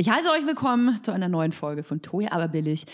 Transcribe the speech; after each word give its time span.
Ich 0.00 0.08
heiße 0.08 0.30
euch 0.30 0.46
willkommen 0.46 0.98
zu 1.02 1.12
einer 1.12 1.28
neuen 1.28 1.52
Folge 1.52 1.84
von 1.84 2.00
Toja 2.00 2.32
aber 2.32 2.48
billig. 2.48 2.86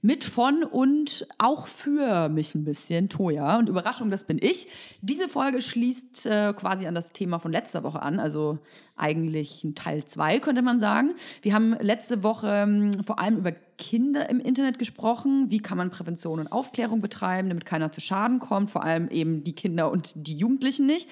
Mit 0.00 0.24
von 0.24 0.64
und 0.64 1.28
auch 1.36 1.66
für 1.66 2.30
mich 2.30 2.54
ein 2.54 2.64
bisschen 2.64 3.10
Toja. 3.10 3.58
Und 3.58 3.68
Überraschung, 3.68 4.10
das 4.10 4.24
bin 4.24 4.38
ich. 4.40 4.68
Diese 5.02 5.28
Folge 5.28 5.60
schließt 5.60 6.24
äh, 6.24 6.54
quasi 6.54 6.86
an 6.86 6.94
das 6.94 7.12
Thema 7.12 7.38
von 7.38 7.52
letzter 7.52 7.82
Woche 7.82 8.00
an, 8.00 8.18
also 8.18 8.60
eigentlich 8.96 9.62
ein 9.62 9.74
Teil 9.74 10.06
2, 10.06 10.40
könnte 10.40 10.62
man 10.62 10.80
sagen. 10.80 11.12
Wir 11.42 11.52
haben 11.52 11.76
letzte 11.80 12.22
Woche 12.22 12.48
ähm, 12.48 12.92
vor 13.04 13.18
allem 13.18 13.36
über 13.36 13.52
Kinder 13.76 14.30
im 14.30 14.40
Internet 14.40 14.78
gesprochen. 14.78 15.50
Wie 15.50 15.58
kann 15.58 15.76
man 15.76 15.90
Prävention 15.90 16.40
und 16.40 16.46
Aufklärung 16.50 17.02
betreiben, 17.02 17.50
damit 17.50 17.66
keiner 17.66 17.92
zu 17.92 18.00
Schaden 18.00 18.38
kommt, 18.38 18.70
vor 18.70 18.84
allem 18.84 19.10
eben 19.10 19.44
die 19.44 19.54
Kinder 19.54 19.90
und 19.90 20.12
die 20.14 20.38
Jugendlichen 20.38 20.86
nicht. 20.86 21.10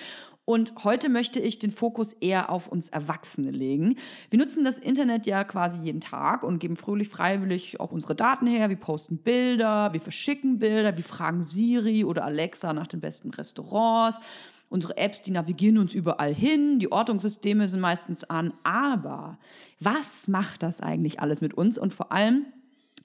Und 0.52 0.84
heute 0.84 1.08
möchte 1.08 1.40
ich 1.40 1.60
den 1.60 1.70
Fokus 1.70 2.12
eher 2.12 2.50
auf 2.50 2.68
uns 2.68 2.90
Erwachsene 2.90 3.50
legen. 3.50 3.96
Wir 4.28 4.38
nutzen 4.38 4.64
das 4.64 4.78
Internet 4.78 5.24
ja 5.24 5.44
quasi 5.44 5.80
jeden 5.80 6.02
Tag 6.02 6.42
und 6.42 6.58
geben 6.58 6.76
fröhlich 6.76 7.08
freiwillig 7.08 7.80
auch 7.80 7.90
unsere 7.90 8.14
Daten 8.14 8.46
her. 8.46 8.68
Wir 8.68 8.76
posten 8.76 9.16
Bilder, 9.16 9.94
wir 9.94 10.00
verschicken 10.02 10.58
Bilder, 10.58 10.94
wir 10.94 11.04
fragen 11.04 11.40
Siri 11.40 12.04
oder 12.04 12.26
Alexa 12.26 12.74
nach 12.74 12.86
den 12.86 13.00
besten 13.00 13.30
Restaurants. 13.30 14.20
Unsere 14.68 14.98
Apps, 14.98 15.22
die 15.22 15.30
navigieren 15.30 15.78
uns 15.78 15.94
überall 15.94 16.34
hin, 16.34 16.78
die 16.78 16.92
Ortungssysteme 16.92 17.66
sind 17.66 17.80
meistens 17.80 18.22
an. 18.24 18.52
Aber 18.62 19.38
was 19.80 20.28
macht 20.28 20.62
das 20.62 20.82
eigentlich 20.82 21.18
alles 21.18 21.40
mit 21.40 21.54
uns? 21.54 21.78
Und 21.78 21.94
vor 21.94 22.12
allem, 22.12 22.44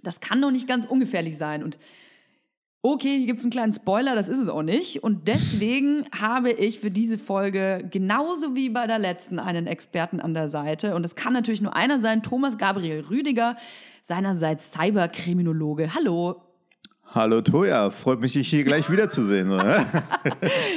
das 0.03 0.19
kann 0.19 0.41
doch 0.41 0.51
nicht 0.51 0.67
ganz 0.67 0.83
ungefährlich 0.83 1.37
sein. 1.37 1.63
Und 1.63 1.79
Okay, 2.89 3.17
hier 3.17 3.25
gibt 3.25 3.39
es 3.39 3.45
einen 3.45 3.51
kleinen 3.51 3.73
Spoiler, 3.73 4.15
das 4.15 4.29
ist 4.29 4.37
es 4.37 4.47
auch 4.47 4.63
nicht. 4.63 5.03
Und 5.03 5.27
deswegen 5.27 6.05
habe 6.17 6.51
ich 6.51 6.79
für 6.79 6.89
diese 6.89 7.17
Folge 7.17 7.85
genauso 7.91 8.55
wie 8.55 8.69
bei 8.69 8.87
der 8.87 8.97
letzten 8.97 9.39
einen 9.39 9.67
Experten 9.67 10.21
an 10.21 10.33
der 10.33 10.47
Seite. 10.47 10.95
Und 10.95 11.03
es 11.03 11.13
kann 11.13 11.33
natürlich 11.33 11.59
nur 11.59 11.75
einer 11.75 11.99
sein, 11.99 12.23
Thomas 12.23 12.57
Gabriel 12.57 13.03
Rüdiger, 13.09 13.57
seinerseits 14.03 14.71
Cyberkriminologe. 14.71 15.93
Hallo. 15.95 16.41
Hallo 17.13 17.41
Toja, 17.41 17.89
freut 17.89 18.21
mich, 18.21 18.31
dich 18.31 18.47
hier 18.47 18.63
gleich 18.63 18.89
wiederzusehen. 18.89 19.51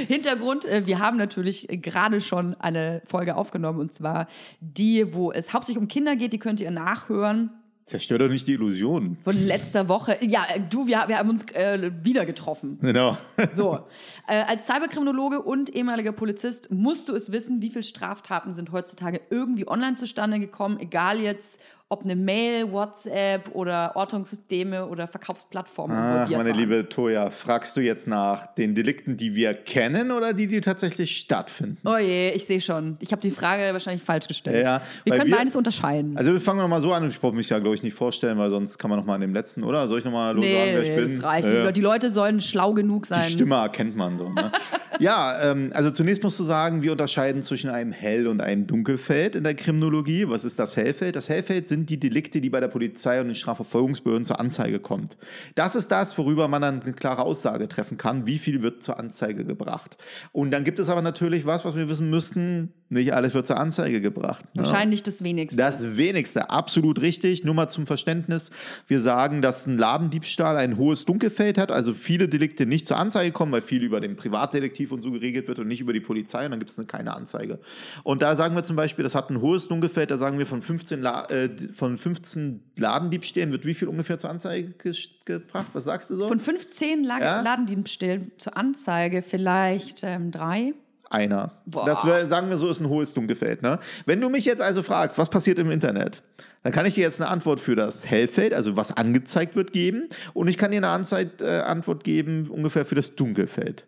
Hintergrund, 0.08 0.64
äh, 0.64 0.86
wir 0.86 0.98
haben 0.98 1.17
natürlich 1.17 1.69
gerade 1.70 2.20
schon 2.20 2.55
eine 2.55 3.02
Folge 3.05 3.36
aufgenommen 3.36 3.78
und 3.78 3.95
zwar 3.95 4.27
die, 4.61 5.14
wo 5.14 5.30
es 5.30 5.52
hauptsächlich 5.52 5.80
um 5.80 5.86
Kinder 5.86 6.17
geht, 6.17 6.33
die 6.33 6.41
könnt 6.41 6.58
ihr 6.58 6.72
nachhören. 6.72 7.50
Zerstört 7.91 8.20
doch 8.20 8.28
nicht 8.28 8.46
die 8.46 8.52
Illusion. 8.52 9.16
Von 9.24 9.36
letzter 9.36 9.88
Woche. 9.88 10.16
Ja, 10.20 10.46
du, 10.70 10.86
wir, 10.86 11.02
wir 11.08 11.19
haben 11.19 11.28
uns 11.28 11.42
äh, 11.55 11.91
wieder 12.05 12.24
getroffen. 12.24 12.78
Genau. 12.80 13.19
so. 13.50 13.80
Äh, 14.28 14.42
als 14.42 14.69
Cyberkriminologe 14.69 15.42
und 15.42 15.74
ehemaliger 15.74 16.12
Polizist 16.12 16.70
musst 16.70 17.08
du 17.08 17.16
es 17.16 17.33
wissen, 17.33 17.62
wie 17.62 17.68
viele 17.68 17.83
Straftaten 17.83 18.52
sind 18.52 18.70
heutzutage 18.70 19.20
irgendwie 19.30 19.66
online 19.66 19.96
zustande 19.96 20.38
gekommen, 20.38 20.78
egal 20.78 21.18
jetzt, 21.18 21.61
ob 21.92 22.05
eine 22.05 22.14
Mail, 22.14 22.70
WhatsApp 22.70 23.52
oder 23.52 23.96
Ortungssysteme 23.96 24.86
oder 24.86 25.08
Verkaufsplattformen 25.08 25.96
Ach, 25.96 26.30
meine 26.30 26.50
waren. 26.50 26.58
liebe 26.58 26.88
Toja, 26.88 27.30
fragst 27.30 27.77
du 27.77 27.80
jetzt 27.80 28.06
nach 28.06 28.46
den 28.55 28.77
Delikten, 28.77 29.16
die 29.16 29.34
wir 29.34 29.55
kennen 29.55 30.12
oder 30.12 30.33
die, 30.33 30.46
die 30.46 30.61
tatsächlich 30.61 31.16
stattfinden? 31.16 31.78
Oh 31.84 31.96
je, 31.96 32.30
ich 32.30 32.46
sehe 32.46 32.61
schon. 32.61 32.96
Ich 33.00 33.11
habe 33.11 33.20
die 33.20 33.33
Frage 33.33 33.72
wahrscheinlich 33.72 34.05
falsch 34.05 34.28
gestellt. 34.28 34.64
Ja, 34.64 34.83
wir 35.02 35.16
können 35.16 35.30
wir, 35.33 35.36
beides 35.36 35.56
unterscheiden. 35.56 36.16
Also 36.16 36.33
wir 36.33 36.41
fangen 36.41 36.61
nochmal 36.61 36.80
so 36.80 36.92
an. 36.92 37.08
Ich 37.08 37.18
brauche 37.18 37.34
mich 37.34 37.48
ja, 37.48 37.58
glaube 37.58 37.74
ich, 37.74 37.83
nicht 37.83 37.94
vorstellen, 37.94 38.38
weil 38.38 38.50
sonst 38.50 38.78
kann 38.78 38.88
man 38.88 39.00
nochmal 39.00 39.16
an 39.16 39.22
dem 39.22 39.34
letzten, 39.34 39.64
oder? 39.64 39.88
Soll 39.88 39.98
ich 39.98 40.05
nochmal 40.05 40.33
nee, 40.36 40.55
sagen, 40.55 40.70
wer 40.74 40.83
ich 40.84 40.94
bin? 40.94 41.08
das 41.08 41.24
reicht. 41.24 41.50
Ja. 41.50 41.72
Die 41.72 41.80
Leute 41.80 42.12
sollen 42.12 42.41
schlau 42.41 42.72
genug 42.72 43.06
sein. 43.06 43.24
Die 43.27 43.33
Stimme 43.33 43.56
erkennt 43.56 43.96
man 43.96 44.16
so. 44.16 44.28
Ne? 44.28 44.52
ja, 45.00 45.50
ähm, 45.50 45.72
also 45.74 45.91
zunächst 45.91 46.22
musst 46.22 46.38
du 46.38 46.44
sagen, 46.44 46.83
wir 46.83 46.92
unterscheiden 46.92 47.42
zwischen 47.42 47.68
einem 47.68 47.91
Hell- 47.91 48.28
und 48.28 48.41
einem 48.41 48.68
Dunkelfeld 48.68 49.34
in 49.34 49.42
der 49.42 49.55
Kriminologie. 49.55 50.28
Was 50.28 50.44
ist 50.44 50.61
das 50.61 50.77
Hellfeld? 50.77 51.16
Das 51.16 51.28
Hellfeld 51.28 51.66
sind 51.66 51.80
die 51.86 52.00
Delikte, 52.00 52.41
die 52.41 52.50
bei 52.50 52.61
der 52.61 52.69
Polizei 52.69 53.20
und 53.20 53.28
den 53.28 53.34
Strafverfolgungsbehörden 53.34 54.25
zur 54.25 54.41
Anzeige 54.41 54.81
kommt. 54.81 55.17
Das 55.55 55.75
ist 55.75 55.89
das, 55.89 56.17
worüber 56.19 56.48
man 56.48 56.62
dann 56.62 56.83
eine 56.83 56.92
klare 56.92 57.23
Aussage 57.23 57.69
treffen 57.69 57.96
kann, 57.96 58.27
wie 58.27 58.39
viel 58.39 58.63
wird 58.63 58.83
zur 58.83 58.98
Anzeige 58.98 59.45
gebracht. 59.45 59.96
Und 60.33 60.51
dann 60.51 60.64
gibt 60.64 60.79
es 60.79 60.89
aber 60.89 61.02
natürlich 61.02 61.46
was, 61.46 61.64
was 61.64 61.77
wir 61.77 61.89
wissen 61.89 62.11
müssten, 62.11 62.73
nicht 62.90 63.14
alles 63.14 63.34
wird 63.34 63.46
zur 63.46 63.56
Anzeige 63.56 64.01
gebracht. 64.01 64.45
Ne? 64.55 64.64
Wahrscheinlich 64.64 65.02
das 65.02 65.23
wenigste. 65.23 65.56
Das 65.56 65.96
wenigste, 65.96 66.51
absolut 66.51 67.01
richtig. 67.01 67.45
Nur 67.45 67.55
mal 67.55 67.68
zum 67.68 67.86
Verständnis, 67.86 68.51
wir 68.89 69.01
sagen, 69.01 69.42
dass 69.42 69.67
ein 69.67 69.78
Ladendiebstahl 69.78 70.56
ein 70.56 70.77
hohes 70.77 71.05
Dunkelfeld 71.05 71.56
hat, 71.56 71.70
also 71.70 71.95
viele 71.95 72.28
Delikte 72.28 72.67
nicht 72.67 72.89
zur 72.89 72.98
Anzeige 72.98 73.33
kommen, 73.33 73.52
weil 73.52 73.62
viel 73.62 73.83
über 73.83 74.01
den 74.01 74.17
Privatdetektiv 74.17 74.90
und 74.90 75.02
so 75.02 75.12
geregelt 75.12 75.46
wird 75.46 75.61
und 75.61 75.68
nicht 75.68 75.80
über 75.80 75.92
die 75.92 76.01
Polizei 76.01 76.45
und 76.45 76.51
dann 76.51 76.58
gibt 76.58 76.70
es 76.70 76.86
keine 76.89 77.14
Anzeige. 77.14 77.61
Und 78.02 78.23
da 78.23 78.34
sagen 78.34 78.56
wir 78.56 78.64
zum 78.64 78.77
Beispiel, 78.77 79.05
das 79.05 79.14
hat 79.14 79.30
ein 79.30 79.40
hohes 79.40 79.68
Dunkelfeld, 79.68 80.11
da 80.11 80.17
sagen 80.17 80.39
wir 80.39 80.46
von 80.46 80.61
15, 80.61 81.01
La 81.01 81.27
äh, 81.30 81.48
von 81.72 81.96
15 81.96 82.61
Ladendiebstählen 82.77 83.52
wird 83.52 83.67
wie 83.67 83.74
viel 83.74 83.86
ungefähr 83.86 84.18
zur 84.18 84.30
Anzeige 84.30 84.70
ge 84.70 84.92
gebracht? 85.24 85.68
Was 85.74 85.84
sagst 85.84 86.11
du 86.11 86.17
so? 86.17 86.27
Von 86.27 86.40
15 86.40 87.05
La 87.05 87.20
ja? 87.20 87.40
Ladendiebstählen 87.42 88.33
zur 88.39 88.57
Anzeige 88.57 89.22
vielleicht 89.22 90.02
ähm, 90.02 90.33
drei. 90.33 90.74
Einer. 91.10 91.52
Boah. 91.66 91.84
Das 91.84 92.04
wär, 92.04 92.28
sagen 92.28 92.48
wir 92.48 92.56
so, 92.56 92.68
ist 92.68 92.80
ein 92.80 92.88
hohes 92.88 93.12
Dunkelfeld. 93.12 93.62
Ne? 93.62 93.80
Wenn 94.06 94.20
du 94.20 94.28
mich 94.30 94.44
jetzt 94.44 94.62
also 94.62 94.82
fragst, 94.82 95.18
was 95.18 95.28
passiert 95.28 95.58
im 95.58 95.70
Internet, 95.70 96.22
dann 96.62 96.72
kann 96.72 96.86
ich 96.86 96.94
dir 96.94 97.02
jetzt 97.02 97.20
eine 97.20 97.28
Antwort 97.28 97.60
für 97.60 97.74
das 97.74 98.06
Hellfeld, 98.06 98.54
also 98.54 98.76
was 98.76 98.96
angezeigt 98.96 99.56
wird, 99.56 99.72
geben. 99.72 100.08
Und 100.34 100.48
ich 100.48 100.56
kann 100.56 100.70
dir 100.70 100.76
eine 100.76 100.88
Anzeit, 100.88 101.42
äh, 101.42 101.60
Antwort 101.60 102.04
geben 102.04 102.48
ungefähr 102.48 102.86
für 102.86 102.94
das 102.94 103.16
Dunkelfeld. 103.16 103.86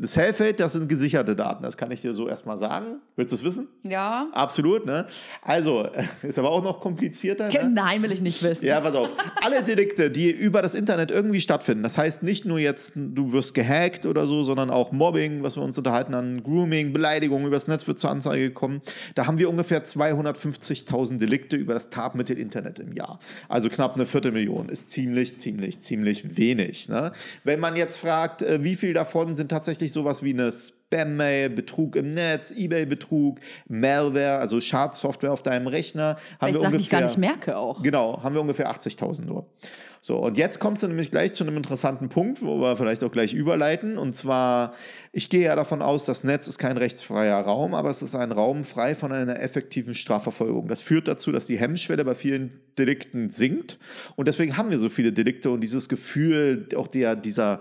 Das 0.00 0.16
Hellfeld, 0.16 0.60
das 0.60 0.74
sind 0.74 0.88
gesicherte 0.88 1.34
Daten, 1.34 1.62
das 1.62 1.76
kann 1.76 1.90
ich 1.90 2.00
dir 2.00 2.14
so 2.14 2.28
erstmal 2.28 2.56
sagen. 2.56 3.00
Willst 3.16 3.32
du 3.32 3.36
es 3.36 3.44
wissen? 3.44 3.68
Ja. 3.82 4.28
Absolut, 4.32 4.86
ne? 4.86 5.06
Also, 5.42 5.88
ist 6.22 6.38
aber 6.38 6.50
auch 6.50 6.62
noch 6.62 6.80
komplizierter. 6.80 7.48
Ne? 7.48 7.70
Nein, 7.74 8.02
will 8.02 8.12
ich 8.12 8.22
nicht 8.22 8.42
wissen. 8.42 8.64
Ja, 8.64 8.80
pass 8.80 8.94
auf. 8.94 9.08
Alle 9.44 9.62
Delikte, 9.62 10.10
die 10.10 10.30
über 10.30 10.62
das 10.62 10.74
Internet 10.74 11.10
irgendwie 11.10 11.40
stattfinden, 11.40 11.82
das 11.82 11.98
heißt 11.98 12.22
nicht 12.22 12.44
nur 12.44 12.58
jetzt, 12.58 12.92
du 12.94 13.32
wirst 13.32 13.54
gehackt 13.54 14.06
oder 14.06 14.26
so, 14.26 14.44
sondern 14.44 14.70
auch 14.70 14.92
Mobbing, 14.92 15.42
was 15.42 15.56
wir 15.56 15.62
uns 15.62 15.76
unterhalten 15.76 16.14
haben, 16.14 16.42
Grooming, 16.42 16.92
Beleidigung 16.92 17.46
übers 17.46 17.68
Netz 17.68 17.86
wird 17.86 17.98
zur 17.98 18.10
Anzeige 18.10 18.50
kommen. 18.50 18.80
Da 19.14 19.26
haben 19.26 19.38
wir 19.38 19.50
ungefähr 19.50 19.84
250.000 19.84 21.18
Delikte 21.18 21.56
über 21.56 21.74
das 21.74 21.90
Tatmittel 21.90 22.38
Internet 22.38 22.78
im 22.78 22.92
Jahr. 22.92 23.18
Also 23.48 23.68
knapp 23.68 23.96
eine 23.96 24.06
Viertelmillion 24.06 24.68
ist 24.68 24.90
ziemlich, 24.90 25.38
ziemlich, 25.38 25.80
ziemlich 25.80 26.36
wenig. 26.36 26.88
Ne? 26.88 27.12
Wenn 27.44 27.60
man 27.60 27.76
jetzt 27.76 27.98
fragt, 27.98 28.42
äh, 28.42 28.62
wie 28.62 28.76
viel 28.76 28.94
davon 28.94 29.36
sind 29.36 29.48
tatsächlich 29.48 29.87
tatsächlich 29.88 29.92
sowas 29.92 30.22
wie 30.22 30.32
eine 30.32 30.52
Spam-Mail, 30.52 31.50
Betrug 31.50 31.96
im 31.96 32.10
Netz, 32.10 32.50
Ebay-Betrug, 32.50 33.40
Malware, 33.68 34.38
also 34.38 34.60
Schadsoftware 34.60 35.32
auf 35.32 35.42
deinem 35.42 35.66
Rechner. 35.66 36.16
Haben 36.40 36.54
wir 36.54 36.60
ungefähr, 36.60 36.80
ich 36.80 36.90
gar 36.90 37.00
nicht 37.02 37.18
merke 37.18 37.56
auch. 37.56 37.82
Genau, 37.82 38.22
haben 38.22 38.34
wir 38.34 38.40
ungefähr 38.40 38.70
80.000 38.70 39.24
nur. 39.24 39.46
So, 40.00 40.18
und 40.18 40.38
jetzt 40.38 40.60
kommst 40.60 40.84
du 40.84 40.88
nämlich 40.88 41.10
gleich 41.10 41.34
zu 41.34 41.42
einem 41.42 41.56
interessanten 41.56 42.08
Punkt, 42.08 42.40
wo 42.40 42.60
wir 42.60 42.76
vielleicht 42.76 43.02
auch 43.02 43.10
gleich 43.10 43.34
überleiten. 43.34 43.98
Und 43.98 44.14
zwar, 44.14 44.74
ich 45.12 45.28
gehe 45.28 45.42
ja 45.42 45.56
davon 45.56 45.82
aus, 45.82 46.04
das 46.04 46.22
Netz 46.22 46.46
ist 46.46 46.58
kein 46.58 46.76
rechtsfreier 46.76 47.40
Raum, 47.40 47.74
aber 47.74 47.90
es 47.90 48.00
ist 48.00 48.14
ein 48.14 48.30
Raum 48.30 48.62
frei 48.62 48.94
von 48.94 49.10
einer 49.10 49.40
effektiven 49.40 49.94
Strafverfolgung. 49.94 50.68
Das 50.68 50.82
führt 50.82 51.08
dazu, 51.08 51.32
dass 51.32 51.46
die 51.46 51.58
Hemmschwelle 51.58 52.04
bei 52.04 52.14
vielen 52.14 52.60
Delikten 52.78 53.28
sinkt. 53.30 53.78
Und 54.14 54.28
deswegen 54.28 54.56
haben 54.56 54.70
wir 54.70 54.78
so 54.78 54.88
viele 54.88 55.12
Delikte 55.12 55.50
und 55.50 55.62
dieses 55.62 55.88
Gefühl, 55.88 56.68
auch 56.76 56.86
der, 56.86 57.16
dieser 57.16 57.60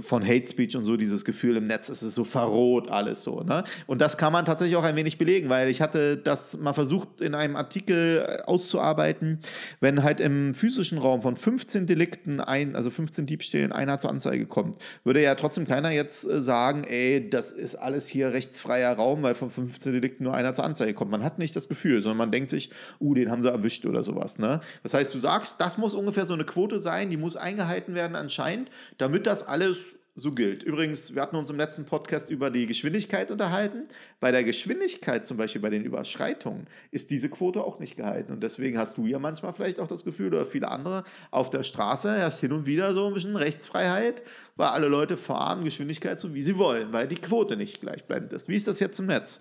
von 0.00 0.26
Hate 0.26 0.48
Speech 0.48 0.76
und 0.76 0.84
so, 0.84 0.96
dieses 0.96 1.24
Gefühl 1.24 1.56
im 1.56 1.66
Netz, 1.66 1.88
es 1.88 2.02
ist 2.02 2.14
so 2.14 2.24
verroht 2.24 2.88
alles 2.88 3.22
so. 3.22 3.42
Ne? 3.42 3.64
Und 3.86 4.00
das 4.00 4.16
kann 4.16 4.32
man 4.32 4.44
tatsächlich 4.44 4.76
auch 4.76 4.84
ein 4.84 4.96
wenig 4.96 5.18
belegen, 5.18 5.48
weil 5.48 5.68
ich 5.68 5.80
hatte 5.80 6.16
das 6.16 6.56
mal 6.56 6.72
versucht 6.72 7.20
in 7.20 7.34
einem 7.34 7.56
Artikel 7.56 8.24
äh, 8.26 8.42
auszuarbeiten, 8.42 9.40
wenn 9.80 10.02
halt 10.02 10.20
im 10.20 10.54
physischen 10.54 10.98
Raum 10.98 11.22
von 11.22 11.36
15 11.36 11.86
Delikten, 11.86 12.40
ein, 12.40 12.76
also 12.76 12.90
15 12.90 13.26
Diebstählen, 13.26 13.72
einer 13.72 13.98
zur 13.98 14.10
Anzeige 14.10 14.46
kommt, 14.46 14.76
würde 15.04 15.22
ja 15.22 15.34
trotzdem 15.34 15.66
keiner 15.66 15.90
jetzt 15.90 16.24
äh, 16.24 16.40
sagen, 16.40 16.84
ey, 16.84 17.28
das 17.28 17.52
ist 17.52 17.74
alles 17.76 18.06
hier 18.06 18.32
rechtsfreier 18.32 18.92
Raum, 18.94 19.22
weil 19.22 19.34
von 19.34 19.50
15 19.50 19.92
Delikten 19.92 20.24
nur 20.24 20.34
einer 20.34 20.54
zur 20.54 20.64
Anzeige 20.64 20.94
kommt. 20.94 21.10
Man 21.10 21.24
hat 21.24 21.38
nicht 21.38 21.56
das 21.56 21.68
Gefühl, 21.68 22.02
sondern 22.02 22.18
man 22.18 22.30
denkt 22.30 22.50
sich, 22.50 22.70
uh, 23.00 23.14
den 23.14 23.30
haben 23.30 23.42
sie 23.42 23.50
erwischt 23.50 23.84
oder 23.86 24.02
sowas. 24.02 24.38
Ne? 24.38 24.60
Das 24.82 24.94
heißt, 24.94 25.14
du 25.14 25.18
sagst, 25.18 25.60
das 25.60 25.78
muss 25.78 25.94
ungefähr 25.94 26.26
so 26.26 26.34
eine 26.34 26.44
Quote 26.44 26.78
sein, 26.78 27.10
die 27.10 27.16
muss 27.16 27.36
eingehalten 27.36 27.94
werden 27.94 28.16
anscheinend, 28.16 28.70
damit 28.98 29.26
das 29.26 29.46
alles 29.46 29.81
so 30.14 30.32
gilt. 30.32 30.62
Übrigens, 30.62 31.14
wir 31.14 31.22
hatten 31.22 31.36
uns 31.36 31.48
im 31.48 31.56
letzten 31.56 31.86
Podcast 31.86 32.28
über 32.28 32.50
die 32.50 32.66
Geschwindigkeit 32.66 33.30
unterhalten. 33.30 33.84
Bei 34.20 34.30
der 34.30 34.44
Geschwindigkeit, 34.44 35.26
zum 35.26 35.38
Beispiel 35.38 35.62
bei 35.62 35.70
den 35.70 35.84
Überschreitungen, 35.84 36.66
ist 36.90 37.10
diese 37.10 37.30
Quote 37.30 37.64
auch 37.64 37.78
nicht 37.78 37.96
gehalten. 37.96 38.32
Und 38.32 38.42
deswegen 38.42 38.76
hast 38.76 38.98
du 38.98 39.06
ja 39.06 39.18
manchmal 39.18 39.54
vielleicht 39.54 39.80
auch 39.80 39.88
das 39.88 40.04
Gefühl, 40.04 40.26
oder 40.28 40.44
viele 40.44 40.68
andere, 40.68 41.04
auf 41.30 41.48
der 41.48 41.62
Straße 41.62 42.14
herrscht 42.14 42.40
hin 42.40 42.52
und 42.52 42.66
wieder 42.66 42.92
so 42.92 43.06
ein 43.06 43.14
bisschen 43.14 43.36
Rechtsfreiheit, 43.36 44.22
weil 44.56 44.68
alle 44.68 44.88
Leute 44.88 45.16
fahren 45.16 45.64
Geschwindigkeit 45.64 46.20
so, 46.20 46.34
wie 46.34 46.42
sie 46.42 46.58
wollen, 46.58 46.92
weil 46.92 47.08
die 47.08 47.16
Quote 47.16 47.56
nicht 47.56 47.80
gleichbleibend 47.80 48.34
ist. 48.34 48.48
Wie 48.48 48.56
ist 48.56 48.68
das 48.68 48.80
jetzt 48.80 49.00
im 49.00 49.06
Netz? 49.06 49.40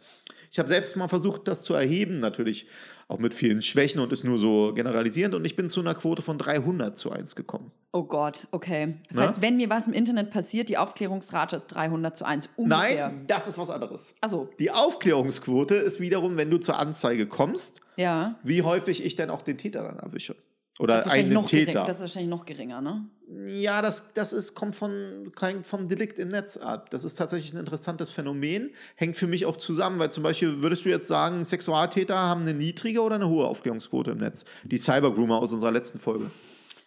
Ich 0.51 0.59
habe 0.59 0.67
selbst 0.67 0.95
mal 0.97 1.07
versucht, 1.07 1.47
das 1.47 1.63
zu 1.63 1.73
erheben, 1.73 2.19
natürlich 2.19 2.67
auch 3.11 3.19
mit 3.19 3.33
vielen 3.33 3.61
Schwächen 3.61 3.99
und 4.01 4.11
ist 4.11 4.23
nur 4.23 4.37
so 4.37 4.73
generalisierend. 4.73 5.35
Und 5.35 5.45
ich 5.45 5.55
bin 5.55 5.69
zu 5.69 5.79
einer 5.81 5.93
Quote 5.95 6.21
von 6.21 6.37
300 6.37 6.97
zu 6.97 7.11
1 7.11 7.35
gekommen. 7.35 7.71
Oh 7.93 8.03
Gott, 8.03 8.47
okay. 8.51 8.95
Das 9.09 9.17
Na? 9.17 9.23
heißt, 9.27 9.41
wenn 9.41 9.57
mir 9.57 9.69
was 9.69 9.87
im 9.87 9.93
Internet 9.93 10.31
passiert, 10.31 10.69
die 10.69 10.77
Aufklärungsrate 10.77 11.55
ist 11.55 11.67
300 11.67 12.15
zu 12.17 12.25
1 12.25 12.49
ungefähr. 12.55 13.09
Nein, 13.09 13.25
das 13.27 13.47
ist 13.47 13.57
was 13.57 13.69
anderes. 13.69 14.13
Ach 14.21 14.29
so. 14.29 14.49
Die 14.59 14.71
Aufklärungsquote 14.71 15.75
ist 15.75 15.99
wiederum, 15.99 16.37
wenn 16.37 16.49
du 16.49 16.57
zur 16.57 16.79
Anzeige 16.79 17.27
kommst, 17.27 17.81
Ja. 17.97 18.35
wie 18.43 18.61
häufig 18.61 19.03
ich 19.03 19.15
dann 19.15 19.29
auch 19.29 19.41
den 19.41 19.57
Täter 19.57 19.83
dann 19.83 19.99
erwische. 19.99 20.35
Oder 20.81 20.95
Das 20.95 21.05
ist, 21.05 21.11
wahrscheinlich 21.11 21.25
einen 21.27 21.43
noch 21.43 21.49
gering, 21.49 21.65
Täter. 21.67 21.85
das 21.85 21.97
ist 21.97 22.01
wahrscheinlich 22.01 22.29
noch 22.29 22.45
geringer, 22.45 22.81
ne? 22.81 23.05
Ja, 23.47 23.81
das, 23.81 24.13
das 24.13 24.33
ist, 24.33 24.55
kommt 24.55 24.75
von, 24.75 25.31
kein, 25.35 25.63
vom 25.63 25.87
Delikt 25.87 26.17
im 26.17 26.29
Netz 26.29 26.57
ab. 26.57 26.89
Das 26.89 27.03
ist 27.03 27.15
tatsächlich 27.15 27.53
ein 27.53 27.59
interessantes 27.59 28.09
Phänomen. 28.09 28.71
Hängt 28.95 29.15
für 29.15 29.27
mich 29.27 29.45
auch 29.45 29.57
zusammen, 29.57 29.99
weil 29.99 30.11
zum 30.11 30.23
Beispiel 30.23 30.61
würdest 30.63 30.83
du 30.83 30.89
jetzt 30.89 31.07
sagen, 31.07 31.43
Sexualtäter 31.43 32.17
haben 32.17 32.41
eine 32.41 32.55
niedrige 32.55 33.01
oder 33.01 33.15
eine 33.15 33.29
hohe 33.29 33.45
Aufklärungsquote 33.45 34.11
im 34.11 34.17
Netz? 34.17 34.43
Die 34.63 34.77
Cybergroomer 34.77 35.37
aus 35.37 35.53
unserer 35.53 35.71
letzten 35.71 35.99
Folge. 35.99 36.31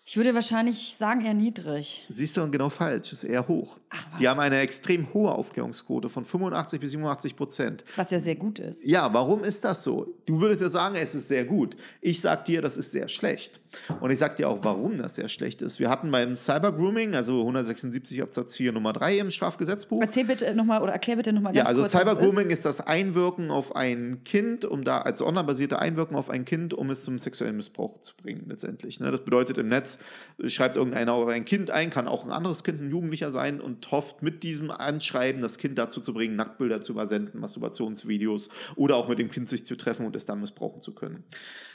Ich 0.07 0.19
würde 0.19 0.35
wahrscheinlich 0.35 0.97
sagen 0.99 1.25
eher 1.25 1.33
niedrig. 1.33 2.05
Siehst 2.11 2.37
du, 2.37 2.43
und 2.43 2.53
genau 2.53 2.69
falsch, 2.69 3.11
ist 3.15 3.25
eher 3.25 3.49
hoch. 3.49 3.79
Ach, 3.89 4.05
was? 4.13 4.21
Die 4.21 4.29
haben 4.29 4.39
eine 4.39 4.59
extrem 4.59 5.15
hohe 5.15 5.33
Aufklärungsquote 5.33 6.11
von 6.11 6.27
85 6.27 6.79
bis 6.79 6.91
87 6.91 7.35
Prozent. 7.35 7.85
Was 7.97 8.11
ja 8.11 8.21
sehr 8.21 8.35
gut 8.37 8.59
ist. 8.59 8.85
Ja, 8.85 9.15
warum 9.15 9.43
ist 9.45 9.65
das 9.65 9.83
so? 9.83 10.15
Du 10.27 10.43
würdest 10.43 10.61
ja 10.61 10.69
sagen, 10.69 10.97
es 10.97 11.15
ist 11.15 11.29
sehr 11.29 11.47
gut. 11.47 11.77
Ich 12.03 12.21
sag 12.21 12.45
dir, 12.45 12.61
das 12.61 12.77
ist 12.77 12.93
sehr 12.93 13.09
schlecht. 13.09 13.61
Und 14.01 14.11
ich 14.11 14.19
sag 14.19 14.37
dir 14.37 14.51
auch, 14.51 14.59
warum 14.63 14.99
das 14.99 15.15
sehr 15.15 15.31
schlecht 15.31 15.63
ist. 15.63 15.81
Wir 15.81 15.89
hatten 15.89 16.11
beim 16.11 16.37
Cybergrooming, 16.37 17.15
also 17.15 17.41
176 17.41 18.23
Absatz 18.23 18.55
4 18.57 18.73
Nummer 18.73 18.93
3 18.93 19.19
im 19.21 19.31
Strafgesetzbuch. 19.31 20.03
Erzähl 20.03 20.25
bitte 20.25 20.55
nochmal 20.55 20.83
oder 20.83 20.93
erklär 20.93 21.17
bitte 21.17 21.33
nochmal 21.33 21.55
ganz 21.55 21.65
Ja, 21.65 21.65
also 21.65 21.81
kurz. 21.81 21.95
was 21.95 22.03
es 22.03 22.09
Cybergrooming 22.09 22.51
ist 22.51 22.67
das 22.67 22.83
Einwirken 22.83 23.51
auf 23.51 23.75
ein 23.75 24.23
Kind, 24.25 24.67
um 24.67 24.85
da 24.85 24.99
als 24.99 25.23
online-basierte 25.23 25.79
Einwirken 25.79 26.15
auf 26.15 26.29
ein 26.29 26.45
Kind, 26.45 26.75
um 26.75 26.91
es 26.91 27.05
zum 27.05 27.19
sexuellen 27.19 27.57
Missbrauch 27.57 27.99
zu 28.03 28.15
bringen, 28.23 28.45
letztendlich. 28.49 29.01
Ne? 29.01 29.11
Das 29.11 29.25
bedeutet 29.25 29.57
im 29.57 29.69
Netz, 29.69 29.94
äh, 30.39 30.49
schreibt 30.49 30.77
irgendeiner 30.77 31.13
auf 31.13 31.29
ein 31.29 31.45
Kind 31.45 31.71
ein, 31.71 31.91
kann 31.91 32.09
auch 32.09 32.25
ein 32.25 32.31
anderes 32.31 32.65
Kind, 32.65 32.81
ein 32.81 32.91
Jugendlicher 32.91 33.31
sein 33.31 33.61
und 33.61 33.91
hofft 33.91 34.23
mit 34.23 34.43
diesem 34.43 34.71
Anschreiben 34.71 35.41
das 35.41 35.59
Kind 35.59 35.79
dazu 35.79 36.01
zu 36.01 36.13
bringen, 36.15 36.37
Nacktbilder 36.37 36.81
zu 36.81 36.93
übersenden, 36.93 37.41
Masturbationsvideos 37.41 38.51
oder 38.77 38.97
auch 38.97 39.09
mit 39.09 39.19
dem 39.19 39.31
Kind 39.31 39.49
sich 39.49 39.65
zu 39.65 39.77
treffen 39.77 40.07
und 40.07 40.17
es 40.17 40.27
dann 40.27 40.41
missbrauchen 40.41 40.81
zu 40.81 40.95
können. 40.95 41.25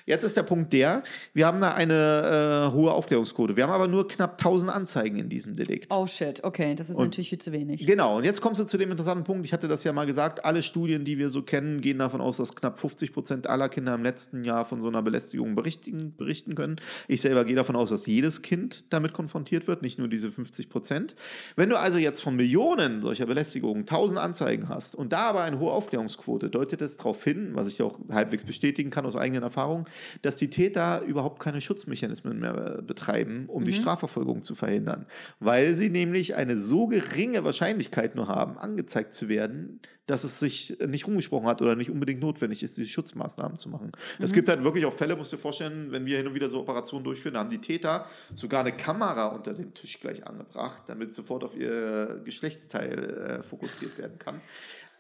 Jetzt 0.10 0.24
ist 0.24 0.36
der 0.36 0.42
Punkt 0.42 0.74
der, 0.74 1.04
wir 1.36 1.46
haben 1.46 1.62
da 1.62 1.74
eine 1.74 2.72
äh, 2.72 2.74
hohe 2.74 2.92
Aufklärungsquote. 2.92 3.56
Wir 3.56 3.66
haben 3.66 3.74
aber 3.74 3.88
nur 3.88 4.08
knapp 4.08 4.40
1000 4.40 4.74
Anzeigen 4.74 5.20
in 5.20 5.30
diesem 5.30 5.56
Delikt. 5.56 5.94
Oh 5.94 6.08
shit, 6.08 6.44
okay, 6.44 6.74
das 6.74 6.90
ist 6.90 6.98
natürlich 6.98 7.30
viel 7.30 7.38
zu 7.38 7.52
wenig. 7.52 7.86
Genau, 7.86 8.18
und 8.18 8.24
jetzt 8.24 8.42
kommst 8.42 8.60
du 8.60 8.66
zu 8.66 8.80
dem 8.80 8.90
interessanten 8.90 9.24
Punkt. 9.24 9.46
Ich 9.46 9.54
hatte 9.54 9.68
das 9.68 9.84
ja 9.84 9.94
mal 9.94 10.08
gesagt, 10.08 10.44
alle 10.44 10.64
Studien, 10.64 11.06
die 11.06 11.20
wir 11.20 11.30
so 11.30 11.44
kennen, 11.44 11.80
gehen 11.80 12.00
davon 12.00 12.22
aus, 12.22 12.38
dass 12.38 12.56
knapp 12.56 12.80
50 12.80 13.14
Prozent 13.14 13.48
aller 13.48 13.70
Kinder 13.70 13.94
im 13.94 14.02
letzten 14.02 14.44
Jahr 14.44 14.66
von 14.66 14.82
so 14.82 14.88
einer 14.88 15.04
Belästigung 15.04 15.54
berichten, 15.54 16.16
berichten 16.18 16.56
können. 16.56 16.78
Ich 17.08 17.22
selber 17.22 17.46
gehe 17.46 17.56
davon 17.56 17.76
aus, 17.76 17.92
dass 17.92 18.08
jedes 18.08 18.42
Kind 18.42 18.86
damit 18.90 19.14
konfrontiert 19.14 19.68
wird, 19.68 19.84
nicht 19.84 20.00
nur 20.00 20.08
diese 20.08 20.32
50 20.32 20.70
Prozent. 20.70 21.14
Wenn 21.56 21.70
du 21.70 21.78
also 21.78 22.00
jetzt 22.00 22.22
von 22.22 22.36
Millionen 22.36 23.04
solcher 23.04 23.28
Belästigungen 23.28 23.82
1000 23.82 24.20
Anzeigen 24.20 24.70
hast 24.70 24.96
und 24.96 25.14
da 25.14 25.30
aber 25.30 25.44
eine 25.44 25.60
hohe 25.60 25.72
Aufklärungsquote, 25.72 26.50
deutet 26.50 26.82
es 26.82 26.98
darauf 26.98 27.24
hin, 27.24 27.52
was 27.54 27.68
ich 27.68 27.80
auch 27.84 28.00
halbwegs 28.10 28.44
bestätigen 28.44 28.90
kann 28.90 29.06
aus 29.06 29.16
eigenen 29.16 29.44
Erfahrungen, 29.44 29.86
dass 30.22 30.36
die 30.36 30.50
Täter 30.50 31.02
überhaupt 31.02 31.40
keine 31.42 31.62
Schutzmechanismen 31.62 32.40
mehr 32.40 32.78
äh, 32.80 32.82
betreiben, 32.82 33.46
um 33.48 33.66
die 33.66 33.74
Strafverfolgung 33.74 34.44
zu 34.44 34.56
verhindern. 34.56 35.06
Weil 35.40 35.74
sie 35.74 35.90
nämlich 35.90 36.36
eine 36.36 36.58
so 36.58 36.88
geringe 36.88 37.44
Wahrscheinlichkeit 37.44 38.16
nur 38.16 38.28
haben, 38.28 38.58
angezeigt 38.58 39.14
zu 39.14 39.30
werden, 39.30 39.80
dass 40.10 40.24
es 40.24 40.40
sich 40.40 40.76
nicht 40.88 41.06
rumgesprochen 41.06 41.48
hat 41.48 41.62
oder 41.62 41.76
nicht 41.76 41.92
unbedingt 41.92 42.20
notwendig 42.20 42.64
ist, 42.64 42.78
diese 42.78 42.90
Schutzmaßnahmen 42.90 43.56
zu 43.56 43.70
machen. 43.70 43.92
Es 44.18 44.34
gibt 44.34 44.50
halt 44.50 44.64
wirklich 44.64 44.86
auch 44.86 44.94
Fälle, 44.94 45.16
musst 45.16 45.32
du 45.32 45.36
dir 45.36 45.42
vorstellen, 45.42 45.92
wenn 45.92 46.06
wir 46.08 46.18
hin 46.18 46.26
und 46.26 46.34
wieder 46.34 46.50
so 46.50 46.60
Operationen 46.60 47.04
durchführen, 47.04 47.36
da 47.36 47.42
haben 47.42 47.50
die 47.52 47.60
Täter 47.60 48.06
sogar 48.34 48.62
eine 48.62 48.72
Kamera 48.72 49.28
unter 49.28 49.54
dem 49.54 49.74
Tisch 49.76 50.00
gleich 50.00 50.26
angebracht, 50.26 50.84
damit 50.88 51.14
sofort 51.14 51.44
auf 51.44 51.56
ihr 51.56 52.22
Geschlechtsteil 52.26 53.40
äh, 53.40 53.44
fokussiert 53.44 54.00
werden 54.00 54.18
kann. 54.18 54.42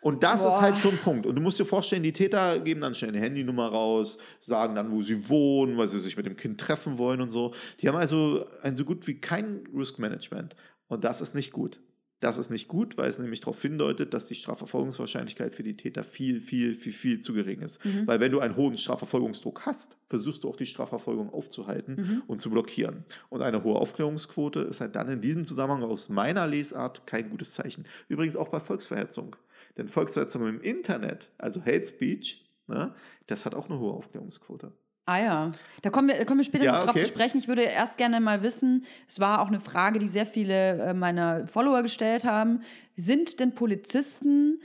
Und 0.01 0.24
das 0.24 0.46
ist 0.46 0.51
Boah. 0.51 0.62
halt 0.62 0.80
so 0.80 0.90
ein 0.90 0.98
Punkt. 0.98 1.25
Und 1.25 1.36
du 1.36 1.42
musst 1.42 1.60
dir 1.60 1.66
vorstellen, 1.66 2.04
die 2.04 2.13
Täter 2.13 2.60
geben 2.60 2.81
dann 2.81 2.96
schnell 2.96 3.12
eine 3.12 3.19
Handynummer 3.19 3.68
raus, 3.68 4.18
sagen 4.40 4.75
dann, 4.75 4.92
wo 4.92 5.01
sie 5.01 5.28
wohnen, 5.30 5.78
weil 5.78 5.88
sie 5.88 6.00
sich 6.00 6.16
mit 6.16 6.25
dem 6.25 6.38
Kind 6.38 6.60
treffen 6.60 6.98
wollen 6.98 7.22
und 7.22 7.31
so. 7.31 7.54
Die 7.81 7.88
haben 7.88 7.98
also 7.98 8.46
ein 8.62 8.75
so 8.75 8.86
gut 8.86 9.07
wie 9.07 9.19
kein 9.19 9.63
Risk 9.75 10.00
Management. 10.00 10.56
Und 10.88 11.04
das 11.04 11.22
ist 11.22 11.36
nicht 11.36 11.51
gut. 11.51 11.80
Das 12.22 12.38
ist 12.38 12.50
nicht 12.50 12.68
gut, 12.68 12.98
weil 12.98 13.10
es 13.10 13.18
nämlich 13.18 13.40
darauf 13.40 13.62
hindeutet, 13.62 14.13
dass 14.13 14.28
die 14.28 14.36
Strafverfolgungswahrscheinlichkeit 14.36 15.56
für 15.56 15.63
die 15.63 15.78
Täter 15.78 16.04
viel, 16.04 16.42
viel, 16.42 16.75
viel, 16.75 16.92
viel 16.92 17.22
zu 17.22 17.34
gering 17.34 17.62
ist. 17.62 17.80
Weil 18.07 18.19
wenn 18.19 18.31
du 18.34 18.42
einen 18.42 18.57
hohen 18.57 18.78
Strafverfolgungsdruck 18.78 19.66
hast, 19.66 19.96
versuchst 20.07 20.44
du 20.44 20.50
auch 20.50 20.57
die 20.57 20.66
Strafverfolgung 20.66 21.30
aufzuhalten 21.30 22.22
und 22.28 22.42
zu 22.42 22.50
blockieren. 22.50 23.06
Und 23.30 23.42
eine 23.42 23.63
hohe 23.63 23.75
Aufklärungsquote 23.80 24.60
ist 24.62 24.81
halt 24.81 24.98
dann 24.98 25.07
in 25.07 25.22
diesem 25.22 25.46
Zusammenhang 25.46 25.84
aus 25.84 26.10
meiner 26.10 26.46
Lesart 26.46 27.07
kein 27.07 27.30
gutes 27.30 27.54
Zeichen. 27.54 27.86
Übrigens 28.10 28.36
auch 28.36 28.50
bei 28.50 28.60
Volksverhetzung. 28.60 29.38
Denn 29.77 29.88
Volksverhetzung 29.88 30.48
im 30.48 30.62
Internet, 30.62 31.30
also 31.38 31.62
Hate 31.62 31.88
Speech, 31.88 32.45
ne, 32.68 32.94
das 33.27 33.45
hat 33.45 33.56
auch 33.56 33.69
eine 33.69 33.80
hohe 33.80 33.94
Aufklärungsquote. 33.94 34.71
Ah 35.06 35.18
ja, 35.18 35.51
da 35.81 35.89
kommen 35.89 36.07
wir, 36.07 36.18
da 36.18 36.25
kommen 36.25 36.39
wir 36.39 36.44
später 36.44 36.66
Ja, 36.66 36.74
noch 36.74 36.80
drauf 36.81 36.89
okay. 36.89 37.00
zu 37.00 37.07
sprechen. 37.07 37.39
Ich 37.39 37.48
würde 37.48 37.63
erst 37.63 37.98
gerne 37.98 38.19
mal 38.19 38.44
wissen, 38.44 38.86
es 39.07 39.19
war 39.19 39.42
auch 39.42 39.48
eine 39.48 39.60
Frage, 39.60 39.98
die 39.98 40.07
sehr 40.07 40.27
viele 40.27 40.74
äh, 40.74 40.94
meiner 40.94 41.48
Follower 41.48 41.81
gestellt 41.81 42.25
haben. 42.25 42.62
Sind 42.95 43.39
denn 43.39 43.56
Polizisten, 43.56 44.62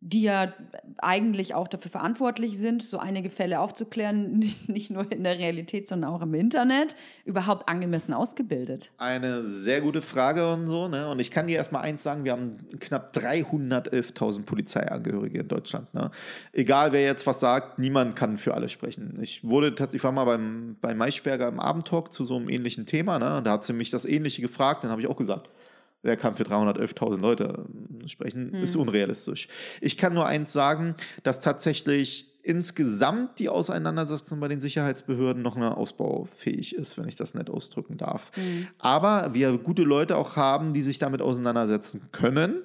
die 0.00 0.22
ja 0.22 0.52
eigentlich 0.98 1.54
auch 1.54 1.66
dafür 1.66 1.90
verantwortlich 1.90 2.56
sind, 2.56 2.84
so 2.84 2.98
einige 2.98 3.30
Fälle 3.30 3.58
aufzuklären, 3.58 4.38
nicht, 4.66 4.90
nur 4.90 5.10
in 5.10 5.24
der 5.24 5.38
Realität, 5.38 5.88
sondern 5.88 6.10
auch 6.10 6.22
im 6.22 6.34
Internet, 6.34 6.94
überhaupt 7.24 7.68
angemessen 7.68 8.14
ausgebildet? 8.14 8.92
Eine 8.98 9.42
sehr 9.42 9.80
gute 9.80 10.00
Frage 10.00 10.52
und 10.52 10.68
so. 10.68 10.86
Ne? 10.86 11.08
Und 11.08 11.18
ich 11.18 11.32
kann 11.32 11.48
dir 11.48 11.56
erstmal 11.56 11.82
eins 11.82 12.02
sagen: 12.04 12.24
Wir 12.24 12.32
haben 12.32 12.58
knapp 12.78 13.14
311.000 13.16 14.44
Polizeiangehörige 14.44 15.40
in 15.40 15.48
Deutschland. 15.48 15.92
Ne? 15.94 16.10
Egal 16.52 16.92
wer 16.92 17.02
jetzt 17.02 17.26
was 17.26 17.40
sagt, 17.40 17.78
niemand 17.78 18.14
kann 18.14 18.38
für 18.38 18.54
alle 18.54 18.68
sprechen. 18.68 19.18
Ich 19.20 19.42
wurde 19.42 19.74
tatsächlich, 19.74 19.98
ich 20.00 20.04
war 20.04 20.12
mal 20.12 20.24
beim, 20.24 20.76
bei 20.80 20.94
Maischberger 20.94 21.48
im 21.48 21.58
Abendtalk 21.58 22.12
zu 22.12 22.24
so 22.24 22.36
einem 22.36 22.48
ähnlichen 22.48 22.86
Thema. 22.86 23.18
Ne? 23.18 23.42
Da 23.42 23.52
hat 23.52 23.64
sie 23.64 23.72
mich 23.72 23.90
das 23.90 24.04
Ähnliche 24.04 24.42
gefragt. 24.42 24.84
Dann 24.84 24.92
habe 24.92 25.00
ich 25.00 25.08
auch 25.08 25.16
gesagt, 25.16 25.48
Wer 26.02 26.16
kann 26.16 26.34
für 26.34 26.44
311.000 26.44 27.20
Leute 27.20 27.66
äh, 28.04 28.08
sprechen, 28.08 28.54
ist 28.54 28.76
unrealistisch. 28.76 29.48
Ich 29.80 29.96
kann 29.96 30.14
nur 30.14 30.26
eins 30.26 30.52
sagen, 30.52 30.94
dass 31.24 31.40
tatsächlich 31.40 32.37
insgesamt 32.48 33.38
die 33.38 33.50
Auseinandersetzung 33.50 34.40
bei 34.40 34.48
den 34.48 34.58
Sicherheitsbehörden 34.58 35.42
noch 35.42 35.54
mehr 35.54 35.76
ausbaufähig 35.76 36.74
ist, 36.74 36.96
wenn 36.96 37.06
ich 37.06 37.14
das 37.14 37.34
nett 37.34 37.50
ausdrücken 37.50 37.98
darf. 37.98 38.30
Aber 38.78 39.34
wir 39.34 39.58
gute 39.58 39.82
Leute 39.82 40.16
auch 40.16 40.36
haben, 40.36 40.72
die 40.72 40.82
sich 40.82 40.98
damit 40.98 41.20
auseinandersetzen 41.20 42.08
können. 42.10 42.62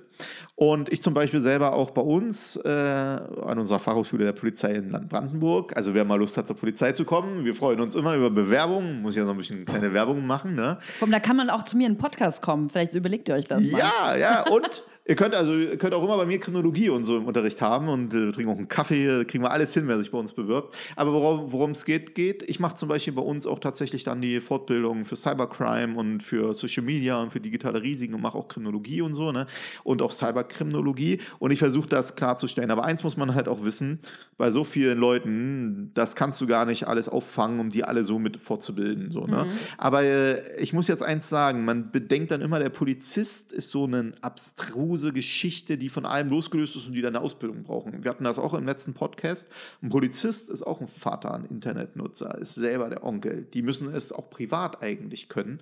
Und 0.55 0.93
ich 0.93 1.01
zum 1.01 1.13
Beispiel 1.13 1.41
selber 1.41 1.73
auch 1.73 1.91
bei 1.91 2.01
uns 2.01 2.55
äh, 2.55 2.69
an 2.69 3.57
unserer 3.59 3.79
Fachhochschule 3.79 4.23
der 4.23 4.33
Polizei 4.33 4.73
in 4.73 4.91
Land 4.91 5.09
Brandenburg. 5.09 5.75
Also 5.75 5.93
wer 5.93 6.05
mal 6.05 6.15
Lust 6.15 6.37
hat, 6.37 6.47
zur 6.47 6.55
Polizei 6.55 6.91
zu 6.91 7.03
kommen, 7.03 7.43
wir 7.43 7.55
freuen 7.55 7.81
uns 7.81 7.95
immer 7.95 8.15
über 8.15 8.29
Bewerbungen. 8.29 9.01
Muss 9.01 9.15
ja 9.15 9.25
so 9.25 9.31
ein 9.31 9.37
bisschen 9.37 9.65
kleine 9.65 9.93
Werbung 9.93 10.25
machen, 10.25 10.55
ne? 10.55 10.77
Komm, 10.99 11.11
da 11.11 11.19
kann 11.19 11.35
man 11.35 11.49
auch 11.49 11.63
zu 11.63 11.75
mir 11.75 11.87
in 11.87 11.93
einen 11.93 11.97
Podcast 11.97 12.41
kommen. 12.41 12.69
Vielleicht 12.69 12.95
überlegt 12.95 13.27
ihr 13.29 13.35
euch 13.35 13.47
das 13.47 13.63
mal. 13.63 13.79
Ja, 13.79 14.15
ja, 14.15 14.47
und 14.47 14.83
ihr 15.05 15.15
könnt 15.15 15.35
also 15.35 15.53
ihr 15.53 15.77
könnt 15.77 15.93
auch 15.93 16.03
immer 16.03 16.17
bei 16.17 16.25
mir 16.25 16.39
Kriminologie 16.39 16.89
und 16.89 17.03
so 17.03 17.17
im 17.17 17.25
Unterricht 17.25 17.61
haben 17.61 17.87
und 17.89 18.13
äh, 18.13 18.31
trinken 18.31 18.51
auch 18.51 18.57
einen 18.57 18.67
Kaffee, 18.67 19.25
kriegen 19.25 19.43
wir 19.43 19.51
alles 19.51 19.73
hin, 19.73 19.87
wer 19.87 19.97
sich 19.97 20.11
bei 20.11 20.17
uns 20.17 20.33
bewirbt. 20.33 20.75
Aber 20.95 21.13
worum 21.13 21.51
worum 21.51 21.71
es 21.71 21.85
geht, 21.85 22.15
geht, 22.15 22.47
ich 22.49 22.59
mache 22.59 22.75
zum 22.75 22.89
Beispiel 22.89 23.13
bei 23.13 23.21
uns 23.21 23.45
auch 23.45 23.59
tatsächlich 23.59 24.03
dann 24.03 24.21
die 24.21 24.39
Fortbildung 24.41 25.05
für 25.05 25.15
Cybercrime 25.15 25.97
und 25.97 26.21
für 26.21 26.53
Social 26.53 26.83
Media 26.83 27.21
und 27.21 27.31
für 27.31 27.39
digitale 27.39 27.81
Risiken 27.81 28.13
und 28.13 28.21
mache 28.21 28.37
auch 28.37 28.47
Kriminologie 28.47 29.01
und 29.01 29.13
so, 29.13 29.31
ne? 29.31 29.47
Und 29.83 30.01
auch 30.01 30.11
Cyberkriminologie 30.11 31.19
und 31.39 31.51
ich 31.51 31.59
versuche 31.59 31.87
das 31.87 32.15
klarzustellen. 32.15 32.71
Aber 32.71 32.85
eins 32.85 33.03
muss 33.03 33.17
man 33.17 33.35
halt 33.35 33.47
auch 33.47 33.63
wissen, 33.63 33.99
bei 34.37 34.51
so 34.51 34.63
vielen 34.63 34.97
Leuten, 34.97 35.91
das 35.93 36.15
kannst 36.15 36.41
du 36.41 36.47
gar 36.47 36.65
nicht 36.65 36.87
alles 36.87 37.07
auffangen, 37.07 37.59
um 37.59 37.69
die 37.69 37.83
alle 37.83 38.03
so 38.03 38.19
mit 38.19 38.37
fortzubilden. 38.37 39.11
So, 39.11 39.25
ne? 39.25 39.47
Aber 39.77 40.03
äh, 40.03 40.61
ich 40.61 40.73
muss 40.73 40.87
jetzt 40.87 41.03
eins 41.03 41.29
sagen, 41.29 41.65
man 41.65 41.91
bedenkt 41.91 42.31
dann 42.31 42.41
immer, 42.41 42.59
der 42.59 42.69
Polizist 42.69 43.53
ist 43.53 43.69
so 43.69 43.85
eine 43.85 44.13
abstruse 44.21 45.13
Geschichte, 45.13 45.77
die 45.77 45.89
von 45.89 46.05
allem 46.05 46.29
losgelöst 46.29 46.75
ist 46.75 46.87
und 46.87 46.93
die 46.93 47.01
dann 47.01 47.15
eine 47.15 47.23
Ausbildung 47.23 47.63
brauchen. 47.63 48.03
Wir 48.03 48.09
hatten 48.09 48.23
das 48.23 48.39
auch 48.39 48.53
im 48.53 48.65
letzten 48.65 48.93
Podcast. 48.93 49.49
Ein 49.81 49.89
Polizist 49.89 50.49
ist 50.49 50.63
auch 50.63 50.81
ein 50.81 50.87
Vater, 50.87 51.33
ein 51.33 51.45
Internetnutzer, 51.45 52.37
ist 52.39 52.55
selber 52.55 52.89
der 52.89 53.03
Onkel. 53.03 53.47
Die 53.53 53.61
müssen 53.61 53.93
es 53.93 54.11
auch 54.11 54.29
privat 54.29 54.81
eigentlich 54.81 55.29
können. 55.29 55.59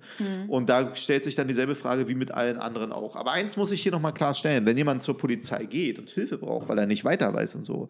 Und 0.48 0.68
da 0.68 0.96
stellt 0.96 1.24
sich 1.24 1.34
dann 1.34 1.48
dieselbe 1.48 1.74
Frage 1.74 2.08
wie 2.08 2.14
mit 2.14 2.32
allen 2.32 2.58
anderen 2.58 2.92
auch. 2.92 3.16
Aber 3.16 3.32
eins 3.32 3.56
muss 3.56 3.70
ich 3.70 3.82
hier 3.82 3.92
nochmal 3.92 4.14
klarstellen, 4.14 4.66
wenn 4.66 4.76
jemand 4.76 5.02
zur 5.02 5.16
Polizei 5.16 5.66
geht 5.66 5.98
und 5.98 6.08
Hilfe 6.08 6.38
braucht, 6.38 6.68
weil 6.68 6.78
er 6.78 6.86
nicht 6.86 7.04
weiter 7.04 7.32
weiß 7.32 7.54
und 7.54 7.64
so, 7.64 7.88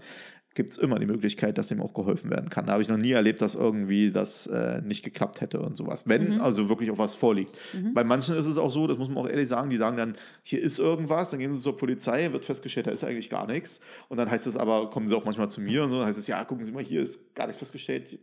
gibt 0.54 0.71
es 0.71 0.78
immer 0.78 0.99
die 0.99 1.06
Möglichkeit, 1.06 1.59
dass 1.59 1.71
ihm 1.71 1.80
auch 1.80 1.94
geholfen 1.94 2.30
werden 2.30 2.50
kann. 2.50 2.66
Da 2.66 2.73
habe 2.73 2.82
ich 2.82 2.88
noch 2.88 2.97
nie 2.97 3.12
erlebt, 3.12 3.42
dass 3.42 3.54
irgendwie 3.54 4.11
das 4.11 4.47
äh, 4.47 4.80
nicht 4.82 5.02
geklappt 5.02 5.40
hätte 5.40 5.61
und 5.61 5.76
sowas. 5.76 6.04
Wenn 6.06 6.40
also 6.40 6.68
wirklich 6.68 6.90
auch 6.90 6.99
was 6.99 7.14
vorliegt. 7.14 7.56
Bei 7.94 8.04
manchen 8.04 8.37
ist 8.37 8.47
es 8.47 8.59
auch 8.59 8.71
so, 8.71 8.87
das 8.87 8.99
muss 8.99 9.09
man 9.09 9.18
auch 9.18 9.28
ehrlich 9.28 9.49
sagen, 9.49 9.71
die 9.71 9.76
sagen 9.76 9.97
dann, 9.97 10.14
hier 10.42 10.61
ist 10.61 10.78
irgendwas, 10.78 11.30
dann 11.30 11.40
gehen 11.40 11.52
sie 11.52 11.61
zur 11.61 11.76
Polizei, 11.76 12.32
wird 12.32 12.44
festgestellt, 12.44 12.87
da 12.87 12.90
ist 12.90 13.04
eigentlich 13.04 13.30
gar 13.30 13.47
nichts. 13.47 13.80
Und 14.09 14.18
dann 14.18 14.30
heißt 14.30 14.47
es 14.47 14.56
aber, 14.56 14.90
kommen 14.90 15.09
sie 15.09 15.16
auch 15.16 15.25
manchmal 15.25 15.50
zu 15.50 15.61
mir 15.61 15.85
und 15.85 15.90
so, 15.90 15.99
dann 15.99 16.06
heißt 16.06 16.18
es, 16.18 16.26
ja, 16.26 16.44
gucken 16.44 16.64
Sie 16.64 16.73
mal, 16.73 16.82
hier 16.82 17.02
ist 17.02 17.35
gar 17.35 17.47
nichts 17.47 17.59
festgestellt. 17.59 18.18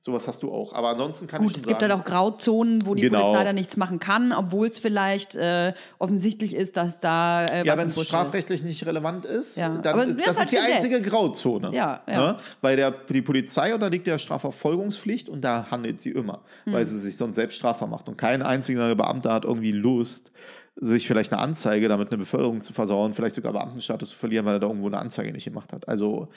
Sowas 0.00 0.28
hast 0.28 0.42
du 0.44 0.52
auch. 0.52 0.72
Aber 0.72 0.90
ansonsten 0.90 1.26
kann 1.26 1.42
Gut, 1.42 1.50
ich 1.50 1.56
es 1.56 1.62
schon 1.64 1.68
gibt 1.70 1.80
sagen, 1.80 1.92
halt 1.92 2.00
auch 2.02 2.04
Grauzonen, 2.08 2.86
wo 2.86 2.94
die 2.94 3.02
Genau. 3.02 3.20
Polizei 3.22 3.44
da 3.44 3.52
nichts 3.52 3.76
machen 3.76 3.98
kann, 3.98 4.32
obwohl 4.32 4.68
es 4.68 4.78
vielleicht 4.78 5.34
äh, 5.34 5.74
offensichtlich 5.98 6.54
ist, 6.54 6.76
dass 6.76 7.00
da 7.00 7.44
äh, 7.46 7.66
Ja, 7.66 7.72
was 7.72 7.80
wenn 7.80 7.88
es 7.88 8.06
strafrechtlich 8.06 8.62
nicht 8.62 8.86
relevant 8.86 9.24
ist, 9.24 9.56
Ja, 9.56 9.68
dann 9.82 9.94
aber 9.94 10.04
ist, 10.06 10.18
das 10.18 10.26
ist 10.26 10.30
ist 10.30 10.38
halt 10.38 10.50
die 10.52 10.56
Gesetz. 10.56 10.74
einzige 10.84 11.02
Grauzone. 11.02 11.72
Ja, 11.74 12.00
ja. 12.08 12.32
Ne? 12.32 12.36
Weil 12.60 12.76
der, 12.76 12.92
die 12.92 13.22
Polizei 13.22 13.74
unterliegt 13.74 14.06
der 14.06 14.18
Strafverfolgungspflicht 14.18 15.28
und 15.28 15.42
da 15.42 15.66
handelt 15.70 16.00
sie 16.00 16.10
immer, 16.10 16.40
Hm. 16.64 16.72
weil 16.74 16.86
sie 16.86 16.98
sich 17.00 17.16
sonst 17.16 17.34
selbst 17.34 17.56
strafbar 17.56 17.88
macht. 17.88 18.08
Und 18.08 18.16
kein 18.16 18.42
einziger 18.42 18.94
Beamter 18.94 19.32
hat 19.32 19.44
irgendwie 19.44 19.72
Lust, 19.72 20.30
sich 20.80 21.08
vielleicht 21.08 21.32
eine 21.32 21.42
Anzeige, 21.42 21.88
damit 21.88 22.10
eine 22.10 22.18
Beförderung 22.18 22.60
zu 22.60 22.72
versauen, 22.72 23.12
vielleicht 23.12 23.34
sogar 23.34 23.52
Beamtenstatus 23.52 24.10
zu 24.10 24.16
verlieren, 24.16 24.46
weil 24.46 24.54
er 24.54 24.60
da 24.60 24.68
irgendwo 24.68 24.86
eine 24.86 24.98
Anzeige 24.98 25.32
nicht 25.32 25.44
gemacht 25.44 25.72
hat. 25.72 25.88
Also, 25.88 26.28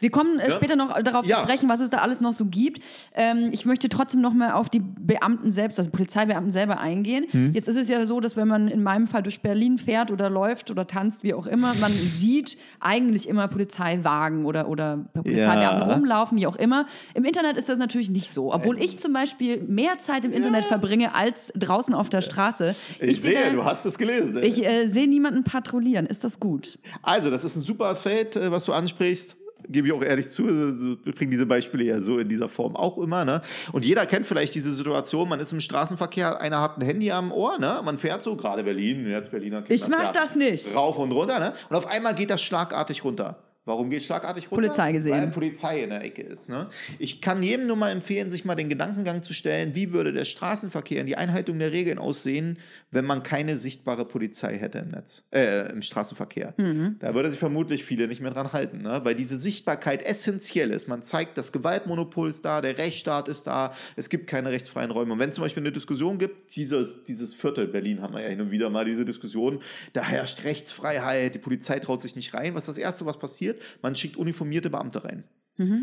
Wir 0.00 0.10
kommen 0.10 0.38
äh, 0.38 0.48
Ja. 0.48 0.50
später 0.54 0.74
noch 0.74 1.00
darauf 1.02 1.26
Ja. 1.26 1.36
zu 1.36 1.42
sprechen, 1.42 1.68
was 1.68 1.80
es 1.80 1.90
da 1.90 1.98
alles 1.98 2.20
noch 2.22 2.32
so 2.32 2.46
gibt. 2.46 2.82
Ähm, 3.14 3.50
ich 3.52 3.66
möchte 3.66 3.90
trotzdem 3.90 4.22
noch 4.22 4.32
mal 4.32 4.52
auf 4.52 4.70
die 4.70 4.80
Beamten 4.80 5.50
selbst, 5.50 5.78
also 5.78 5.90
Polizeibeamten 5.90 6.50
selber 6.50 6.80
eingehen. 6.80 7.26
Hm. 7.30 7.52
Jetzt 7.52 7.68
ist 7.68 7.76
es 7.76 7.88
ja 7.90 8.04
so, 8.06 8.20
dass 8.20 8.36
wenn 8.36 8.48
man 8.48 8.68
in 8.68 8.82
meinem 8.82 9.06
Fall 9.06 9.22
durch 9.22 9.40
Berlin 9.42 9.76
fährt 9.76 10.10
oder 10.10 10.30
läuft 10.30 10.70
oder 10.70 10.86
tanzt, 10.86 11.22
wie 11.22 11.34
auch 11.34 11.46
immer, 11.46 11.74
man 11.74 11.92
sieht 11.92 12.56
eigentlich 12.80 13.28
immer 13.28 13.48
Polizeiwagen 13.48 14.44
oder, 14.46 14.68
oder 14.68 14.98
Polizeibeamten 15.14 15.88
Ja. 15.88 15.94
rumlaufen, 15.94 16.38
wie 16.38 16.46
auch 16.46 16.56
immer. 16.56 16.86
Im 17.14 17.24
Internet 17.24 17.56
ist 17.56 17.68
das 17.68 17.78
natürlich 17.78 18.10
nicht 18.10 18.30
so. 18.30 18.52
Obwohl 18.52 18.82
ich 18.82 18.98
zum 18.98 19.12
Beispiel 19.12 19.58
mehr 19.62 19.98
Zeit 19.98 20.24
im 20.24 20.32
Internet 20.32 20.64
verbringe 20.64 21.14
als 21.14 21.52
draußen 21.56 21.94
auf 21.94 22.08
der 22.08 22.20
Straße. 22.22 22.74
ich, 22.98 23.20
sehe- 23.20 23.32
sehe, 23.42 23.52
du 23.52 23.64
hast 23.64 23.84
es 23.84 23.89
gelesen. 23.98 24.38
ey. 24.38 24.48
Ich 24.48 24.64
äh, 24.64 24.88
sehe 24.88 25.08
niemanden 25.08 25.44
patrouillieren. 25.44 26.06
Ist 26.06 26.24
das 26.24 26.40
gut? 26.40 26.78
Also, 27.02 27.30
das 27.30 27.44
ist 27.44 27.56
ein 27.56 27.62
super 27.62 27.96
Feld, 27.96 28.36
äh, 28.36 28.50
was 28.50 28.64
du 28.64 28.72
ansprichst. 28.72 29.36
Gebe 29.68 29.86
ich 29.86 29.92
auch 29.92 30.02
ehrlich 30.02 30.30
zu, 30.30 30.46
also, 30.46 30.96
wir 31.04 31.12
bringen 31.12 31.30
diese 31.30 31.46
Beispiele 31.46 31.84
ja 31.84 32.00
so 32.00 32.18
in 32.18 32.28
dieser 32.28 32.48
Form 32.48 32.74
auch 32.74 32.98
immer. 32.98 33.24
Ne? 33.24 33.42
Und 33.72 33.84
jeder 33.84 34.04
kennt 34.06 34.26
vielleicht 34.26 34.54
diese 34.54 34.72
Situation, 34.72 35.28
man 35.28 35.38
ist 35.38 35.52
im 35.52 35.60
Straßenverkehr, 35.60 36.40
einer 36.40 36.60
hat 36.60 36.78
ein 36.78 36.82
Handy 36.82 37.12
am 37.12 37.30
Ohr, 37.30 37.58
ne? 37.58 37.80
man 37.84 37.96
fährt 37.98 38.22
so, 38.22 38.34
gerade 38.34 38.64
Berlin, 38.64 39.08
jetzt 39.08 39.30
Berliner 39.30 39.62
Ich 39.68 39.86
mag 39.88 40.12
das 40.12 40.34
nicht. 40.34 40.74
Rauf 40.74 40.98
und 40.98 41.12
runter, 41.12 41.38
ne? 41.38 41.52
und 41.68 41.76
auf 41.76 41.86
einmal 41.86 42.14
geht 42.14 42.30
das 42.30 42.42
schlagartig 42.42 43.04
runter. 43.04 43.36
Warum 43.66 43.90
geht 43.90 44.00
es 44.00 44.06
schlagartig 44.06 44.50
runter? 44.50 44.68
Polizei 44.68 44.92
gesehen. 44.92 45.12
Weil 45.12 45.28
Polizei 45.28 45.82
in 45.82 45.90
der 45.90 46.02
Ecke 46.02 46.22
ist. 46.22 46.48
Ne? 46.48 46.68
Ich 46.98 47.20
kann 47.20 47.42
jedem 47.42 47.66
nur 47.66 47.76
mal 47.76 47.90
empfehlen, 47.90 48.30
sich 48.30 48.46
mal 48.46 48.54
den 48.54 48.70
Gedankengang 48.70 49.22
zu 49.22 49.34
stellen, 49.34 49.74
wie 49.74 49.92
würde 49.92 50.14
der 50.14 50.24
Straßenverkehr 50.24 51.02
in 51.02 51.06
die 51.06 51.16
Einhaltung 51.16 51.58
der 51.58 51.70
Regeln 51.70 51.98
aussehen, 51.98 52.58
wenn 52.90 53.04
man 53.04 53.22
keine 53.22 53.58
sichtbare 53.58 54.06
Polizei 54.06 54.56
hätte 54.58 54.78
im 54.78 54.88
Netz, 54.88 55.24
äh, 55.30 55.70
im 55.70 55.82
Straßenverkehr. 55.82 56.54
Mhm. 56.56 56.96
Da 57.00 57.14
würde 57.14 57.30
sich 57.30 57.38
vermutlich 57.38 57.84
viele 57.84 58.08
nicht 58.08 58.22
mehr 58.22 58.30
dran 58.30 58.54
halten, 58.54 58.80
ne? 58.80 59.00
weil 59.04 59.14
diese 59.14 59.36
Sichtbarkeit 59.36 60.02
essentiell 60.02 60.70
ist. 60.70 60.88
Man 60.88 61.02
zeigt, 61.02 61.36
das 61.36 61.52
Gewaltmonopol 61.52 62.30
ist 62.30 62.42
da, 62.46 62.62
der 62.62 62.78
Rechtsstaat 62.78 63.28
ist 63.28 63.46
da, 63.46 63.74
es 63.94 64.08
gibt 64.08 64.26
keine 64.26 64.50
rechtsfreien 64.50 64.90
Räume. 64.90 65.12
Und 65.12 65.18
wenn 65.18 65.28
es 65.28 65.34
zum 65.34 65.44
Beispiel 65.44 65.62
eine 65.62 65.72
Diskussion 65.72 66.16
gibt, 66.16 66.56
dieses, 66.56 67.04
dieses 67.04 67.34
Viertel, 67.34 67.68
Berlin 67.68 68.00
haben 68.00 68.14
wir 68.14 68.22
ja 68.22 68.28
hin 68.28 68.40
und 68.40 68.50
wieder 68.50 68.70
mal 68.70 68.86
diese 68.86 69.04
Diskussion, 69.04 69.60
da 69.92 70.02
herrscht 70.02 70.44
Rechtsfreiheit, 70.44 71.34
die 71.34 71.38
Polizei 71.38 71.78
traut 71.78 72.00
sich 72.00 72.16
nicht 72.16 72.32
rein. 72.32 72.54
Was 72.54 72.62
ist 72.62 72.68
das 72.68 72.78
Erste, 72.78 73.04
was 73.04 73.18
passiert? 73.18 73.49
Man 73.82 73.96
schickt 73.96 74.16
uniformierte 74.16 74.70
Beamte 74.70 75.04
rein. 75.04 75.24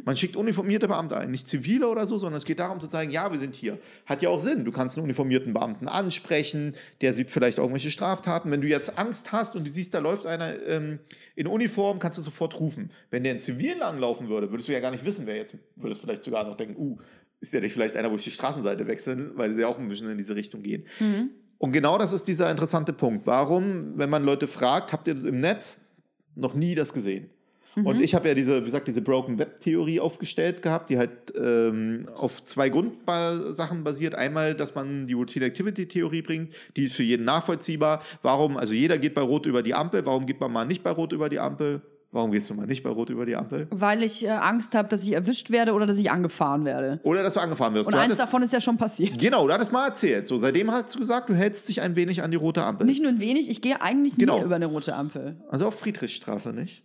Man 0.05 0.15
schickt 0.15 0.35
uniformierte 0.35 0.87
Beamte 0.87 1.17
ein, 1.17 1.29
nicht 1.29 1.47
zivile 1.47 1.87
oder 1.87 2.07
so, 2.07 2.17
sondern 2.17 2.39
es 2.39 2.45
geht 2.45 2.57
darum 2.57 2.79
zu 2.79 2.87
sagen, 2.87 3.11
ja, 3.11 3.31
wir 3.31 3.37
sind 3.37 3.53
hier. 3.53 3.77
Hat 4.07 4.23
ja 4.23 4.29
auch 4.29 4.39
Sinn. 4.39 4.65
Du 4.65 4.71
kannst 4.71 4.97
einen 4.97 5.03
uniformierten 5.03 5.53
Beamten 5.53 5.87
ansprechen, 5.87 6.73
der 7.01 7.13
sieht 7.13 7.29
vielleicht 7.29 7.59
irgendwelche 7.59 7.91
Straftaten. 7.91 8.49
Wenn 8.49 8.61
du 8.61 8.67
jetzt 8.67 8.97
Angst 8.97 9.31
hast 9.31 9.55
und 9.55 9.67
du 9.67 9.71
siehst, 9.71 9.93
da 9.93 9.99
läuft 9.99 10.25
einer 10.25 10.59
ähm, 10.65 10.97
in 11.35 11.45
Uniform, 11.45 11.99
kannst 11.99 12.17
du 12.17 12.23
sofort 12.23 12.59
rufen. 12.59 12.89
Wenn 13.11 13.23
der 13.23 13.33
in 13.33 13.39
Zivil 13.39 13.77
langlaufen 13.77 14.29
würde, 14.29 14.49
würdest 14.49 14.67
du 14.67 14.73
ja 14.73 14.79
gar 14.79 14.89
nicht 14.89 15.05
wissen, 15.05 15.27
wer 15.27 15.35
jetzt, 15.35 15.53
würdest 15.75 16.01
vielleicht 16.01 16.23
sogar 16.23 16.43
noch 16.43 16.57
denken, 16.57 16.75
uh, 16.75 16.97
ist 17.39 17.53
der 17.53 17.61
nicht 17.61 17.73
vielleicht 17.73 17.95
einer, 17.95 18.09
wo 18.09 18.15
ich 18.15 18.23
die 18.23 18.31
Straßenseite 18.31 18.87
wechseln, 18.87 19.33
weil 19.35 19.53
sie 19.53 19.63
auch 19.63 19.77
ein 19.77 19.87
bisschen 19.87 20.09
in 20.09 20.17
diese 20.17 20.35
Richtung 20.35 20.63
gehen. 20.63 20.87
Und 21.59 21.71
genau 21.71 21.99
das 21.99 22.13
ist 22.13 22.27
dieser 22.27 22.49
interessante 22.49 22.93
Punkt. 22.93 23.27
Warum, 23.27 23.95
wenn 23.95 24.09
man 24.09 24.23
Leute 24.23 24.47
fragt, 24.47 24.91
habt 24.91 25.07
ihr 25.07 25.13
das 25.13 25.23
im 25.23 25.39
Netz 25.39 25.81
noch 26.33 26.55
nie 26.55 26.73
das 26.73 26.93
gesehen? 26.93 27.29
Und 27.85 28.01
ich 28.01 28.15
habe 28.15 28.27
ja 28.27 28.33
diese, 28.33 28.61
wie 28.61 28.65
gesagt, 28.65 28.87
diese 28.87 29.01
Broken 29.01 29.37
Web 29.37 29.61
Theorie 29.61 29.99
aufgestellt 29.99 30.61
gehabt, 30.61 30.89
die 30.89 30.97
halt 30.97 31.11
ähm, 31.39 32.07
auf 32.15 32.43
zwei 32.43 32.69
Grundsachen 32.69 33.83
basiert. 33.83 34.15
Einmal, 34.15 34.55
dass 34.55 34.73
man 34.75 35.05
die 35.05 35.13
Routine 35.13 35.45
Activity 35.45 35.87
Theorie 35.87 36.21
bringt, 36.21 36.53
die 36.75 36.83
ist 36.85 36.95
für 36.95 37.03
jeden 37.03 37.25
nachvollziehbar. 37.25 38.01
Warum, 38.21 38.57
also 38.57 38.73
jeder 38.73 38.97
geht 38.97 39.13
bei 39.13 39.21
Rot 39.21 39.45
über 39.45 39.61
die 39.63 39.73
Ampel, 39.75 40.05
warum 40.05 40.25
geht 40.25 40.39
man 40.39 40.51
mal 40.51 40.65
nicht 40.65 40.83
bei 40.83 40.91
Rot 40.91 41.13
über 41.13 41.29
die 41.29 41.39
Ampel? 41.39 41.81
Warum 42.09 42.31
gehst 42.31 42.49
du 42.49 42.53
mal 42.53 42.65
nicht 42.65 42.83
bei 42.83 42.89
Rot 42.89 43.09
über 43.09 43.25
die 43.25 43.35
Ampel? 43.35 43.67
Weil 43.69 44.01
ich 44.01 44.23
äh, 44.25 44.29
Angst 44.29 44.73
habe, 44.75 44.87
dass 44.87 45.03
ich 45.03 45.11
erwischt 45.11 45.51
werde 45.51 45.73
oder 45.73 45.85
dass 45.85 45.97
ich 45.97 46.09
angefahren 46.09 46.63
werde. 46.63 47.01
Oder 47.03 47.21
dass 47.21 47.33
du 47.33 47.41
angefahren 47.41 47.73
wirst. 47.73 47.87
Und 47.87 47.93
du 47.93 47.97
eins 47.97 48.05
hattest- 48.05 48.21
davon 48.21 48.41
ist 48.43 48.53
ja 48.53 48.61
schon 48.61 48.77
passiert. 48.77 49.19
Genau, 49.19 49.45
du 49.45 49.53
hattest 49.53 49.73
mal 49.73 49.89
erzählt. 49.89 50.25
So, 50.25 50.37
seitdem 50.37 50.71
hast 50.71 50.95
du 50.95 50.99
gesagt, 50.99 51.29
du 51.29 51.35
hältst 51.35 51.67
dich 51.67 51.81
ein 51.81 51.97
wenig 51.97 52.23
an 52.23 52.31
die 52.31 52.37
rote 52.37 52.63
Ampel. 52.63 52.87
Nicht 52.87 53.01
nur 53.01 53.11
ein 53.11 53.19
wenig, 53.19 53.49
ich 53.49 53.61
gehe 53.61 53.81
eigentlich 53.81 54.15
Genau. 54.17 54.39
nie 54.39 54.45
über 54.45 54.55
eine 54.55 54.67
rote 54.67 54.95
Ampel. 54.95 55.35
also 55.49 55.67
auf 55.67 55.77
Friedrichstraße 55.79 56.53
nicht. 56.53 56.83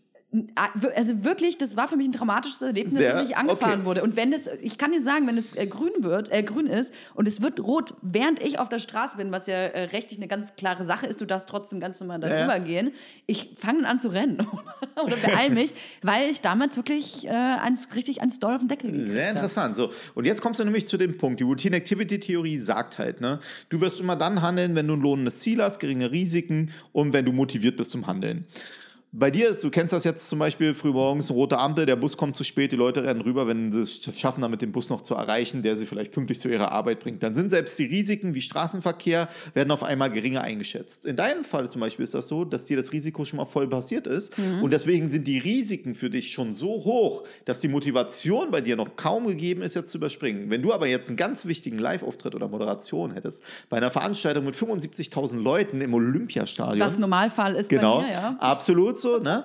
Also 0.55 1.25
wirklich, 1.25 1.59
das 1.59 1.77
war 1.77 1.89
für 1.89 1.97
mich 1.97 2.09
ein 2.09 2.13
dramatisches 2.13 2.63
Erlebnis, 2.63 2.97
Sehr- 2.97 3.13
dass 3.13 3.29
ich 3.29 3.37
angefahren 3.37 3.81
okay. 3.81 3.85
wurde. 3.85 4.03
Und 4.03 4.17
wenn 4.17 4.33
es, 4.33 4.49
ich 4.63 4.79
kann 4.79 4.93
dir 4.93 5.03
sagen, 5.03 5.27
wenn 5.27 5.37
es 5.37 5.55
äh, 5.55 5.67
grün 5.67 5.93
wird, 5.99 6.33
äh, 6.33 6.43
grün 6.43 6.69
ist 6.69 6.95
und 7.15 7.29
es 7.29 7.43
wird 7.43 7.61
rot, 7.61 7.95
während 8.01 8.41
ich 8.41 8.59
auf 8.59 8.71
der 8.71 8.79
Straße 8.79 9.19
bin, 9.19 9.31
was 9.31 9.47
ja 9.47 9.57
äh, 9.57 9.85
rechtlich 9.85 10.19
eine 10.19 10.29
ganz 10.29 10.57
klare 10.57 10.85
Sache 10.85 11.07
ist, 11.07 11.21
du 11.21 11.27
darfst 11.27 11.51
trotzdem 11.51 11.81
ganz 11.81 12.01
normal 12.01 12.21
darüber 12.21 12.57
ja. 12.57 12.59
gehen. 12.59 12.93
Ich 13.27 13.51
fange 13.59 13.87
an 13.87 14.01
zu 14.01 14.09
rennen 14.09 14.47
oder 15.05 15.17
beeil 15.17 15.51
mich, 15.51 15.75
weil 16.01 16.31
ich 16.31 16.41
damals 16.41 16.79
wirklich 16.79 17.27
äh, 17.27 17.31
eins, 17.31 17.89
richtig 17.95 18.21
ans 18.21 18.41
Doll 18.41 18.55
auf 18.55 18.63
den 18.63 18.69
Deckel 18.69 18.91
gekriegt 18.91 19.13
Sehr 19.13 19.31
interessant. 19.31 19.77
So, 19.77 19.91
und 20.15 20.25
jetzt 20.25 20.41
kommst 20.41 20.61
du 20.61 20.65
nämlich 20.65 20.89
zu 20.89 20.97
dem 20.97 21.19
Punkt. 21.19 21.41
Die 21.41 21.45
Routine 21.45 21.77
Activity 21.77 22.19
Theorie 22.19 22.59
sagt 22.59 22.99
halt, 22.99 23.21
ne, 23.21 23.39
du 23.69 23.83
wirst 23.83 24.01
immer 24.01 24.17
dann 24.17 24.41
handeln, 24.41 24.75
wenn 24.77 24.89
du 24.89 24.95
ein 24.95 25.03
lohnendes 25.03 25.41
Ziel 25.41 25.63
hast, 25.63 25.79
geringe 25.79 26.11
Risiken 26.11 26.71
und 26.93 27.13
wenn 27.13 27.27
du 27.27 27.33
motiviert 27.33 27.77
bist 27.77 27.91
zum 27.91 28.07
Handeln. 28.07 28.47
Bei 29.15 29.31
dir 29.31 29.51
ist, 29.51 29.63
du 29.63 29.69
kennst 29.69 29.93
das 29.93 30.05
jetzt 30.05 30.31
zum 30.31 30.39
Beispiel 30.39 30.73
frühmorgens, 30.73 31.29
eine 31.29 31.39
rote 31.39 31.59
Ampel, 31.59 31.85
der 31.85 31.97
Bus 31.97 32.17
kommt 32.17 32.35
zu 32.35 32.45
spät, 32.45 32.73
die 32.73 32.77
Leute 32.77 33.05
rennen 33.05 33.21
rüber, 33.21 33.47
wenn 33.47 33.71
sie 33.71 33.83
es 33.83 34.01
schaffen, 34.19 34.41
damit 34.41 34.63
den 34.63 34.73
Bus 34.73 34.89
noch 34.89 35.03
zu 35.03 35.15
erreichen, 35.15 35.63
der 35.63 35.77
sie 35.77 35.85
vielleicht 35.85 36.13
pünktlich 36.13 36.41
zu 36.41 36.49
ihrer 36.49 36.73
Arbeit 36.73 37.01
bringt. 37.01 37.23
Dann 37.23 37.35
sind 37.35 37.51
selbst 37.51 37.79
die 37.79 37.85
Risiken 37.85 38.33
wie 38.35 38.41
Straßenverkehr, 38.41 39.29
werden 39.53 39.71
auf 39.71 39.83
einmal 39.83 40.11
geringer 40.11 40.41
eingeschätzt. 40.41 41.05
In 41.05 41.17
deinem 41.17 41.45
Fall 41.45 41.71
zum 41.71 41.83
Beispiel 41.83 42.05
ist 42.05 42.15
das 42.15 42.27
so, 42.27 42.47
dass 42.47 42.65
dir 42.65 42.79
das 42.79 42.91
Risiko 42.93 43.27
schon 43.27 43.37
mal 43.37 43.45
voll 43.45 43.69
passiert 43.69 44.07
ist 44.07 44.33
und 44.63 44.73
deswegen 44.73 45.11
sind 45.11 45.27
die 45.29 45.37
Risiken 45.39 45.95
für 45.95 46.09
dich 46.09 46.33
schon 46.33 46.55
so 46.55 46.69
hoch, 46.69 47.25
dass 47.45 47.61
die 47.61 47.69
Motivation 47.69 48.51
bei 48.51 48.63
dir 48.63 48.77
noch 48.77 48.97
kaum 48.97 49.27
gegeben 49.27 49.61
ist, 49.61 49.75
jetzt 49.75 49.91
zu 49.91 49.99
überspringen. 49.99 50.49
Wenn 50.49 50.63
du 50.63 50.73
aber 50.73 50.87
jetzt 50.87 51.09
einen 51.11 51.19
ganz 51.19 51.45
wichtigen 51.45 51.79
Live-Auftritt 51.79 52.35
oder 52.35 52.49
Moderation 52.49 53.13
hättest, 53.13 53.43
bei 53.69 53.77
einer 53.77 53.91
Veranstaltung 53.91 54.47
mit 54.47 54.55
75.000 54.55 55.39
Leuten 55.39 55.83
im 55.83 55.93
Olympiastadion, 55.93 56.81
Was 56.81 56.97
Normalfall 56.99 57.57
ist 57.57 57.69
Genau, 57.69 57.99
bei 57.99 58.07
mir, 58.07 58.13
ja. 58.13 58.37
absolut 58.39 59.02
so. 59.03 59.19
Ne? 59.19 59.45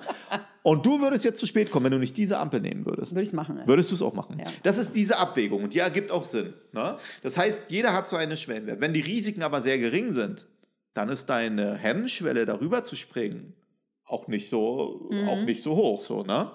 Und 0.62 0.84
du 0.86 1.00
würdest 1.00 1.24
jetzt 1.24 1.38
zu 1.40 1.46
spät 1.46 1.70
kommen, 1.70 1.84
wenn 1.86 1.92
du 1.92 1.98
nicht 1.98 2.16
diese 2.16 2.38
Ampel 2.38 2.60
nehmen 2.60 2.84
würdest. 2.86 3.12
Würde 3.12 3.22
ich's 3.22 3.32
machen, 3.32 3.58
ja. 3.58 3.66
Würdest 3.66 3.90
du 3.90 3.94
es 3.94 4.02
auch 4.02 4.14
machen. 4.14 4.38
Ja. 4.38 4.46
Das 4.62 4.78
ist 4.78 4.92
diese 4.94 5.18
Abwägung 5.18 5.64
und 5.64 5.74
die 5.74 5.78
ergibt 5.78 6.10
auch 6.10 6.24
Sinn. 6.24 6.54
Ne? 6.72 6.96
Das 7.22 7.36
heißt, 7.38 7.64
jeder 7.68 7.92
hat 7.92 8.08
so 8.08 8.16
eine 8.16 8.36
Schwellenwert. 8.36 8.80
Wenn 8.80 8.92
die 8.94 9.00
Risiken 9.00 9.42
aber 9.42 9.60
sehr 9.60 9.78
gering 9.78 10.12
sind, 10.12 10.46
dann 10.94 11.08
ist 11.08 11.26
deine 11.26 11.74
Hemmschwelle, 11.74 12.44
darüber 12.44 12.82
zu 12.84 12.96
springen, 12.96 13.54
auch 14.04 14.26
nicht 14.26 14.48
so, 14.48 15.06
Mhm. 15.10 15.28
auch 15.28 15.42
nicht 15.42 15.62
so 15.62 15.76
hoch. 15.76 16.02
So, 16.02 16.22
ne? 16.22 16.50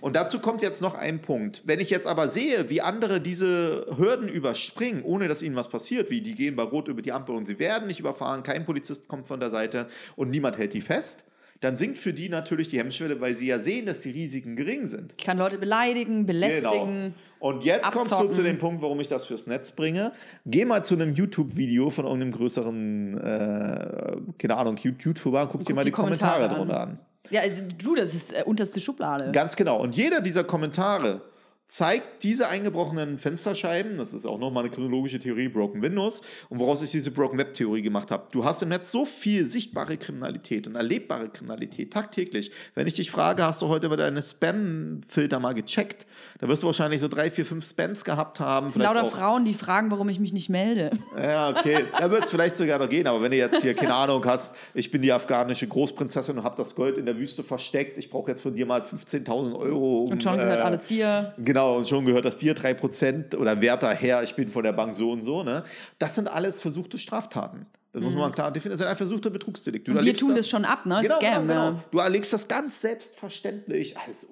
Und 0.00 0.14
dazu 0.14 0.40
kommt 0.40 0.60
jetzt 0.62 0.82
noch 0.82 0.94
ein 0.94 1.20
Punkt. 1.22 1.62
Wenn 1.64 1.80
ich 1.80 1.88
jetzt 1.90 2.06
aber 2.06 2.28
sehe, 2.28 2.68
wie 2.70 2.80
andere 2.82 3.20
diese 3.20 3.86
Hürden 3.96 4.28
überspringen, 4.28 5.02
ohne 5.02 5.26
dass 5.26 5.42
ihnen 5.42 5.56
was 5.56 5.68
passiert, 5.68 6.10
wie 6.10 6.20
die 6.20 6.34
gehen 6.34 6.54
bei 6.54 6.62
Rot 6.64 6.86
über 6.88 7.00
die 7.02 7.12
Ampel 7.12 7.34
und 7.34 7.46
sie 7.46 7.58
werden 7.58 7.88
nicht 7.88 7.98
überfahren, 7.98 8.42
kein 8.42 8.64
Polizist 8.66 9.08
kommt 9.08 9.26
von 9.26 9.40
der 9.40 9.50
Seite 9.50 9.88
und 10.16 10.30
niemand 10.30 10.58
hält 10.58 10.74
die 10.74 10.82
fest, 10.82 11.24
dann 11.60 11.76
sinkt 11.76 11.98
für 11.98 12.12
die 12.12 12.28
natürlich 12.28 12.68
die 12.68 12.78
Hemmschwelle, 12.78 13.20
weil 13.20 13.34
sie 13.34 13.46
ja 13.46 13.58
sehen, 13.58 13.86
dass 13.86 14.00
die 14.00 14.10
Risiken 14.10 14.54
gering 14.54 14.86
sind. 14.86 15.14
Ich 15.18 15.24
kann 15.24 15.38
Leute 15.38 15.58
beleidigen, 15.58 16.24
belästigen. 16.24 17.14
Genau. 17.14 17.14
Und 17.40 17.64
jetzt 17.64 17.90
kommst 17.90 18.12
du 18.12 18.16
abzocken. 18.16 18.34
zu 18.34 18.42
dem 18.42 18.58
Punkt, 18.58 18.80
warum 18.82 19.00
ich 19.00 19.08
das 19.08 19.26
fürs 19.26 19.46
Netz 19.46 19.72
bringe. 19.72 20.12
Geh 20.46 20.64
mal 20.64 20.84
zu 20.84 20.94
einem 20.94 21.14
YouTube-Video 21.14 21.90
von 21.90 22.04
irgendeinem 22.04 22.32
größeren, 22.32 23.18
äh, 23.18 24.16
keine 24.38 24.56
Ahnung, 24.56 24.76
YouTuber, 24.76 25.48
guck, 25.48 25.64
dir 25.64 25.74
mal 25.74 25.82
die, 25.82 25.86
die 25.86 25.92
Kommentare, 25.92 26.48
Kommentare 26.48 26.56
drunter 26.56 26.80
an. 26.80 26.98
Ja, 27.30 27.42
also, 27.42 27.64
du, 27.76 27.94
das 27.94 28.14
ist 28.14 28.32
äh, 28.32 28.42
unterste 28.44 28.80
Schublade. 28.80 29.30
Ganz 29.32 29.56
genau. 29.56 29.80
Und 29.80 29.96
jeder 29.96 30.20
dieser 30.20 30.44
Kommentare 30.44 31.20
zeigt 31.68 32.22
diese 32.22 32.48
eingebrochenen 32.48 33.18
Fensterscheiben, 33.18 33.98
das 33.98 34.14
ist 34.14 34.24
auch 34.24 34.38
nochmal 34.38 34.64
eine 34.64 34.72
chronologische 34.72 35.18
Theorie, 35.18 35.48
Broken 35.48 35.82
Windows, 35.82 36.22
und 36.48 36.58
woraus 36.58 36.80
ich 36.80 36.90
diese 36.90 37.10
Broken 37.10 37.38
Web 37.38 37.52
Theorie 37.52 37.82
gemacht 37.82 38.10
habe. 38.10 38.26
Du 38.32 38.44
hast 38.44 38.62
im 38.62 38.70
Netz 38.70 38.90
so 38.90 39.04
viel 39.04 39.44
sichtbare 39.44 39.98
Kriminalität 39.98 40.66
und 40.66 40.76
erlebbare 40.76 41.28
Kriminalität 41.28 41.92
tagtäglich. 41.92 42.50
Wenn 42.74 42.86
ich 42.86 42.94
dich 42.94 43.10
frage, 43.10 43.44
hast 43.44 43.60
du 43.60 43.68
heute 43.68 43.86
über 43.86 43.98
deine 43.98 44.22
Spam-Filter 44.22 45.40
mal 45.40 45.52
gecheckt, 45.52 46.06
da 46.38 46.48
wirst 46.48 46.62
du 46.62 46.66
wahrscheinlich 46.68 47.00
so 47.00 47.08
drei, 47.08 47.30
vier, 47.30 47.44
fünf 47.44 47.68
Spams 47.68 48.04
gehabt 48.04 48.38
haben. 48.38 48.72
Lauter 48.76 49.04
Frauen, 49.06 49.44
die 49.44 49.54
fragen, 49.54 49.90
warum 49.90 50.08
ich 50.08 50.20
mich 50.20 50.32
nicht 50.32 50.48
melde. 50.48 50.90
Ja, 51.20 51.50
okay, 51.50 51.86
da 51.98 52.10
wird 52.10 52.24
es 52.24 52.30
vielleicht 52.30 52.56
sogar 52.56 52.78
noch 52.78 52.88
gehen, 52.88 53.06
aber 53.08 53.20
wenn 53.22 53.32
du 53.32 53.36
jetzt 53.36 53.60
hier 53.60 53.74
keine 53.74 53.94
Ahnung 53.94 54.24
hast, 54.24 54.54
ich 54.72 54.90
bin 54.90 55.02
die 55.02 55.12
afghanische 55.12 55.66
Großprinzessin 55.66 56.38
und 56.38 56.44
habe 56.44 56.56
das 56.56 56.76
Gold 56.76 56.96
in 56.96 57.06
der 57.06 57.18
Wüste 57.18 57.42
versteckt, 57.42 57.98
ich 57.98 58.08
brauche 58.08 58.30
jetzt 58.30 58.42
von 58.42 58.54
dir 58.54 58.66
mal 58.66 58.82
15.000 58.82 59.58
Euro. 59.58 60.04
Um, 60.04 60.12
und 60.12 60.22
schon 60.22 60.36
gehört 60.36 60.60
äh, 60.60 60.62
alles 60.62 60.86
dir. 60.86 61.34
Genau 61.38 61.78
und 61.78 61.88
schon 61.88 62.04
gehört 62.04 62.24
das 62.24 62.38
dir 62.38 62.54
3% 62.54 63.36
oder 63.36 63.60
Werter 63.60 63.92
her, 63.92 64.22
ich 64.22 64.36
bin 64.36 64.48
von 64.48 64.62
der 64.62 64.72
Bank 64.72 64.94
so 64.94 65.10
und 65.10 65.24
so. 65.24 65.42
Ne? 65.42 65.64
Das 65.98 66.14
sind 66.14 66.28
alles 66.28 66.60
versuchte 66.60 66.98
Straftaten. 66.98 67.66
Das 68.00 68.10
muss 68.10 68.18
man 68.18 68.30
mhm. 68.30 68.34
klar 68.34 68.52
definieren. 68.52 68.78
Das 68.78 68.86
ist 68.86 68.90
ein 68.90 68.96
versuchter 68.96 69.30
Betrugsdelikt. 69.30 69.88
Wir 69.88 70.16
tun 70.16 70.30
das, 70.30 70.38
das, 70.38 70.48
schon 70.48 70.64
ab, 70.64 70.86
ne? 70.86 71.00
Genau, 71.02 71.16
Scam, 71.16 71.48
genau, 71.48 71.70
genau. 71.70 71.82
Du 71.90 71.98
erlegst 71.98 72.32
das 72.32 72.48
ganz 72.48 72.80
selbstverständlich, 72.80 73.96
alles 73.98 74.28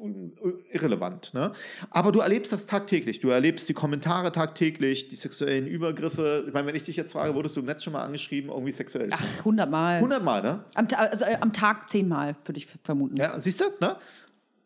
irrelevant, 0.70 1.35
ne? 1.35 1.52
Aber 1.90 2.12
du 2.12 2.20
erlebst 2.20 2.52
das 2.52 2.66
tagtäglich. 2.66 3.20
Du 3.20 3.28
erlebst 3.28 3.68
die 3.68 3.75
Kommentare 3.75 4.32
tagtäglich, 4.32 5.08
die 5.08 5.16
sexuellen 5.16 5.66
Übergriffe. 5.66 6.44
Ich 6.46 6.52
meine, 6.52 6.68
wenn 6.68 6.76
ich 6.76 6.85
dich 6.85 6.96
jetzt 6.96 7.12
frage, 7.12 7.35
wurdest 7.35 7.56
du 7.56 7.61
im 7.61 7.66
Netz 7.66 7.82
schon 7.82 7.92
mal 7.92 8.04
angeschrieben, 8.04 8.50
irgendwie 8.50 8.73
sexuell? 8.73 9.11
Ach, 9.12 9.38
100 9.40 9.70
Mal. 9.70 9.96
100 9.96 10.23
Mal, 10.23 10.42
ne? 10.42 10.64
Am, 10.75 10.87
also, 10.96 11.25
äh, 11.25 11.37
am 11.40 11.52
Tag 11.52 11.88
10 11.88 12.08
Mal, 12.08 12.37
würde 12.44 12.58
ich 12.58 12.68
vermuten. 12.82 13.16
Ja, 13.16 13.38
siehst 13.40 13.61
du, 13.61 13.64
ne? 13.80 13.96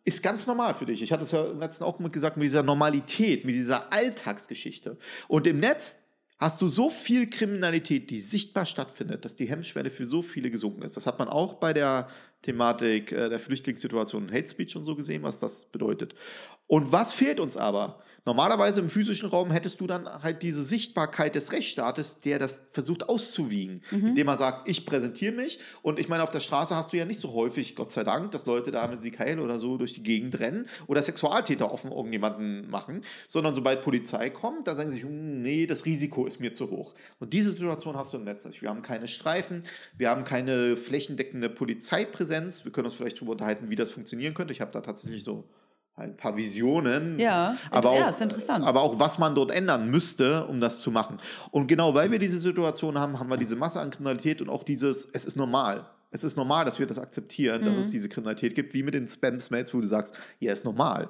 ist 0.04 0.22
ganz 0.22 0.46
normal 0.46 0.74
für 0.74 0.86
dich. 0.86 1.02
Ich 1.02 1.12
hatte 1.12 1.24
es 1.24 1.32
ja 1.32 1.44
im 1.46 1.60
letzten 1.60 1.84
auch 1.84 1.98
gesagt, 2.10 2.36
mit 2.36 2.46
dieser 2.46 2.62
Normalität, 2.62 3.44
mit 3.44 3.54
dieser 3.54 3.92
Alltagsgeschichte. 3.92 4.96
Und 5.28 5.46
im 5.46 5.60
Netz 5.60 5.98
hast 6.40 6.62
du 6.62 6.68
so 6.68 6.88
viel 6.88 7.28
Kriminalität, 7.28 8.08
die 8.08 8.18
sichtbar 8.18 8.64
stattfindet, 8.64 9.26
dass 9.26 9.36
die 9.36 9.48
Hemmschwelle 9.48 9.90
für 9.90 10.06
so 10.06 10.22
viele 10.22 10.50
gesunken 10.50 10.82
ist. 10.82 10.96
Das 10.96 11.06
hat 11.06 11.18
man 11.18 11.28
auch 11.28 11.54
bei 11.54 11.74
der 11.74 12.08
Thematik 12.42 13.12
äh, 13.12 13.28
der 13.28 13.38
Flüchtlingssituation 13.38 14.32
Hate 14.32 14.48
Speech 14.48 14.74
und 14.74 14.84
so 14.84 14.96
gesehen, 14.96 15.22
was 15.22 15.38
das 15.38 15.66
bedeutet. 15.66 16.14
Und 16.70 16.92
was 16.92 17.12
fehlt 17.12 17.40
uns 17.40 17.56
aber? 17.56 17.98
Normalerweise 18.24 18.80
im 18.80 18.88
physischen 18.88 19.28
Raum 19.28 19.50
hättest 19.50 19.80
du 19.80 19.88
dann 19.88 20.06
halt 20.22 20.44
diese 20.44 20.62
Sichtbarkeit 20.62 21.34
des 21.34 21.50
Rechtsstaates, 21.50 22.20
der 22.20 22.38
das 22.38 22.60
versucht 22.70 23.08
auszuwiegen, 23.08 23.82
mhm. 23.90 24.08
indem 24.08 24.28
er 24.28 24.36
sagt, 24.36 24.68
ich 24.68 24.86
präsentiere 24.86 25.32
mich. 25.32 25.58
Und 25.82 25.98
ich 25.98 26.08
meine, 26.08 26.22
auf 26.22 26.30
der 26.30 26.38
Straße 26.38 26.76
hast 26.76 26.92
du 26.92 26.96
ja 26.96 27.06
nicht 27.06 27.18
so 27.18 27.32
häufig, 27.32 27.74
Gott 27.74 27.90
sei 27.90 28.04
Dank, 28.04 28.30
dass 28.30 28.46
Leute 28.46 28.70
da 28.70 28.86
mit 28.86 29.02
Sikael 29.02 29.40
oder 29.40 29.58
so 29.58 29.78
durch 29.78 29.94
die 29.94 30.04
Gegend 30.04 30.38
rennen 30.38 30.68
oder 30.86 31.02
Sexualtäter 31.02 31.72
offen 31.72 31.90
irgendjemanden 31.90 32.70
machen, 32.70 33.02
sondern 33.26 33.52
sobald 33.52 33.82
Polizei 33.82 34.30
kommt, 34.30 34.68
dann 34.68 34.76
sagen 34.76 34.90
sie 34.90 34.98
sich, 34.98 35.04
hm, 35.04 35.42
nee, 35.42 35.66
das 35.66 35.86
Risiko 35.86 36.24
ist 36.24 36.38
mir 36.38 36.52
zu 36.52 36.70
hoch. 36.70 36.94
Und 37.18 37.32
diese 37.32 37.50
Situation 37.50 37.96
hast 37.96 38.12
du 38.12 38.18
im 38.18 38.22
Netz 38.22 38.44
nicht. 38.44 38.62
Wir 38.62 38.68
haben 38.68 38.82
keine 38.82 39.08
Streifen, 39.08 39.64
wir 39.98 40.08
haben 40.08 40.22
keine 40.22 40.76
flächendeckende 40.76 41.50
Polizeipräsenz. 41.50 42.64
Wir 42.64 42.70
können 42.70 42.86
uns 42.86 42.94
vielleicht 42.94 43.16
darüber 43.16 43.32
unterhalten, 43.32 43.70
wie 43.70 43.76
das 43.76 43.90
funktionieren 43.90 44.34
könnte. 44.34 44.52
Ich 44.52 44.60
habe 44.60 44.70
da 44.70 44.82
tatsächlich 44.82 45.24
so 45.24 45.48
ein 46.00 46.16
paar 46.16 46.36
Visionen. 46.36 47.18
Ja, 47.18 47.56
aber 47.70 47.94
ja, 47.94 48.06
auch, 48.06 48.10
ist 48.10 48.20
interessant. 48.20 48.64
Aber 48.64 48.82
auch, 48.82 48.98
was 48.98 49.18
man 49.18 49.34
dort 49.34 49.50
ändern 49.50 49.90
müsste, 49.90 50.46
um 50.46 50.60
das 50.60 50.80
zu 50.80 50.90
machen. 50.90 51.18
Und 51.50 51.66
genau 51.66 51.94
weil 51.94 52.10
wir 52.10 52.18
diese 52.18 52.38
Situation 52.38 52.98
haben, 52.98 53.18
haben 53.18 53.30
wir 53.30 53.36
diese 53.36 53.56
Masse 53.56 53.80
an 53.80 53.90
Kriminalität 53.90 54.42
und 54.42 54.48
auch 54.48 54.62
dieses, 54.62 55.04
es 55.04 55.24
ist 55.24 55.36
normal. 55.36 55.86
Es 56.12 56.24
ist 56.24 56.36
normal, 56.36 56.64
dass 56.64 56.78
wir 56.78 56.86
das 56.86 56.98
akzeptieren, 56.98 57.62
mhm. 57.62 57.66
dass 57.66 57.76
es 57.76 57.86
mhm. 57.86 57.90
diese 57.92 58.08
Kriminalität 58.08 58.54
gibt, 58.54 58.74
wie 58.74 58.82
mit 58.82 58.94
den 58.94 59.08
Spam-Smails, 59.08 59.72
wo 59.74 59.80
du 59.80 59.86
sagst, 59.86 60.14
ja, 60.40 60.52
ist 60.52 60.64
normal. 60.64 61.08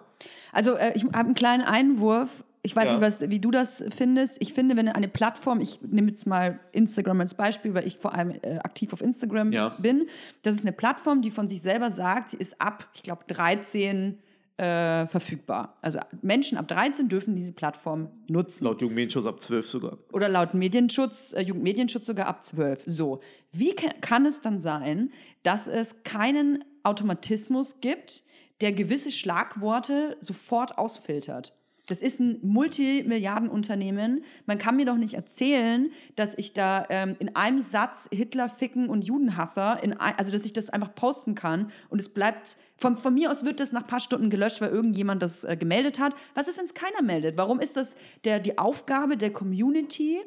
Also 0.52 0.74
äh, 0.74 0.92
ich 0.94 1.04
habe 1.04 1.18
einen 1.18 1.34
kleinen 1.34 1.62
Einwurf. 1.62 2.44
Ich 2.62 2.76
weiß 2.76 2.86
ja. 2.86 2.92
nicht, 2.92 3.00
was, 3.00 3.30
wie 3.30 3.40
du 3.40 3.50
das 3.50 3.82
findest. 3.96 4.42
Ich 4.42 4.52
finde, 4.52 4.76
wenn 4.76 4.88
eine 4.88 5.08
Plattform, 5.08 5.62
ich 5.62 5.80
nehme 5.80 6.10
jetzt 6.10 6.26
mal 6.26 6.60
Instagram 6.72 7.22
als 7.22 7.32
Beispiel, 7.32 7.72
weil 7.72 7.86
ich 7.86 7.96
vor 7.96 8.14
allem 8.14 8.32
äh, 8.42 8.58
aktiv 8.58 8.92
auf 8.92 9.00
Instagram 9.00 9.52
ja. 9.52 9.70
bin, 9.70 10.06
das 10.42 10.56
ist 10.56 10.62
eine 10.62 10.72
Plattform, 10.72 11.22
die 11.22 11.30
von 11.30 11.48
sich 11.48 11.62
selber 11.62 11.90
sagt, 11.90 12.30
sie 12.30 12.36
ist 12.36 12.60
ab, 12.60 12.86
ich 12.92 13.02
glaube, 13.02 13.24
13 13.28 14.18
äh, 14.60 15.06
verfügbar. 15.06 15.78
Also 15.80 16.00
Menschen 16.20 16.58
ab 16.58 16.68
13 16.68 17.08
dürfen 17.08 17.34
diese 17.34 17.52
Plattform 17.52 18.08
nutzen. 18.28 18.64
Laut 18.64 18.82
Jugendmedienschutz 18.82 19.24
ab 19.24 19.40
12 19.40 19.66
sogar. 19.66 19.98
Oder 20.12 20.28
laut 20.28 20.52
Medienschutz, 20.52 21.32
äh, 21.32 21.40
Jugendmedienschutz 21.40 22.04
sogar 22.04 22.26
ab 22.26 22.44
12. 22.44 22.82
So. 22.84 23.18
Wie 23.52 23.74
kann 23.74 24.26
es 24.26 24.42
dann 24.42 24.60
sein, 24.60 25.12
dass 25.44 25.66
es 25.66 26.02
keinen 26.02 26.62
Automatismus 26.82 27.80
gibt, 27.80 28.22
der 28.60 28.72
gewisse 28.72 29.10
Schlagworte 29.10 30.18
sofort 30.20 30.76
ausfiltert? 30.76 31.54
Das 31.90 32.02
ist 32.02 32.20
ein 32.20 32.38
Multimilliardenunternehmen. 32.42 34.22
Man 34.46 34.58
kann 34.58 34.76
mir 34.76 34.86
doch 34.86 34.96
nicht 34.96 35.14
erzählen, 35.14 35.90
dass 36.14 36.38
ich 36.38 36.52
da 36.52 36.86
ähm, 36.88 37.16
in 37.18 37.34
einem 37.34 37.60
Satz 37.60 38.08
Hitler 38.12 38.48
ficken 38.48 38.88
und 38.88 39.04
Judenhasser, 39.04 39.82
in 39.82 39.94
ein, 39.94 40.14
also 40.16 40.30
dass 40.30 40.44
ich 40.44 40.52
das 40.52 40.70
einfach 40.70 40.94
posten 40.94 41.34
kann 41.34 41.72
und 41.88 42.00
es 42.00 42.08
bleibt, 42.08 42.56
von, 42.76 42.96
von 42.96 43.12
mir 43.12 43.30
aus 43.30 43.44
wird 43.44 43.60
das 43.60 43.72
nach 43.72 43.82
ein 43.82 43.86
paar 43.88 44.00
Stunden 44.00 44.30
gelöscht, 44.30 44.60
weil 44.60 44.70
irgendjemand 44.70 45.22
das 45.22 45.44
äh, 45.44 45.56
gemeldet 45.56 45.98
hat. 45.98 46.14
Was 46.34 46.48
ist, 46.48 46.58
wenn 46.58 46.64
es 46.64 46.74
keiner 46.74 47.02
meldet? 47.02 47.36
Warum 47.36 47.60
ist 47.60 47.76
das 47.76 47.96
der, 48.24 48.38
die 48.38 48.56
Aufgabe 48.56 49.16
der 49.16 49.32
Community? 49.32 50.20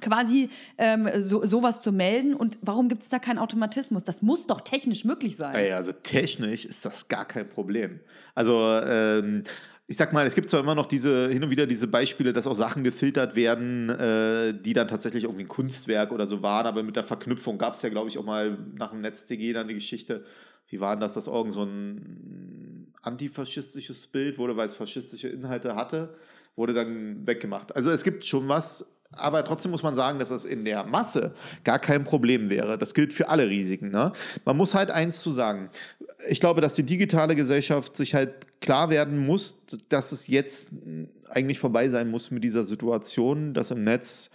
quasi 0.00 0.50
ähm, 0.78 1.08
so, 1.18 1.44
sowas 1.46 1.80
zu 1.80 1.92
melden 1.92 2.34
und 2.34 2.58
warum 2.60 2.88
gibt 2.88 3.02
es 3.02 3.08
da 3.08 3.18
keinen 3.18 3.38
Automatismus? 3.38 4.04
Das 4.04 4.22
muss 4.22 4.46
doch 4.46 4.60
technisch 4.60 5.04
möglich 5.04 5.36
sein. 5.36 5.54
Ey, 5.54 5.72
also 5.72 5.92
technisch 5.92 6.64
ist 6.64 6.84
das 6.84 7.08
gar 7.08 7.24
kein 7.24 7.48
Problem. 7.48 8.00
Also 8.34 8.60
ähm, 8.84 9.44
ich 9.88 9.96
sag 9.96 10.12
mal, 10.12 10.26
es 10.26 10.34
gibt 10.34 10.50
zwar 10.50 10.60
immer 10.60 10.74
noch 10.74 10.86
diese, 10.86 11.28
hin 11.28 11.44
und 11.44 11.50
wieder 11.50 11.66
diese 11.66 11.86
Beispiele, 11.86 12.32
dass 12.32 12.46
auch 12.46 12.56
Sachen 12.56 12.82
gefiltert 12.82 13.36
werden, 13.36 13.88
äh, 13.90 14.52
die 14.52 14.72
dann 14.72 14.88
tatsächlich 14.88 15.24
irgendwie 15.24 15.44
ein 15.44 15.48
Kunstwerk 15.48 16.10
oder 16.10 16.26
so 16.26 16.42
waren, 16.42 16.66
aber 16.66 16.82
mit 16.82 16.96
der 16.96 17.04
Verknüpfung 17.04 17.56
gab 17.56 17.74
es 17.74 17.82
ja, 17.82 17.88
glaube 17.88 18.08
ich, 18.08 18.18
auch 18.18 18.24
mal 18.24 18.58
nach 18.74 18.90
dem 18.90 19.00
NetzDG 19.00 19.52
dann 19.52 19.68
die 19.68 19.74
Geschichte, 19.74 20.24
wie 20.68 20.80
war 20.80 20.96
denn 20.96 21.00
das, 21.00 21.14
dass 21.14 21.28
irgend 21.28 21.52
so 21.52 21.62
ein 21.62 22.92
antifaschistisches 23.02 24.08
Bild 24.08 24.38
wurde, 24.38 24.56
weil 24.56 24.66
es 24.66 24.74
faschistische 24.74 25.28
Inhalte 25.28 25.76
hatte, 25.76 26.16
wurde 26.56 26.74
dann 26.74 27.24
weggemacht. 27.24 27.76
Also 27.76 27.90
es 27.90 28.02
gibt 28.02 28.24
schon 28.24 28.48
was, 28.48 28.84
aber 29.12 29.44
trotzdem 29.44 29.70
muss 29.70 29.82
man 29.82 29.94
sagen, 29.94 30.18
dass 30.18 30.28
das 30.28 30.44
in 30.44 30.64
der 30.64 30.84
Masse 30.84 31.34
gar 31.64 31.78
kein 31.78 32.04
Problem 32.04 32.50
wäre. 32.50 32.78
Das 32.78 32.94
gilt 32.94 33.12
für 33.12 33.28
alle 33.28 33.48
Risiken. 33.48 33.90
Ne? 33.90 34.12
Man 34.44 34.56
muss 34.56 34.74
halt 34.74 34.90
eins 34.90 35.20
zu 35.20 35.32
sagen. 35.32 35.70
Ich 36.28 36.40
glaube, 36.40 36.60
dass 36.60 36.74
die 36.74 36.82
digitale 36.82 37.34
Gesellschaft 37.34 37.96
sich 37.96 38.14
halt 38.14 38.60
klar 38.60 38.90
werden 38.90 39.18
muss, 39.18 39.62
dass 39.88 40.12
es 40.12 40.26
jetzt 40.26 40.70
eigentlich 41.28 41.58
vorbei 41.58 41.88
sein 41.88 42.10
muss 42.10 42.30
mit 42.30 42.44
dieser 42.44 42.64
Situation, 42.64 43.54
dass 43.54 43.70
im 43.70 43.84
Netz 43.84 44.30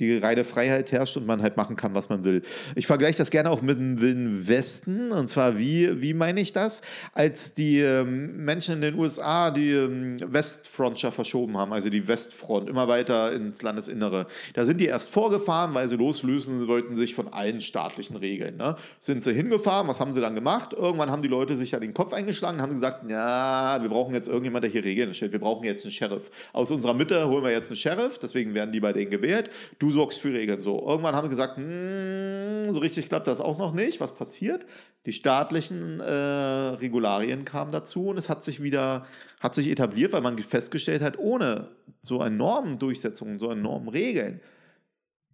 die 0.00 0.18
reine 0.18 0.44
Freiheit 0.44 0.90
herrscht 0.90 1.16
und 1.16 1.26
man 1.26 1.42
halt 1.42 1.56
machen 1.56 1.76
kann, 1.76 1.94
was 1.94 2.08
man 2.08 2.24
will. 2.24 2.42
Ich 2.74 2.86
vergleiche 2.86 3.18
das 3.18 3.30
gerne 3.30 3.50
auch 3.50 3.62
mit 3.62 3.78
dem 3.78 4.00
Wilden 4.00 4.48
Westen. 4.48 5.12
Und 5.12 5.28
zwar, 5.28 5.58
wie, 5.58 6.00
wie 6.00 6.14
meine 6.14 6.40
ich 6.40 6.52
das? 6.52 6.80
Als 7.12 7.54
die 7.54 7.80
ähm, 7.80 8.44
Menschen 8.44 8.76
in 8.76 8.80
den 8.80 8.94
USA 8.98 9.50
die 9.50 9.70
ähm, 9.70 10.16
Westfrontier 10.26 11.12
verschoben 11.12 11.56
haben, 11.56 11.72
also 11.72 11.90
die 11.90 12.08
Westfront, 12.08 12.68
immer 12.68 12.88
weiter 12.88 13.32
ins 13.32 13.62
Landesinnere. 13.62 14.26
Da 14.54 14.64
sind 14.64 14.80
die 14.80 14.86
erst 14.86 15.10
vorgefahren, 15.10 15.74
weil 15.74 15.88
sie 15.88 15.96
loslösen 15.96 16.66
wollten 16.66 16.94
sich 16.94 17.14
von 17.14 17.28
allen 17.28 17.60
staatlichen 17.60 18.16
Regeln. 18.16 18.56
Ne? 18.56 18.76
Sind 18.98 19.22
sie 19.22 19.32
hingefahren, 19.32 19.88
was 19.88 20.00
haben 20.00 20.12
sie 20.12 20.20
dann 20.20 20.34
gemacht? 20.34 20.72
Irgendwann 20.72 21.10
haben 21.10 21.22
die 21.22 21.28
Leute 21.28 21.56
sich 21.56 21.72
ja 21.72 21.80
den 21.80 21.94
Kopf 21.94 22.12
eingeschlagen 22.12 22.56
und 22.58 22.62
haben 22.62 22.72
gesagt, 22.72 23.08
ja, 23.10 23.78
wir 23.80 23.88
brauchen 23.88 24.14
jetzt 24.14 24.28
irgendjemand, 24.28 24.64
der 24.64 24.70
hier 24.70 24.84
Regeln 24.84 25.12
stellt. 25.14 25.32
Wir 25.32 25.40
brauchen 25.40 25.64
jetzt 25.64 25.84
einen 25.84 25.92
Sheriff. 25.92 26.30
Aus 26.52 26.70
unserer 26.70 26.94
Mitte 26.94 27.28
holen 27.28 27.44
wir 27.44 27.50
jetzt 27.50 27.70
einen 27.70 27.76
Sheriff, 27.76 28.18
deswegen 28.18 28.54
werden 28.54 28.72
die 28.72 28.80
bei 28.80 28.92
denen 28.92 29.10
gewählt. 29.10 29.50
Du 29.78 29.89
sorgst 29.92 30.20
für 30.20 30.32
Regeln. 30.32 30.60
So, 30.60 30.86
irgendwann 30.86 31.14
haben 31.14 31.24
wir 31.24 31.30
gesagt, 31.30 31.56
hm, 31.56 32.72
so 32.72 32.80
richtig 32.80 33.08
klappt 33.08 33.26
das 33.26 33.40
auch 33.40 33.58
noch 33.58 33.72
nicht. 33.72 34.00
Was 34.00 34.14
passiert? 34.14 34.66
Die 35.06 35.12
staatlichen 35.12 36.00
äh, 36.00 36.12
Regularien 36.12 37.44
kamen 37.44 37.72
dazu 37.72 38.08
und 38.08 38.18
es 38.18 38.28
hat 38.28 38.44
sich 38.44 38.62
wieder, 38.62 39.06
hat 39.40 39.54
sich 39.54 39.68
etabliert, 39.68 40.12
weil 40.12 40.20
man 40.20 40.38
festgestellt 40.38 41.02
hat, 41.02 41.18
ohne 41.18 41.68
so 42.02 42.20
eine 42.20 42.36
Normendurchsetzung, 42.36 43.38
so 43.38 43.48
eine 43.48 43.60
Normregeln, 43.60 44.40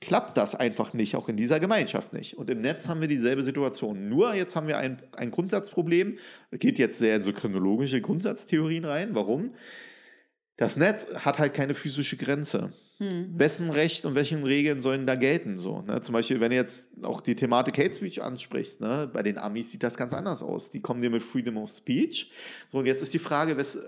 klappt 0.00 0.36
das 0.36 0.54
einfach 0.54 0.92
nicht, 0.92 1.16
auch 1.16 1.28
in 1.28 1.36
dieser 1.36 1.58
Gemeinschaft 1.58 2.12
nicht. 2.12 2.36
Und 2.36 2.50
im 2.50 2.60
Netz 2.60 2.86
haben 2.86 3.00
wir 3.00 3.08
dieselbe 3.08 3.42
Situation. 3.42 4.08
Nur 4.08 4.34
jetzt 4.34 4.54
haben 4.54 4.68
wir 4.68 4.78
ein, 4.78 4.98
ein 5.16 5.30
Grundsatzproblem. 5.30 6.18
Geht 6.52 6.78
jetzt 6.78 6.98
sehr 6.98 7.16
in 7.16 7.22
so 7.22 7.32
kriminologische 7.32 8.00
Grundsatztheorien 8.00 8.84
rein. 8.84 9.14
Warum? 9.14 9.54
Das 10.56 10.76
Netz 10.76 11.06
hat 11.14 11.38
halt 11.38 11.54
keine 11.54 11.74
physische 11.74 12.16
Grenze. 12.16 12.72
Hm. 12.98 13.38
Wessen 13.38 13.68
Recht 13.68 14.06
und 14.06 14.14
welchen 14.14 14.42
Regeln 14.42 14.80
sollen 14.80 15.06
da 15.06 15.16
gelten? 15.16 15.58
So, 15.58 15.82
ne? 15.82 16.00
Zum 16.00 16.14
Beispiel, 16.14 16.40
wenn 16.40 16.50
du 16.50 16.56
jetzt 16.56 16.88
auch 17.02 17.20
die 17.20 17.36
Thematik 17.36 17.76
Hate 17.76 17.92
Speech 17.92 18.22
ansprichst, 18.22 18.80
ne? 18.80 19.10
bei 19.12 19.22
den 19.22 19.36
Amis 19.36 19.70
sieht 19.70 19.82
das 19.82 19.98
ganz 19.98 20.14
anders 20.14 20.42
aus. 20.42 20.70
Die 20.70 20.80
kommen 20.80 21.02
dir 21.02 21.10
mit 21.10 21.22
Freedom 21.22 21.58
of 21.58 21.70
Speech. 21.70 22.30
So, 22.72 22.78
und 22.78 22.86
jetzt 22.86 23.02
ist 23.02 23.12
die 23.12 23.18
Frage, 23.18 23.58
wes, 23.58 23.78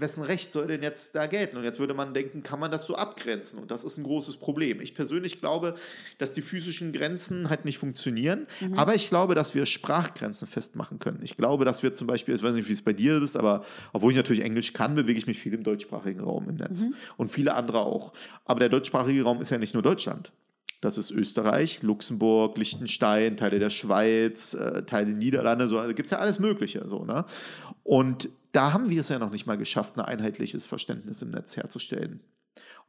wessen 0.00 0.22
Recht 0.22 0.52
soll 0.52 0.66
denn 0.66 0.82
jetzt 0.82 1.14
da 1.14 1.26
gelten? 1.26 1.56
Und 1.56 1.64
jetzt 1.64 1.78
würde 1.78 1.94
man 1.94 2.14
denken, 2.14 2.42
kann 2.42 2.60
man 2.60 2.70
das 2.70 2.84
so 2.84 2.94
abgrenzen? 2.94 3.58
Und 3.58 3.70
das 3.70 3.84
ist 3.84 3.98
ein 3.98 4.04
großes 4.04 4.36
Problem. 4.36 4.80
Ich 4.80 4.94
persönlich 4.94 5.40
glaube, 5.40 5.74
dass 6.18 6.32
die 6.32 6.42
physischen 6.42 6.92
Grenzen 6.92 7.50
halt 7.50 7.64
nicht 7.64 7.78
funktionieren, 7.78 8.46
mhm. 8.60 8.74
aber 8.74 8.94
ich 8.94 9.08
glaube, 9.08 9.34
dass 9.34 9.54
wir 9.54 9.66
Sprachgrenzen 9.66 10.46
festmachen 10.48 10.98
können. 10.98 11.20
Ich 11.22 11.36
glaube, 11.36 11.64
dass 11.64 11.82
wir 11.82 11.94
zum 11.94 12.06
Beispiel, 12.06 12.34
ich 12.34 12.42
weiß 12.42 12.54
nicht, 12.54 12.68
wie 12.68 12.72
es 12.72 12.82
bei 12.82 12.92
dir 12.92 13.20
ist, 13.22 13.36
aber 13.36 13.64
obwohl 13.92 14.10
ich 14.10 14.16
natürlich 14.16 14.42
Englisch 14.44 14.72
kann, 14.72 14.94
bewege 14.94 15.18
ich 15.18 15.26
mich 15.26 15.38
viel 15.38 15.54
im 15.54 15.62
deutschsprachigen 15.62 16.20
Raum 16.20 16.48
im 16.48 16.56
Netz. 16.56 16.80
Mhm. 16.80 16.94
Und 17.16 17.28
viele 17.30 17.54
andere 17.54 17.80
auch. 17.80 18.12
Aber 18.44 18.60
der 18.60 18.68
deutschsprachige 18.68 19.22
Raum 19.22 19.40
ist 19.40 19.50
ja 19.50 19.58
nicht 19.58 19.74
nur 19.74 19.82
Deutschland. 19.82 20.32
Das 20.80 20.96
ist 20.96 21.10
Österreich, 21.10 21.82
Luxemburg, 21.82 22.56
Liechtenstein, 22.56 23.36
Teile 23.36 23.58
der 23.58 23.70
Schweiz, 23.70 24.54
äh, 24.54 24.82
Teile 24.84 25.12
Niederlande, 25.12 25.68
so, 25.68 25.76
da 25.76 25.92
gibt 25.92 26.06
es 26.06 26.10
ja 26.10 26.18
alles 26.18 26.38
Mögliche. 26.38 26.86
So, 26.88 27.04
ne? 27.04 27.26
Und 27.82 28.30
da 28.52 28.72
haben 28.72 28.88
wir 28.88 29.02
es 29.02 29.10
ja 29.10 29.18
noch 29.18 29.30
nicht 29.30 29.46
mal 29.46 29.58
geschafft, 29.58 29.96
ein 29.96 30.04
einheitliches 30.04 30.66
Verständnis 30.66 31.22
im 31.22 31.30
Netz 31.30 31.56
herzustellen. 31.56 32.20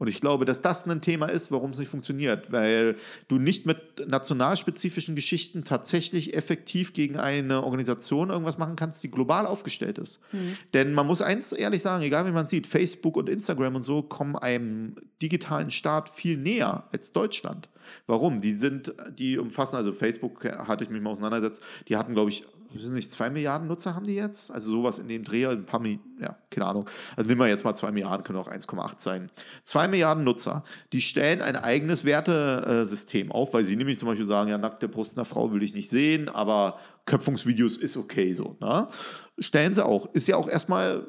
Und 0.02 0.08
ich 0.08 0.20
glaube, 0.20 0.46
dass 0.46 0.64
das 0.64 0.88
ein 0.88 1.00
Thema 1.00 1.28
ist, 1.28 1.52
warum 1.52 1.70
es 1.70 1.78
nicht 1.78 1.90
funktioniert, 1.90 2.52
weil 2.52 2.96
du 3.28 3.38
nicht 3.38 3.68
mit 3.68 3.78
nationalspezifischen 4.08 5.16
Geschichten 5.16 5.64
tatsächlich 5.64 6.36
effektiv 6.36 6.94
gegen 6.94 7.18
eine 7.18 7.64
Organisation 7.64 8.32
irgendwas 8.32 8.58
machen 8.58 8.76
kannst, 8.76 9.04
die 9.04 9.12
global 9.12 9.46
aufgestellt 9.46 10.00
ist. 10.00 10.20
Mhm. 10.32 10.58
Denn 10.74 10.94
man 10.96 11.06
muss 11.06 11.22
eins 11.22 11.52
ehrlich 11.52 11.84
sagen, 11.84 12.02
egal 12.02 12.26
wie 12.26 12.32
man 12.32 12.48
sieht, 12.48 12.66
Facebook 12.66 13.16
und 13.16 13.30
Instagram 13.30 13.76
und 13.76 13.84
so 13.84 14.02
kommen 14.02 14.36
einem 14.36 14.96
digitalen 15.22 15.70
Staat 15.70 16.10
viel 16.10 16.36
näher 16.36 16.86
als 16.92 17.12
Deutschland. 17.12 17.70
Warum? 18.08 18.42
Die 18.42 18.54
sind, 18.54 18.96
die 19.20 19.38
umfassen, 19.38 19.76
also 19.76 19.94
Facebook 19.94 20.44
hatte 20.46 20.84
ich 20.84 20.90
mich 20.90 21.04
mal 21.04 21.12
auseinandergesetzt, 21.12 21.62
die 21.90 21.96
hatten, 21.96 22.16
glaube 22.16 22.32
ich, 22.32 22.44
wissen 22.74 22.94
nicht, 22.94 23.12
zwei 23.12 23.30
Milliarden 23.30 23.68
Nutzer 23.68 23.96
haben 23.96 24.06
die 24.06 24.16
jetzt? 24.16 24.52
Also 24.52 24.72
sowas 24.72 25.00
in 25.00 25.08
dem 25.08 25.24
Dreh, 25.24 25.48
ein 25.48 25.66
paar 25.66 25.80
Milliarden, 25.80 26.18
ja, 26.20 26.38
keine 26.50 26.66
Ahnung. 26.66 26.90
Also 27.16 27.28
nehmen 27.28 27.42
wir 27.42 27.48
jetzt 27.48 27.64
mal 27.64 27.76
zwei 27.76 27.92
Milliarden, 27.92 28.24
können 28.24 28.40
auch 28.40 28.50
1,8 28.50 29.00
sein. 29.00 29.30
Zwei 29.64 29.88
Milliarden 29.88 30.24
Nutzer, 30.24 30.64
die 30.94 31.02
stellen 31.02 31.42
ein 31.42 31.56
eigenes 31.56 32.06
Wertesystem 32.06 33.32
auf, 33.32 33.54
weil 33.54 33.64
sie 33.66 33.76
nämlich 33.76 34.00
zum 34.00 34.08
Beispiel 34.08 34.28
sagen, 34.28 34.50
ja, 34.50 34.58
nackte 34.58 34.88
Brust 34.88 35.18
einer 35.18 35.26
Frau 35.26 35.52
will 35.54 35.64
ich 35.64 35.74
nicht 35.74 35.90
sehen, 35.90 36.30
aber 36.30 36.80
Köpfungsvideos 37.06 37.78
ist 37.78 37.98
okay 37.98 38.34
so. 38.34 38.56
Ne? 38.60 38.88
Stellen 39.40 39.74
sie 39.74 39.86
auch. 39.86 40.14
Ist 40.14 40.28
ja 40.28 40.38
auch 40.38 40.48
erstmal 40.48 41.08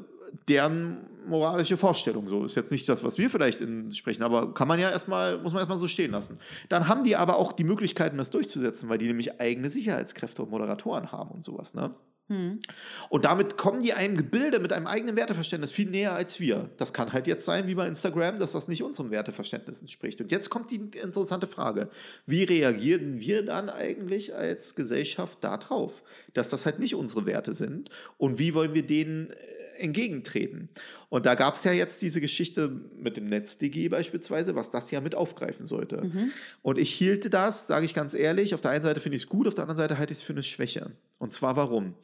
deren 0.48 1.11
moralische 1.26 1.76
Vorstellung. 1.76 2.28
So 2.28 2.44
ist 2.44 2.54
jetzt 2.54 2.70
nicht 2.70 2.88
das, 2.88 3.04
was 3.04 3.18
wir 3.18 3.30
vielleicht 3.30 3.60
sprechen, 3.94 4.22
aber 4.22 4.54
kann 4.54 4.68
man 4.68 4.78
ja 4.78 4.90
erstmal, 4.90 5.38
muss 5.38 5.52
man 5.52 5.60
erstmal 5.60 5.78
so 5.78 5.88
stehen 5.88 6.10
lassen. 6.10 6.38
Dann 6.68 6.88
haben 6.88 7.04
die 7.04 7.16
aber 7.16 7.36
auch 7.36 7.52
die 7.52 7.64
Möglichkeiten, 7.64 8.18
das 8.18 8.30
durchzusetzen, 8.30 8.88
weil 8.88 8.98
die 8.98 9.06
nämlich 9.06 9.40
eigene 9.40 9.70
Sicherheitskräfte 9.70 10.42
und 10.42 10.50
Moderatoren 10.50 11.12
haben 11.12 11.30
und 11.30 11.44
sowas. 11.44 11.74
Ne? 11.74 11.94
Hm. 12.28 12.60
Und 13.08 13.24
damit 13.24 13.56
kommen 13.56 13.82
die 13.82 13.92
einem 13.92 14.16
Gebilde 14.16 14.60
mit 14.60 14.72
einem 14.72 14.86
eigenen 14.86 15.16
Werteverständnis 15.16 15.72
viel 15.72 15.90
näher 15.90 16.14
als 16.14 16.40
wir. 16.40 16.70
Das 16.78 16.92
kann 16.92 17.12
halt 17.12 17.26
jetzt 17.26 17.44
sein, 17.44 17.66
wie 17.66 17.74
bei 17.74 17.86
Instagram, 17.86 18.38
dass 18.38 18.52
das 18.52 18.68
nicht 18.68 18.82
unserem 18.82 19.10
Werteverständnis 19.10 19.80
entspricht. 19.80 20.20
Und 20.20 20.30
jetzt 20.30 20.48
kommt 20.48 20.70
die 20.70 20.76
interessante 20.76 21.46
Frage: 21.46 21.90
Wie 22.24 22.44
reagieren 22.44 23.20
wir 23.20 23.44
dann 23.44 23.68
eigentlich 23.68 24.34
als 24.34 24.74
Gesellschaft 24.74 25.42
darauf, 25.42 26.02
dass 26.34 26.48
das 26.48 26.66
halt 26.66 26.78
nicht 26.78 26.94
unsere 26.94 27.26
Werte 27.26 27.54
sind? 27.54 27.90
Und 28.16 28.38
wie 28.38 28.54
wollen 28.54 28.74
wir 28.74 28.86
denen 28.86 29.30
äh, 29.30 29.34
entgegentreten? 29.78 30.68
Und 31.08 31.26
da 31.26 31.34
gab 31.34 31.56
es 31.56 31.64
ja 31.64 31.72
jetzt 31.72 32.02
diese 32.02 32.20
Geschichte 32.20 32.68
mit 32.96 33.16
dem 33.16 33.28
NetzDG 33.28 33.88
beispielsweise, 33.88 34.54
was 34.54 34.70
das 34.70 34.90
ja 34.90 35.00
mit 35.00 35.14
aufgreifen 35.14 35.66
sollte. 35.66 36.02
Mhm. 36.02 36.32
Und 36.62 36.78
ich 36.78 36.92
hielte 36.92 37.30
das, 37.30 37.66
sage 37.66 37.84
ich 37.84 37.94
ganz 37.94 38.14
ehrlich, 38.14 38.54
auf 38.54 38.60
der 38.60 38.70
einen 38.70 38.84
Seite 38.84 39.00
finde 39.00 39.16
ich 39.16 39.24
es 39.24 39.28
gut, 39.28 39.46
auf 39.46 39.54
der 39.54 39.64
anderen 39.64 39.78
Seite 39.78 39.98
halte 39.98 40.12
ich 40.12 40.20
es 40.20 40.24
für 40.24 40.32
eine 40.32 40.42
Schwäche. 40.42 40.92
Und 41.18 41.32
zwar 41.32 41.56
warum? 41.56 41.94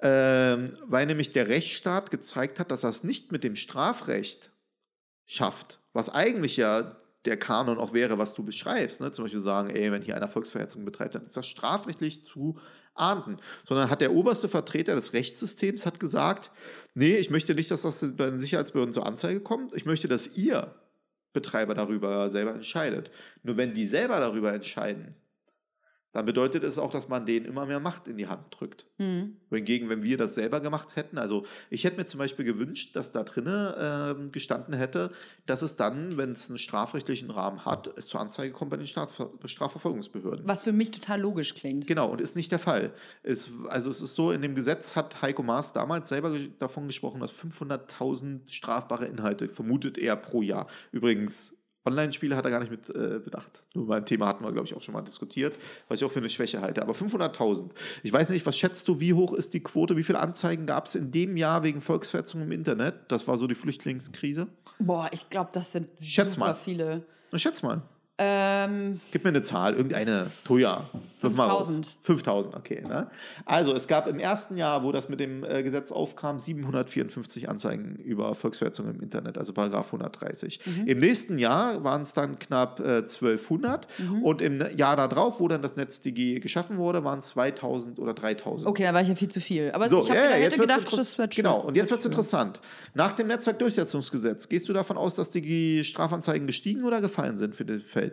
Ähm, 0.00 0.76
weil 0.84 1.06
nämlich 1.06 1.32
der 1.32 1.48
Rechtsstaat 1.48 2.10
gezeigt 2.10 2.60
hat, 2.60 2.70
dass 2.70 2.84
er 2.84 2.90
es 2.90 3.02
nicht 3.02 3.32
mit 3.32 3.44
dem 3.44 3.56
Strafrecht 3.56 4.52
schafft, 5.24 5.80
was 5.92 6.10
eigentlich 6.10 6.56
ja 6.56 6.96
der 7.24 7.36
Kanon 7.36 7.78
auch 7.78 7.92
wäre, 7.92 8.18
was 8.18 8.34
du 8.34 8.44
beschreibst. 8.44 9.00
Ne? 9.00 9.10
Zum 9.12 9.24
Beispiel 9.24 9.42
sagen, 9.42 9.70
ey, 9.70 9.90
wenn 9.90 10.02
hier 10.02 10.16
einer 10.16 10.28
Volksverhetzung 10.28 10.84
betreibt, 10.84 11.14
dann 11.14 11.24
ist 11.24 11.36
das 11.36 11.46
strafrechtlich 11.46 12.24
zu 12.24 12.58
ahnden. 12.96 13.38
Sondern 13.66 13.90
hat 13.90 14.00
der 14.00 14.12
oberste 14.12 14.48
Vertreter 14.48 14.96
des 14.96 15.12
Rechtssystems 15.12 15.86
hat 15.86 16.00
gesagt, 16.00 16.50
nee, 16.94 17.16
ich 17.16 17.30
möchte 17.30 17.54
nicht, 17.54 17.70
dass 17.70 17.82
das 17.82 18.00
bei 18.16 18.26
den 18.26 18.38
Sicherheitsbehörden 18.38 18.92
zur 18.92 19.06
Anzeige 19.06 19.40
kommt. 19.40 19.74
Ich 19.74 19.84
möchte, 19.86 20.08
dass 20.08 20.36
ihr 20.36 20.74
Betreiber 21.32 21.74
darüber 21.74 22.30
selber 22.30 22.54
entscheidet. 22.54 23.10
Nur 23.42 23.56
wenn 23.56 23.74
die 23.74 23.86
selber 23.86 24.18
darüber 24.20 24.52
entscheiden, 24.52 25.14
dann 26.16 26.24
bedeutet 26.24 26.64
es 26.64 26.78
auch, 26.78 26.92
dass 26.92 27.08
man 27.08 27.26
denen 27.26 27.44
immer 27.44 27.66
mehr 27.66 27.78
Macht 27.78 28.08
in 28.08 28.16
die 28.16 28.26
Hand 28.26 28.46
drückt. 28.48 28.86
Mhm. 28.96 29.36
Wohingegen, 29.50 29.90
wenn 29.90 30.02
wir 30.02 30.16
das 30.16 30.32
selber 30.32 30.60
gemacht 30.60 30.96
hätten, 30.96 31.18
also 31.18 31.44
ich 31.68 31.84
hätte 31.84 31.98
mir 31.98 32.06
zum 32.06 32.16
Beispiel 32.16 32.46
gewünscht, 32.46 32.96
dass 32.96 33.12
da 33.12 33.22
drinnen 33.22 34.26
äh, 34.26 34.30
gestanden 34.30 34.72
hätte, 34.72 35.10
dass 35.44 35.60
es 35.60 35.76
dann, 35.76 36.16
wenn 36.16 36.32
es 36.32 36.48
einen 36.48 36.56
strafrechtlichen 36.56 37.30
Rahmen 37.30 37.66
hat, 37.66 37.98
es 37.98 38.06
zur 38.06 38.18
Anzeige 38.18 38.54
kommt 38.54 38.70
bei 38.70 38.78
den 38.78 38.86
Strafver 38.86 39.28
Strafverfolgungsbehörden. 39.44 40.48
Was 40.48 40.62
für 40.62 40.72
mich 40.72 40.90
total 40.90 41.20
logisch 41.20 41.54
klingt. 41.54 41.86
Genau, 41.86 42.10
und 42.10 42.22
ist 42.22 42.34
nicht 42.34 42.50
der 42.50 42.60
Fall. 42.60 42.94
Es, 43.22 43.50
also 43.68 43.90
es 43.90 44.00
ist 44.00 44.14
so, 44.14 44.32
in 44.32 44.40
dem 44.40 44.54
Gesetz 44.54 44.96
hat 44.96 45.20
Heiko 45.20 45.42
Maas 45.42 45.74
damals 45.74 46.08
selber 46.08 46.34
davon 46.58 46.86
gesprochen, 46.86 47.20
dass 47.20 47.34
500.000 47.34 48.50
strafbare 48.50 49.04
Inhalte, 49.04 49.50
vermutet 49.50 49.98
er 49.98 50.16
pro 50.16 50.40
Jahr. 50.40 50.66
Übrigens 50.92 51.58
Online-Spiele 51.86 52.36
hat 52.36 52.44
er 52.44 52.50
gar 52.50 52.60
nicht 52.60 52.70
mit 52.70 52.88
äh, 52.90 53.18
bedacht. 53.18 53.62
Nur 53.74 53.86
beim 53.86 54.04
Thema 54.04 54.26
hatten 54.26 54.44
wir, 54.44 54.52
glaube 54.52 54.66
ich, 54.66 54.74
auch 54.74 54.82
schon 54.82 54.94
mal 54.94 55.02
diskutiert, 55.02 55.54
was 55.88 56.00
ich 56.00 56.04
auch 56.04 56.10
für 56.10 56.18
eine 56.18 56.30
Schwäche 56.30 56.60
halte. 56.60 56.82
Aber 56.82 56.92
500.000. 56.94 57.70
Ich 58.02 58.12
weiß 58.12 58.30
nicht, 58.30 58.44
was 58.46 58.56
schätzt 58.56 58.88
du, 58.88 59.00
wie 59.00 59.14
hoch 59.14 59.32
ist 59.32 59.54
die 59.54 59.60
Quote? 59.60 59.96
Wie 59.96 60.02
viele 60.02 60.20
Anzeigen 60.20 60.66
gab 60.66 60.86
es 60.86 60.94
in 60.94 61.10
dem 61.10 61.36
Jahr 61.36 61.62
wegen 61.62 61.80
Volksverhetzung 61.80 62.42
im 62.42 62.52
Internet? 62.52 62.94
Das 63.08 63.26
war 63.28 63.38
so 63.38 63.46
die 63.46 63.54
Flüchtlingskrise. 63.54 64.48
Boah, 64.78 65.08
ich 65.12 65.30
glaube, 65.30 65.50
das 65.52 65.72
sind 65.72 65.88
Schätz 66.00 66.34
super 66.34 66.46
mal. 66.46 66.54
viele. 66.54 67.04
Schätz 67.34 67.62
mal. 67.62 67.82
Ähm, 68.18 69.00
Gib 69.12 69.24
mir 69.24 69.30
eine 69.30 69.42
Zahl, 69.42 69.74
irgendeine. 69.74 70.30
Toja. 70.44 70.84
5000. 71.20 71.98
5000, 72.00 72.54
okay. 72.54 72.82
Ne? 72.86 73.08
Also, 73.44 73.74
es 73.74 73.88
gab 73.88 74.06
im 74.06 74.18
ersten 74.18 74.56
Jahr, 74.56 74.82
wo 74.84 74.92
das 74.92 75.08
mit 75.08 75.20
dem 75.20 75.44
äh, 75.44 75.62
Gesetz 75.62 75.92
aufkam, 75.92 76.40
754 76.40 77.48
Anzeigen 77.48 77.96
über 77.96 78.34
Volksverhetzung 78.34 78.88
im 78.88 79.00
Internet, 79.00 79.36
also 79.36 79.52
Paragraph 79.52 79.86
130. 79.86 80.60
Mhm. 80.64 80.86
Im 80.86 80.98
nächsten 80.98 81.38
Jahr 81.38 81.84
waren 81.84 82.02
es 82.02 82.14
dann 82.14 82.38
knapp 82.38 82.80
äh, 82.80 82.98
1200 82.98 83.86
mhm. 83.98 84.22
und 84.22 84.40
im 84.40 84.64
Jahr 84.76 84.96
darauf, 84.96 85.40
wo 85.40 85.48
dann 85.48 85.62
das 85.62 85.76
NetzDG 85.76 86.40
geschaffen 86.40 86.78
wurde, 86.78 87.04
waren 87.04 87.18
es 87.18 87.28
2000 87.28 87.98
oder 87.98 88.14
3000. 88.14 88.66
Okay, 88.66 88.84
da 88.84 88.94
war 88.94 89.02
ich 89.02 89.08
ja 89.08 89.14
viel 89.14 89.28
zu 89.28 89.40
viel. 89.40 89.72
Aber 89.72 89.88
so, 89.88 90.02
ich 90.02 90.10
hab, 90.10 90.16
ja, 90.16 90.22
hätte 90.22 90.42
jetzt 90.42 90.60
gedacht, 90.60 90.92
das 90.92 91.18
wird 91.18 91.34
Genau, 91.34 91.60
und 91.60 91.76
jetzt 91.76 91.90
wird 91.90 92.00
es 92.00 92.06
interessant. 92.06 92.60
Nach 92.94 93.12
dem 93.12 93.26
Netzwerkdurchsetzungsgesetz, 93.26 94.48
gehst 94.48 94.68
du 94.68 94.72
davon 94.72 94.96
aus, 94.96 95.14
dass 95.16 95.30
die 95.30 95.84
Strafanzeigen 95.84 96.46
gestiegen 96.46 96.84
oder 96.84 97.00
gefallen 97.00 97.36
sind 97.36 97.54
für 97.54 97.64
das 97.64 97.82
Feld? 97.82 98.05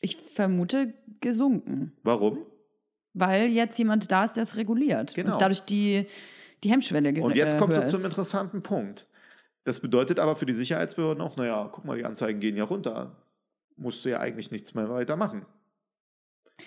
Ich 0.00 0.16
vermute 0.16 0.94
gesunken. 1.20 1.92
Warum? 2.02 2.38
Weil 3.14 3.48
jetzt 3.48 3.78
jemand 3.78 4.10
da 4.12 4.24
ist, 4.24 4.34
der 4.34 4.42
es 4.42 4.56
reguliert. 4.56 5.14
Genau. 5.14 5.34
Und 5.34 5.40
dadurch 5.40 5.62
die, 5.62 6.06
die 6.62 6.70
Hemmschwelle 6.70 7.22
Und 7.22 7.36
jetzt 7.36 7.54
äh, 7.54 7.58
kommst 7.58 7.76
du 7.76 7.80
höher 7.80 7.88
zum 7.88 8.04
interessanten 8.04 8.62
Punkt. 8.62 9.06
Das 9.64 9.80
bedeutet 9.80 10.20
aber 10.20 10.36
für 10.36 10.46
die 10.46 10.52
Sicherheitsbehörden 10.52 11.22
auch, 11.22 11.36
naja, 11.36 11.68
guck 11.72 11.84
mal, 11.84 11.96
die 11.96 12.04
Anzeigen 12.04 12.40
gehen 12.40 12.56
ja 12.56 12.64
runter. 12.64 13.16
Musst 13.76 14.04
du 14.04 14.10
ja 14.10 14.20
eigentlich 14.20 14.50
nichts 14.50 14.74
mehr 14.74 14.88
weiter 14.88 15.16
machen. 15.16 15.44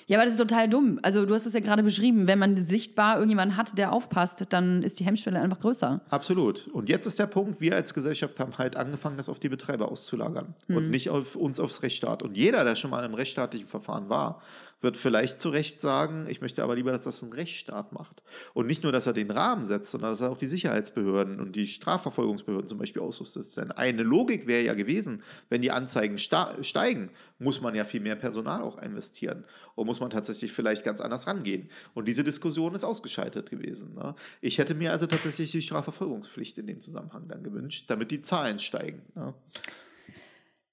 Ja, 0.07 0.17
aber 0.17 0.25
das 0.25 0.35
ist 0.35 0.39
total 0.39 0.67
dumm. 0.67 0.99
Also 1.01 1.25
du 1.25 1.33
hast 1.33 1.45
es 1.45 1.53
ja 1.53 1.59
gerade 1.59 1.83
beschrieben, 1.83 2.27
wenn 2.27 2.39
man 2.39 2.57
sichtbar 2.57 3.15
irgendjemanden 3.15 3.57
hat, 3.57 3.77
der 3.77 3.91
aufpasst, 3.91 4.45
dann 4.49 4.83
ist 4.83 4.99
die 4.99 5.05
Hemmschwelle 5.05 5.39
einfach 5.39 5.59
größer. 5.59 6.01
Absolut. 6.09 6.67
Und 6.67 6.89
jetzt 6.89 7.05
ist 7.05 7.19
der 7.19 7.27
Punkt, 7.27 7.61
wir 7.61 7.75
als 7.75 7.93
Gesellschaft 7.93 8.39
haben 8.39 8.57
halt 8.57 8.75
angefangen, 8.75 9.17
das 9.17 9.29
auf 9.29 9.39
die 9.39 9.49
Betreiber 9.49 9.91
auszulagern 9.91 10.53
und 10.67 10.89
nicht 10.89 11.09
auf 11.09 11.35
uns 11.35 11.59
aufs 11.59 11.83
Rechtsstaat. 11.83 12.23
Und 12.23 12.37
jeder, 12.37 12.63
der 12.63 12.75
schon 12.75 12.91
mal 12.91 12.99
in 12.99 13.05
einem 13.05 13.15
rechtsstaatlichen 13.15 13.67
Verfahren 13.67 14.09
war, 14.09 14.41
wird 14.81 14.97
vielleicht 14.97 15.41
zu 15.41 15.49
Recht 15.49 15.81
sagen, 15.81 16.25
ich 16.29 16.41
möchte 16.41 16.63
aber 16.63 16.75
lieber, 16.75 16.91
dass 16.91 17.03
das 17.03 17.21
ein 17.21 17.33
Rechtsstaat 17.33 17.91
macht. 17.91 18.23
Und 18.53 18.67
nicht 18.67 18.83
nur, 18.83 18.91
dass 18.91 19.07
er 19.07 19.13
den 19.13 19.29
Rahmen 19.29 19.65
setzt, 19.65 19.91
sondern 19.91 20.11
dass 20.11 20.21
er 20.21 20.31
auch 20.31 20.37
die 20.37 20.47
Sicherheitsbehörden 20.47 21.39
und 21.39 21.55
die 21.55 21.67
Strafverfolgungsbehörden 21.67 22.67
zum 22.67 22.77
Beispiel 22.77 23.01
ausrüstet. 23.01 23.57
Denn 23.57 23.71
eine 23.71 24.03
Logik 24.03 24.47
wäre 24.47 24.63
ja 24.63 24.73
gewesen, 24.73 25.23
wenn 25.49 25.61
die 25.61 25.71
Anzeigen 25.71 26.17
steigen, 26.17 27.09
muss 27.39 27.61
man 27.61 27.75
ja 27.75 27.83
viel 27.83 28.01
mehr 28.01 28.15
Personal 28.15 28.61
auch 28.61 28.81
investieren 28.81 29.45
und 29.75 29.85
muss 29.85 29.99
man 29.99 30.09
tatsächlich 30.09 30.51
vielleicht 30.51 30.83
ganz 30.83 31.01
anders 31.01 31.27
rangehen. 31.27 31.69
Und 31.93 32.07
diese 32.07 32.23
Diskussion 32.23 32.75
ist 32.75 32.83
ausgeschaltet 32.83 33.49
gewesen. 33.49 33.95
Ne? 33.95 34.15
Ich 34.41 34.57
hätte 34.57 34.75
mir 34.75 34.91
also 34.91 35.07
tatsächlich 35.07 35.51
die 35.51 35.61
Strafverfolgungspflicht 35.61 36.57
in 36.57 36.67
dem 36.67 36.81
Zusammenhang 36.81 37.27
dann 37.27 37.43
gewünscht, 37.43 37.89
damit 37.89 38.11
die 38.11 38.21
Zahlen 38.21 38.59
steigen. 38.59 39.01
Ne? 39.15 39.33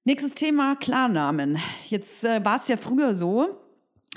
Nächstes 0.04 0.34
Thema, 0.34 0.76
Klarnamen. 0.76 1.58
Jetzt 1.88 2.22
äh, 2.22 2.44
war 2.44 2.56
es 2.56 2.68
ja 2.68 2.76
früher 2.76 3.16
so, 3.16 3.65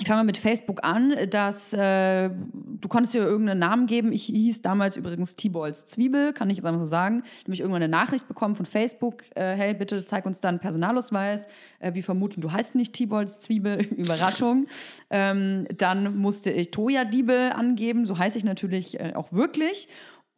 ich 0.00 0.06
fange 0.06 0.20
mal 0.20 0.24
mit 0.24 0.38
Facebook 0.38 0.82
an, 0.82 1.14
dass 1.28 1.74
äh, 1.74 2.30
du 2.30 2.88
konntest 2.88 3.12
dir 3.12 3.22
irgendeinen 3.22 3.60
Namen 3.60 3.86
geben. 3.86 4.12
Ich 4.12 4.24
hieß 4.24 4.62
damals 4.62 4.96
übrigens 4.96 5.36
T-Balls 5.36 5.84
Zwiebel, 5.84 6.32
kann 6.32 6.48
ich 6.48 6.56
jetzt 6.56 6.64
einfach 6.64 6.80
so 6.80 6.86
sagen. 6.86 7.22
Ich 7.40 7.44
habe 7.44 7.56
irgendwann 7.56 7.82
eine 7.82 7.90
Nachricht 7.90 8.26
bekommen 8.26 8.56
von 8.56 8.64
Facebook, 8.64 9.24
äh, 9.36 9.54
hey, 9.54 9.74
bitte 9.74 10.06
zeig 10.06 10.24
uns 10.24 10.40
dann 10.40 10.58
Personalausweis. 10.58 11.48
Äh, 11.80 11.92
wir 11.92 12.02
vermuten, 12.02 12.40
du 12.40 12.50
heißt 12.50 12.76
nicht 12.76 12.94
T-Balls 12.94 13.38
Zwiebel, 13.40 13.84
Überraschung. 13.96 14.68
ähm, 15.10 15.66
dann 15.76 16.16
musste 16.16 16.50
ich 16.50 16.70
Toja 16.70 17.04
Diebel 17.04 17.52
angeben, 17.52 18.06
so 18.06 18.16
heiße 18.16 18.38
ich 18.38 18.44
natürlich 18.44 18.98
äh, 18.98 19.12
auch 19.14 19.32
wirklich. 19.32 19.88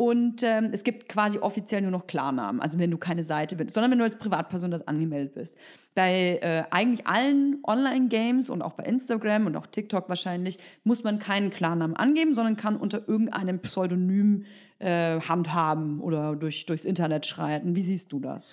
Und 0.03 0.43
ähm, 0.43 0.71
es 0.73 0.83
gibt 0.83 1.09
quasi 1.09 1.39
offiziell 1.39 1.81
nur 1.81 1.93
noch 1.93 2.09
Klarnamen, 2.09 2.61
also 2.61 2.81
wenn 2.81 2.91
du 2.91 2.99
keine 2.99 3.23
Seite 3.23 3.55
bist, 3.55 3.73
sondern 3.73 3.93
wenn 3.93 4.01
du 4.01 4.05
als 4.05 4.17
Privatperson 4.17 4.73
das 4.73 4.89
angemeldet 4.89 5.35
bist. 5.35 5.57
Bei 5.95 6.41
äh, 6.43 6.65
eigentlich 6.73 7.07
allen 7.07 7.59
Online-Games 7.63 8.51
und 8.51 8.63
auch 8.63 8.73
bei 8.73 8.83
Instagram 8.83 9.47
und 9.47 9.55
auch 9.55 9.69
TikTok 9.69 10.09
wahrscheinlich 10.09 10.59
muss 10.83 11.05
man 11.05 11.21
keinen 11.21 11.51
Klarnamen 11.51 11.95
angeben, 11.95 12.35
sondern 12.35 12.57
kann 12.57 12.75
unter 12.75 13.07
irgendeinem 13.07 13.61
Pseudonym 13.61 14.45
äh, 14.83 15.21
handhaben 15.21 16.01
oder 16.01 16.37
durch, 16.37 16.67
durchs 16.67 16.85
Internet 16.85 17.27
schreiten. 17.27 17.77
Wie 17.77 17.83
siehst 17.83 18.13
du 18.13 18.21
das? 18.21 18.51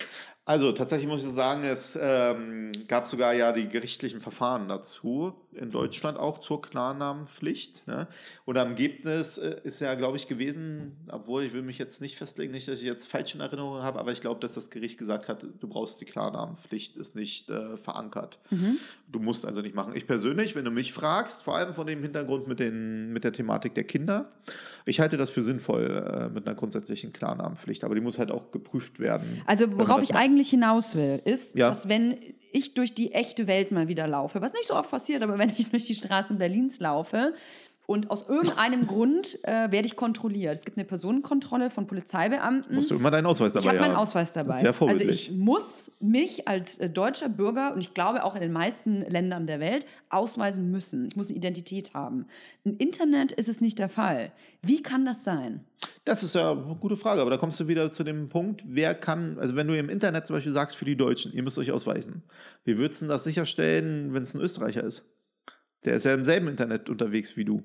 Also 0.50 0.72
tatsächlich 0.72 1.08
muss 1.08 1.22
ich 1.22 1.30
sagen, 1.30 1.62
es 1.62 1.96
ähm, 2.00 2.72
gab 2.88 3.06
sogar 3.06 3.34
ja 3.34 3.52
die 3.52 3.68
gerichtlichen 3.68 4.20
Verfahren 4.20 4.68
dazu, 4.68 5.34
in 5.52 5.70
Deutschland 5.70 6.18
auch 6.18 6.40
zur 6.40 6.60
Klarnamenpflicht. 6.60 7.86
Ne? 7.86 8.08
Und 8.46 8.56
am 8.56 8.70
Ergebnis 8.70 9.38
äh, 9.38 9.56
ist 9.62 9.80
ja, 9.80 9.94
glaube 9.94 10.16
ich, 10.16 10.26
gewesen, 10.26 10.96
obwohl 11.08 11.44
ich 11.44 11.52
will 11.52 11.62
mich 11.62 11.78
jetzt 11.78 12.00
nicht 12.00 12.16
festlegen, 12.16 12.52
nicht, 12.52 12.66
dass 12.66 12.76
ich 12.76 12.82
jetzt 12.82 13.06
falsch 13.06 13.34
in 13.34 13.40
Erinnerung 13.40 13.82
habe, 13.82 14.00
aber 14.00 14.10
ich 14.10 14.20
glaube, 14.20 14.40
dass 14.40 14.54
das 14.54 14.70
Gericht 14.70 14.98
gesagt 14.98 15.28
hat, 15.28 15.42
du 15.42 15.68
brauchst 15.68 16.00
die 16.00 16.04
Klarnamenpflicht, 16.04 16.96
ist 16.96 17.14
nicht 17.14 17.48
äh, 17.50 17.76
verankert. 17.76 18.40
Mhm. 18.50 18.78
Du 19.06 19.20
musst 19.20 19.46
also 19.46 19.60
nicht 19.60 19.76
machen. 19.76 19.94
Ich 19.94 20.08
persönlich, 20.08 20.56
wenn 20.56 20.64
du 20.64 20.72
mich 20.72 20.92
fragst, 20.92 21.44
vor 21.44 21.56
allem 21.56 21.74
von 21.74 21.86
dem 21.86 22.02
Hintergrund 22.02 22.48
mit, 22.48 22.58
den, 22.58 23.12
mit 23.12 23.22
der 23.22 23.32
Thematik 23.32 23.76
der 23.76 23.84
Kinder, 23.84 24.32
ich 24.84 24.98
halte 24.98 25.16
das 25.16 25.30
für 25.30 25.42
sinnvoll 25.42 25.84
äh, 26.20 26.28
mit 26.28 26.46
einer 26.46 26.54
grundsätzlichen 26.54 27.12
Klarnamenpflicht, 27.12 27.84
aber 27.84 27.94
die 27.94 28.00
muss 28.00 28.18
halt 28.18 28.30
auch 28.30 28.50
geprüft 28.50 29.00
werden. 29.00 29.42
Also 29.46 29.78
worauf 29.78 30.02
ich 30.02 30.14
eigentlich 30.14 30.50
hinaus 30.50 30.94
will, 30.94 31.20
ist, 31.24 31.56
ja. 31.56 31.68
dass 31.68 31.88
wenn 31.88 32.18
ich 32.52 32.74
durch 32.74 32.94
die 32.94 33.12
echte 33.12 33.46
Welt 33.46 33.70
mal 33.70 33.88
wieder 33.88 34.06
laufe, 34.06 34.40
was 34.40 34.52
nicht 34.52 34.66
so 34.66 34.74
oft 34.74 34.90
passiert, 34.90 35.22
aber 35.22 35.38
wenn 35.38 35.50
ich 35.56 35.70
durch 35.70 35.84
die 35.84 35.94
Straßen 35.94 36.38
Berlins 36.38 36.80
laufe, 36.80 37.34
und 37.90 38.08
aus 38.08 38.28
irgendeinem 38.28 38.86
Grund 38.86 39.40
äh, 39.42 39.72
werde 39.72 39.84
ich 39.84 39.96
kontrolliert. 39.96 40.54
Es 40.54 40.64
gibt 40.64 40.78
eine 40.78 40.84
Personenkontrolle 40.84 41.70
von 41.70 41.88
Polizeibeamten. 41.88 42.72
Musst 42.72 42.92
du 42.92 42.94
immer 42.94 43.10
deinen 43.10 43.26
Ausweis 43.26 43.52
dabei 43.52 43.66
haben? 43.66 43.74
Ich 43.74 43.80
habe 43.80 43.90
meinen 43.90 44.00
Ausweis 44.00 44.32
dabei. 44.32 44.60
Sehr 44.60 44.72
vorbildlich. 44.72 45.08
Also 45.08 45.32
ich 45.32 45.36
muss 45.36 45.90
mich 45.98 46.46
als 46.46 46.78
äh, 46.78 46.88
deutscher 46.88 47.28
Bürger, 47.28 47.74
und 47.74 47.80
ich 47.80 47.92
glaube 47.92 48.22
auch 48.22 48.36
in 48.36 48.42
den 48.42 48.52
meisten 48.52 49.02
Ländern 49.10 49.48
der 49.48 49.58
Welt, 49.58 49.86
ausweisen 50.08 50.70
müssen. 50.70 51.08
Ich 51.08 51.16
muss 51.16 51.30
eine 51.30 51.38
Identität 51.38 51.92
haben. 51.92 52.26
Im 52.62 52.76
Internet 52.76 53.32
ist 53.32 53.48
es 53.48 53.60
nicht 53.60 53.80
der 53.80 53.88
Fall. 53.88 54.30
Wie 54.62 54.84
kann 54.84 55.04
das 55.04 55.24
sein? 55.24 55.64
Das 56.04 56.22
ist 56.22 56.36
ja 56.36 56.52
eine 56.52 56.76
gute 56.78 56.94
Frage, 56.94 57.20
aber 57.20 57.30
da 57.30 57.38
kommst 57.38 57.58
du 57.58 57.66
wieder 57.66 57.90
zu 57.90 58.04
dem 58.04 58.28
Punkt, 58.28 58.62
wer 58.68 58.94
kann, 58.94 59.36
also 59.40 59.56
wenn 59.56 59.66
du 59.66 59.76
im 59.76 59.88
Internet 59.88 60.28
zum 60.28 60.36
Beispiel 60.36 60.52
sagst, 60.52 60.76
für 60.76 60.84
die 60.84 60.96
Deutschen, 60.96 61.32
ihr 61.32 61.42
müsst 61.42 61.58
euch 61.58 61.72
ausweisen, 61.72 62.22
wie 62.62 62.78
würdest 62.78 63.02
du 63.02 63.06
das 63.06 63.24
sicherstellen, 63.24 64.14
wenn 64.14 64.22
es 64.22 64.32
ein 64.32 64.40
Österreicher 64.40 64.84
ist? 64.84 65.12
Der 65.84 65.94
ist 65.94 66.04
ja 66.04 66.14
im 66.14 66.24
selben 66.24 66.46
Internet 66.46 66.88
unterwegs 66.88 67.36
wie 67.36 67.44
du. 67.44 67.64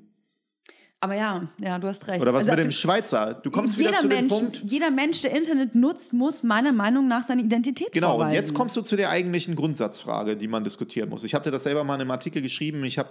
Aber 1.05 1.15
ja, 1.15 1.47
ja, 1.59 1.77
du 1.77 1.87
hast 1.87 2.07
recht. 2.07 2.19
Oder 2.19 2.33
was 2.33 2.45
also, 2.45 2.53
mit 2.53 2.63
dem 2.63 2.71
Schweizer? 2.71 3.35
Du 3.35 3.51
kommst 3.51 3.77
wieder 3.77 3.93
zu 3.97 4.07
Mensch, 4.07 4.33
dem 4.33 4.39
Punkt. 4.39 4.63
Jeder 4.65 4.89
Mensch, 4.89 5.21
der 5.21 5.37
Internet 5.37 5.75
nutzt, 5.75 6.13
muss 6.13 6.41
meiner 6.41 6.71
Meinung 6.71 7.07
nach 7.07 7.21
seine 7.21 7.43
Identität 7.43 7.91
Genau, 7.91 8.13
vorweisen. 8.13 8.29
und 8.29 8.33
jetzt 8.33 8.55
kommst 8.55 8.75
du 8.75 8.81
zu 8.81 8.95
der 8.95 9.11
eigentlichen 9.11 9.55
Grundsatzfrage, 9.55 10.35
die 10.35 10.47
man 10.47 10.63
diskutieren 10.63 11.09
muss. 11.09 11.23
Ich 11.23 11.35
hatte 11.35 11.51
das 11.51 11.61
selber 11.61 11.83
mal 11.83 11.93
in 11.93 12.01
einem 12.01 12.09
Artikel 12.09 12.41
geschrieben. 12.41 12.83
Ich 12.85 12.97
habe 12.97 13.09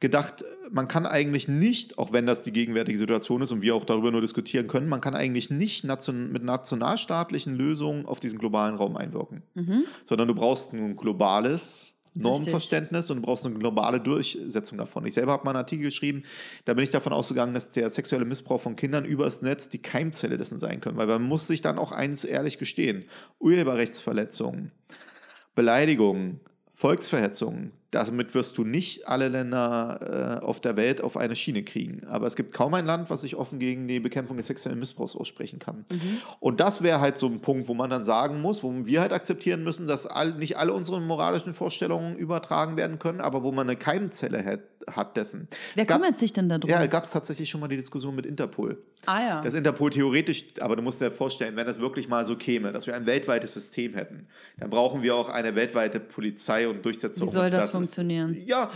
gedacht, 0.00 0.46
man 0.70 0.88
kann 0.88 1.04
eigentlich 1.04 1.46
nicht, 1.46 1.98
auch 1.98 2.14
wenn 2.14 2.24
das 2.24 2.42
die 2.42 2.52
gegenwärtige 2.52 2.96
Situation 2.96 3.42
ist 3.42 3.52
und 3.52 3.60
wir 3.60 3.74
auch 3.74 3.84
darüber 3.84 4.10
nur 4.10 4.22
diskutieren 4.22 4.66
können, 4.66 4.88
man 4.88 5.02
kann 5.02 5.14
eigentlich 5.14 5.50
nicht 5.50 5.84
nation 5.84 6.32
mit 6.32 6.42
nationalstaatlichen 6.42 7.54
Lösungen 7.54 8.06
auf 8.06 8.18
diesen 8.18 8.38
globalen 8.38 8.76
Raum 8.76 8.96
einwirken, 8.96 9.42
mhm. 9.52 9.84
sondern 10.04 10.26
du 10.28 10.34
brauchst 10.34 10.72
ein 10.72 10.96
globales 10.96 11.95
Normverständnis 12.16 13.04
Richtig. 13.04 13.16
und 13.16 13.22
du 13.22 13.26
brauchst 13.26 13.46
eine 13.46 13.58
globale 13.58 14.00
Durchsetzung 14.00 14.78
davon. 14.78 15.06
Ich 15.06 15.14
selber 15.14 15.32
habe 15.32 15.44
mal 15.44 15.50
einen 15.50 15.58
Artikel 15.58 15.84
geschrieben, 15.84 16.22
da 16.64 16.74
bin 16.74 16.84
ich 16.84 16.90
davon 16.90 17.12
ausgegangen, 17.12 17.54
dass 17.54 17.70
der 17.70 17.90
sexuelle 17.90 18.24
Missbrauch 18.24 18.60
von 18.60 18.76
Kindern 18.76 19.04
übers 19.04 19.42
Netz 19.42 19.68
die 19.68 19.78
Keimzelle 19.78 20.38
dessen 20.38 20.58
sein 20.58 20.80
können, 20.80 20.96
weil 20.96 21.06
man 21.06 21.22
muss 21.22 21.46
sich 21.46 21.62
dann 21.62 21.78
auch 21.78 21.92
eins 21.92 22.24
ehrlich 22.24 22.58
gestehen. 22.58 23.04
Urheberrechtsverletzungen, 23.38 24.72
Beleidigungen, 25.54 26.40
Volksverhetzungen, 26.72 27.72
damit 27.90 28.34
wirst 28.34 28.58
du 28.58 28.64
nicht 28.64 29.08
alle 29.08 29.28
Länder 29.28 30.40
äh, 30.42 30.44
auf 30.44 30.60
der 30.60 30.76
Welt 30.76 31.00
auf 31.00 31.16
eine 31.16 31.36
Schiene 31.36 31.62
kriegen. 31.62 32.06
Aber 32.06 32.26
es 32.26 32.36
gibt 32.36 32.52
kaum 32.52 32.74
ein 32.74 32.84
Land, 32.84 33.10
was 33.10 33.20
sich 33.20 33.36
offen 33.36 33.58
gegen 33.58 33.86
die 33.88 34.00
Bekämpfung 34.00 34.36
des 34.36 34.46
sexuellen 34.46 34.78
Missbrauchs 34.78 35.14
aussprechen 35.14 35.58
kann. 35.58 35.84
Mhm. 35.90 36.18
Und 36.40 36.60
das 36.60 36.82
wäre 36.82 37.00
halt 37.00 37.18
so 37.18 37.26
ein 37.26 37.40
Punkt, 37.40 37.68
wo 37.68 37.74
man 37.74 37.90
dann 37.90 38.04
sagen 38.04 38.40
muss, 38.40 38.62
wo 38.62 38.72
wir 38.84 39.00
halt 39.00 39.12
akzeptieren 39.12 39.62
müssen, 39.62 39.86
dass 39.86 40.06
all, 40.06 40.34
nicht 40.34 40.58
alle 40.58 40.72
unsere 40.72 41.00
moralischen 41.00 41.52
Vorstellungen 41.52 42.16
übertragen 42.16 42.76
werden 42.76 42.98
können, 42.98 43.20
aber 43.20 43.42
wo 43.42 43.52
man 43.52 43.68
eine 43.68 43.76
Keimzelle 43.76 44.44
hat, 44.44 44.60
hat 44.88 45.16
dessen. 45.16 45.48
Wer 45.74 45.84
gab, 45.84 46.00
kümmert 46.00 46.18
sich 46.18 46.32
denn 46.32 46.48
darum? 46.48 46.68
Ja, 46.68 46.84
gab 46.86 47.04
es 47.04 47.10
tatsächlich 47.10 47.48
schon 47.48 47.60
mal 47.60 47.68
die 47.68 47.76
Diskussion 47.76 48.14
mit 48.14 48.26
Interpol. 48.26 48.82
Ah 49.04 49.20
ja. 49.20 49.40
Das 49.42 49.54
Interpol 49.54 49.90
theoretisch, 49.90 50.54
aber 50.60 50.76
du 50.76 50.82
musst 50.82 51.00
dir 51.00 51.10
vorstellen, 51.10 51.56
wenn 51.56 51.66
das 51.66 51.80
wirklich 51.80 52.08
mal 52.08 52.24
so 52.24 52.36
käme, 52.36 52.72
dass 52.72 52.86
wir 52.86 52.94
ein 52.94 53.06
weltweites 53.06 53.54
System 53.54 53.94
hätten, 53.94 54.28
dann 54.58 54.70
brauchen 54.70 55.02
wir 55.02 55.14
auch 55.14 55.28
eine 55.28 55.54
weltweite 55.54 56.00
Polizei 56.00 56.68
und 56.68 56.84
Durchsetzung. 56.84 57.28
Wie 57.28 57.32
soll 57.32 57.50
das, 57.50 57.72
das 57.72 57.75
funktionieren? 57.76 58.34
Ist, 58.34 58.48
ja, 58.48 58.70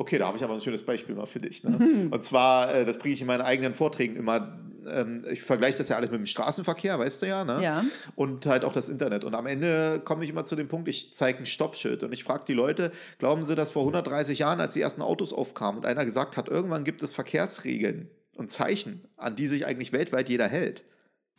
Okay, 0.00 0.16
da 0.16 0.28
habe 0.28 0.38
ich 0.38 0.42
aber 0.42 0.54
ein 0.54 0.62
schönes 0.62 0.82
Beispiel 0.82 1.14
mal 1.14 1.26
für 1.26 1.40
dich. 1.40 1.62
Ne? 1.62 2.08
Und 2.10 2.24
zwar, 2.24 2.74
äh, 2.74 2.86
das 2.86 2.96
bringe 2.96 3.12
ich 3.12 3.20
in 3.20 3.26
meinen 3.26 3.42
eigenen 3.42 3.74
Vorträgen 3.74 4.16
immer. 4.16 4.58
Ähm, 4.88 5.26
ich 5.30 5.42
vergleiche 5.42 5.76
das 5.76 5.90
ja 5.90 5.96
alles 5.96 6.10
mit 6.10 6.18
dem 6.18 6.24
Straßenverkehr, 6.24 6.98
weißt 6.98 7.20
du 7.20 7.26
ja, 7.26 7.44
ne? 7.44 7.62
Ja. 7.62 7.84
Und 8.16 8.46
halt 8.46 8.64
auch 8.64 8.72
das 8.72 8.88
Internet. 8.88 9.24
Und 9.24 9.34
am 9.34 9.46
Ende 9.46 10.00
komme 10.02 10.24
ich 10.24 10.30
immer 10.30 10.46
zu 10.46 10.56
dem 10.56 10.68
Punkt, 10.68 10.88
ich 10.88 11.14
zeige 11.14 11.40
ein 11.40 11.44
Stoppschild 11.44 12.02
und 12.02 12.14
ich 12.14 12.24
frage 12.24 12.44
die 12.48 12.54
Leute, 12.54 12.92
glauben 13.18 13.44
sie, 13.44 13.54
dass 13.54 13.72
vor 13.72 13.82
130 13.82 14.38
Jahren, 14.38 14.62
als 14.62 14.72
die 14.72 14.80
ersten 14.80 15.02
Autos 15.02 15.34
aufkamen 15.34 15.80
und 15.80 15.86
einer 15.86 16.06
gesagt 16.06 16.38
hat, 16.38 16.48
irgendwann 16.48 16.84
gibt 16.84 17.02
es 17.02 17.12
Verkehrsregeln 17.12 18.08
und 18.34 18.50
Zeichen, 18.50 19.04
an 19.18 19.36
die 19.36 19.48
sich 19.48 19.66
eigentlich 19.66 19.92
weltweit 19.92 20.30
jeder 20.30 20.48
hält 20.48 20.82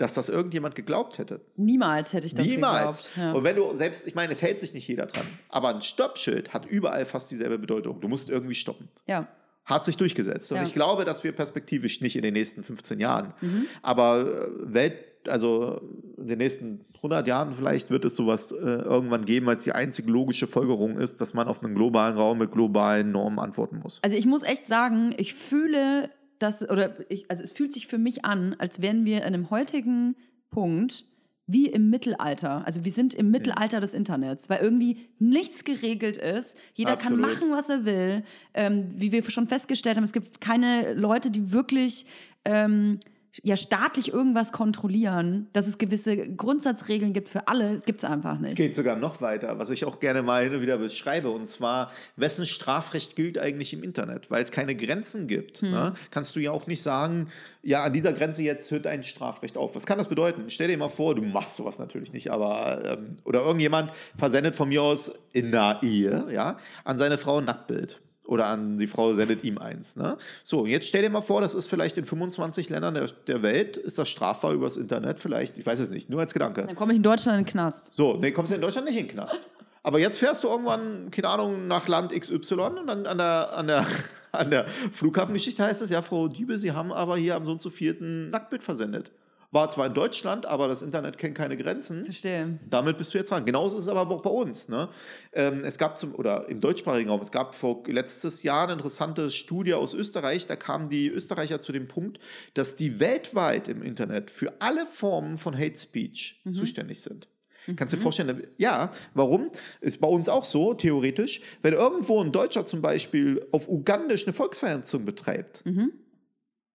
dass 0.01 0.15
das 0.15 0.29
irgendjemand 0.29 0.75
geglaubt 0.75 1.19
hätte. 1.19 1.41
Niemals 1.57 2.13
hätte 2.13 2.25
ich 2.25 2.33
das 2.33 2.45
Niemals. 2.45 3.03
geglaubt. 3.03 3.17
Ja. 3.17 3.31
Und 3.33 3.43
wenn 3.43 3.55
du 3.55 3.75
selbst, 3.75 4.07
ich 4.07 4.15
meine, 4.15 4.33
es 4.33 4.41
hält 4.41 4.57
sich 4.57 4.73
nicht 4.73 4.87
jeder 4.87 5.05
dran, 5.05 5.27
aber 5.49 5.75
ein 5.75 5.81
Stoppschild 5.83 6.53
hat 6.53 6.65
überall 6.65 7.05
fast 7.05 7.29
dieselbe 7.29 7.59
Bedeutung. 7.59 8.01
Du 8.01 8.07
musst 8.07 8.29
irgendwie 8.29 8.55
stoppen. 8.55 8.89
Ja. 9.05 9.27
Hat 9.65 9.85
sich 9.85 9.97
durchgesetzt. 9.97 10.51
Und 10.51 10.57
ja. 10.57 10.63
ich 10.63 10.73
glaube, 10.73 11.05
dass 11.05 11.23
wir 11.23 11.33
perspektivisch 11.33 12.01
nicht 12.01 12.15
in 12.15 12.23
den 12.23 12.33
nächsten 12.33 12.63
15 12.63 12.99
Jahren, 12.99 13.33
mhm. 13.41 13.67
aber 13.83 14.21
äh, 14.21 14.73
Welt, 14.73 14.95
also 15.27 15.79
in 16.17 16.27
den 16.27 16.39
nächsten 16.39 16.83
100 16.95 17.27
Jahren 17.27 17.53
vielleicht 17.53 17.91
wird 17.91 18.03
es 18.05 18.15
sowas 18.15 18.51
äh, 18.51 18.55
irgendwann 18.55 19.25
geben, 19.25 19.45
weil 19.45 19.55
es 19.55 19.63
die 19.63 19.71
einzige 19.71 20.11
logische 20.11 20.47
Folgerung 20.47 20.97
ist, 20.97 21.21
dass 21.21 21.35
man 21.35 21.47
auf 21.47 21.63
einen 21.63 21.75
globalen 21.75 22.17
Raum 22.17 22.39
mit 22.39 22.51
globalen 22.51 23.11
Normen 23.11 23.37
antworten 23.37 23.79
muss. 23.83 23.99
Also 24.03 24.17
ich 24.17 24.25
muss 24.25 24.41
echt 24.41 24.67
sagen, 24.67 25.13
ich 25.17 25.35
fühle 25.35 26.09
dass, 26.41 26.67
oder 26.69 26.95
ich, 27.09 27.29
also 27.29 27.43
es 27.43 27.51
fühlt 27.51 27.71
sich 27.73 27.87
für 27.87 27.97
mich 27.97 28.25
an, 28.25 28.55
als 28.57 28.81
wären 28.81 29.05
wir 29.05 29.17
in 29.17 29.23
einem 29.23 29.49
heutigen 29.49 30.15
Punkt 30.49 31.05
wie 31.47 31.67
im 31.67 31.89
Mittelalter. 31.89 32.65
Also 32.65 32.85
wir 32.85 32.91
sind 32.91 33.13
im 33.13 33.29
Mittelalter 33.29 33.81
des 33.81 33.93
Internets, 33.93 34.49
weil 34.49 34.61
irgendwie 34.61 34.99
nichts 35.19 35.65
geregelt 35.65 36.17
ist. 36.17 36.57
Jeder 36.73 36.93
Absolut. 36.93 37.21
kann 37.21 37.31
machen, 37.31 37.51
was 37.51 37.69
er 37.69 37.85
will. 37.85 38.23
Ähm, 38.53 38.89
wie 38.95 39.11
wir 39.11 39.29
schon 39.29 39.47
festgestellt 39.47 39.97
haben, 39.97 40.03
es 40.03 40.13
gibt 40.13 40.39
keine 40.39 40.93
Leute, 40.93 41.29
die 41.29 41.51
wirklich 41.51 42.05
ähm, 42.45 42.99
ja 43.43 43.55
staatlich 43.55 44.11
irgendwas 44.11 44.51
kontrollieren, 44.51 45.47
dass 45.53 45.67
es 45.67 45.77
gewisse 45.77 46.17
Grundsatzregeln 46.17 47.13
gibt 47.13 47.29
für 47.29 47.47
alle, 47.47 47.71
es 47.71 47.85
gibt 47.85 48.03
es 48.03 48.09
einfach 48.09 48.37
nicht. 48.39 48.51
Es 48.51 48.55
geht 48.55 48.75
sogar 48.75 48.97
noch 48.97 49.21
weiter, 49.21 49.57
was 49.57 49.69
ich 49.69 49.85
auch 49.85 49.99
gerne 49.99 50.21
mal 50.21 50.43
hin 50.43 50.55
und 50.55 50.61
wieder 50.61 50.77
beschreibe, 50.77 51.29
und 51.29 51.47
zwar, 51.47 51.91
wessen 52.17 52.45
Strafrecht 52.45 53.15
gilt 53.15 53.37
eigentlich 53.37 53.73
im 53.73 53.83
Internet? 53.83 54.29
Weil 54.29 54.43
es 54.43 54.51
keine 54.51 54.75
Grenzen 54.75 55.27
gibt, 55.27 55.61
hm. 55.61 55.71
ne? 55.71 55.93
kannst 56.09 56.35
du 56.35 56.39
ja 56.39 56.51
auch 56.51 56.67
nicht 56.67 56.83
sagen, 56.83 57.29
ja, 57.63 57.83
an 57.83 57.93
dieser 57.93 58.11
Grenze 58.11 58.43
jetzt 58.43 58.69
hört 58.71 58.87
ein 58.87 59.03
Strafrecht 59.03 59.57
auf. 59.57 59.75
Was 59.75 59.85
kann 59.85 59.97
das 59.97 60.09
bedeuten? 60.09 60.49
Stell 60.49 60.67
dir 60.67 60.77
mal 60.77 60.89
vor, 60.89 61.15
du 61.15 61.21
machst 61.21 61.55
sowas 61.55 61.79
natürlich 61.79 62.11
nicht, 62.11 62.31
aber, 62.31 62.97
ähm, 62.97 63.17
oder 63.23 63.41
irgendjemand 63.41 63.91
versendet 64.17 64.55
von 64.55 64.69
mir 64.69 64.81
aus 64.81 65.11
in 65.31 65.51
der 65.51 65.79
Ehe, 65.83 66.25
ja, 66.31 66.57
an 66.83 66.97
seine 66.97 67.17
Frau 67.17 67.37
ein 67.37 67.45
Nacktbild 67.45 68.01
oder 68.31 68.45
an 68.45 68.77
die 68.77 68.87
Frau 68.87 69.13
sendet 69.13 69.43
ihm 69.43 69.57
eins. 69.57 69.97
Ne? 69.97 70.17
So, 70.45 70.65
jetzt 70.65 70.87
stell 70.87 71.01
dir 71.01 71.09
mal 71.09 71.21
vor, 71.21 71.41
das 71.41 71.53
ist 71.53 71.67
vielleicht 71.67 71.97
in 71.97 72.05
25 72.05 72.69
Ländern 72.69 72.93
der, 72.93 73.07
der 73.27 73.43
Welt, 73.43 73.75
ist 73.75 73.97
das 73.97 74.07
strafbar 74.07 74.53
übers 74.53 74.77
Internet 74.77 75.19
vielleicht, 75.19 75.57
ich 75.57 75.65
weiß 75.65 75.79
es 75.79 75.89
nicht, 75.89 76.09
nur 76.09 76.21
als 76.21 76.31
Gedanke. 76.31 76.63
Dann 76.65 76.75
komme 76.77 76.93
ich 76.93 76.97
in 76.97 77.03
Deutschland 77.03 77.37
in 77.37 77.43
den 77.43 77.51
Knast. 77.51 77.93
So, 77.93 78.15
nee, 78.15 78.31
kommst 78.31 78.51
du 78.51 78.55
in 78.55 78.61
Deutschland 78.61 78.87
nicht 78.87 78.97
in 78.97 79.07
den 79.07 79.11
Knast. 79.11 79.47
Aber 79.83 79.99
jetzt 79.99 80.17
fährst 80.17 80.45
du 80.45 80.47
irgendwann, 80.47 81.11
keine 81.11 81.27
Ahnung, 81.27 81.67
nach 81.67 81.89
Land 81.89 82.13
XY 82.17 82.53
und 82.53 82.87
dann 82.87 83.05
an 83.05 83.17
der, 83.17 83.53
an 83.53 83.67
der, 83.67 83.85
an 84.31 84.49
der 84.49 84.65
Flughafengeschichte 84.93 85.61
heißt 85.61 85.81
es, 85.81 85.89
ja, 85.89 86.01
Frau 86.01 86.29
Diebe, 86.29 86.57
Sie 86.57 86.71
haben 86.71 86.93
aber 86.93 87.17
hier 87.17 87.35
am 87.35 87.43
so 87.43 87.51
und 87.51 87.61
so 87.61 87.69
vierten 87.69 88.29
Nacktbild 88.29 88.63
versendet. 88.63 89.11
War 89.53 89.69
zwar 89.69 89.87
in 89.87 89.93
Deutschland, 89.93 90.45
aber 90.45 90.69
das 90.69 90.81
Internet 90.81 91.17
kennt 91.17 91.35
keine 91.35 91.57
Grenzen. 91.57 92.05
Verstehe. 92.05 92.57
Damit 92.69 92.97
bist 92.97 93.13
du 93.13 93.17
jetzt 93.17 93.31
dran. 93.31 93.45
Genauso 93.45 93.77
ist 93.77 93.83
es 93.83 93.89
aber 93.89 94.09
auch 94.09 94.21
bei 94.21 94.29
uns. 94.29 94.69
Ne? 94.69 94.87
Ähm, 95.33 95.65
es 95.65 95.77
gab 95.77 95.97
zum, 95.97 96.15
oder 96.15 96.47
im 96.47 96.61
deutschsprachigen 96.61 97.09
Raum, 97.09 97.19
es 97.19 97.33
gab 97.33 97.53
vor 97.53 97.83
letztes 97.87 98.43
Jahr 98.43 98.63
eine 98.63 98.73
interessante 98.73 99.29
Studie 99.29 99.73
aus 99.73 99.93
Österreich. 99.93 100.47
Da 100.47 100.55
kamen 100.55 100.89
die 100.89 101.09
Österreicher 101.09 101.59
zu 101.59 101.73
dem 101.73 101.89
Punkt, 101.89 102.19
dass 102.53 102.75
die 102.75 103.01
weltweit 103.01 103.67
im 103.67 103.83
Internet 103.83 104.31
für 104.31 104.53
alle 104.59 104.85
Formen 104.85 105.37
von 105.37 105.53
Hate 105.57 105.77
Speech 105.77 106.41
mhm. 106.45 106.53
zuständig 106.53 107.01
sind. 107.01 107.27
Kannst 107.75 107.93
du 107.93 107.97
dir 107.97 107.99
mhm. 107.99 108.03
vorstellen, 108.03 108.47
ja, 108.57 108.89
warum? 109.13 109.49
Ist 109.81 109.99
bei 109.99 110.07
uns 110.07 110.29
auch 110.29 110.45
so, 110.45 110.73
theoretisch. 110.73 111.41
Wenn 111.61 111.73
irgendwo 111.73 112.23
ein 112.23 112.31
Deutscher 112.31 112.65
zum 112.65 112.81
Beispiel 112.81 113.45
auf 113.51 113.67
Ugandisch 113.67 114.25
eine 114.25 114.33
Volksverhetzung 114.33 115.03
betreibt 115.03 115.65
mhm. 115.65 115.91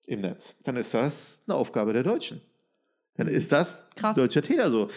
im 0.08 0.22
Netz, 0.22 0.58
dann 0.64 0.76
ist 0.76 0.94
das 0.94 1.42
eine 1.48 1.56
Aufgabe 1.56 1.94
der 1.94 2.04
Deutschen. 2.04 2.42
Dann 3.18 3.28
ist 3.28 3.52
das 3.52 3.88
Krass. 3.96 4.16
deutscher 4.16 4.42
Täter 4.42 4.70
so. 4.70 4.90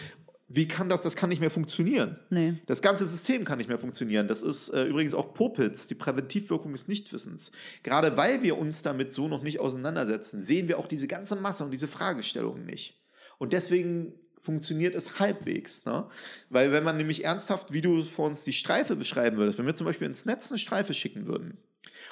Wie 0.51 0.67
kann 0.67 0.89
das, 0.89 1.03
das 1.03 1.15
kann 1.15 1.29
nicht 1.29 1.41
mehr 1.41 1.51
funktionieren. 1.51 2.17
Nee. 2.31 2.55
Das 2.65 2.81
ganze 2.81 3.05
System 3.05 3.45
kann 3.45 3.59
nicht 3.59 3.67
mehr 3.67 3.77
funktionieren. 3.77 4.27
Das 4.27 4.41
ist 4.41 4.69
äh, 4.69 4.85
übrigens 4.85 5.13
auch 5.13 5.35
Popitz, 5.35 5.85
die 5.85 5.93
Präventivwirkung 5.93 6.71
des 6.71 6.87
Nichtwissens. 6.87 7.51
Gerade 7.83 8.17
weil 8.17 8.41
wir 8.41 8.57
uns 8.57 8.81
damit 8.81 9.13
so 9.13 9.27
noch 9.27 9.43
nicht 9.43 9.59
auseinandersetzen, 9.59 10.41
sehen 10.41 10.67
wir 10.67 10.79
auch 10.79 10.87
diese 10.87 11.07
ganze 11.07 11.35
Masse 11.35 11.63
und 11.63 11.71
diese 11.71 11.87
Fragestellungen 11.87 12.65
nicht. 12.65 12.99
Und 13.37 13.53
deswegen 13.53 14.13
funktioniert 14.41 14.95
es 14.95 15.19
halbwegs. 15.19 15.85
Ne? 15.85 16.07
Weil 16.49 16.71
wenn 16.71 16.83
man 16.83 16.97
nämlich 16.97 17.25
ernsthaft, 17.25 17.71
wie 17.71 17.81
du 17.81 18.01
vor 18.01 18.27
uns 18.27 18.43
die 18.43 18.53
Streife 18.53 18.95
beschreiben 18.95 19.37
würdest, 19.37 19.59
wenn 19.59 19.67
wir 19.67 19.75
zum 19.75 19.85
Beispiel 19.85 20.07
ins 20.07 20.25
Netz 20.25 20.49
eine 20.49 20.57
Streife 20.57 20.95
schicken 20.95 21.27
würden, 21.27 21.59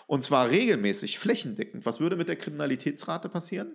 und 0.06 0.24
zwar 0.24 0.50
regelmäßig, 0.50 1.20
flächendeckend, 1.20 1.86
was 1.86 2.00
würde 2.00 2.15
mit 2.15 2.28
der 2.28 2.38
Kriminalitätsrate 2.38 3.30
passieren? 3.30 3.72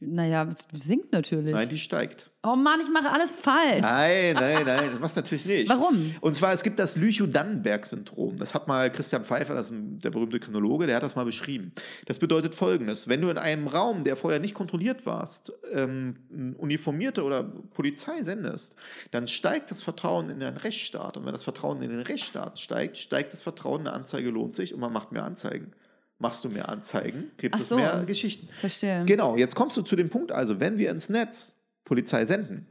Naja, 0.00 0.46
es 0.52 0.66
sinkt 0.72 1.12
natürlich. 1.12 1.52
Nein, 1.52 1.70
die 1.70 1.78
steigt. 1.78 2.30
Oh 2.42 2.54
Mann, 2.54 2.80
ich 2.80 2.90
mache 2.90 3.10
alles 3.10 3.30
falsch. 3.30 3.80
Nein, 3.82 4.34
nein, 4.34 4.64
nein, 4.64 4.90
das 4.90 5.00
machst 5.00 5.16
du 5.16 5.20
natürlich 5.20 5.46
nicht. 5.46 5.68
Warum? 5.68 6.14
Und 6.20 6.36
zwar, 6.36 6.52
es 6.52 6.62
gibt 6.62 6.78
das 6.78 6.96
Lüchow-Dannenberg-Syndrom. 6.96 8.36
Das 8.36 8.52
hat 8.52 8.68
mal 8.68 8.92
Christian 8.92 9.24
Pfeiffer, 9.24 9.54
das 9.54 9.70
ist 9.70 10.04
der 10.04 10.10
berühmte 10.10 10.38
Kriminologe, 10.38 10.86
der 10.86 10.96
hat 10.96 11.02
das 11.02 11.16
mal 11.16 11.24
beschrieben. 11.24 11.72
Das 12.06 12.18
bedeutet 12.18 12.54
folgendes: 12.54 13.08
Wenn 13.08 13.22
du 13.22 13.30
in 13.30 13.38
einem 13.38 13.66
Raum, 13.68 14.04
der 14.04 14.16
vorher 14.16 14.38
nicht 14.38 14.54
kontrolliert 14.54 15.06
warst, 15.06 15.52
ähm, 15.72 16.54
Uniformierte 16.58 17.24
oder 17.24 17.42
Polizei 17.42 18.22
sendest, 18.22 18.76
dann 19.10 19.28
steigt 19.28 19.70
das 19.70 19.82
Vertrauen 19.82 20.28
in 20.28 20.40
den 20.40 20.58
Rechtsstaat. 20.58 21.16
Und 21.16 21.24
wenn 21.24 21.32
das 21.32 21.44
Vertrauen 21.44 21.80
in 21.82 21.90
den 21.90 22.00
Rechtsstaat 22.00 22.58
steigt, 22.58 22.98
steigt 22.98 23.32
das 23.32 23.40
Vertrauen, 23.40 23.80
eine 23.80 23.92
Anzeige 23.92 24.28
lohnt 24.28 24.54
sich 24.54 24.74
und 24.74 24.80
man 24.80 24.92
macht 24.92 25.10
mehr 25.10 25.24
Anzeigen. 25.24 25.72
Machst 26.18 26.44
du 26.44 26.48
mehr 26.48 26.68
Anzeigen, 26.68 27.30
gibt 27.36 27.54
Ach 27.54 27.60
es 27.60 27.68
so. 27.68 27.76
mehr 27.76 28.04
Geschichten. 28.04 28.48
Verstehe. 28.58 29.04
Genau, 29.06 29.36
jetzt 29.36 29.54
kommst 29.54 29.76
du 29.76 29.82
zu 29.82 29.94
dem 29.94 30.10
Punkt, 30.10 30.32
also 30.32 30.58
wenn 30.58 30.78
wir 30.78 30.90
ins 30.90 31.08
Netz 31.08 31.56
Polizei 31.84 32.24
senden, 32.24 32.66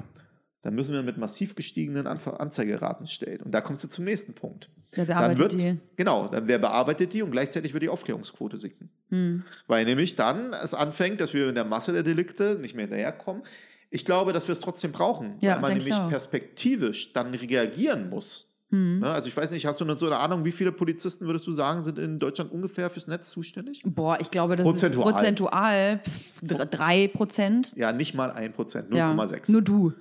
dann 0.63 0.75
müssen 0.75 0.93
wir 0.93 1.01
mit 1.01 1.17
massiv 1.17 1.55
gestiegenen 1.55 2.07
Anzeigeraten 2.07 3.07
stellen. 3.07 3.41
Und 3.41 3.51
da 3.51 3.61
kommst 3.61 3.83
du 3.85 3.87
zum 3.87 4.03
nächsten 4.03 4.33
Punkt. 4.33 4.69
Wer 4.91 5.05
Dann 5.05 5.17
bearbeitet 5.17 5.39
wird, 5.39 5.61
die? 5.61 5.79
genau, 5.95 6.27
dann 6.27 6.47
wer 6.47 6.59
bearbeitet 6.59 7.13
die 7.13 7.21
und 7.21 7.31
gleichzeitig 7.31 7.73
wird 7.73 7.83
die 7.83 7.89
Aufklärungsquote 7.89 8.57
sinken. 8.57 8.89
Hm. 9.09 9.43
Weil 9.67 9.85
nämlich 9.85 10.15
dann 10.15 10.53
es 10.53 10.73
anfängt, 10.73 11.21
dass 11.21 11.33
wir 11.33 11.47
in 11.47 11.55
der 11.55 11.65
Masse 11.65 11.93
der 11.93 12.03
Delikte 12.03 12.57
nicht 12.59 12.75
mehr 12.75 12.83
hinterherkommen. 12.83 13.43
Ich 13.89 14.03
glaube, 14.03 14.33
dass 14.33 14.47
wir 14.47 14.53
es 14.53 14.59
trotzdem 14.59 14.91
brauchen, 14.91 15.35
Ja, 15.39 15.53
weil 15.53 15.61
man 15.61 15.77
nämlich 15.77 15.95
perspektivisch 16.09 17.13
dann 17.13 17.33
reagieren 17.33 18.09
muss. 18.09 18.56
Hm. 18.69 18.99
Ne? 18.99 19.09
Also 19.09 19.27
ich 19.29 19.37
weiß 19.37 19.51
nicht, 19.51 19.65
hast 19.65 19.79
du 19.79 19.85
noch 19.85 19.97
so 19.97 20.07
eine 20.07 20.17
Ahnung, 20.17 20.43
wie 20.43 20.51
viele 20.51 20.71
Polizisten 20.73 21.25
würdest 21.25 21.47
du 21.47 21.53
sagen, 21.53 21.83
sind 21.83 21.97
in 21.99 22.19
Deutschland 22.19 22.51
ungefähr 22.51 22.89
fürs 22.89 23.07
Netz 23.07 23.29
zuständig? 23.29 23.81
Boah, 23.85 24.17
ich 24.19 24.29
glaube, 24.29 24.55
das 24.57 24.65
Prozentual. 24.65 25.07
ist 25.09 25.13
prozentual 25.19 25.99
pff, 26.03 26.41
dr- 26.41 26.65
drei 26.65 27.07
Prozent. 27.07 27.73
Ja, 27.77 27.93
nicht 27.93 28.13
mal 28.13 28.29
1%, 28.31 28.93
Ja, 28.95 29.11
0,6. 29.13 29.51
nur 29.53 29.61
du. 29.61 29.93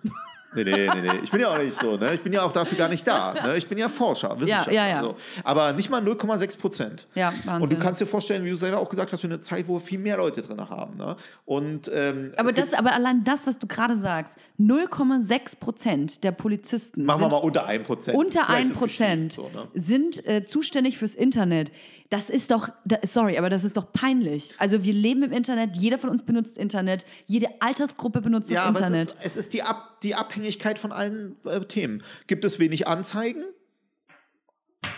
Nee, 0.56 0.64
nee, 0.64 0.90
nee, 0.94 1.00
nee. 1.12 1.20
Ich 1.22 1.30
bin 1.30 1.40
ja 1.40 1.48
auch 1.54 1.58
nicht 1.58 1.78
so, 1.78 1.96
ne? 1.96 2.14
Ich 2.14 2.22
bin 2.22 2.32
ja 2.32 2.42
auch 2.42 2.52
dafür 2.52 2.76
gar 2.78 2.88
nicht 2.88 3.06
da. 3.06 3.34
Ne? 3.34 3.56
Ich 3.56 3.66
bin 3.68 3.78
ja 3.78 3.88
Forscher, 3.88 4.38
Wissenschaftler. 4.40 4.72
ja, 4.72 4.88
ja. 4.88 5.02
So. 5.02 5.16
Aber 5.44 5.72
nicht 5.72 5.90
mal 5.90 6.02
0,6 6.02 6.58
Prozent. 6.58 7.06
Ja, 7.14 7.32
Wahnsinn. 7.44 7.62
Und 7.62 7.72
du 7.72 7.76
kannst 7.78 8.00
dir 8.00 8.06
vorstellen, 8.06 8.44
wie 8.44 8.50
du 8.50 8.56
selber 8.56 8.78
auch 8.78 8.88
gesagt 8.88 9.12
hast, 9.12 9.20
für 9.20 9.26
eine 9.26 9.40
Zeit, 9.40 9.68
wo 9.68 9.74
wir 9.74 9.80
viel 9.80 9.98
mehr 9.98 10.16
Leute 10.16 10.42
drin 10.42 10.60
haben. 10.68 10.96
Ne? 10.96 11.16
Und, 11.44 11.90
ähm, 11.94 12.32
aber, 12.36 12.52
das, 12.52 12.74
aber 12.74 12.92
allein 12.92 13.24
das, 13.24 13.46
was 13.46 13.58
du 13.58 13.66
gerade 13.66 13.96
sagst, 13.96 14.38
0,6 14.60 15.58
Prozent 15.60 16.24
der 16.24 16.32
Polizisten 16.32 17.04
machen 17.04 17.20
wir 17.20 17.28
mal 17.28 17.36
unter 17.36 17.66
1 17.66 17.86
Prozent. 17.86 18.16
unter 18.16 18.44
Vielleicht 18.44 18.50
1 18.50 18.70
ist 18.70 18.76
es 18.76 18.82
gestiegen, 18.82 19.28
Prozent 19.28 19.32
So, 19.32 19.50
ne? 19.54 19.68
sind 19.74 20.26
äh, 20.26 20.44
zuständig 20.44 20.98
fürs 20.98 21.14
Internet. 21.14 21.70
Das 22.10 22.30
ist 22.30 22.50
doch, 22.50 22.68
sorry, 23.06 23.36
aber 23.38 23.50
das 23.50 23.64
ist 23.64 23.76
doch 23.76 23.92
peinlich. 23.92 24.54
Also 24.58 24.84
wir 24.84 24.92
leben 24.92 25.22
im 25.24 25.32
Internet, 25.32 25.76
jeder 25.76 25.98
von 25.98 26.10
uns 26.10 26.24
benutzt 26.24 26.56
Internet, 26.58 27.04
jede 27.26 27.48
Altersgruppe 27.60 28.20
benutzt 28.20 28.50
Ja, 28.50 28.60
das 28.60 28.68
aber 28.68 28.80
es 28.80 28.86
Internet. 28.86 29.08
ist, 29.08 29.16
es 29.22 29.36
ist 29.36 29.54
die, 29.54 29.62
Ab, 29.62 30.00
die 30.02 30.14
Abhängigkeit 30.14 30.78
von 30.78 30.92
allen 30.92 31.36
äh, 31.44 31.60
Themen. 31.60 32.02
Gibt 32.26 32.44
es 32.44 32.58
wenig 32.58 32.86
Anzeigen? 32.86 33.42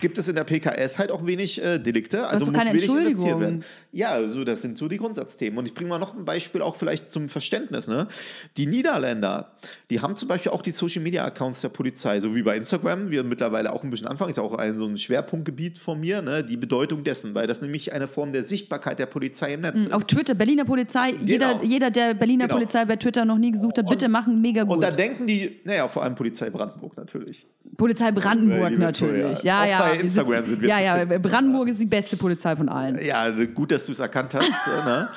Gibt 0.01 0.17
es 0.17 0.27
in 0.27 0.35
der 0.35 0.43
PKS 0.43 0.99
halt 0.99 1.11
auch 1.11 1.25
wenig 1.25 1.63
äh, 1.63 1.79
Delikte? 1.79 2.27
Also 2.27 2.51
muss 2.51 2.65
wenig 2.65 2.89
investiert 2.89 3.39
werden. 3.39 3.63
Ja, 3.91 4.27
so, 4.27 4.43
das 4.43 4.61
sind 4.61 4.77
so 4.77 4.87
die 4.87 4.97
Grundsatzthemen. 4.97 5.57
Und 5.57 5.65
ich 5.65 5.73
bringe 5.73 5.89
mal 5.89 5.99
noch 5.99 6.15
ein 6.15 6.25
Beispiel 6.25 6.61
auch 6.61 6.75
vielleicht 6.75 7.11
zum 7.11 7.27
Verständnis. 7.27 7.87
Ne? 7.87 8.07
Die 8.57 8.67
Niederländer, 8.67 9.51
die 9.89 9.99
haben 10.01 10.15
zum 10.15 10.27
Beispiel 10.27 10.51
auch 10.51 10.61
die 10.61 10.71
Social 10.71 11.01
Media 11.01 11.25
Accounts 11.25 11.61
der 11.61 11.69
Polizei, 11.69 12.19
so 12.19 12.35
wie 12.35 12.43
bei 12.43 12.55
Instagram. 12.55 13.09
Wir 13.09 13.23
mittlerweile 13.23 13.73
auch 13.73 13.83
ein 13.83 13.89
bisschen 13.89 14.07
anfangen, 14.07 14.31
ist 14.31 14.37
ja 14.37 14.43
auch 14.43 14.55
ein, 14.55 14.77
so 14.77 14.85
ein 14.85 14.97
Schwerpunktgebiet 14.97 15.79
von 15.79 15.99
mir, 15.99 16.21
ne? 16.21 16.43
die 16.43 16.57
Bedeutung 16.57 17.03
dessen, 17.03 17.33
weil 17.35 17.47
das 17.47 17.61
nämlich 17.61 17.93
eine 17.93 18.07
Form 18.07 18.31
der 18.31 18.43
Sichtbarkeit 18.43 18.99
der 18.99 19.07
Polizei 19.07 19.53
im 19.53 19.61
Netz 19.61 19.75
ist. 19.75 19.85
Hm, 19.87 19.93
Auf 19.93 20.05
Twitter, 20.05 20.35
Berliner 20.35 20.65
Polizei, 20.65 21.13
jeder, 21.21 21.63
jeder, 21.63 21.89
der 21.91 22.13
Berliner 22.13 22.45
Genau. 22.45 22.59
Polizei 22.59 22.85
bei 22.85 22.95
Twitter 22.95 23.25
noch 23.25 23.37
nie 23.37 23.51
gesucht 23.51 23.77
hat, 23.77 23.87
bitte 23.87 24.07
machen, 24.07 24.41
mega 24.41 24.63
gut. 24.63 24.75
Und 24.75 24.83
da 24.83 24.91
denken 24.91 25.27
die, 25.27 25.59
naja, 25.63 25.87
vor 25.87 26.03
allem 26.03 26.15
Polizei 26.15 26.49
Brandenburg 26.49 26.95
natürlich. 26.97 27.47
Polizei 27.77 28.11
Brandenburg 28.11 28.69
Liebe 28.69 28.81
natürlich. 28.81 29.43
Ja, 29.43 29.61
Auch 29.61 29.65
ja. 29.79 29.85
bei 29.93 29.99
Instagram 29.99 30.33
sitzen- 30.45 30.49
sind 30.49 30.61
wir 30.61 30.69
Ja, 30.69 30.79
ja. 30.79 31.05
Brandenburg 31.19 31.69
ist 31.69 31.79
die 31.79 31.85
beste 31.85 32.17
Polizei 32.17 32.55
von 32.55 32.69
allen. 32.69 33.03
Ja, 33.03 33.21
also 33.21 33.45
gut, 33.45 33.71
dass 33.71 33.85
du 33.85 33.91
es 33.91 33.99
erkannt 33.99 34.33
hast. 34.33 34.67
ne? 34.85 35.09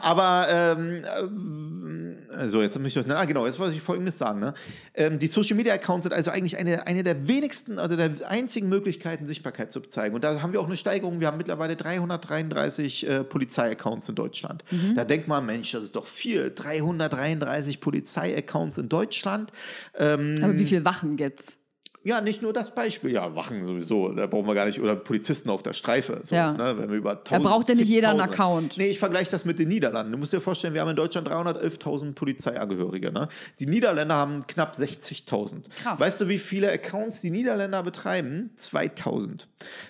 Aber, 0.00 0.46
ähm, 0.50 1.02
ähm, 1.22 2.16
also 2.36 2.62
jetzt 2.62 2.78
mich 2.78 2.96
ah, 2.98 3.24
genau, 3.24 3.46
jetzt 3.46 3.58
wollte 3.58 3.74
ich 3.74 3.80
Folgendes 3.80 4.18
sagen. 4.18 4.40
Ne? 4.40 4.54
Ähm, 4.94 5.18
die 5.18 5.26
Social 5.26 5.56
Media 5.56 5.74
Accounts 5.74 6.04
sind 6.04 6.12
also 6.12 6.30
eigentlich 6.30 6.56
eine, 6.58 6.86
eine 6.86 7.02
der 7.02 7.28
wenigsten, 7.28 7.78
also 7.78 7.96
der 7.96 8.10
einzigen 8.28 8.68
Möglichkeiten, 8.68 9.26
Sichtbarkeit 9.26 9.72
zu 9.72 9.80
zeigen. 9.80 10.14
Und 10.14 10.24
da 10.24 10.42
haben 10.42 10.52
wir 10.52 10.60
auch 10.60 10.66
eine 10.66 10.76
Steigerung. 10.76 11.20
Wir 11.20 11.26
haben 11.26 11.38
mittlerweile 11.38 11.76
333 11.76 13.08
äh, 13.08 13.24
Polizei-Accounts 13.24 14.08
in 14.08 14.14
Deutschland. 14.14 14.64
Mhm. 14.70 14.94
Da 14.94 15.04
denkt 15.04 15.28
man, 15.28 15.44
Mensch, 15.46 15.72
das 15.72 15.84
ist 15.84 15.96
doch 15.96 16.06
viel. 16.06 16.52
333 16.54 17.80
Polizei-Accounts 17.80 18.78
in 18.78 18.88
Deutschland. 18.88 19.52
Ähm, 19.98 20.36
Aber 20.42 20.56
wie 20.56 20.66
viele 20.66 20.84
Wachen 20.84 21.16
gibt's? 21.16 21.59
Ja, 22.02 22.20
nicht 22.22 22.40
nur 22.40 22.52
das 22.54 22.74
Beispiel. 22.74 23.10
Ja, 23.10 23.34
Wachen 23.36 23.66
sowieso. 23.66 24.10
Da 24.12 24.26
brauchen 24.26 24.46
wir 24.46 24.54
gar 24.54 24.64
nicht. 24.64 24.80
Oder 24.80 24.96
Polizisten 24.96 25.50
auf 25.50 25.62
der 25.62 25.74
Streife. 25.74 26.20
So, 26.24 26.34
Ja. 26.34 26.52
ne, 26.52 26.78
wenn 26.78 26.88
wir 26.88 26.96
über 26.96 27.14
Da 27.16 27.38
braucht 27.38 27.68
ja 27.68 27.74
nicht 27.74 27.88
jeder 27.88 28.10
einen 28.10 28.20
Account. 28.20 28.78
Nee, 28.78 28.88
ich 28.88 28.98
vergleiche 28.98 29.30
das 29.30 29.44
mit 29.44 29.58
den 29.58 29.68
Niederlanden. 29.68 30.10
Du 30.12 30.16
musst 30.18 30.32
dir 30.32 30.40
vorstellen, 30.40 30.72
wir 30.72 30.80
haben 30.80 30.88
in 30.90 30.96
Deutschland 30.96 31.28
311.000 31.28 32.14
Polizeiangehörige. 32.14 33.12
Ne? 33.12 33.28
Die 33.58 33.66
Niederländer 33.66 34.14
haben 34.16 34.46
knapp 34.46 34.76
60.000. 34.76 35.68
Krass. 35.82 36.00
Weißt 36.00 36.20
du, 36.22 36.28
wie 36.28 36.38
viele 36.38 36.72
Accounts 36.72 37.20
die 37.20 37.30
Niederländer 37.30 37.82
betreiben? 37.82 38.50
2.000. 38.56 39.46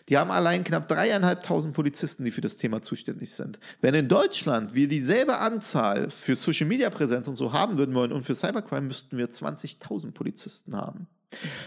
Die 0.08 0.18
haben 0.18 0.32
allein 0.32 0.64
knapp 0.64 0.90
3.500 0.90 1.72
Polizisten, 1.72 2.24
die 2.24 2.32
für 2.32 2.40
das 2.40 2.56
Thema 2.56 2.82
zuständig 2.82 3.30
sind. 3.30 3.60
Wenn 3.80 3.94
in 3.94 4.08
Deutschland 4.08 4.74
wir 4.74 4.88
dieselbe 4.88 5.38
Anzahl 5.38 6.10
für 6.10 6.34
Social 6.34 6.66
Media 6.66 6.90
Präsenz 6.90 7.28
und 7.28 7.36
so 7.36 7.52
haben 7.52 7.78
würden 7.78 7.94
wollen 7.94 8.10
und 8.12 8.22
für 8.24 8.34
Cybercrime 8.34 8.82
müssten 8.88 9.16
wir 9.16 9.28
20.000 9.30 10.12
Polizisten 10.12 10.74
haben. 10.76 11.06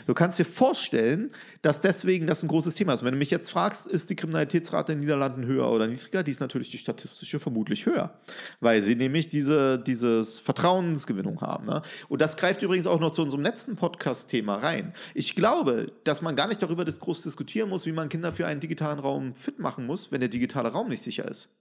Du 0.08 0.13
kannst 0.13 0.38
dir 0.39 0.45
vorstellen, 0.45 1.32
dass 1.62 1.82
deswegen 1.82 2.28
das 2.28 2.43
ein 2.43 2.49
großes 2.49 2.76
Thema 2.76 2.93
ist. 2.93 3.04
Wenn 3.04 3.13
du 3.13 3.17
mich 3.17 3.32
jetzt 3.32 3.49
fragst, 3.49 3.88
ist 3.88 4.10
die 4.10 4.15
Kriminalitätsrate 4.15 4.91
in 4.91 4.99
den 4.99 5.06
Niederlanden 5.06 5.45
höher 5.45 5.71
oder 5.71 5.88
niedriger, 5.88 6.23
die 6.23 6.32
ist 6.32 6.41
natürlich 6.41 6.69
die 6.69 6.78
statistische 6.78 7.39
vermutlich 7.39 7.86
höher, 7.86 8.19
weil 8.60 8.82
sie 8.82 8.95
nämlich 8.95 9.30
diese 9.30 9.80
dieses 9.80 10.39
Vertrauensgewinnung 10.39 11.39
haben. 11.41 11.65
Ne? 11.65 11.82
Und 12.10 12.21
das 12.21 12.36
greift 12.36 12.62
übrigens 12.62 12.88
auch 12.88 12.99
noch 12.99 13.12
zu 13.12 13.21
unserem 13.21 13.43
letzten 13.43 13.76
Podcast-Thema 13.76 14.58
rein. 14.58 14.93
Ich 15.13 15.36
glaube, 15.36 15.88
dass 16.04 16.21
man 16.21 16.36
gar 16.36 16.47
nicht 16.47 16.62
darüber 16.62 16.84
groß 16.84 17.21
diskutieren 17.21 17.69
muss, 17.69 17.86
wie 17.86 17.93
man 17.93 18.10
Kinder 18.10 18.34
für 18.34 18.45
einen 18.45 18.60
digitalen 18.60 18.99
Raum 18.99 19.36
fit 19.36 19.60
machen 19.60 19.86
muss, 19.86 20.12
wenn 20.12 20.19
der 20.19 20.30
digitale 20.30 20.69
Raum 20.69 20.89
nicht 20.89 21.02
sicher 21.02 21.26
ist. 21.28 21.56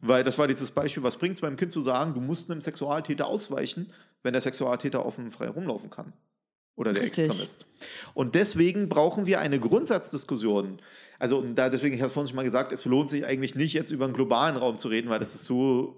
Weil 0.00 0.24
das 0.24 0.38
war 0.38 0.48
dieses 0.48 0.70
Beispiel, 0.70 1.02
was 1.02 1.16
bringt 1.16 1.36
es 1.36 1.40
beim 1.40 1.56
Kind 1.56 1.72
zu 1.72 1.80
sagen, 1.80 2.14
du 2.14 2.20
musst 2.20 2.50
einem 2.50 2.60
Sexualtäter 2.60 3.26
ausweichen, 3.26 3.92
wenn 4.22 4.32
der 4.32 4.42
Sexualtäter 4.42 5.06
offen 5.06 5.30
frei 5.30 5.48
rumlaufen 5.48 5.88
kann. 5.88 6.12
Oder 6.76 6.92
der 6.92 7.02
Richtig. 7.02 7.24
Extremist. 7.24 7.66
Und 8.14 8.34
deswegen 8.34 8.88
brauchen 8.88 9.26
wir 9.26 9.40
eine 9.40 9.58
Grundsatzdiskussion. 9.58 10.78
Also 11.18 11.38
und 11.38 11.54
da 11.54 11.70
deswegen, 11.70 11.96
ich 11.96 12.02
habe 12.02 12.12
vorhin 12.12 12.28
schon 12.28 12.36
mal 12.36 12.42
gesagt, 12.42 12.70
es 12.72 12.84
lohnt 12.84 13.08
sich 13.08 13.24
eigentlich 13.24 13.54
nicht, 13.54 13.72
jetzt 13.72 13.90
über 13.90 14.04
einen 14.04 14.14
globalen 14.14 14.56
Raum 14.56 14.76
zu 14.76 14.88
reden, 14.88 15.08
weil 15.08 15.18
das 15.18 15.34
ist 15.34 15.46
so 15.46 15.96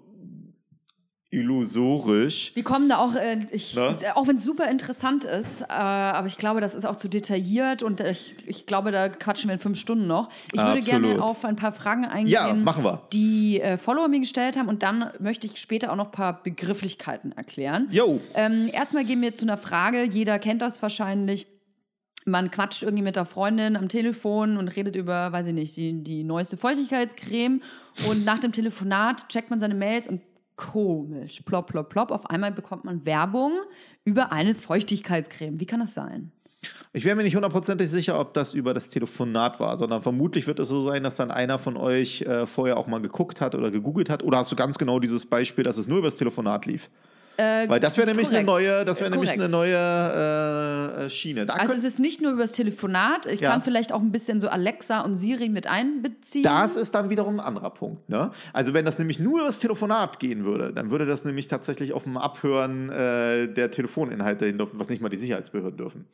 illusorisch. 1.31 2.51
Wir 2.55 2.63
kommen 2.63 2.89
da 2.89 2.97
auch, 2.97 3.15
äh, 3.15 3.39
ich, 3.51 3.77
auch 4.15 4.27
wenn 4.27 4.35
es 4.35 4.43
super 4.43 4.69
interessant 4.69 5.25
ist, 5.25 5.61
äh, 5.61 5.65
aber 5.67 6.27
ich 6.27 6.37
glaube, 6.37 6.59
das 6.61 6.73
ist 6.75 6.85
auch 6.85 6.95
zu 6.95 7.07
detailliert 7.07 7.83
und 7.83 7.99
ich, 8.01 8.35
ich 8.47 8.65
glaube, 8.65 8.91
da 8.91 9.09
quatschen 9.09 9.49
wir 9.49 9.53
in 9.53 9.59
fünf 9.59 9.77
Stunden 9.79 10.07
noch. 10.07 10.29
Ich 10.47 10.53
würde 10.59 10.79
Absolut. 10.79 10.85
gerne 10.85 11.21
auf 11.23 11.45
ein 11.45 11.55
paar 11.55 11.71
Fragen 11.71 12.05
eingehen, 12.05 12.33
Ja, 12.33 12.53
machen 12.53 12.83
wir. 12.83 13.03
die 13.13 13.61
äh, 13.61 13.77
Follower 13.77 14.07
mir 14.07 14.19
gestellt 14.19 14.57
haben 14.57 14.69
und 14.69 14.81
dann 14.81 15.11
möchte 15.19 15.45
ich 15.45 15.57
später 15.57 15.91
auch 15.91 15.95
noch 15.95 16.05
ein 16.07 16.11
paar 16.11 16.41
Begrifflichkeiten 16.41 17.31
erklären. 17.33 17.87
Jo. 17.91 18.21
Ähm, 18.33 18.69
erstmal 18.73 19.05
gehen 19.05 19.21
wir 19.21 19.35
zu 19.35 19.45
einer 19.45 19.57
Frage, 19.57 20.03
jeder 20.03 20.39
kennt 20.39 20.61
das 20.61 20.81
wahrscheinlich. 20.81 21.47
Man 22.25 22.51
quatscht 22.51 22.83
irgendwie 22.83 23.03
mit 23.03 23.15
der 23.15 23.25
Freundin 23.25 23.75
am 23.75 23.87
Telefon 23.87 24.57
und 24.57 24.67
redet 24.67 24.95
über, 24.95 25.31
weiß 25.31 25.47
ich 25.47 25.53
nicht, 25.53 25.77
die, 25.77 26.03
die 26.03 26.23
neueste 26.23 26.57
Feuchtigkeitscreme. 26.57 27.61
Und 28.09 28.25
nach 28.25 28.39
dem 28.39 28.51
Telefonat 28.51 29.29
checkt 29.29 29.49
man 29.49 29.59
seine 29.59 29.73
Mails 29.73 30.05
und 30.05 30.21
komisch, 30.59 31.41
plopp, 31.41 31.67
plopp, 31.67 31.89
plopp. 31.89 32.11
Auf 32.11 32.29
einmal 32.29 32.51
bekommt 32.51 32.83
man 32.83 33.05
Werbung 33.05 33.53
über 34.03 34.33
eine 34.33 34.53
Feuchtigkeitscreme. 34.53 35.59
Wie 35.59 35.65
kann 35.65 35.79
das 35.79 35.93
sein? 35.93 36.33
Ich 36.91 37.05
wäre 37.05 37.15
mir 37.15 37.23
nicht 37.23 37.35
hundertprozentig 37.35 37.89
sicher, 37.89 38.19
ob 38.19 38.33
das 38.33 38.53
über 38.53 38.73
das 38.73 38.89
Telefonat 38.89 39.61
war, 39.61 39.77
sondern 39.77 40.01
vermutlich 40.01 40.47
wird 40.47 40.59
es 40.59 40.67
so 40.67 40.81
sein, 40.81 41.03
dass 41.03 41.15
dann 41.15 41.31
einer 41.31 41.57
von 41.59 41.77
euch 41.77 42.23
äh, 42.23 42.45
vorher 42.45 42.75
auch 42.75 42.87
mal 42.87 42.99
geguckt 42.99 43.39
hat 43.39 43.55
oder 43.55 43.71
gegoogelt 43.71 44.09
hat. 44.09 44.21
Oder 44.21 44.39
hast 44.39 44.51
du 44.51 44.57
ganz 44.57 44.77
genau 44.77 44.99
dieses 44.99 45.25
Beispiel, 45.25 45.63
dass 45.63 45.77
es 45.77 45.87
nur 45.87 45.99
über 45.99 46.07
das 46.07 46.17
Telefonat 46.17 46.65
lief? 46.65 46.89
Äh, 47.39 47.69
Weil 47.69 47.79
das 47.79 47.95
wäre 47.97 48.07
nämlich 48.07 48.27
eine 48.27 48.43
korrekt. 48.43 48.65
neue, 48.67 48.83
das 48.85 48.99
wäre 48.99 49.07
Äh, 49.09 49.11
nämlich 49.11 49.31
eine 49.31 49.47
neue 49.47 49.75
äh, 51.05 51.09
Schiene. 51.09 51.45
Da 51.45 51.53
Also 51.53 51.73
es 51.73 51.83
ist 51.85 51.97
nicht 51.99 52.21
nur 52.21 52.33
übers 52.33 52.51
Telefonat, 52.51 53.27
ich 53.27 53.39
Ja. 53.39 53.51
kann 53.51 53.61
vielleicht 53.61 53.93
auch 53.93 54.01
ein 54.01 54.11
bisschen 54.11 54.41
so 54.41 54.49
Alexa 54.49 55.01
und 55.01 55.15
Siri 55.15 55.47
mit 55.49 55.65
einbeziehen. 55.67 56.43
Das 56.43 56.75
ist 56.75 56.93
dann 56.95 57.09
wiederum 57.09 57.39
ein 57.39 57.45
anderer 57.45 57.69
Punkt. 57.69 58.09
Ne? 58.09 58.31
Also 58.51 58.73
wenn 58.73 58.83
das 58.85 58.97
nämlich 58.99 59.19
nur 59.19 59.39
über 59.39 59.47
das 59.47 59.59
Telefonat 59.59 60.19
gehen 60.19 60.43
würde, 60.43 60.73
dann 60.73 60.89
würde 60.91 61.05
das 61.05 61.23
nämlich 61.23 61.47
tatsächlich 61.47 61.93
auf 61.93 62.03
dem 62.03 62.17
Abhören 62.17 62.89
äh, 62.89 63.47
der 63.47 63.71
Telefoninhalte 63.71 64.45
hin 64.45 64.57
dürfen, 64.57 64.79
was 64.79 64.89
nicht 64.89 65.01
mal 65.01 65.09
die 65.09 65.17
Sicherheitsbehörden 65.17 65.77
dürfen. 65.77 66.05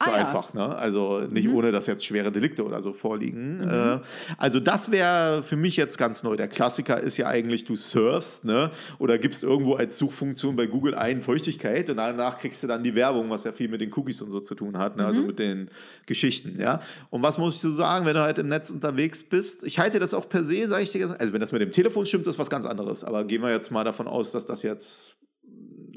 So 0.00 0.10
ah, 0.12 0.16
ja. 0.16 0.20
Mhm. 0.20 0.26
einfach, 0.26 0.54
ne? 0.54 0.76
Also 0.76 1.22
nicht 1.28 1.48
ohne, 1.48 1.72
dass 1.72 1.88
jetzt 1.88 2.04
schwere 2.04 2.30
Delikte 2.30 2.64
oder 2.64 2.82
so 2.82 2.92
vorliegen. 2.92 3.60
Äh, 3.68 3.98
also 4.36 4.60
das 4.60 4.92
wäre 4.92 5.42
für 5.42 5.56
mich 5.56 5.76
jetzt 5.76 5.98
ganz 5.98 6.22
neu. 6.22 6.36
Der 6.36 6.46
Klassiker 6.46 7.00
ist 7.00 7.16
ja 7.16 7.26
eigentlich, 7.26 7.64
du 7.64 7.74
surfst, 7.74 8.44
ne? 8.44 8.70
Oder 9.00 9.18
gibst 9.18 9.42
irgendwo 9.42 9.74
als 9.74 9.98
Suchfunktion 9.98 10.54
bei 10.54 10.66
Google 10.66 10.94
ein 10.94 11.20
Feuchtigkeit 11.20 11.90
und 11.90 11.96
danach 11.96 12.38
kriegst 12.38 12.62
du 12.62 12.68
dann 12.68 12.84
die 12.84 12.94
Werbung, 12.94 13.28
was 13.28 13.42
ja 13.42 13.50
viel 13.50 13.68
mit 13.68 13.80
den 13.80 13.92
Cookies 13.92 14.22
und 14.22 14.30
so 14.30 14.38
zu 14.38 14.54
tun 14.54 14.78
hat, 14.78 14.96
ne? 14.96 15.02
Mhm. 15.02 15.08
also 15.08 15.22
mit 15.22 15.40
den 15.40 15.68
Geschichten, 16.06 16.60
ja. 16.60 16.80
Und 17.10 17.22
was 17.24 17.36
muss 17.36 17.56
ich 17.56 17.60
so 17.60 17.72
sagen, 17.72 18.06
wenn 18.06 18.14
du 18.14 18.20
halt 18.22 18.38
im 18.38 18.46
Netz 18.46 18.70
unterwegs 18.70 19.24
bist? 19.24 19.64
Ich 19.64 19.80
halte 19.80 19.98
das 19.98 20.14
auch 20.14 20.28
per 20.28 20.44
se, 20.44 20.68
sage 20.68 20.84
ich 20.84 20.92
dir, 20.92 21.00
ganz- 21.00 21.16
also 21.18 21.32
wenn 21.32 21.40
das 21.40 21.50
mit 21.50 21.60
dem 21.60 21.72
Telefon 21.72 22.06
stimmt, 22.06 22.24
ist 22.28 22.38
was 22.38 22.50
ganz 22.50 22.66
anderes. 22.66 23.02
Aber 23.02 23.24
gehen 23.24 23.42
wir 23.42 23.50
jetzt 23.50 23.72
mal 23.72 23.82
davon 23.82 24.06
aus, 24.06 24.30
dass 24.30 24.46
das 24.46 24.62
jetzt 24.62 25.17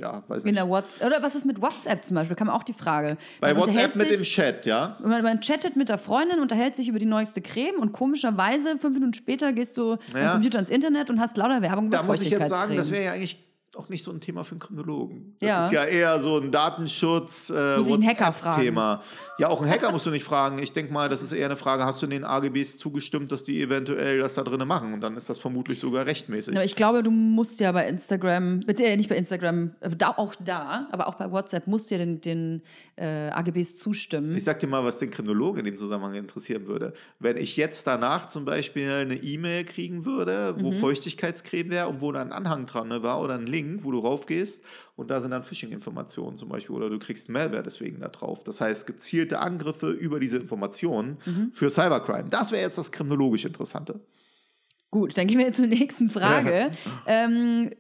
ja, 0.02 0.24
weiß 0.28 0.40
In 0.44 0.50
nicht. 0.52 0.58
der 0.58 0.68
WhatsApp, 0.68 1.08
oder 1.08 1.22
was 1.24 1.36
ist 1.36 1.46
mit 1.46 1.62
WhatsApp 1.62 2.04
zum 2.04 2.16
Beispiel? 2.16 2.36
Kann 2.36 2.48
man 2.48 2.56
auch 2.56 2.64
die 2.64 2.74
Frage. 2.74 3.18
Bei 3.40 3.54
Man 3.54 3.62
WhatsApp 3.62 3.96
mit 3.96 4.10
dem 4.10 4.18
sich- 4.18 4.30
Chat, 4.34 4.66
ja? 4.66 4.98
Man, 5.04 5.22
man 5.24 5.40
chattet 5.42 5.76
mit 5.76 5.90
der 5.90 5.98
Freundin, 5.98 6.40
unterhält 6.40 6.76
sich 6.76 6.88
über 6.88 7.00
die 7.00 7.06
neueste 7.06 7.42
Creme 7.42 7.76
und 7.80 7.92
komischerweise, 7.94 8.78
fünf 8.78 8.96
Minuten 8.96 9.14
später, 9.14 9.54
gehst 9.54 9.78
du 9.78 9.98
Ja. 10.14 10.28
am 10.28 10.32
Computer 10.34 10.60
ins 10.60 10.70
Internet 10.70 11.10
und 11.10 11.20
hast 11.20 11.38
lauter 11.38 11.62
Werbung 11.62 11.90
Da 11.90 12.04
muss 12.04 12.22
ich 12.22 12.30
jetzt 12.32 12.50
sagen, 12.50 12.76
das 12.76 12.92
wäre 12.92 13.06
ja 13.06 13.12
eigentlich 13.14 13.38
auch 13.76 13.88
nicht 13.90 14.04
so 14.04 14.12
ein 14.12 14.20
Thema 14.20 14.44
für 14.44 14.52
einen 14.52 14.60
Kriminologen. 14.60 15.36
Das 15.40 15.48
Ja. 15.50 15.66
ist 15.66 15.72
ja 15.72 15.84
eher 15.86 16.20
so 16.20 16.38
ein 16.38 16.52
Datenschutz, 16.52 17.50
äh, 17.50 17.78
Muss 17.78 17.88
ich 17.88 17.94
einen 17.94 18.06
Hacker 18.08 18.34
fragen. 18.34 18.62
Thema. 18.62 19.02
Ja, 19.38 19.48
auch 19.48 19.62
einen 19.62 19.72
Hacker 19.72 19.92
musst 19.92 20.06
du 20.06 20.10
nicht 20.10 20.24
fragen. 20.26 20.60
Ich 20.60 20.74
denke 20.74 20.92
mal, 20.92 21.08
das 21.10 21.22
ist 21.22 21.32
eher 21.32 21.46
eine 21.46 21.56
Frage, 21.58 21.86
hast 21.86 22.02
du 22.02 22.08
den 22.08 22.24
AGBs 22.26 22.78
zugestimmt, 22.78 23.32
dass 23.32 23.44
die 23.44 23.62
eventuell 23.62 24.20
das 24.20 24.36
da 24.36 24.44
drinnen 24.44 24.68
machen? 24.68 24.94
Und 24.94 25.02
dann 25.02 25.16
ist 25.16 25.30
das 25.30 25.40
vermutlich 25.40 25.80
sogar 25.80 26.06
rechtmäßig. 26.06 26.54
Aber 26.56 26.66
ich 26.66 26.76
glaube, 26.76 27.02
du 27.02 27.12
musst 27.12 27.60
ja 27.60 27.72
bei 27.72 27.88
Instagram, 27.88 28.60
bitte 28.62 28.84
äh, 28.84 28.98
nicht 28.98 29.10
bei 29.10 29.16
Instagram, 29.16 29.74
äh, 29.80 29.90
da, 29.96 30.10
auch 30.18 30.36
da, 30.36 30.88
aber 30.92 31.08
auch 31.08 31.16
bei 31.16 31.32
WhatsApp 31.32 31.66
musst 31.68 31.90
du 31.92 31.96
ja 31.96 32.00
den, 32.00 32.20
den 32.22 32.62
äh, 33.02 33.30
AGBs 33.32 33.76
zustimmen. 33.78 34.36
Ich 34.38 34.44
sag 34.44 34.60
dir 34.60 34.68
mal, 34.68 34.84
was 34.84 35.00
den 35.00 35.10
Kriminologen 35.10 35.60
in 35.60 35.66
dem 35.66 35.78
Zusammenhang 35.78 36.14
interessieren 36.14 36.68
würde. 36.68 36.94
Wenn 37.20 37.36
ich 37.38 37.58
jetzt 37.58 37.88
danach 37.88 38.28
zum 38.28 38.46
Beispiel 38.46 38.90
eine 38.92 39.16
E-Mail 39.16 39.66
kriegen 39.66 40.06
würde, 40.06 40.56
Mhm. 40.58 40.64
wo 40.64 40.72
Feuchtigkeitscreme 40.72 41.72
wäre 41.72 41.88
und 41.88 42.00
wo 42.02 42.12
da 42.12 42.22
ein 42.22 42.32
Anhang 42.32 42.66
dran 42.68 42.90
ne, 42.90 43.02
war 43.02 43.22
oder 43.22 43.34
ein 43.34 43.48
Link, 43.48 43.84
wo 43.84 43.92
du 43.92 44.00
raufgehst 44.00 44.64
und 44.96 45.10
da 45.10 45.20
sind 45.20 45.32
dann 45.32 45.44
Phishing-Informationen 45.44 46.36
zum 46.38 46.50
Beispiel 46.50 46.76
oder 46.76 46.90
du 46.90 47.00
kriegst 47.00 47.28
Malware 47.30 47.64
deswegen 47.64 48.00
da 48.00 48.08
drauf. 48.10 48.44
Das 48.44 48.62
heißt, 48.62 48.86
gezielte 48.86 49.40
Angriffe 49.40 49.90
über 49.90 50.20
diese 50.20 50.38
Informationen 50.38 51.18
Mhm. 51.26 51.52
für 51.54 51.70
Cybercrime. 51.72 52.30
Das 52.30 52.52
wäre 52.52 52.62
jetzt 52.62 52.78
das 52.78 52.92
kriminologisch 52.92 53.46
Interessante. 53.46 54.00
Gut, 54.92 55.18
dann 55.18 55.26
gehen 55.28 55.40
wir 55.40 55.46
jetzt 55.46 55.58
zur 55.58 55.68
nächsten 55.68 56.10
Frage. 56.10 56.70
ähm, 57.08 57.72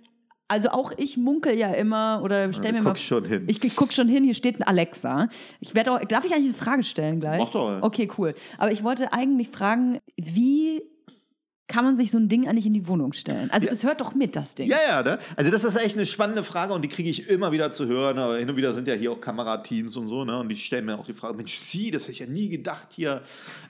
also 0.51 0.69
auch 0.69 0.91
ich 0.97 1.15
munkel 1.15 1.57
ja 1.57 1.71
immer 1.71 2.21
oder 2.23 2.51
stell 2.51 2.71
du 2.73 2.77
mir 2.79 2.83
mal. 2.83 2.89
guckst 2.89 3.03
schon 3.05 3.23
hin. 3.23 3.45
Ich, 3.47 3.63
ich 3.63 3.75
guck 3.75 3.93
schon 3.93 4.09
hin, 4.09 4.25
hier 4.25 4.33
steht 4.33 4.59
ein 4.59 4.63
Alexa. 4.63 5.29
Ich 5.61 5.73
werde 5.75 5.93
auch, 5.93 5.99
darf 6.05 6.25
ich 6.25 6.33
eigentlich 6.33 6.53
eine 6.53 6.53
Frage 6.53 6.83
stellen 6.83 7.21
gleich? 7.21 7.39
Mach 7.39 7.51
doch. 7.51 7.81
Okay, 7.81 8.09
cool. 8.17 8.33
Aber 8.57 8.71
ich 8.71 8.83
wollte 8.83 9.13
eigentlich 9.13 9.47
fragen, 9.47 9.99
wie 10.17 10.81
kann 11.69 11.85
man 11.85 11.95
sich 11.95 12.11
so 12.11 12.17
ein 12.17 12.27
Ding 12.27 12.49
eigentlich 12.49 12.65
in 12.65 12.73
die 12.73 12.85
Wohnung 12.85 13.13
stellen? 13.13 13.49
Also 13.49 13.67
Ja. 13.67 13.71
es 13.71 13.85
hört 13.85 14.01
doch 14.01 14.13
mit, 14.13 14.35
das 14.35 14.55
Ding. 14.55 14.67
Ja, 14.67 14.75
ja, 14.89 15.03
ne? 15.03 15.19
Also 15.37 15.51
das 15.51 15.63
ist 15.63 15.77
echt 15.77 15.95
eine 15.95 16.05
spannende 16.05 16.43
Frage 16.43 16.73
und 16.73 16.81
die 16.81 16.89
kriege 16.89 17.09
ich 17.09 17.29
immer 17.29 17.53
wieder 17.53 17.71
zu 17.71 17.85
hören. 17.87 18.19
Aber 18.19 18.37
hin 18.37 18.49
und 18.49 18.57
wieder 18.57 18.73
sind 18.73 18.89
ja 18.89 18.93
hier 18.93 19.13
auch 19.13 19.21
Kamerateams 19.21 19.95
und 19.95 20.05
so, 20.05 20.25
ne? 20.25 20.37
Und 20.37 20.49
die 20.49 20.57
stellen 20.57 20.85
mir 20.85 20.99
auch 20.99 21.05
die 21.05 21.13
Frage, 21.13 21.37
Mensch, 21.37 21.57
sie, 21.59 21.89
das 21.89 22.03
hätte 22.03 22.11
ich 22.11 22.19
ja 22.19 22.25
nie 22.25 22.49
gedacht 22.49 22.89
hier 22.91 23.21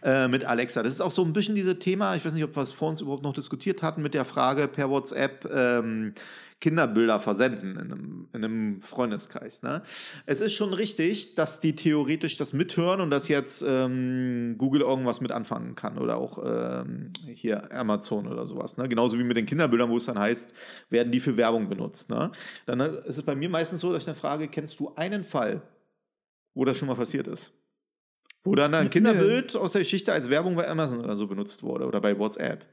äh, 0.02 0.28
mit 0.28 0.46
Alexa. 0.46 0.82
Das 0.82 0.94
ist 0.94 1.02
auch 1.02 1.12
so 1.12 1.24
ein 1.24 1.32
bisschen 1.32 1.54
dieses 1.54 1.78
Thema, 1.78 2.16
ich 2.16 2.26
weiß 2.26 2.34
nicht, 2.34 2.44
ob 2.44 2.56
wir 2.56 2.64
es 2.64 2.72
vor 2.74 2.90
uns 2.90 3.02
überhaupt 3.02 3.22
noch 3.22 3.34
diskutiert 3.34 3.84
hatten, 3.84 4.02
mit 4.02 4.16
der 4.16 4.26
Frage 4.26 4.68
per 4.68 4.90
WhatsApp. 4.90 5.48
Ähm, 5.54 6.16
Kinderbilder 6.62 7.20
versenden 7.20 7.72
in 7.72 7.92
einem, 7.92 8.28
in 8.34 8.46
einem 8.46 8.82
Freundeskreis. 8.82 9.64
Ne? 9.64 9.82
Es 10.28 10.40
ist 10.40 10.54
schon 10.54 10.74
richtig, 10.74 11.36
dass 11.36 11.60
die 11.60 11.76
theoretisch 11.76 12.38
das 12.38 12.54
mithören 12.54 13.02
und 13.02 13.10
dass 13.10 13.28
jetzt 13.28 13.66
ähm, 13.68 14.56
Google 14.58 14.82
irgendwas 14.82 15.20
mit 15.20 15.32
anfangen 15.32 15.76
kann 15.76 15.98
oder 15.98 16.18
auch 16.18 16.40
ähm, 16.46 17.12
hier 17.26 17.72
Amazon 17.74 18.28
oder 18.28 18.46
sowas. 18.46 18.78
Ne? 18.78 18.88
Genauso 18.88 19.18
wie 19.18 19.24
mit 19.24 19.36
den 19.36 19.48
Kinderbildern, 19.48 19.90
wo 19.90 19.98
es 19.98 20.06
dann 20.06 20.20
heißt, 20.20 20.54
werden 20.90 21.12
die 21.12 21.20
für 21.20 21.36
Werbung 21.36 21.68
benutzt. 21.68 22.12
Ne? 22.12 22.32
Dann 22.68 22.80
ist 22.80 23.18
es 23.18 23.24
bei 23.24 23.36
mir 23.36 23.50
meistens 23.50 23.82
so, 23.82 23.92
dass 23.92 24.04
ich 24.04 24.08
eine 24.08 24.16
Frage, 24.16 24.48
kennst 24.48 24.80
du 24.80 24.94
einen 24.96 25.24
Fall, 25.24 25.64
wo 26.54 26.64
das 26.64 26.78
schon 26.78 26.88
mal 26.88 26.96
passiert 26.96 27.28
ist? 27.28 27.52
Wo 28.44 28.54
dann 28.56 28.74
ein. 28.74 28.90
Kinderbild 28.90 29.56
aus 29.56 29.72
der 29.74 29.82
Geschichte 29.82 30.14
als 30.14 30.30
Werbung 30.30 30.56
bei 30.56 30.68
Amazon 30.68 31.00
oder 31.00 31.16
so 31.16 31.28
benutzt 31.28 31.64
wurde 31.64 31.88
oder 31.88 32.02
bei 32.02 32.18
WhatsApp. 32.18 32.66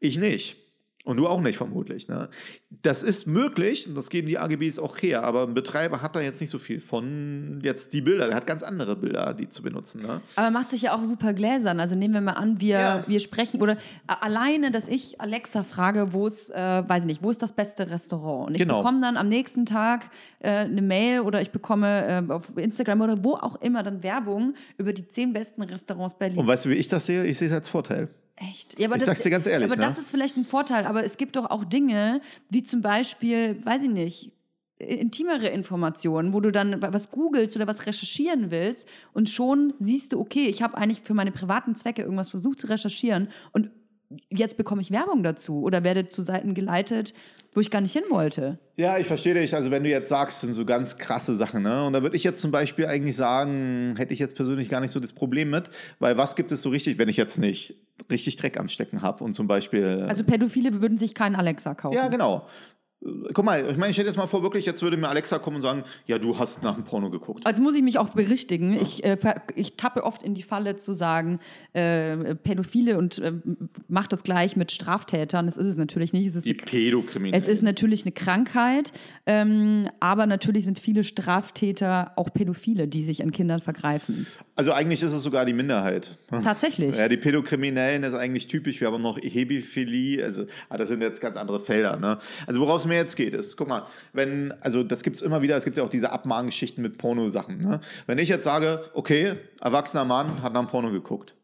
Ich 0.00 0.18
nicht. 0.18 0.63
Und 1.06 1.18
du 1.18 1.26
auch 1.26 1.42
nicht, 1.42 1.58
vermutlich. 1.58 2.08
Ne? 2.08 2.30
Das 2.70 3.02
ist 3.02 3.26
möglich, 3.26 3.86
und 3.86 3.94
das 3.94 4.08
geben 4.08 4.26
die 4.26 4.38
AGBs 4.38 4.78
auch 4.78 4.96
her, 5.02 5.22
aber 5.22 5.42
ein 5.46 5.52
Betreiber 5.52 6.00
hat 6.00 6.16
da 6.16 6.20
jetzt 6.22 6.40
nicht 6.40 6.48
so 6.48 6.58
viel 6.58 6.80
von 6.80 7.60
jetzt 7.62 7.92
die 7.92 8.00
Bilder. 8.00 8.26
Der 8.28 8.36
hat 8.36 8.46
ganz 8.46 8.62
andere 8.62 8.96
Bilder, 8.96 9.34
die 9.34 9.50
zu 9.50 9.62
benutzen. 9.62 10.00
Ne? 10.00 10.22
Aber 10.36 10.50
macht 10.50 10.70
sich 10.70 10.80
ja 10.80 10.94
auch 10.96 11.04
super 11.04 11.34
gläsern. 11.34 11.78
Also 11.78 11.94
nehmen 11.94 12.14
wir 12.14 12.22
mal 12.22 12.32
an, 12.32 12.58
wir, 12.58 12.78
Ja. 12.78 13.04
wir 13.06 13.20
sprechen 13.20 13.60
oder 13.60 13.76
a- 14.06 14.14
alleine, 14.14 14.70
dass 14.70 14.88
ich 14.88 15.20
Alexa 15.20 15.62
frage, 15.62 16.14
wo 16.14 16.26
ist, 16.26 16.48
äh, 16.48 16.56
weiß 16.88 17.02
ich 17.02 17.06
nicht, 17.06 17.22
wo 17.22 17.28
ist 17.28 17.42
das 17.42 17.52
beste 17.52 17.90
Restaurant? 17.90 18.48
Und 18.48 18.54
ich 18.54 18.60
Genau. 18.62 18.78
bekomme 18.78 19.02
dann 19.02 19.18
am 19.18 19.28
nächsten 19.28 19.66
Tag 19.66 20.08
äh, 20.40 20.50
eine 20.60 20.80
Mail 20.80 21.20
oder 21.20 21.42
ich 21.42 21.50
bekomme 21.50 22.24
äh, 22.28 22.32
auf 22.32 22.50
Instagram 22.56 23.02
oder 23.02 23.22
wo 23.22 23.34
auch 23.34 23.56
immer 23.60 23.82
dann 23.82 24.02
Werbung 24.02 24.54
über 24.78 24.94
die 24.94 25.06
zehn 25.06 25.34
besten 25.34 25.60
Restaurants 25.62 26.18
Berlin. 26.18 26.38
Und 26.38 26.46
weißt 26.46 26.64
du, 26.64 26.70
wie 26.70 26.74
ich 26.74 26.88
das 26.88 27.04
sehe? 27.04 27.24
Ich 27.26 27.36
sehe 27.38 27.48
es 27.48 27.54
als 27.54 27.68
Vorteil. 27.68 28.08
Echt? 28.36 28.78
Ja, 28.78 28.88
aber 28.88 28.96
Ich 28.96 29.04
sag's 29.04 29.22
dir 29.22 29.30
ganz 29.30 29.46
ehrlich, 29.46 29.70
Aber 29.70 29.80
ne? 29.80 29.86
das 29.86 29.98
ist 29.98 30.10
vielleicht 30.10 30.36
ein 30.36 30.44
Vorteil. 30.44 30.86
Aber 30.86 31.04
es 31.04 31.16
gibt 31.16 31.36
doch 31.36 31.50
auch 31.50 31.64
Dinge, 31.64 32.20
wie 32.50 32.62
zum 32.62 32.82
Beispiel, 32.82 33.64
weiß 33.64 33.84
ich 33.84 33.90
nicht, 33.90 34.32
intimere 34.78 35.48
Informationen, 35.48 36.32
wo 36.32 36.40
du 36.40 36.50
dann 36.50 36.82
was 36.82 37.10
googelst 37.10 37.54
oder 37.54 37.66
was 37.66 37.86
recherchieren 37.86 38.50
willst 38.50 38.88
und 39.12 39.30
schon 39.30 39.72
siehst 39.78 40.12
du, 40.12 40.20
okay, 40.20 40.46
ich 40.46 40.62
habe 40.62 40.76
eigentlich 40.76 41.00
für 41.02 41.14
meine 41.14 41.30
privaten 41.30 41.76
Zwecke 41.76 42.02
irgendwas 42.02 42.30
versucht 42.30 42.58
zu 42.58 42.66
recherchieren 42.66 43.28
und 43.52 43.70
jetzt 44.30 44.56
bekomme 44.56 44.82
ich 44.82 44.90
Werbung 44.90 45.22
dazu 45.22 45.62
oder 45.62 45.84
werde 45.84 46.08
zu 46.08 46.22
Seiten 46.22 46.54
geleitet, 46.54 47.14
wo 47.54 47.60
ich 47.60 47.70
gar 47.70 47.80
nicht 47.80 47.92
hin 47.92 48.02
wollte. 48.10 48.58
Ja, 48.76 48.98
ich 48.98 49.06
verstehe 49.06 49.34
dich. 49.34 49.54
Also 49.54 49.70
wenn 49.70 49.84
du 49.84 49.90
jetzt 49.90 50.08
sagst, 50.08 50.40
sind 50.40 50.54
so 50.54 50.64
ganz 50.64 50.98
krasse 50.98 51.36
Sachen, 51.36 51.62
ne? 51.62 51.86
Und 51.86 51.92
da 51.92 52.02
würde 52.02 52.16
ich 52.16 52.24
jetzt 52.24 52.40
zum 52.40 52.50
Beispiel 52.50 52.86
eigentlich 52.86 53.16
sagen, 53.16 53.94
hätte 53.96 54.12
ich 54.12 54.18
jetzt 54.18 54.34
persönlich 54.34 54.68
gar 54.68 54.80
nicht 54.80 54.90
so 54.90 55.00
das 55.00 55.12
Problem 55.12 55.50
mit, 55.50 55.70
weil 56.00 56.16
was 56.16 56.34
gibt 56.36 56.50
es 56.52 56.62
so 56.62 56.70
richtig, 56.70 56.98
wenn 56.98 57.08
ich 57.08 57.16
jetzt 57.16 57.38
nicht 57.38 57.74
richtig 58.10 58.36
Dreck 58.36 58.58
am 58.58 58.68
Stecken 58.68 59.02
habe 59.02 59.22
und 59.22 59.34
zum 59.34 59.46
Beispiel 59.46 60.04
Also 60.08 60.24
Pädophile 60.24 60.82
würden 60.82 60.98
sich 60.98 61.14
keinen 61.14 61.36
Alexa 61.36 61.74
kaufen. 61.74 61.96
Ja, 61.96 62.08
genau. 62.08 62.46
Guck 63.34 63.44
mal, 63.44 63.70
ich 63.70 63.76
meine, 63.76 63.90
ich 63.90 63.96
stell 63.96 64.04
dir 64.04 64.10
jetzt 64.10 64.16
mal 64.16 64.26
vor, 64.26 64.42
wirklich, 64.42 64.64
jetzt 64.64 64.80
würde 64.82 64.96
mir 64.96 65.08
Alexa 65.08 65.38
kommen 65.38 65.56
und 65.56 65.62
sagen, 65.62 65.84
ja, 66.06 66.18
du 66.18 66.38
hast 66.38 66.62
nach 66.62 66.74
dem 66.74 66.84
Porno 66.84 67.10
geguckt. 67.10 67.44
Also 67.44 67.62
muss 67.62 67.74
ich 67.74 67.82
mich 67.82 67.98
auch 67.98 68.08
berichtigen. 68.10 68.72
Ich, 68.80 69.04
äh, 69.04 69.16
ich 69.54 69.76
tappe 69.76 70.04
oft 70.04 70.22
in 70.22 70.34
die 70.34 70.42
Falle 70.42 70.76
zu 70.76 70.94
sagen, 70.94 71.38
äh, 71.74 72.34
Pädophile 72.34 72.96
und 72.96 73.18
äh, 73.18 73.32
macht 73.88 74.12
das 74.12 74.22
gleich 74.22 74.56
mit 74.56 74.72
Straftätern. 74.72 75.44
Das 75.46 75.58
ist 75.58 75.66
es 75.66 75.76
natürlich 75.76 76.12
nicht. 76.14 76.28
Es 76.28 76.36
ist, 76.36 76.46
Die 76.46 76.52
eine, 76.52 76.62
Pädokriminellen. 76.62 77.38
es 77.38 77.46
ist 77.48 77.62
natürlich 77.62 78.04
eine 78.04 78.12
Krankheit, 78.12 78.92
ähm, 79.26 79.88
aber 80.00 80.26
natürlich 80.26 80.64
sind 80.64 80.78
viele 80.78 81.04
Straftäter 81.04 82.12
auch 82.16 82.32
Pädophile, 82.32 82.88
die 82.88 83.02
sich 83.02 83.22
an 83.22 83.32
Kindern 83.32 83.60
vergreifen. 83.60 84.26
Also 84.56 84.72
eigentlich 84.72 85.02
ist 85.02 85.12
es 85.12 85.22
sogar 85.22 85.44
die 85.44 85.52
Minderheit. 85.52 86.18
Tatsächlich. 86.42 86.96
Ja, 86.96 87.08
die 87.08 87.16
Pädokriminellen 87.16 88.02
ist 88.02 88.14
eigentlich 88.14 88.46
typisch. 88.46 88.80
Wir 88.80 88.90
haben 88.90 89.02
noch 89.02 89.18
Hebephilie, 89.18 90.22
also 90.24 90.44
ah, 90.68 90.78
das 90.78 90.88
sind 90.88 91.02
jetzt 91.02 91.20
ganz 91.20 91.36
andere 91.36 91.60
Felder. 91.60 91.96
Ne? 91.96 92.18
Also 92.46 92.60
woraus 92.60 92.82
es 92.82 92.86
mir 92.86 92.93
jetzt 92.96 93.16
geht, 93.16 93.34
ist, 93.34 93.56
guck 93.56 93.68
mal, 93.68 93.86
wenn, 94.12 94.52
also 94.60 94.82
das 94.82 95.02
gibt 95.02 95.16
es 95.16 95.22
immer 95.22 95.42
wieder, 95.42 95.56
es 95.56 95.64
gibt 95.64 95.76
ja 95.76 95.82
auch 95.82 95.90
diese 95.90 96.12
Abmahngeschichten 96.12 96.82
mit 96.82 96.98
Pornosachen. 96.98 97.58
Ne? 97.58 97.80
Wenn 98.06 98.18
ich 98.18 98.28
jetzt 98.28 98.44
sage, 98.44 98.82
okay, 98.94 99.36
erwachsener 99.60 100.04
Mann 100.04 100.42
hat 100.42 100.52
nach 100.52 100.60
dem 100.60 100.68
Porno 100.68 100.90
geguckt. 100.90 101.34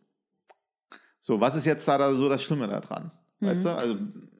So, 1.20 1.40
was 1.40 1.54
ist 1.54 1.66
jetzt 1.66 1.86
da, 1.86 1.98
da 1.98 2.12
so 2.12 2.28
das 2.28 2.42
Schlimme 2.42 2.66
daran? 2.66 3.10
Weißt 3.40 3.64
du? 3.64 3.70
Also, 3.70 3.96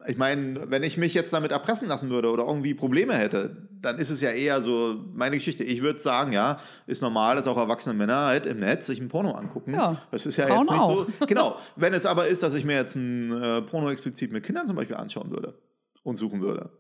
ich 0.07 0.19
meine, 0.19 0.71
wenn 0.71 0.83
ich 0.83 0.99
mich 0.99 1.15
jetzt 1.15 1.33
damit 1.33 1.53
erpressen 1.53 1.89
lassen 1.89 2.11
würde 2.11 2.31
oder 2.31 2.45
irgendwie 2.47 2.75
Probleme 2.75 3.15
hätte, 3.15 3.69
dann 3.81 3.99
ist 3.99 4.11
es 4.11 4.21
ja 4.21 4.31
eher 4.31 4.63
so 4.63 4.97
meine 5.15 5.37
Geschichte. 5.37 5.65
Ich 5.65 5.81
würde 5.81 6.01
sagen, 6.01 6.33
ja, 6.33 6.61
ist 6.87 7.01
normal, 7.01 7.37
dass 7.37 7.47
auch 7.47 7.57
erwachsene 7.57 7.95
Männer 7.95 8.27
halt 8.27 8.45
im 8.45 8.61
Netz 8.61 8.87
sich 8.87 9.01
ein 9.01 9.09
Porno 9.09 9.33
angucken. 9.33 9.73
Ja, 9.73 10.03
Das 10.11 10.27
ist 10.27 10.37
ja 10.37 10.47
Frauen 10.47 10.61
jetzt 10.61 10.71
nicht 10.71 10.81
auch. 10.81 11.07
so. 11.07 11.13
Genau. 11.27 11.57
Wenn 11.77 11.95
es 11.95 12.05
aber 12.05 12.27
ist, 12.29 12.43
dass 12.43 12.55
ich 12.55 12.65
mir 12.67 12.77
jetzt 12.77 12.95
ein 12.95 13.43
äh, 13.43 13.63
Porno 13.63 13.91
explizit 13.91 14.33
mit 14.33 14.45
Kindern 14.45 14.67
zum 14.67 14.77
Beispiel 14.77 14.97
anschauen 14.97 15.31
würde 15.31 15.55
und 16.03 16.17
suchen 16.17 16.43
würde. 16.43 16.71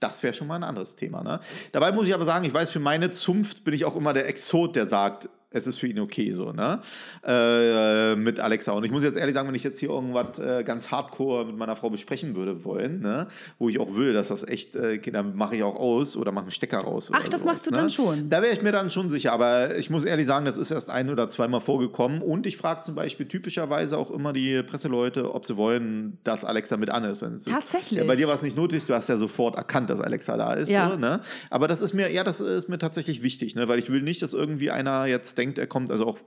Das 0.00 0.22
wäre 0.22 0.34
schon 0.34 0.46
mal 0.48 0.56
ein 0.56 0.64
anderes 0.64 0.96
Thema. 0.96 1.22
Ne? 1.22 1.40
Dabei 1.72 1.92
muss 1.92 2.06
ich 2.06 2.14
aber 2.14 2.24
sagen, 2.24 2.44
ich 2.44 2.52
weiß, 2.54 2.70
für 2.70 2.80
meine 2.80 3.10
Zunft 3.10 3.64
bin 3.64 3.74
ich 3.74 3.84
auch 3.84 3.96
immer 3.96 4.12
der 4.12 4.28
Exot, 4.28 4.76
der 4.76 4.86
sagt, 4.86 5.28
es 5.54 5.66
ist 5.66 5.78
für 5.78 5.86
ihn 5.86 6.00
okay, 6.00 6.32
so, 6.32 6.52
ne? 6.52 6.80
Äh, 7.24 8.16
mit 8.16 8.40
Alexa. 8.40 8.72
Und 8.72 8.84
ich 8.84 8.90
muss 8.90 9.02
jetzt 9.02 9.16
ehrlich 9.16 9.34
sagen, 9.34 9.48
wenn 9.48 9.54
ich 9.54 9.62
jetzt 9.62 9.78
hier 9.78 9.90
irgendwas 9.90 10.38
äh, 10.38 10.64
ganz 10.64 10.90
hardcore 10.90 11.46
mit 11.46 11.56
meiner 11.56 11.76
Frau 11.76 11.90
besprechen 11.90 12.34
würde 12.34 12.64
wollen, 12.64 13.00
ne? 13.00 13.28
Wo 13.58 13.68
ich 13.68 13.78
auch 13.78 13.94
will, 13.94 14.12
dass 14.12 14.28
das 14.28 14.46
echt, 14.46 14.74
äh, 14.74 14.98
dann 14.98 15.36
mache 15.36 15.56
ich 15.56 15.62
auch 15.62 15.76
aus 15.76 16.16
oder 16.16 16.32
mache 16.32 16.44
einen 16.44 16.50
Stecker 16.50 16.78
raus. 16.78 17.10
Ach, 17.12 17.28
das 17.28 17.44
machst 17.44 17.66
du 17.66 17.70
ne? 17.70 17.76
dann 17.76 17.90
schon? 17.90 18.28
Da 18.28 18.42
wäre 18.42 18.52
ich 18.52 18.62
mir 18.62 18.72
dann 18.72 18.90
schon 18.90 19.10
sicher. 19.10 19.32
Aber 19.32 19.76
ich 19.76 19.90
muss 19.90 20.04
ehrlich 20.04 20.26
sagen, 20.26 20.44
das 20.44 20.56
ist 20.56 20.70
erst 20.70 20.90
ein 20.90 21.08
oder 21.08 21.28
zweimal 21.28 21.60
vorgekommen. 21.60 22.20
Und 22.20 22.46
ich 22.46 22.56
frage 22.56 22.82
zum 22.82 22.96
Beispiel 22.96 23.26
typischerweise 23.26 23.96
auch 23.96 24.10
immer 24.10 24.32
die 24.32 24.62
Presseleute, 24.64 25.32
ob 25.34 25.46
sie 25.46 25.56
wollen, 25.56 26.18
dass 26.24 26.44
Alexa 26.44 26.76
mit 26.76 26.90
an 26.90 27.04
ist. 27.04 27.22
Wenn 27.22 27.34
es 27.34 27.44
Tatsächlich? 27.44 27.92
Ist. 27.92 27.98
Ja, 27.98 28.04
bei 28.04 28.16
dir 28.16 28.26
war 28.26 28.34
es 28.34 28.42
nicht 28.42 28.56
notwendig, 28.56 28.86
du 28.86 28.94
hast 28.94 29.08
ja 29.08 29.16
sofort 29.16 29.54
erkannt, 29.56 29.88
dass 29.88 30.00
Alexa 30.00 30.36
da 30.36 30.54
ist. 30.54 30.70
Ja. 30.70 30.90
So, 30.90 30.96
ne? 30.96 31.20
Aber 31.50 31.68
das 31.68 31.80
ist 31.80 31.94
mir, 31.94 32.10
ja, 32.10 32.24
das 32.24 32.40
ist 32.40 32.68
mir 32.68 32.78
tatsächlich 32.78 33.22
wichtig, 33.22 33.54
ne? 33.54 33.68
weil 33.68 33.78
ich 33.78 33.90
will 33.90 34.02
nicht, 34.02 34.20
dass 34.22 34.32
irgendwie 34.32 34.70
einer 34.70 35.06
jetzt 35.06 35.38
denkt, 35.38 35.43
er 35.54 35.66
kommt, 35.66 35.90
also 35.90 36.06
auch 36.06 36.18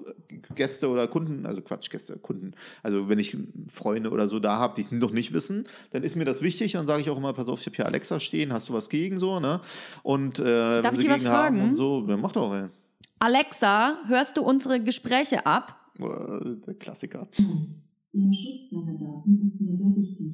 Gäste 0.55 0.89
oder 0.89 1.07
Kunden, 1.07 1.45
also 1.45 1.61
Quatsch, 1.61 1.89
Gäste, 1.89 2.17
Kunden, 2.17 2.53
also 2.83 3.09
wenn 3.09 3.19
ich 3.19 3.35
Freunde 3.67 4.09
oder 4.11 4.27
so 4.27 4.39
da 4.39 4.57
habe, 4.57 4.75
die 4.75 4.81
es 4.81 4.91
noch 4.91 5.11
nicht 5.11 5.33
wissen, 5.33 5.67
dann 5.91 6.03
ist 6.03 6.15
mir 6.15 6.25
das 6.25 6.41
wichtig, 6.41 6.73
dann 6.73 6.87
sage 6.87 7.01
ich 7.01 7.09
auch 7.09 7.17
immer, 7.17 7.33
pass 7.33 7.47
auf, 7.49 7.59
ich 7.61 7.65
habe 7.67 7.75
hier 7.75 7.85
Alexa 7.85 8.19
stehen, 8.19 8.53
hast 8.53 8.69
du 8.69 8.73
was 8.73 8.89
gegen 8.89 9.17
so, 9.17 9.39
ne? 9.39 9.61
Und 10.03 10.39
äh, 10.39 10.43
Darf 10.81 10.85
wenn 10.85 10.93
ich 10.93 10.99
sie 11.01 11.07
gegen 11.07 11.27
haben 11.27 11.55
fragen? 11.57 11.61
und 11.69 11.75
so, 11.75 12.05
ja, 12.07 12.17
mach 12.17 12.31
doch, 12.31 12.53
ey. 12.53 12.67
Alexa, 13.19 13.97
hörst 14.07 14.37
du 14.37 14.41
unsere 14.43 14.79
Gespräche 14.79 15.45
ab? 15.45 15.75
Äh, 15.99 16.03
Der 16.65 16.73
Klassiker. 16.75 17.27
Der 18.13 18.33
Schutz 18.33 18.69
deiner 18.69 18.97
Daten 18.97 19.39
ist 19.41 19.59
mir 19.61 19.73
sehr 19.73 19.95
wichtig. 19.95 20.33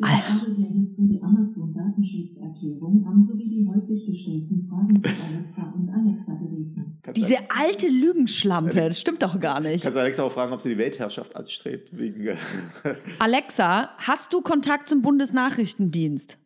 Ich 0.00 0.06
Alter. 0.06 0.46
hierzu 0.88 1.08
die 1.08 1.20
Amazon-Datenschutzerklärung 1.20 3.04
an 3.04 3.20
sowie 3.20 3.48
die 3.48 3.66
häufig 3.66 4.06
gestellten 4.06 4.62
Fragen 4.68 5.00
zu 5.00 5.08
Alexa 5.08 5.74
und 5.76 5.88
Alexa-Geräten. 5.88 7.00
Diese 7.16 7.38
alte 7.50 7.88
Lügenschlampe, 7.88 8.74
das 8.74 9.00
stimmt 9.00 9.24
doch 9.24 9.40
gar 9.40 9.58
nicht. 9.60 9.82
Kannst 9.82 9.96
du 9.96 10.00
Alexa 10.00 10.22
auch 10.22 10.30
fragen, 10.30 10.52
ob 10.52 10.60
sie 10.60 10.68
die 10.68 10.78
Weltherrschaft 10.78 11.34
anstrebt, 11.34 11.96
wegen. 11.96 12.36
Alexa, 13.18 13.90
hast 13.98 14.32
du 14.32 14.40
Kontakt 14.40 14.88
zum 14.88 15.02
Bundesnachrichtendienst? 15.02 16.38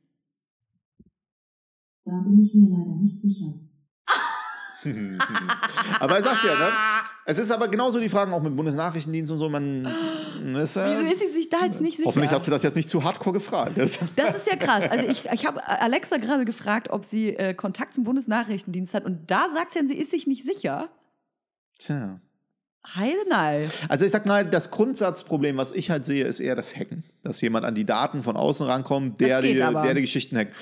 Da 2.05 2.23
bin 2.23 2.41
ich 2.43 2.55
mir 2.55 2.71
leider 2.71 2.97
nicht 2.97 3.21
sicher. 3.21 3.53
aber 6.01 6.17
er 6.17 6.23
sagt 6.23 6.45
ja, 6.45 6.59
ne? 6.59 6.69
Es 7.25 7.39
ist 7.39 7.51
aber 7.51 7.69
genauso 7.69 8.01
die 8.01 8.09
Fragen 8.09 8.33
auch 8.33 8.43
mit 8.43 8.57
Bundesnachrichtendienst 8.57 9.31
und 9.31 9.39
so. 9.39 9.49
Man 9.49 9.85
ist, 10.57 10.77
äh, 10.77 10.97
Wieso 10.97 11.13
ist 11.13 11.21
sie 11.21 11.29
sich 11.29 11.49
da 11.49 11.65
jetzt 11.65 11.81
nicht 11.81 11.97
sicher? 11.97 12.09
Hoffentlich 12.09 12.33
hast 12.33 12.47
du 12.47 12.51
das 12.51 12.63
jetzt 12.63 12.77
nicht 12.77 12.89
zu 12.89 13.05
hardcore 13.05 13.35
gefragt. 13.35 13.77
Das, 13.77 13.99
Das 14.17 14.37
ist 14.37 14.47
ja 14.47 14.57
krass. 14.57 14.85
Also 14.91 15.07
ich, 15.07 15.27
ich 15.27 15.47
habe 15.47 15.67
Alexa 15.67 16.17
gerade 16.17 16.45
gefragt, 16.45 16.91
ob 16.91 17.05
sie 17.05 17.31
äh, 17.37 17.55
Kontakt 17.55 17.95
zum 17.95 18.05
Bundesnachrichtendienst 18.05 18.95
hat. 18.95 19.05
Und 19.05 19.31
da 19.31 19.49
sagt 19.55 19.73
sie, 19.73 19.79
dann, 19.79 19.89
sie 19.89 19.97
ist 19.97 20.11
sich 20.11 20.27
nicht 20.27 20.45
sicher. 20.45 20.89
Tja. 21.79 22.21
Heidenei. 22.97 23.69
Also 23.89 24.05
ich 24.05 24.11
sag 24.11 24.27
mal, 24.27 24.45
das 24.45 24.71
Grundsatzproblem, 24.71 25.57
was 25.57 25.71
ich 25.71 25.91
halt 25.91 26.05
sehe, 26.05 26.25
ist 26.25 26.41
eher 26.41 26.57
das 26.57 26.77
Hacken. 26.77 27.05
Dass 27.23 27.41
jemand 27.41 27.65
an 27.65 27.75
die 27.77 27.87
Daten 27.87 28.23
von 28.23 28.37
außen 28.37 28.67
rankommt, 28.67 29.21
der, 29.21 29.41
die, 29.41 29.63
aber. 29.63 29.83
der 29.83 29.95
die 29.95 30.01
Geschichten 30.01 30.37
hackt. 30.37 30.55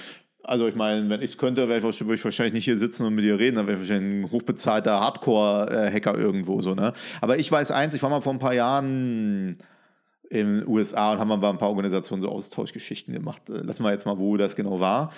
Also 0.43 0.67
ich 0.67 0.75
meine, 0.75 1.09
wenn 1.09 1.21
ich 1.23 1.33
es 1.33 1.39
könnte, 1.39 1.69
wäre 1.69 1.87
ich, 1.89 2.01
würde 2.01 2.15
ich 2.15 2.25
wahrscheinlich 2.25 2.55
nicht 2.55 2.65
hier 2.65 2.79
sitzen 2.79 3.05
und 3.07 3.15
mit 3.15 3.25
dir 3.25 3.39
reden, 3.39 3.57
dann 3.57 3.67
wäre 3.67 3.81
ich 3.81 3.89
wahrscheinlich 3.89 4.25
ein 4.25 4.31
hochbezahlter 4.31 5.01
Hardcore-Hacker 5.01 6.17
irgendwo 6.17 6.63
so, 6.63 6.75
ne? 6.75 6.93
Aber 7.21 7.39
ich 7.39 7.51
weiß 7.51 7.71
eins, 7.71 7.95
ich 7.95 8.03
war 8.03 8.11
mal 8.11 8.21
vor 8.21 8.33
ein 8.33 8.39
paar 8.39 8.55
Jahren 8.55 9.57
in 10.31 10.61
den 10.61 10.69
USA 10.69 11.13
und 11.13 11.19
haben 11.19 11.29
mal 11.29 11.37
bei 11.37 11.51
ein 11.51 11.59
paar 11.59 11.71
Organisationen 11.71 12.23
so 12.23 12.29
Austauschgeschichten 12.31 13.13
gemacht. 13.13 13.51
Äh, 13.51 13.59
Lassen 13.63 13.83
wir 13.83 13.91
jetzt 13.91 14.07
mal, 14.07 14.19
wo 14.19 14.37
das 14.37 14.55
genau 14.57 14.79
war. 14.81 15.11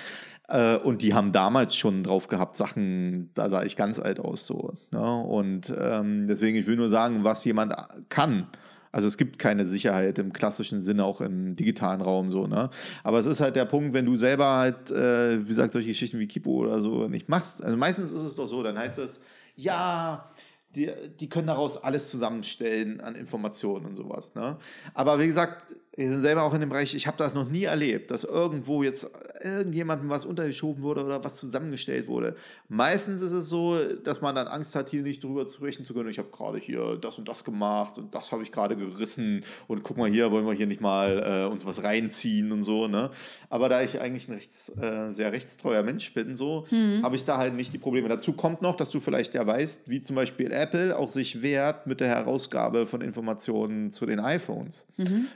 Äh, 0.49 0.77
Und 0.77 1.03
die 1.03 1.15
haben 1.15 1.33
damals 1.33 1.77
schon 1.77 2.03
drauf 2.03 2.29
gehabt, 2.29 2.57
Sachen, 2.57 3.31
da 3.35 3.49
sah 3.51 3.63
ich 3.63 3.77
ganz 3.77 4.01
alt 4.01 4.19
aus 4.21 4.47
so. 4.47 4.73
Ne? 4.91 5.01
Und 5.01 5.73
ähm, 5.79 6.27
deswegen, 6.27 6.57
ich 6.57 6.67
will 6.67 6.77
nur 6.77 6.91
sagen, 6.91 7.25
was 7.25 7.45
jemand 7.45 7.75
kann. 8.09 8.47
Also 8.93 9.09
es 9.09 9.17
gibt 9.17 9.39
keine 9.39 9.65
Sicherheit 9.65 10.19
im 10.19 10.33
klassischen 10.33 10.83
Sinne, 10.83 11.05
auch 11.05 11.23
im 11.23 11.57
digitalen 11.57 12.03
Raum 12.03 12.31
so, 12.31 12.47
ne? 12.47 12.69
Aber 13.03 13.19
es 13.19 13.27
ist 13.27 13.41
halt 13.41 13.57
der 13.57 13.65
Punkt, 13.65 13.95
wenn 13.95 14.05
du 14.05 14.17
selber 14.17 14.59
halt, 14.59 14.91
äh, 14.91 15.43
wie 15.43 15.49
gesagt, 15.49 15.73
solche 15.73 15.89
Geschichten 15.89 16.19
wie 16.19 16.27
Kipo 16.29 16.51
oder 16.51 16.81
so 16.81 17.09
nicht 17.09 17.29
machst. 17.29 17.65
Also 17.65 17.77
meistens 17.77 18.13
ist 18.13 18.21
es 18.21 18.37
doch 18.37 18.47
so, 18.47 18.63
dann 18.63 18.79
heißt 18.79 18.99
es, 18.99 19.21
ja, 19.57 20.31
die, 20.75 20.91
die 21.21 21.29
können 21.29 21.47
daraus 21.47 21.77
alles 21.77 22.11
zusammenstellen 22.11 23.01
an 23.01 23.15
Informationen 23.15 23.87
und 23.87 23.95
sowas. 23.95 24.35
Ne? 24.35 24.57
Aber 24.95 25.19
wie 25.19 25.27
gesagt, 25.27 25.75
selber 25.97 26.45
auch 26.45 26.55
in 26.55 26.61
dem 26.61 26.71
Bereich, 26.71 26.95
ich 26.95 27.07
habe 27.07 27.19
das 27.19 27.35
noch 27.35 27.49
nie 27.49 27.65
erlebt, 27.65 28.11
dass 28.11 28.25
irgendwo 28.25 28.83
jetzt 28.83 29.11
irgendjemandem 29.43 30.09
was 30.09 30.25
untergeschoben 30.25 30.83
wurde 30.83 31.05
oder 31.05 31.23
was 31.23 31.37
zusammengestellt 31.37 32.07
wurde. 32.07 32.35
Meistens 32.69 33.21
ist 33.21 33.33
es 33.33 33.51
so, 33.51 33.77
dass 34.03 34.23
man 34.23 34.35
dann 34.35 34.47
Angst 34.47 34.75
hat, 34.75 34.89
hier 34.89 35.03
nicht 35.03 35.23
drüber 35.23 35.47
sprechen 35.47 35.85
zu 35.85 35.93
können. 35.93 36.09
Ich 36.09 36.19
habe 36.19 36.31
gerade 36.31 36.59
hier 36.59 36.97
das 36.97 37.19
und 37.19 37.29
das 37.29 37.45
gemacht 37.45 37.99
und 37.99 38.15
das 38.15 38.33
habe 38.33 38.43
ich 38.43 38.51
gerade 38.51 38.75
gerissen 38.75 39.45
und 39.67 39.83
guck 39.83 39.99
mal 39.99 40.09
hier, 40.09 40.33
wollen 40.33 40.47
wir 40.47 40.55
hier 40.55 40.67
nicht 40.67 40.81
mal 40.81 41.47
äh, 41.49 41.53
uns 41.53 41.67
was 41.67 41.83
reinziehen 41.83 42.53
und 42.53 42.65
so. 42.65 42.89
Ne? 42.89 43.11
Aber 43.51 43.69
da 43.69 43.83
ich 43.83 44.01
eigentlich 44.01 44.29
ein 44.29 44.35
rechts, 44.35 44.71
äh, 44.81 45.13
sehr 45.13 45.31
rechtstreuer 45.33 45.83
Mensch 45.83 46.15
bin, 46.15 46.37
so, 46.37 46.67
habe 47.03 47.17
ich 47.17 47.25
da 47.27 47.37
halt 47.37 47.55
nicht 47.55 47.75
die 47.75 47.79
Probleme. 47.79 48.09
Dazu 48.09 48.33
kommt 48.33 48.63
noch, 48.63 48.77
dass 48.77 48.91
du 48.91 49.01
vielleicht 49.01 49.35
ja 49.35 49.47
weißt, 49.47 49.91
wie 49.91 50.03
zum 50.03 50.17
Beispiel 50.17 50.51
Apple 50.51 50.97
auch 50.97 51.11
sich 51.11 51.43
wehrt 51.43 51.87
mit 51.87 52.01
der 52.01 52.09
Herausgabe 52.09 52.87
von 52.87 53.03
Informationen 53.03 53.91
zu 53.91 54.07
den 54.07 54.21
iPhones. 54.21 54.87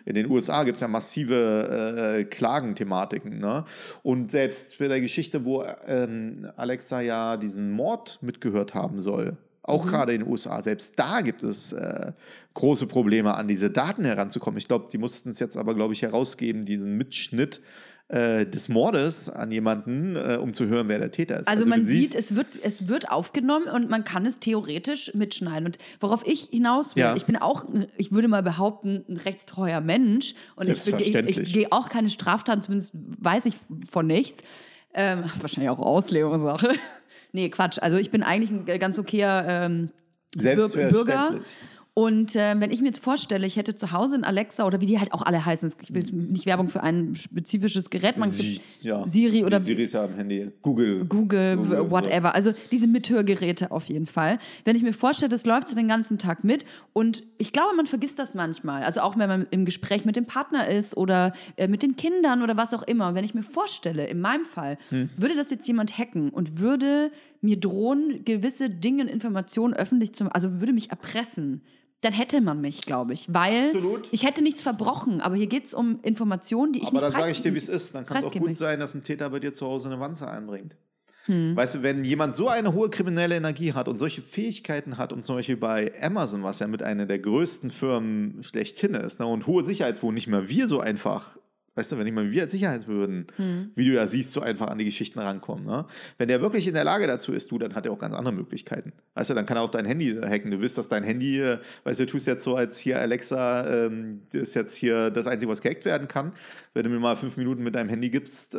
In 0.07 0.14
den 0.14 0.30
USA 0.30 0.45
gibt 0.64 0.76
es 0.76 0.80
ja 0.80 0.88
massive 0.88 2.18
äh, 2.18 2.24
Klagenthematiken. 2.24 3.38
Ne? 3.38 3.64
Und 4.03 4.30
selbst 4.30 4.78
bei 4.78 4.88
der 4.88 5.01
Geschichte, 5.01 5.44
wo 5.44 5.64
ähm, 5.86 6.49
Alexa 6.57 7.01
ja 7.01 7.36
diesen 7.36 7.70
Mord 7.72 8.18
mitgehört 8.22 8.74
haben 8.74 9.01
soll, 9.01 9.36
auch 9.62 9.86
gerade 9.86 10.14
in 10.14 10.20
den 10.20 10.30
USA, 10.30 10.62
selbst 10.62 10.97
da 10.97 11.22
gibt 11.22 11.42
es 11.42 11.72
äh, 11.72 12.12
große 12.55 12.86
Probleme, 12.86 13.34
an 13.34 13.49
diese 13.49 13.70
Daten 13.70 14.05
heranzukommen. 14.05 14.59
Ich 14.59 14.68
glaube, 14.68 14.86
die 14.92 14.99
mussten 14.99 15.30
es 15.30 15.40
jetzt 15.40 15.57
aber, 15.57 15.74
glaube 15.74 15.92
ich, 15.92 16.03
herausgeben, 16.03 16.64
diesen 16.64 16.97
Mitschnitt 16.97 17.61
äh, 18.09 18.46
des 18.46 18.68
Mordes 18.68 19.28
an 19.28 19.50
jemanden, 19.50 20.14
äh, 20.14 20.38
um 20.40 20.54
zu 20.54 20.66
hören, 20.66 20.88
wer 20.88 20.98
der 21.00 21.11
Täter 21.11 21.40
ist. 21.40 21.48
Also, 21.48 21.66
man 21.66 21.80
du 21.80 21.86
sieht, 21.86 22.14
es 22.14 22.36
wird, 22.36 22.46
es 22.62 22.86
wird 22.88 23.11
aufgenommen 23.11 23.66
und 23.66 23.90
man 23.90 24.04
kann 24.04 24.24
es 24.26 24.38
theoretisch 24.38 25.12
mitschneiden. 25.14 25.66
Und 25.66 25.78
worauf 26.00 26.24
ich 26.26 26.42
hinaus 26.52 26.94
will, 26.94 27.02
Ja. 27.02 27.16
ich 27.16 27.24
bin 27.24 27.36
auch, 27.36 27.64
ich 27.96 28.12
würde 28.12 28.28
mal 28.28 28.42
behaupten, 28.44 29.04
ein 29.09 29.16
rechtstreuer 29.16 29.80
Mensch. 29.80 30.34
Und 30.54 30.64
ich, 30.68 30.76
ich, 30.76 30.82
Selbstverständlich. 30.82 31.38
ich 31.38 31.52
gehe 31.52 31.72
auch 31.72 31.88
keine 31.88 32.09
Straftaten, 32.09 32.62
zumindest 32.62 32.94
weiß 32.94 33.46
ich 33.46 33.54
von 33.90 34.07
nichts. 34.07 34.42
Ähm, 34.94 35.24
wahrscheinlich 35.40 35.70
auch 35.70 35.80
Auslegungssache. 35.80 36.74
nee, 37.32 37.48
Quatsch. 37.50 37.78
Also 37.80 37.96
ich 37.96 38.11
bin 38.11 38.22
eigentlich 38.22 38.50
ein 38.50 38.78
ganz 38.78 38.98
okayer 39.00 39.44
ähm, 39.48 39.90
Bür- 40.36 40.68
Bürger. 40.90 41.40
Und 41.99 42.36
ähm, 42.36 42.61
wenn 42.61 42.70
ich 42.72 42.82
mir 42.82 42.88
jetzt 42.88 43.03
vorstelle, 43.03 43.47
ich 43.47 43.57
hätte 43.57 43.74
zu 43.74 43.90
Hause 43.90 44.16
ein 44.16 44.24
Alexa 44.24 44.66
oder 44.66 44.82
wie 44.82 44.86
die 44.86 44.99
halt 44.99 45.14
auch 45.14 45.22
alle 45.22 45.47
heißen, 45.47 45.72
ich 45.80 45.94
will 45.94 46.03
jetzt 46.03 46.12
nicht 46.12 46.44
Werbung 46.44 46.68
für 46.68 46.82
ein 46.82 47.16
spezifisches 47.16 47.88
Gerät 47.88 48.18
machen, 48.18 48.32
Sie, 48.32 48.61
ja. 48.82 49.07
Siri 49.07 49.47
oder 49.47 49.62
Siri 49.62 49.84
ist 49.84 49.94
ja 49.94 50.05
am 50.05 50.14
Handy. 50.14 50.51
Google. 50.61 51.07
Google, 51.07 51.57
Google, 51.57 51.90
whatever. 51.90 52.34
Also 52.34 52.53
diese 52.70 52.86
Mithörgeräte 52.86 53.70
auf 53.70 53.86
jeden 53.86 54.05
Fall. 54.05 54.38
Wenn 54.66 54.76
ich 54.76 54.82
mir 54.82 54.92
vorstelle, 54.92 55.30
das 55.30 55.47
läuft 55.47 55.68
so 55.68 55.74
den 55.74 55.88
ganzen 55.88 56.18
Tag 56.18 56.44
mit 56.44 56.66
und 56.92 57.22
ich 57.38 57.53
glaube, 57.55 57.74
man 57.74 57.86
vergisst 57.86 58.18
das 58.18 58.34
manchmal. 58.34 58.82
Also 58.82 59.01
auch 59.01 59.16
wenn 59.16 59.30
man 59.30 59.47
im 59.51 59.64
Gespräch 59.64 60.05
mit 60.05 60.16
dem 60.16 60.26
Partner 60.26 60.68
ist 60.68 60.99
oder 60.99 61.32
äh, 61.57 61.66
mit 61.66 61.82
den 61.82 61.97
Kindern 61.97 62.42
oder 62.42 62.59
was 62.59 62.74
auch 62.74 62.82
immer. 62.82 63.14
Wenn 63.14 63.24
ich 63.24 63.32
mir 63.32 63.42
vorstelle, 63.42 64.07
in 64.07 64.20
meinem 64.20 64.44
Fall, 64.44 64.76
Hm. 64.90 65.09
würde 65.16 65.34
das 65.34 65.51
jetzt 65.51 65.66
jemand 65.66 65.97
hacken 65.97 66.28
und 66.28 66.59
würde 66.61 67.11
mir 67.40 67.59
drohen, 67.59 68.22
gewisse 68.26 68.68
Dinge, 68.68 69.05
und 69.05 69.09
Informationen 69.09 69.72
öffentlich 69.72 70.12
zu, 70.12 70.26
also 70.34 70.61
würde 70.61 70.74
mich 70.74 70.90
erpressen. 70.90 71.62
Dann 72.03 72.12
hätte 72.12 72.40
man 72.40 72.61
mich, 72.61 72.82
glaube 72.82 73.14
ich, 73.14 73.32
weil 73.32 73.64
Absolut. 73.64 74.09
ich 74.12 74.24
hätte 74.24 74.42
nichts 74.42 74.62
verbrochen, 74.62 75.20
aber 75.20 75.34
hier 75.34 75.47
geht 75.47 75.64
es 75.64 75.74
um 75.74 75.99
Informationen, 76.03 76.72
die 76.72 76.80
ich 76.80 76.88
Aber 76.88 76.94
nicht 76.94 77.03
dann 77.05 77.12
sage 77.12 77.32
ich 77.32 77.42
dir, 77.42 77.55
wie 77.55 77.59
es 77.59 77.68
ist. 77.68 77.94
Dann 77.94 78.05
kann 78.05 78.18
es 78.18 78.24
auch 78.24 78.32
gut 78.32 78.42
möchte. 78.42 78.59
sein, 78.59 78.80
dass 78.80 78.94
ein 78.94 79.03
Täter 79.03 79.30
bei 79.30 79.40
dir 79.40 79.53
zu 79.53 79.66
Hause 79.66 79.88
eine 79.88 79.99
Wanze 79.99 80.30
einbringt. 80.30 80.76
Hm. 81.26 81.57
Weißt 81.57 81.76
du, 81.76 81.82
wenn 81.82 82.05
jemand 82.05 82.36
so 82.36 82.49
eine 82.49 82.72
hohe 82.72 82.88
kriminelle 82.88 83.34
Energie 83.34 83.72
hat 83.72 83.88
und 83.88 83.99
solche 83.99 84.22
Fähigkeiten 84.22 84.97
hat 84.97 85.12
und 85.12 85.24
zum 85.24 85.36
Beispiel 85.36 85.57
bei 85.57 85.92
Amazon, 86.01 86.42
was 86.42 86.61
ja 86.61 86.68
mit 86.68 86.82
einer 86.82 87.07
der 87.07 87.18
größten 87.18 87.70
Firmen 87.70 88.42
schlechthin 88.42 88.94
ist, 88.94 89.18
ne, 89.18 89.26
und 89.26 89.47
hohe 89.47 89.64
Sicherheitswohnungen, 89.64 90.14
nicht 90.14 90.28
mal 90.28 90.49
wir 90.49 90.68
so 90.68 90.78
einfach, 90.78 91.38
weißt 91.77 91.93
du, 91.93 91.99
wenn 91.99 92.05
nicht 92.05 92.14
mal 92.14 92.31
wir 92.31 92.43
als 92.43 92.53
Sicherheitsbehörden, 92.53 93.27
Hm. 93.37 93.70
wie 93.77 93.85
du 93.87 93.93
ja 93.93 94.07
siehst, 94.09 94.33
so 94.33 94.41
einfach 94.41 94.66
an 94.68 94.79
die 94.79 94.85
Geschichten 94.85 95.18
rankommen. 95.20 95.64
Ne? 95.66 95.85
Wenn 96.18 96.27
der 96.29 96.41
wirklich 96.41 96.66
in 96.66 96.74
der 96.74 96.83
Lage 96.85 97.07
dazu 97.07 97.33
ist, 97.33 97.51
du, 97.53 97.59
dann 97.59 97.74
hat 97.74 97.87
er 97.87 97.93
auch 97.93 97.99
ganz 97.99 98.14
andere 98.14 98.35
Möglichkeiten. 98.35 98.93
Weißt 99.14 99.31
du, 99.31 99.35
dann 99.35 99.47
kann 99.47 99.57
er 99.57 99.62
auch 99.62 99.70
dein 99.70 99.85
Handy 99.85 100.16
hacken. 100.20 100.51
Du 100.51 100.61
wirst, 100.61 100.77
dass 100.79 100.89
dein 100.89 101.05
Handy, 101.05 101.41
äh, 101.41 101.59
weißt 101.85 102.01
du, 102.01 102.07
du 102.07 102.12
tust 102.12 102.27
jetzt 102.27 102.43
so 102.43 102.57
als 102.57 102.79
hier 102.79 102.99
Alexa, 103.01 103.87
ähm, 103.87 104.22
das 104.33 104.43
ist 104.43 104.55
jetzt 104.55 104.74
hier 104.74 105.11
das 105.11 105.27
Einzige, 105.27 105.51
was 105.53 105.61
gehackt 105.61 105.85
werden 105.85 106.09
kann. 106.09 106.33
Wenn 106.74 106.85
du 106.85 106.91
mir 106.91 106.99
mal 106.99 107.16
fünf 107.16 107.37
Minuten 107.37 107.62
mit 107.62 107.74
deinem 107.74 107.89
Handy 107.89 108.11
gibst, 108.11 108.55
äh, 108.55 108.59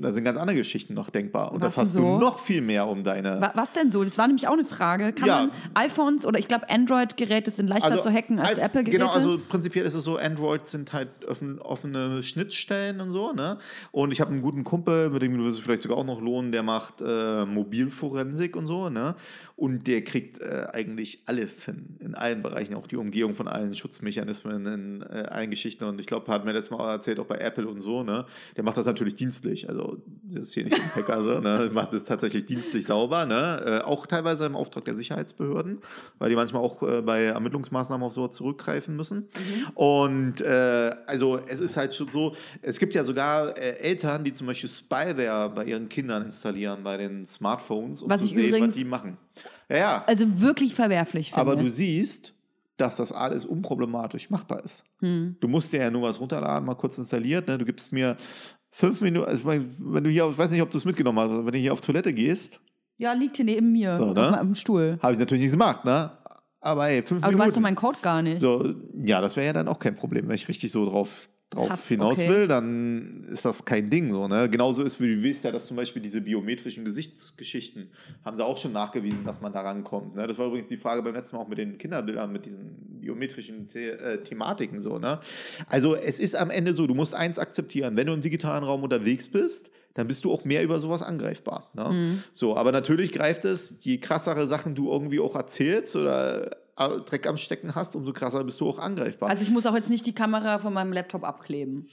da 0.00 0.12
sind 0.12 0.24
ganz 0.24 0.38
andere 0.38 0.56
Geschichten 0.56 0.94
noch 0.94 1.10
denkbar. 1.10 1.52
Und 1.52 1.60
Was 1.60 1.74
das 1.74 1.82
hast 1.86 1.92
so? 1.94 2.00
du 2.00 2.18
noch 2.18 2.38
viel 2.38 2.60
mehr 2.62 2.86
um 2.86 3.02
deine. 3.04 3.40
Wa- 3.40 3.52
Was 3.54 3.72
denn 3.72 3.90
so? 3.90 4.04
Das 4.04 4.16
war 4.18 4.26
nämlich 4.26 4.46
auch 4.46 4.52
eine 4.52 4.64
Frage. 4.64 5.12
Kann 5.12 5.26
Ja. 5.28 5.40
man 5.40 5.50
iPhones 5.74 6.24
oder 6.24 6.38
ich 6.38 6.46
glaube 6.48 6.70
Android-Geräte 6.70 7.50
sind 7.50 7.66
leichter 7.68 8.00
zu 8.00 8.10
hacken 8.12 8.38
als 8.38 8.50
als- 8.50 8.58
Apple-Geräte? 8.58 8.98
Genau, 8.98 9.10
also 9.12 9.38
prinzipiell 9.48 9.84
ist 9.86 9.94
es 9.94 10.04
so, 10.04 10.16
Android 10.16 10.66
sind 10.68 10.92
halt 10.92 11.08
offen, 11.38 11.58
offene 11.60 12.22
Schnittstellen 12.22 13.00
und 13.00 13.10
so, 13.10 13.32
ne? 13.32 13.58
Und 13.92 14.12
ich 14.12 14.20
habe 14.20 14.30
einen 14.30 14.42
guten 14.42 14.64
Kumpel, 14.64 15.10
mit 15.10 15.22
dem 15.22 15.36
würde 15.36 15.50
es 15.50 15.58
vielleicht 15.58 15.82
sogar 15.82 15.98
auch 15.98 16.04
noch 16.04 16.20
lohnen, 16.20 16.52
der 16.52 16.62
macht 16.62 17.00
äh, 17.00 17.44
Mobilforensik 17.44 18.56
und 18.56 18.66
so, 18.66 18.88
ne? 18.90 19.14
Und 19.58 19.88
der 19.88 20.04
kriegt 20.04 20.40
äh, 20.40 20.68
eigentlich 20.72 21.22
alles 21.26 21.64
hin, 21.64 21.96
in 21.98 22.14
allen 22.14 22.42
Bereichen, 22.42 22.74
auch 22.74 22.86
die 22.86 22.94
Umgehung 22.94 23.34
von 23.34 23.48
allen 23.48 23.74
Schutzmechanismen 23.74 24.66
in 24.66 25.02
äh, 25.02 25.24
allen 25.28 25.50
Geschichten. 25.50 25.82
Und 25.82 26.00
ich 26.00 26.06
glaube, 26.06 26.30
hat 26.32 26.44
mir 26.44 26.52
letztes 26.52 26.70
Mal 26.70 26.92
erzählt, 26.92 27.18
auch 27.18 27.26
bei 27.26 27.38
Apple 27.38 27.66
und 27.66 27.80
so, 27.80 28.04
ne? 28.04 28.24
Der 28.56 28.62
macht 28.62 28.76
das 28.76 28.86
natürlich 28.86 29.16
dienstlich. 29.16 29.68
Also, 29.68 30.00
das 30.22 30.44
ist 30.44 30.54
hier 30.54 30.62
nicht 30.62 30.80
ein 30.80 30.94
Hacker, 30.94 31.24
so, 31.24 31.40
ne? 31.40 31.70
Macht 31.72 31.92
das 31.92 32.04
tatsächlich 32.04 32.46
dienstlich 32.46 32.86
sauber, 32.86 33.26
ne? 33.26 33.80
Äh, 33.82 33.84
auch 33.84 34.06
teilweise 34.06 34.46
im 34.46 34.54
Auftrag 34.54 34.84
der 34.84 34.94
Sicherheitsbehörden, 34.94 35.80
weil 36.20 36.30
die 36.30 36.36
manchmal 36.36 36.62
auch 36.62 36.80
äh, 36.84 37.02
bei 37.02 37.24
Ermittlungsmaßnahmen 37.24 38.06
auf 38.06 38.12
sowas 38.12 38.36
zurückgreifen 38.36 38.94
müssen. 38.94 39.26
Und 39.74 40.40
äh, 40.40 40.94
also, 41.06 41.36
es 41.36 41.58
ist 41.58 41.76
halt 41.76 41.94
schon 41.94 42.12
so, 42.12 42.36
es 42.62 42.78
gibt 42.78 42.94
ja 42.94 43.02
sogar 43.02 43.58
äh, 43.58 43.72
Eltern, 43.80 44.22
die 44.22 44.32
zum 44.32 44.46
Beispiel 44.46 44.70
Spyware 44.70 45.50
bei 45.52 45.64
ihren 45.64 45.88
Kindern 45.88 46.26
installieren, 46.26 46.84
bei 46.84 46.96
den 46.96 47.26
Smartphones, 47.26 48.02
um 48.02 48.08
Was 48.08 48.20
zu 48.20 48.32
sehen, 48.32 48.64
was 48.64 48.76
die 48.76 48.84
machen. 48.84 49.16
Ja, 49.68 49.76
ja. 49.76 50.04
Also 50.06 50.40
wirklich 50.40 50.74
verwerflich 50.74 51.28
finde. 51.32 51.40
Aber 51.40 51.56
du 51.56 51.70
siehst, 51.70 52.34
dass 52.76 52.96
das 52.96 53.12
alles 53.12 53.44
unproblematisch 53.44 54.30
machbar 54.30 54.64
ist. 54.64 54.84
Du 55.00 55.48
musst 55.48 55.72
dir 55.72 55.80
ja 55.80 55.90
nur 55.90 56.02
was 56.02 56.20
runterladen, 56.20 56.66
mal 56.66 56.74
kurz 56.74 56.96
installiert. 56.98 57.48
Ne? 57.48 57.58
Du 57.58 57.64
gibst 57.64 57.92
mir 57.92 58.16
fünf 58.70 59.00
Minuten, 59.00 59.26
also 59.28 59.44
wenn 59.46 60.04
du 60.04 60.10
hier, 60.10 60.24
auf- 60.26 60.32
ich 60.32 60.38
weiß 60.38 60.50
nicht, 60.52 60.62
ob 60.62 60.70
du 60.70 60.78
es 60.78 60.84
mitgenommen 60.84 61.18
hast, 61.18 61.30
aber 61.30 61.44
wenn 61.46 61.52
du 61.52 61.58
hier 61.58 61.72
auf 61.72 61.80
Toilette 61.80 62.12
gehst, 62.12 62.60
ja, 62.98 63.12
liegt 63.12 63.36
hier 63.36 63.44
neben 63.44 63.72
mir 63.72 63.92
So, 63.94 64.06
ne? 64.12 64.30
meinem 64.30 64.54
Stuhl. 64.54 64.98
habe 65.02 65.12
ich 65.12 65.18
natürlich 65.18 65.42
nicht 65.44 65.52
gemacht, 65.52 65.84
ne? 65.84 66.10
Aber 66.60 66.88
ey, 66.88 67.02
fünf 67.02 67.22
Aber 67.22 67.30
du 67.32 67.36
Minuten. 67.36 67.48
weißt 67.48 67.56
doch 67.56 67.60
meinen 67.62 67.76
Code 67.76 67.98
gar 68.02 68.22
nicht. 68.22 68.40
so, 68.40 68.74
ja, 69.04 69.20
das 69.20 69.36
wäre 69.36 69.46
ja 69.46 69.52
dann 69.52 69.68
auch 69.68 69.78
kein 69.78 69.94
Problem, 69.94 70.26
wenn 70.28 70.34
ich 70.34 70.48
richtig 70.48 70.72
so 70.72 70.84
drauf, 70.84 71.28
drauf 71.50 71.68
Krass, 71.68 71.88
hinaus 71.88 72.18
okay. 72.18 72.28
will, 72.28 72.48
dann 72.48 73.24
ist 73.30 73.44
das 73.44 73.64
kein 73.64 73.88
Ding 73.88 74.12
so, 74.12 74.28
ne? 74.28 74.48
Genauso 74.50 74.82
ist, 74.82 75.00
wie 75.00 75.14
du 75.14 75.28
weißt 75.28 75.44
ja, 75.44 75.52
dass 75.52 75.66
zum 75.66 75.76
Beispiel 75.76 76.02
diese 76.02 76.20
biometrischen 76.20 76.84
Gesichtsgeschichten 76.84 77.90
haben 78.24 78.36
sie 78.36 78.44
auch 78.44 78.58
schon 78.58 78.72
nachgewiesen, 78.72 79.24
dass 79.24 79.40
man 79.40 79.52
da 79.52 79.62
rankommt. 79.62 80.14
Ne? 80.14 80.26
Das 80.26 80.36
war 80.38 80.46
übrigens 80.46 80.68
die 80.68 80.76
Frage 80.76 81.02
beim 81.02 81.14
letzten 81.14 81.36
Mal 81.36 81.42
auch 81.42 81.48
mit 81.48 81.58
den 81.58 81.78
Kinderbildern, 81.78 82.30
mit 82.30 82.44
diesen 82.44 83.00
biometrischen 83.00 83.68
The 83.68 83.78
äh, 83.78 84.22
Thematiken 84.22 84.82
so, 84.82 84.98
ne? 84.98 85.20
Also 85.68 85.94
es 85.94 86.18
ist 86.18 86.36
am 86.36 86.50
Ende 86.50 86.74
so, 86.74 86.86
du 86.86 86.94
musst 86.94 87.14
eins 87.14 87.38
akzeptieren, 87.38 87.96
wenn 87.96 88.06
du 88.06 88.12
im 88.12 88.20
digitalen 88.20 88.64
Raum 88.64 88.82
unterwegs 88.82 89.28
bist, 89.28 89.70
dann 89.94 90.06
bist 90.06 90.24
du 90.24 90.32
auch 90.32 90.44
mehr 90.44 90.62
über 90.62 90.78
sowas 90.78 91.02
angreifbar. 91.02 91.70
Ne? 91.74 91.88
Mhm. 91.88 92.22
So, 92.32 92.56
aber 92.56 92.70
natürlich 92.70 93.10
greift 93.10 93.44
es, 93.44 93.74
je 93.80 93.98
krassere 93.98 94.46
Sachen 94.46 94.74
du 94.74 94.90
irgendwie 94.90 95.18
auch 95.18 95.34
erzählst 95.34 95.96
oder 95.96 96.50
Dreck 97.06 97.26
am 97.26 97.36
Stecken 97.36 97.74
hast, 97.74 97.94
umso 97.96 98.12
krasser 98.12 98.42
bist 98.44 98.60
du 98.60 98.68
auch 98.68 98.78
angreifbar. 98.78 99.28
Also 99.28 99.42
ich 99.42 99.50
muss 99.50 99.66
auch 99.66 99.74
jetzt 99.74 99.90
nicht 99.90 100.06
die 100.06 100.14
Kamera 100.14 100.58
von 100.58 100.72
meinem 100.72 100.92
Laptop 100.92 101.24
abkleben. 101.24 101.86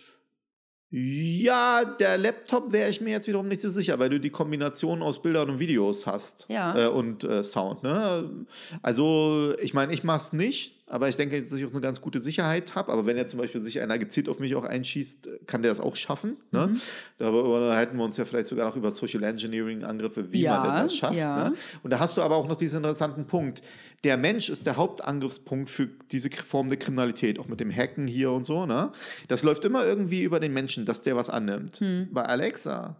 ja, 0.91 1.83
der 1.83 2.17
Laptop 2.17 2.71
wäre 2.71 2.89
ich 2.89 3.01
mir 3.01 3.09
jetzt 3.11 3.27
wiederum 3.27 3.47
nicht 3.47 3.59
so 3.61 3.69
sicher, 3.69 3.99
weil 3.99 4.09
du 4.09 4.19
die 4.19 4.29
Kombination 4.29 5.01
aus 5.01 5.21
Bildern 5.21 5.49
und 5.49 5.59
Videos 5.59 6.05
hast 6.05 6.45
Ja. 6.47 6.86
äh, 6.86 6.88
und 6.89 7.23
äh, 7.23 7.43
Sound. 7.43 7.83
Ne? 7.83 8.45
Also, 8.81 9.53
ich 9.61 9.73
meine, 9.73 9.93
ich 9.93 10.03
mache 10.05 10.17
es 10.19 10.31
nicht, 10.31 10.83
aber 10.88 11.09
ich 11.09 11.17
denke, 11.17 11.41
dass 11.43 11.57
ich 11.57 11.65
auch 11.65 11.71
eine 11.71 11.81
ganz 11.81 11.99
gute 11.99 12.19
Sicherheit 12.21 12.75
habe. 12.75 12.93
Aber 12.93 13.05
wenn 13.07 13.17
jetzt 13.17 13.31
zum 13.31 13.39
Beispiel 13.39 13.61
sich 13.63 13.81
einer 13.81 13.97
gezielt 13.97 14.29
auf 14.29 14.39
mich 14.39 14.55
auch 14.55 14.63
einschießt, 14.63 15.27
kann 15.47 15.63
der 15.63 15.71
das 15.71 15.81
auch 15.81 15.95
schaffen. 15.97 16.38
Ne? 16.51 16.67
Mhm. 16.67 16.81
Darüber 17.17 17.43
unterhalten 17.55 17.97
wir 17.97 18.03
uns 18.05 18.15
ja 18.17 18.23
vielleicht 18.23 18.47
sogar 18.47 18.67
noch 18.69 18.75
über 18.77 18.91
Social 18.91 19.23
Engineering-Angriffe, 19.23 20.31
wie 20.31 20.41
Ja, 20.43 20.59
man 20.59 20.63
denn 20.75 20.83
das 20.83 20.95
schafft. 20.95 21.15
ja. 21.15 21.49
Ne? 21.49 21.55
Und 21.83 21.89
da 21.89 21.99
hast 21.99 22.15
du 22.15 22.21
aber 22.21 22.36
auch 22.38 22.47
noch 22.47 22.55
diesen 22.55 22.77
interessanten 22.77 23.25
Punkt. 23.25 23.63
Der 24.06 24.18
Mensch 24.18 24.49
ist 24.49 24.68
der 24.68 24.78
Hauptangriffspunkt 24.78 25.68
für 25.68 25.88
diese 26.12 26.30
Form 26.30 26.70
der 26.70 26.78
Kriminalität, 26.78 27.39
auch 27.39 27.47
mit 27.47 27.60
dem 27.60 27.76
Hacken 27.76 28.06
hier 28.06 28.32
und 28.32 28.45
so. 28.45 28.68
Ne? 28.68 28.91
Das 29.28 29.41
läuft 29.41 29.66
immer 29.66 29.84
irgendwie 29.84 30.22
über 30.22 30.39
den 30.39 30.53
Menschen, 30.53 30.86
dass 30.86 31.01
der 31.01 31.16
was 31.16 31.28
annimmt. 31.28 31.80
Hm. 31.80 32.10
Bei 32.12 32.22
Alexa 32.22 32.97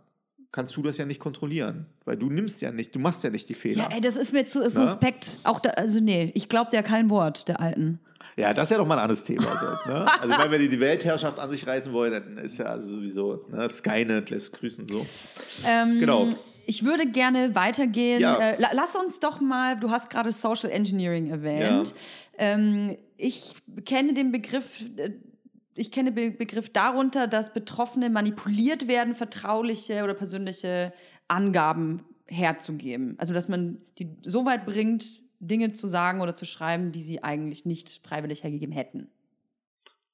kannst 0.52 0.76
du 0.76 0.82
das 0.82 0.98
ja 0.98 1.06
nicht 1.06 1.20
kontrollieren, 1.20 1.86
weil 2.06 2.18
du 2.18 2.32
nimmst 2.32 2.60
ja 2.62 2.72
nicht, 2.72 2.96
du 2.96 3.00
machst 3.00 3.24
ja 3.24 3.30
nicht 3.30 3.48
die 3.50 3.54
Fehler. 3.54 3.84
Ja, 3.84 3.96
ey, 3.96 4.02
das 4.02 4.16
ist 4.16 4.34
mir 4.34 4.48
zu 4.48 4.68
suspekt. 4.68 5.38
Auch 5.44 5.60
da, 5.60 5.72
also 5.72 6.00
nee, 6.00 6.32
ich 6.34 6.50
glaube 6.50 6.72
ja 6.74 6.82
kein 6.82 7.12
Wort 7.12 7.48
der 7.50 7.60
Alten. 7.60 8.00
Ja, 8.36 8.54
das 8.54 8.66
ist 8.66 8.72
ja 8.72 8.78
doch 8.78 8.88
mal 8.88 8.96
ein 8.96 9.04
anderes 9.04 9.24
Thema. 9.24 9.52
Also, 9.52 9.68
ne? 9.88 10.22
also 10.22 10.30
wenn 10.30 10.52
wir 10.52 10.58
die, 10.58 10.70
die 10.70 10.80
Weltherrschaft 10.80 11.40
an 11.40 11.52
sich 11.52 11.68
reißen 11.68 11.94
wollen, 11.94 12.14
dann 12.14 12.38
ist 12.40 12.58
ja 12.58 12.66
also 12.66 12.96
sowieso, 12.96 13.46
ne? 13.50 13.70
Skynet 13.70 14.32
lässt 14.32 14.54
grüßen 14.54 14.88
so. 14.88 15.06
Ähm, 15.68 16.00
Genau. 16.00 16.30
Ich 16.66 16.84
würde 16.84 17.06
gerne 17.06 17.56
weitergehen. 17.56 18.20
Ja. 18.22 18.38
Äh, 18.38 18.62
la- 18.62 18.72
lass 18.74 18.96
uns 18.96 19.20
doch 19.20 19.40
mal, 19.42 19.78
du 19.80 19.90
hast 19.92 20.10
gerade 20.10 20.32
Social 20.32 20.70
Engineering 20.72 21.28
erwähnt. 21.30 21.94
Ähm, 22.38 22.98
ich 23.18 23.54
kenne 23.86 24.14
den 24.14 24.32
Begriff, 24.32 24.84
äh, 24.98 25.12
ich 25.76 25.92
kenne 25.92 26.12
den 26.12 26.32
Be 26.32 26.38
Begriff 26.38 26.70
darunter, 26.70 27.28
dass 27.28 27.54
Betroffene 27.54 28.10
manipuliert 28.10 28.88
werden, 28.88 29.16
vertrauliche 29.16 30.04
oder 30.04 30.14
persönliche 30.14 30.94
Angaben 31.28 32.04
herzugeben. 32.28 33.16
Also 33.18 33.34
dass 33.34 33.48
man 33.48 33.80
die 34.00 34.10
so 34.26 34.46
weit 34.46 34.66
bringt, 34.66 35.22
Dinge 35.40 35.74
zu 35.74 35.86
sagen 35.88 36.22
oder 36.22 36.34
zu 36.34 36.46
schreiben, 36.46 36.92
die 36.92 37.02
sie 37.02 37.24
eigentlich 37.24 37.66
nicht 37.66 38.02
freiwillig 38.08 38.44
hergegeben 38.44 38.74
hätten. 38.74 39.10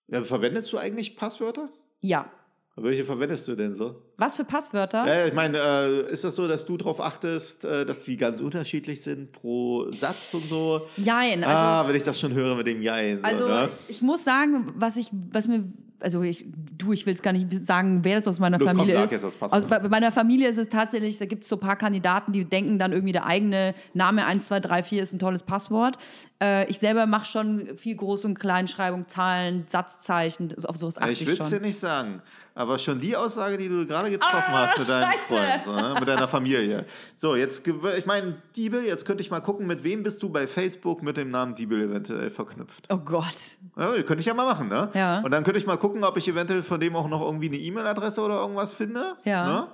Ja, 0.07 0.23
verwendest 0.23 0.73
du 0.73 0.77
eigentlich 0.77 1.15
Passwörter? 1.15 1.69
Ja. 2.01 2.29
Welche 2.77 3.03
verwendest 3.03 3.47
du 3.49 3.55
denn 3.55 3.75
so? 3.75 4.01
Was 4.17 4.37
für 4.37 4.45
Passwörter? 4.45 5.05
Ja, 5.05 5.25
ich 5.25 5.33
meine, 5.33 5.57
äh, 5.57 6.11
ist 6.11 6.23
das 6.23 6.35
so, 6.35 6.47
dass 6.47 6.65
du 6.65 6.77
darauf 6.77 7.01
achtest, 7.01 7.65
äh, 7.65 7.85
dass 7.85 8.05
die 8.05 8.15
ganz 8.15 8.39
unterschiedlich 8.39 9.01
sind 9.03 9.33
pro 9.33 9.91
Satz 9.91 10.33
und 10.33 10.45
so? 10.45 10.81
Jein. 10.95 11.43
Also, 11.43 11.55
ah, 11.55 11.87
wenn 11.87 11.95
ich 11.95 12.03
das 12.03 12.17
schon 12.19 12.33
höre 12.33 12.55
mit 12.55 12.67
dem 12.67 12.81
Jein. 12.81 13.19
So, 13.19 13.23
Also 13.27 13.47
ne? 13.49 13.69
ich 13.89 14.01
muss 14.01 14.23
sagen, 14.23 14.71
was 14.77 14.95
ich, 14.95 15.09
was 15.31 15.47
mir, 15.49 15.65
also 15.99 16.23
ich, 16.23 16.45
du, 16.77 16.93
ich 16.93 17.05
will 17.05 17.13
es 17.13 17.21
gar 17.21 17.33
nicht 17.33 17.51
sagen, 17.63 17.99
wer 18.03 18.15
das 18.15 18.27
aus 18.27 18.39
meiner 18.39 18.57
Los, 18.57 18.69
komm, 18.69 18.77
Familie 18.77 18.95
sag 18.95 19.05
ist. 19.05 19.11
jetzt 19.11 19.23
das 19.23 19.35
Passwort. 19.35 19.53
Also 19.53 19.67
bei, 19.67 19.79
bei 19.79 19.89
meiner 19.89 20.11
Familie 20.13 20.47
ist 20.47 20.57
es 20.57 20.69
tatsächlich, 20.69 21.17
da 21.17 21.25
gibt 21.25 21.43
es 21.43 21.49
so 21.49 21.57
ein 21.57 21.59
paar 21.59 21.75
Kandidaten, 21.75 22.31
die 22.31 22.45
denken 22.45 22.79
dann 22.79 22.93
irgendwie, 22.93 23.11
der 23.11 23.25
eigene 23.25 23.75
Name 23.93 24.25
1, 24.25 24.45
2, 24.47 24.59
3, 24.61 24.83
4 24.83 25.03
ist 25.03 25.13
ein 25.13 25.19
tolles 25.19 25.43
Passwort. 25.43 25.97
Äh, 26.41 26.67
ich 26.69 26.79
selber 26.79 27.05
mache 27.05 27.25
schon 27.25 27.77
viel 27.77 27.97
Groß- 27.97 28.25
und 28.25 28.39
Kleinschreibung, 28.39 29.09
Zahlen, 29.09 29.65
Satzzeichen, 29.67 30.55
auf 30.65 30.77
sowas 30.77 30.97
achte 30.97 31.11
Ich 31.11 31.21
ich, 31.21 31.27
will 31.27 31.37
es 31.37 31.49
dir 31.49 31.59
nicht 31.59 31.77
sagen, 31.77 32.21
aber 32.53 32.77
schon 32.77 32.99
die 32.99 33.15
Aussage, 33.15 33.57
die 33.57 33.69
du 33.69 33.85
gerade 33.85 34.09
getroffen 34.09 34.53
Ah, 34.53 34.67
hast 34.67 34.79
mit 34.79 34.89
deinem 34.89 35.11
Scheiße. 35.11 35.19
Freund, 35.27 35.61
so, 35.65 35.71
ne? 35.73 35.95
mit 35.99 36.07
deiner 36.07 36.27
Familie. 36.27 36.85
So, 37.15 37.35
jetzt, 37.35 37.65
ich 37.67 38.05
meine, 38.05 38.41
Diebel, 38.55 38.83
jetzt 38.83 39.05
könnte 39.05 39.21
ich 39.21 39.31
mal 39.31 39.39
gucken, 39.39 39.67
mit 39.67 39.83
wem 39.83 40.03
bist 40.03 40.21
du 40.21 40.29
bei 40.29 40.47
Facebook 40.47 41.01
mit 41.01 41.17
dem 41.17 41.29
Namen 41.29 41.55
Diebel 41.55 41.81
eventuell 41.81 42.29
verknüpft. 42.29 42.87
Oh 42.89 42.97
Gott. 42.97 43.35
Ja, 43.77 43.91
könnte 44.03 44.19
ich 44.19 44.25
ja 44.25 44.33
mal 44.33 44.45
machen, 44.45 44.67
ne? 44.67 44.89
Ja. 44.93 45.21
Und 45.21 45.31
dann 45.31 45.43
könnte 45.43 45.59
ich 45.59 45.65
mal 45.65 45.77
gucken, 45.77 46.03
ob 46.03 46.17
ich 46.17 46.27
eventuell 46.27 46.61
von 46.61 46.79
dem 46.79 46.95
auch 46.95 47.07
noch 47.07 47.21
irgendwie 47.21 47.47
eine 47.47 47.57
E-Mail-Adresse 47.57 48.21
oder 48.21 48.35
irgendwas 48.41 48.73
finde. 48.73 49.15
Ja. 49.23 49.45
Ne? 49.45 49.67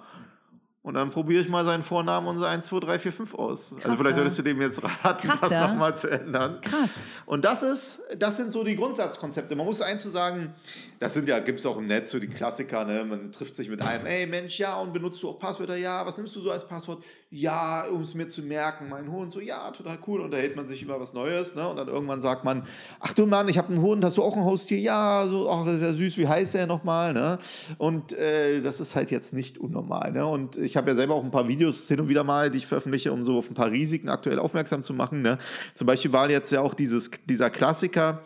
Und 0.87 0.93
dann 0.93 1.09
probiere 1.09 1.41
ich 1.41 1.49
mal 1.49 1.65
seinen 1.65 1.83
Vornamen 1.83 2.27
und 2.27 2.37
sein 2.37 2.59
1, 2.59 2.67
2, 2.67 2.79
3, 2.79 2.99
4, 2.99 3.11
5 3.11 3.33
aus. 3.33 3.73
also 3.73 3.97
vielleicht 3.97 4.01
ja. 4.01 4.13
solltest 4.13 4.39
du 4.39 4.43
dem 4.43 4.61
jetzt 4.61 4.81
raten, 4.81 5.27
Krass, 5.27 5.41
das 5.41 5.51
ja. 5.51 5.67
nochmal 5.67 5.93
zu 5.93 6.07
ändern. 6.09 6.61
Krass. 6.61 6.91
Und 7.25 7.43
das 7.43 7.61
ist, 7.61 7.99
das 8.17 8.37
sind 8.37 8.53
so 8.53 8.63
die 8.63 8.77
Grundsatzkonzepte. 8.77 9.53
Man 9.57 9.65
muss 9.65 9.81
eins 9.81 10.03
zu 10.03 10.07
sagen, 10.09 10.53
das 10.99 11.13
sind 11.13 11.27
ja, 11.27 11.39
gibt 11.39 11.59
es 11.59 11.65
auch 11.65 11.77
im 11.77 11.85
Netz 11.85 12.11
so 12.11 12.19
die 12.19 12.27
Klassiker, 12.27 12.83
ne? 12.83 13.05
Man 13.05 13.31
trifft 13.31 13.55
sich 13.55 13.69
mit 13.69 13.81
einem, 13.81 14.05
ey 14.05 14.25
Mensch, 14.25 14.57
ja, 14.57 14.79
und 14.79 14.93
benutzt 14.93 15.21
du 15.21 15.29
auch 15.29 15.37
Passwörter? 15.37 15.75
Ja, 15.75 16.05
was 16.05 16.17
nimmst 16.17 16.35
du 16.35 16.41
so 16.41 16.49
als 16.49 16.67
Passwort? 16.67 17.03
Ja, 17.29 17.85
um 17.87 18.01
es 18.01 18.15
mir 18.15 18.27
zu 18.27 18.41
merken, 18.41 18.89
mein 18.89 19.11
Hund. 19.11 19.31
So, 19.31 19.39
ja, 19.39 19.69
total 19.71 19.99
cool. 20.07 20.21
Und 20.21 20.31
da 20.31 20.37
hält 20.37 20.55
man 20.55 20.65
sich 20.65 20.81
über 20.81 20.99
was 20.99 21.13
Neues, 21.13 21.55
ne? 21.55 21.67
Und 21.67 21.77
dann 21.77 21.87
irgendwann 21.87 22.21
sagt 22.21 22.43
man, 22.43 22.65
ach 22.99 23.13
du 23.13 23.25
Mann, 23.25 23.47
ich 23.49 23.57
habe 23.57 23.69
einen 23.69 23.81
Hund, 23.81 24.03
hast 24.03 24.17
du 24.17 24.23
auch 24.23 24.35
ein 24.35 24.43
Haustier? 24.43 24.79
Ja, 24.79 25.27
so, 25.29 25.49
ach, 25.49 25.67
ist 25.67 25.81
ja 25.81 25.93
süß, 25.93 26.17
wie 26.17 26.27
heißt 26.27 26.55
der 26.55 26.65
nochmal, 26.65 27.13
ne? 27.13 27.37
Und 27.77 28.13
äh, 28.13 28.61
das 28.61 28.79
ist 28.79 28.95
halt 28.95 29.11
jetzt 29.11 29.33
nicht 29.33 29.59
unnormal, 29.59 30.11
ne? 30.11 30.25
Und 30.25 30.57
ich 30.57 30.77
habe 30.77 30.89
ja 30.89 30.95
selber 30.95 31.13
auch 31.13 31.23
ein 31.23 31.31
paar 31.31 31.47
Videos 31.47 31.87
hin 31.87 31.99
und 31.99 32.09
wieder 32.09 32.23
mal, 32.23 32.49
die 32.49 32.57
ich 32.57 32.65
veröffentliche, 32.67 33.11
um 33.11 33.23
so 33.23 33.37
auf 33.37 33.51
ein 33.51 33.55
paar 33.55 33.71
Risiken 33.71 34.09
aktuell 34.09 34.39
aufmerksam 34.39 34.81
zu 34.81 34.93
machen, 34.93 35.21
ne? 35.21 35.37
Zum 35.75 35.85
Beispiel 35.85 36.11
war 36.13 36.29
jetzt 36.29 36.51
ja 36.51 36.61
auch 36.61 36.73
dieses, 36.73 37.11
dieser 37.25 37.49
Klassiker, 37.49 38.23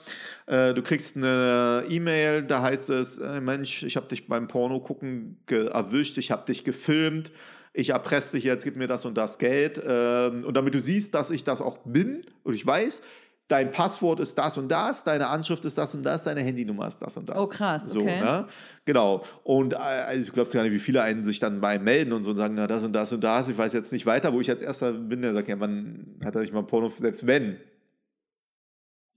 du 0.52 0.82
kriegst 0.82 1.16
eine 1.16 1.86
E-Mail, 1.88 2.44
da 2.44 2.62
heißt 2.62 2.90
es, 2.90 3.20
äh, 3.20 3.40
Mensch, 3.40 3.84
ich 3.84 3.96
habe 3.96 4.08
dich 4.08 4.28
beim 4.28 4.48
Porno 4.48 4.82
gucken 4.82 5.38
erwischt, 5.48 6.18
ich 6.18 6.30
habe 6.30 6.46
dich 6.46 6.64
gefilmt, 6.64 7.32
ich 7.74 7.92
erpresse 7.92 8.36
dich 8.36 8.44
jetzt, 8.44 8.66
gib 8.66 8.76
mir 8.76 8.88
das 8.88 9.06
und 9.06 9.18
das 9.18 9.38
Geld. 9.38 9.82
Ähm, 9.86 10.44
und 10.44 10.56
damit 10.56 10.74
du 10.74 10.82
siehst, 10.82 11.14
dass 11.14 11.32
ich 11.32 11.44
das 11.44 11.62
auch 11.62 11.78
bin 11.86 12.26
und 12.44 12.54
ich 12.54 12.66
weiß, 12.66 13.02
dein 13.48 13.72
Passwort 13.72 14.20
ist 14.20 14.38
das 14.38 14.58
und 14.58 14.70
das, 14.70 15.04
deine 15.04 15.28
Anschrift 15.28 15.66
ist 15.66 15.78
das 15.78 15.94
und 15.94 16.04
das, 16.04 16.24
deine 16.24 16.42
Handynummer 16.42 16.88
ist 16.88 17.00
das 17.00 17.18
und 17.18 17.30
das. 17.30 17.38
Oh, 17.38 17.48
krass, 17.48 17.90
So, 17.90 18.02
okay. 18.02 18.20
ne? 18.22 18.46
Genau. 18.86 19.24
Und 19.44 19.74
äh, 19.74 19.78
also, 19.78 20.22
ich 20.22 20.34
glaube 20.34 20.50
gar 20.50 20.64
nicht, 20.64 20.74
wie 20.74 20.80
viele 20.80 21.02
einen 21.02 21.24
sich 21.24 21.40
dann 21.40 21.60
bei 21.62 21.78
melden 21.78 22.14
und 22.14 22.24
so 22.24 22.32
und 22.32 22.38
sagen, 22.38 22.56
na, 22.58 22.68
das 22.68 22.84
und 22.84 22.94
das 22.94 23.12
und 23.12 23.24
das, 23.24 23.50
ich 23.50 23.58
weiß 23.58 23.74
jetzt 23.74 23.92
nicht 23.92 24.06
weiter, 24.06 24.34
wo 24.34 24.40
ich 24.42 24.50
als 24.50 24.62
erster 24.62 24.94
bin, 24.94 25.22
der 25.22 25.34
sagt, 25.34 25.50
ja, 25.50 25.56
man 25.56 26.18
hat 26.24 26.36
er 26.36 26.42
nicht 26.42 26.54
mal 26.54 26.64
Porno, 26.64 26.90
selbst 26.90 27.28
wenn, 27.28 27.58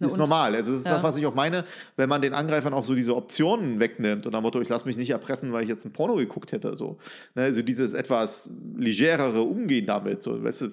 Ist 0.01 0.13
und? 0.15 0.19
normal. 0.19 0.55
Also 0.55 0.73
das 0.73 0.81
ist 0.81 0.87
Ja. 0.87 0.95
das, 0.95 1.03
was 1.03 1.17
ich 1.17 1.25
auch 1.27 1.35
meine, 1.35 1.65
wenn 1.97 2.09
man 2.09 2.21
den 2.21 2.35
Angreifern 2.35 2.75
auch 2.75 2.85
so 2.85 2.95
diese 2.95 3.15
Optionen 3.15 3.79
wegnimmt 3.81 4.27
und 4.27 4.35
am 4.35 4.43
Motto, 4.43 4.61
ich 4.61 4.69
lasse 4.69 4.85
mich 4.87 4.97
nicht 4.97 5.11
erpressen, 5.11 5.53
weil 5.53 5.63
ich 5.63 5.69
jetzt 5.69 5.85
ein 5.85 5.93
Porno 5.93 6.17
geguckt 6.17 6.53
hätte. 6.53 6.75
So. 6.77 6.99
Ne, 7.35 7.43
also 7.45 7.63
dieses 7.63 7.93
etwas 7.93 8.51
legerere 8.77 9.43
Umgehen 9.43 9.87
damit. 9.87 10.23
So, 10.23 10.43
weißt 10.43 10.63
du, 10.63 10.69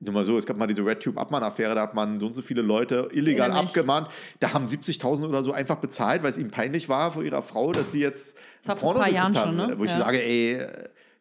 nur 0.00 0.12
mal 0.14 0.24
so, 0.24 0.36
es 0.38 0.44
gab 0.46 0.56
mal 0.56 0.66
diese 0.66 0.82
RedTube-Abmahn-Affäre, 0.84 1.74
da 1.74 1.82
hat 1.82 1.94
man 1.94 2.20
so 2.20 2.26
und 2.26 2.34
so 2.34 2.42
viele 2.42 2.62
Leute 2.62 3.08
illegal 3.12 3.48
mich. 3.48 3.58
abgemahnt. 3.58 4.08
Da 4.38 4.52
haben 4.52 4.66
70.000 4.66 5.26
oder 5.28 5.42
so 5.42 5.52
einfach 5.52 5.76
bezahlt, 5.76 6.22
weil 6.22 6.30
es 6.30 6.36
ihm 6.38 6.50
peinlich 6.50 6.88
war 6.88 7.10
vor 7.12 7.22
ihrer 7.24 7.42
Frau, 7.42 7.72
dass 7.72 7.90
sie 7.92 8.00
jetzt 8.00 8.36
Das 8.36 8.36
ein 8.36 8.64
vor 8.64 8.74
ein 8.74 8.78
Porno 8.80 8.98
paar 9.00 9.08
geguckt 9.08 9.34
Jahren 9.34 9.36
haben. 9.48 9.58
schon, 9.58 9.68
ne? 9.70 9.78
Wo 9.78 9.84
ich 9.84 9.90
Ja. 9.92 9.98
sage, 9.98 10.24
ey, 10.24 10.60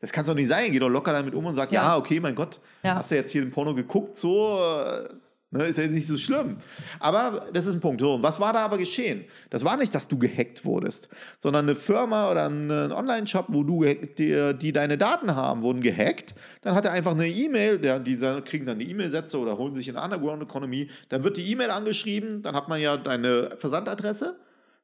Das 0.02 0.12
kann 0.12 0.24
es 0.24 0.28
doch 0.28 0.36
nicht 0.36 0.50
sein. 0.50 0.70
Geh 0.70 0.80
doch 0.80 0.90
locker 0.90 1.14
damit 1.14 1.34
um 1.34 1.46
und 1.46 1.56
sag, 1.56 1.72
ja, 1.72 1.82
Ja. 1.84 1.98
okay, 1.98 2.20
mein 2.20 2.36
Gott, 2.36 2.60
Ja. 2.84 2.96
hast 2.96 3.10
du 3.12 3.16
jetzt 3.16 3.32
hier 3.32 3.42
ein 3.42 3.52
Porno 3.52 3.74
geguckt, 3.74 4.18
so, 4.18 4.60
äh, 4.60 5.08
ne, 5.54 5.66
ist 5.66 5.78
ja 5.78 5.88
nicht 5.88 6.08
so 6.08 6.18
schlimm. 6.18 6.58
Aber 7.00 7.48
das 7.54 7.68
ist 7.68 7.76
ein 7.76 7.80
Punkt. 7.80 8.02
So, 8.02 8.22
was 8.22 8.40
war 8.40 8.54
da 8.54 8.60
aber 8.60 8.78
geschehen? 8.78 9.26
Das 9.50 9.64
war 9.64 9.78
nicht, 9.78 9.94
dass 9.96 10.08
du 10.08 10.18
gehackt 10.18 10.66
wurdest, 10.66 11.10
sondern 11.40 11.66
eine 11.66 11.76
Firma 11.76 12.32
oder 12.32 12.50
ein, 12.50 12.72
Online-Shop, 12.92 13.46
wo 13.50 13.64
du 13.64 13.84
die, 13.84 14.54
die 14.60 14.72
deine 14.72 14.98
Daten 14.98 15.36
haben, 15.36 15.62
wurden 15.62 15.82
gehackt. 15.82 16.36
Dann 16.62 16.76
hat 16.76 16.86
er 16.86 16.92
einfach 16.92 17.14
eine 17.14 17.28
E-Mail, 17.28 17.80
der, 17.80 18.00
die 18.00 18.18
kriegen 18.46 18.66
dann 18.66 18.80
eine 18.80 18.84
E-Mail-Sätze 18.84 19.38
oder 19.38 19.58
holen 19.58 19.74
sich 19.74 19.88
in 19.88 19.96
eine 19.96 20.06
Underground 20.06 20.44
Economy. 20.44 20.90
Dann 21.10 21.24
wird 21.24 21.38
die 21.38 21.50
E-Mail 21.52 21.70
angeschrieben, 21.70 22.42
dann 22.42 22.56
hat 22.56 22.68
man 22.68 22.82
ja 22.82 22.98
deine 22.98 23.56
Versandadresse. 23.58 24.38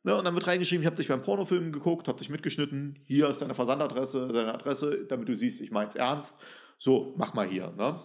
Ne, 0.04 0.16
und 0.16 0.24
dann 0.24 0.34
wird 0.34 0.48
reingeschrieben, 0.48 0.82
ich 0.82 0.86
habe 0.86 0.96
dich 0.96 1.10
beim 1.10 1.22
Pornofilm 1.22 1.74
geguckt, 1.74 2.08
habe 2.08 2.18
dich 2.18 2.30
mitgeschnitten, 2.30 2.98
hier 3.06 3.28
ist 3.30 3.42
deine 3.42 3.54
Versandadresse, 3.54 4.30
deine 4.30 4.54
Adresse, 4.54 5.06
damit 5.10 5.28
du 5.28 5.36
siehst, 5.36 5.60
ich 5.60 5.72
mein's 5.72 5.96
ernst. 5.96 6.38
So, 6.78 7.14
mach 7.18 7.34
mal 7.34 7.46
hier. 7.46 7.74
Ne? 7.78 8.00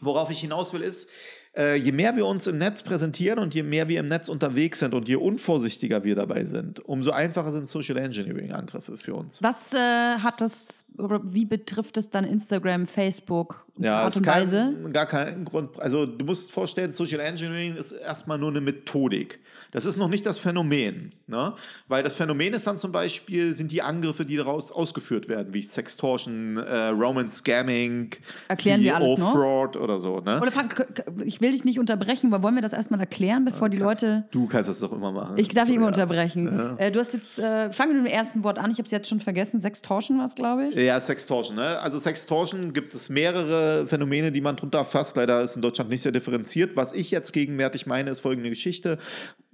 Worauf 0.00 0.30
ich 0.30 0.40
hinaus 0.40 0.72
will, 0.72 0.80
ist, 0.80 1.08
äh, 1.56 1.76
je 1.76 1.92
mehr 1.92 2.16
wir 2.16 2.26
uns 2.26 2.46
im 2.46 2.56
Netz 2.56 2.82
präsentieren 2.82 3.38
und 3.38 3.54
je 3.54 3.62
mehr 3.62 3.88
wir 3.88 4.00
im 4.00 4.06
Netz 4.06 4.28
unterwegs 4.28 4.78
sind 4.78 4.94
und 4.94 5.08
je 5.08 5.16
unvorsichtiger 5.16 6.04
wir 6.04 6.14
dabei 6.14 6.44
sind, 6.44 6.80
umso 6.80 7.10
einfacher 7.10 7.50
sind 7.50 7.68
Social 7.68 7.98
Engineering-Angriffe 7.98 8.96
für 8.96 9.14
uns. 9.14 9.42
Was 9.42 9.74
äh, 9.74 9.78
hat 9.78 10.40
das, 10.40 10.84
wie 11.24 11.44
betrifft 11.44 11.96
es 11.96 12.10
dann 12.10 12.24
Instagram, 12.24 12.86
Facebook, 12.86 13.66
unsere 13.76 13.94
Art 13.96 14.16
und 14.16 14.22
kein, 14.22 14.42
Weise? 14.42 14.76
gar 14.92 15.06
kein 15.06 15.44
Grund. 15.44 15.80
Also 15.80 16.06
du 16.06 16.24
musst 16.24 16.52
vorstellen, 16.52 16.92
Social 16.92 17.20
Engineering 17.20 17.76
ist 17.76 17.92
erstmal 17.92 18.38
nur 18.38 18.50
eine 18.50 18.60
Methodik. 18.60 19.40
Das 19.72 19.84
ist 19.86 19.96
noch 19.96 20.08
nicht 20.08 20.26
das 20.26 20.38
Phänomen. 20.38 21.12
Ne? 21.26 21.54
Weil 21.88 22.02
das 22.02 22.14
Phänomen 22.14 22.52
ist 22.52 22.66
dann 22.66 22.78
zum 22.78 22.92
Beispiel, 22.92 23.54
sind 23.54 23.72
die 23.72 23.80
Angriffe, 23.80 24.26
die 24.26 24.36
daraus 24.36 24.70
ausgeführt 24.70 25.28
werden, 25.28 25.54
wie 25.54 25.62
Sextortion, 25.62 26.58
äh, 26.58 26.88
Roman 26.88 27.30
Scamming, 27.30 28.10
Erklären 28.48 28.82
noch? 29.18 29.32
Fraud 29.32 29.76
oder 29.76 29.98
so. 29.98 30.20
Ne? 30.20 30.40
Oder 30.40 30.50
fang, 30.52 30.68
k- 30.68 30.84
k- 30.84 31.04
ich 31.24 31.40
will 31.40 31.52
dich 31.52 31.64
nicht 31.64 31.78
unterbrechen, 31.78 32.32
aber 32.32 32.42
wollen 32.42 32.54
wir 32.54 32.62
das 32.62 32.74
erstmal 32.74 33.00
erklären, 33.00 33.44
bevor 33.46 33.68
die 33.70 33.78
Leute. 33.78 34.24
Du 34.30 34.46
kannst 34.46 34.68
das 34.68 34.80
doch 34.80 34.92
immer 34.92 35.10
machen. 35.12 35.38
Ich 35.38 35.48
darf 35.48 35.68
dich 35.68 35.76
immer 35.76 35.86
Ja. 35.86 35.88
unterbrechen. 35.88 36.76
Äh, 36.78 36.90
du 36.92 37.00
hast 37.00 37.14
jetzt, 37.14 37.38
äh, 37.38 37.72
fangen 37.72 37.94
wir 37.94 38.02
mit 38.02 38.12
dem 38.12 38.14
ersten 38.14 38.44
Wort 38.44 38.58
an. 38.58 38.70
Ich 38.70 38.76
habe 38.78 38.84
es 38.84 38.90
jetzt 38.90 39.08
schon 39.08 39.20
vergessen. 39.20 39.58
Sextortion 39.58 40.18
war 40.18 40.26
es, 40.26 40.34
glaube 40.34 40.66
ich. 40.68 40.76
Ja, 40.84 41.00
Sextortion. 41.00 41.56
Ne? 41.56 41.78
Also 41.80 41.98
Sextortion 41.98 42.72
gibt 42.72 42.94
es 42.94 43.08
mehrere 43.08 43.86
Phänomene, 43.86 44.32
die 44.32 44.40
man 44.40 44.56
drunter 44.56 44.84
fasst. 44.84 45.16
Leider 45.16 45.42
ist 45.42 45.56
in 45.56 45.62
Deutschland 45.62 45.90
nicht 45.90 46.02
sehr 46.02 46.12
differenziert. 46.12 46.76
Was 46.76 46.92
ich 46.92 47.10
jetzt 47.10 47.32
gegenwärtig 47.32 47.86
meine, 47.86 48.10
ist 48.10 48.20
folgende 48.20 48.48
Geschichte. 48.48 48.98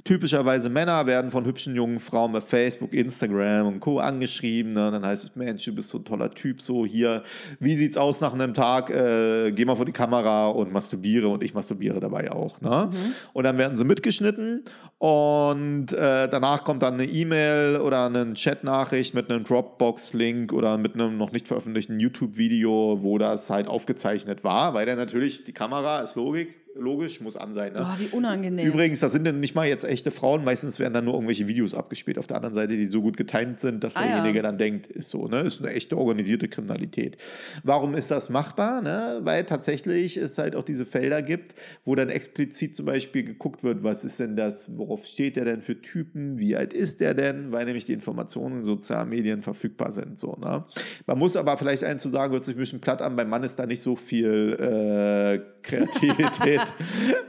Typischerweise 0.04 0.70
Männer 0.70 1.06
werden 1.06 1.30
von 1.30 1.44
hübschen 1.44 1.74
jungen 1.74 1.98
Frauen 1.98 2.32
bei 2.32 2.40
Facebook, 2.40 2.94
Instagram 2.94 3.66
und 3.66 3.80
Co. 3.80 3.98
angeschrieben. 3.98 4.72
Ne? 4.72 4.90
Dann 4.90 5.04
heißt 5.04 5.24
es, 5.24 5.36
Mensch, 5.36 5.64
du 5.64 5.74
bist 5.74 5.90
so 5.90 5.98
ein 5.98 6.04
toller 6.04 6.30
Typ, 6.30 6.62
so 6.62 6.86
hier, 6.86 7.24
wie 7.58 7.74
sieht's 7.74 7.96
aus 7.96 8.20
nach 8.20 8.32
einem 8.32 8.54
Tag? 8.54 8.90
Äh, 8.90 9.50
geh 9.52 9.64
mal 9.64 9.76
vor 9.76 9.86
die 9.86 9.92
Kamera 9.92 10.48
und 10.48 10.72
masturbiere 10.72 11.28
und 11.28 11.42
ich 11.42 11.52
masturbiere 11.52 11.98
dabei 11.98 12.30
auch. 12.30 12.60
Ne? 12.60 12.90
Und 13.32 13.44
dann 13.44 13.58
werden 13.58 13.76
sie 13.76 13.84
mitgeschnitten 13.84 14.62
und 14.98 15.92
äh, 15.92 16.28
danach 16.28 16.64
kommt 16.64 16.82
dann 16.82 16.94
eine 16.94 17.04
E-Mail 17.04 17.80
oder 17.80 18.06
eine 18.06 18.32
Chatnachricht 18.34 19.14
mit 19.14 19.30
einem 19.30 19.44
Dropbox-Link 19.44 20.52
oder 20.52 20.78
mit 20.78 20.94
einem 20.94 21.16
noch 21.16 21.32
nicht 21.32 21.48
veröffentlichten 21.48 22.00
YouTube-Video, 22.00 22.98
wo 23.02 23.18
das 23.18 23.50
halt 23.50 23.68
aufgezeichnet 23.68 24.42
war, 24.42 24.74
weil 24.74 24.86
dann 24.86 24.96
natürlich 24.96 25.44
die 25.44 25.52
Kamera 25.52 26.00
ist 26.00 26.16
logisch, 26.16 26.54
logisch 26.78 27.20
muss 27.20 27.36
an 27.36 27.52
sein. 27.52 27.72
Ne? 27.72 27.80
Oh, 27.84 27.98
wie 28.00 28.06
unangenehm. 28.16 28.66
Übrigens, 28.66 29.00
das 29.00 29.12
sind 29.12 29.24
dann 29.26 29.40
nicht 29.40 29.54
mal 29.54 29.66
jetzt 29.66 29.84
echte 29.84 30.10
Frauen, 30.10 30.44
meistens 30.44 30.78
werden 30.78 30.94
dann 30.94 31.04
nur 31.04 31.14
irgendwelche 31.14 31.48
Videos 31.48 31.74
abgespielt 31.74 32.18
auf 32.18 32.26
der 32.26 32.36
anderen 32.36 32.54
Seite, 32.54 32.76
die 32.76 32.86
so 32.86 33.02
gut 33.02 33.16
getimt 33.16 33.60
sind, 33.60 33.82
dass 33.84 33.96
Ah, 33.96 34.02
ja. 34.02 34.06
derjenige 34.16 34.42
dann 34.42 34.58
denkt, 34.58 34.86
ist 34.86 35.10
so, 35.10 35.26
ne? 35.28 35.40
Ist 35.40 35.60
eine 35.60 35.72
echte 35.72 35.96
organisierte 35.96 36.48
Kriminalität. 36.48 37.16
Warum 37.64 37.94
ist 37.94 38.10
das 38.10 38.28
machbar? 38.30 38.80
Ne? 38.82 39.20
Weil 39.22 39.44
tatsächlich 39.44 40.16
es 40.16 40.38
halt 40.38 40.54
auch 40.56 40.62
diese 40.62 40.86
Felder 40.86 41.22
gibt, 41.22 41.54
wo 41.84 41.94
dann 41.94 42.08
explizit 42.08 42.76
zum 42.76 42.86
Beispiel 42.86 43.24
geguckt 43.24 43.62
wird, 43.64 43.82
was 43.82 44.04
ist 44.04 44.20
denn 44.20 44.36
das, 44.36 44.76
worauf 44.76 45.04
steht 45.06 45.36
der 45.36 45.44
denn 45.44 45.60
für 45.60 45.80
Typen, 45.80 46.38
wie 46.38 46.56
alt 46.56 46.72
ist 46.72 47.00
der 47.00 47.14
denn, 47.14 47.52
weil 47.52 47.64
nämlich 47.64 47.84
die 47.84 47.92
Informationen 47.92 48.58
in 48.58 48.64
sozialen 48.64 49.08
Medien 49.08 49.42
verfügbar 49.42 49.92
sind. 49.92 50.18
So, 50.18 50.36
ne? 50.40 50.64
Man 51.06 51.18
muss 51.18 51.36
aber 51.36 51.56
vielleicht 51.58 51.84
eins 51.84 52.02
zu 52.02 52.08
sagen, 52.08 52.32
hört 52.32 52.44
sich 52.44 52.54
ein 52.54 52.58
bisschen 52.58 52.80
platt 52.80 53.02
an, 53.02 53.16
beim 53.16 53.28
Mann 53.28 53.42
ist 53.42 53.56
da 53.58 53.66
nicht 53.66 53.82
so 53.82 53.96
viel 53.96 54.56
äh, 54.60 55.40
Kreativität 55.62 56.67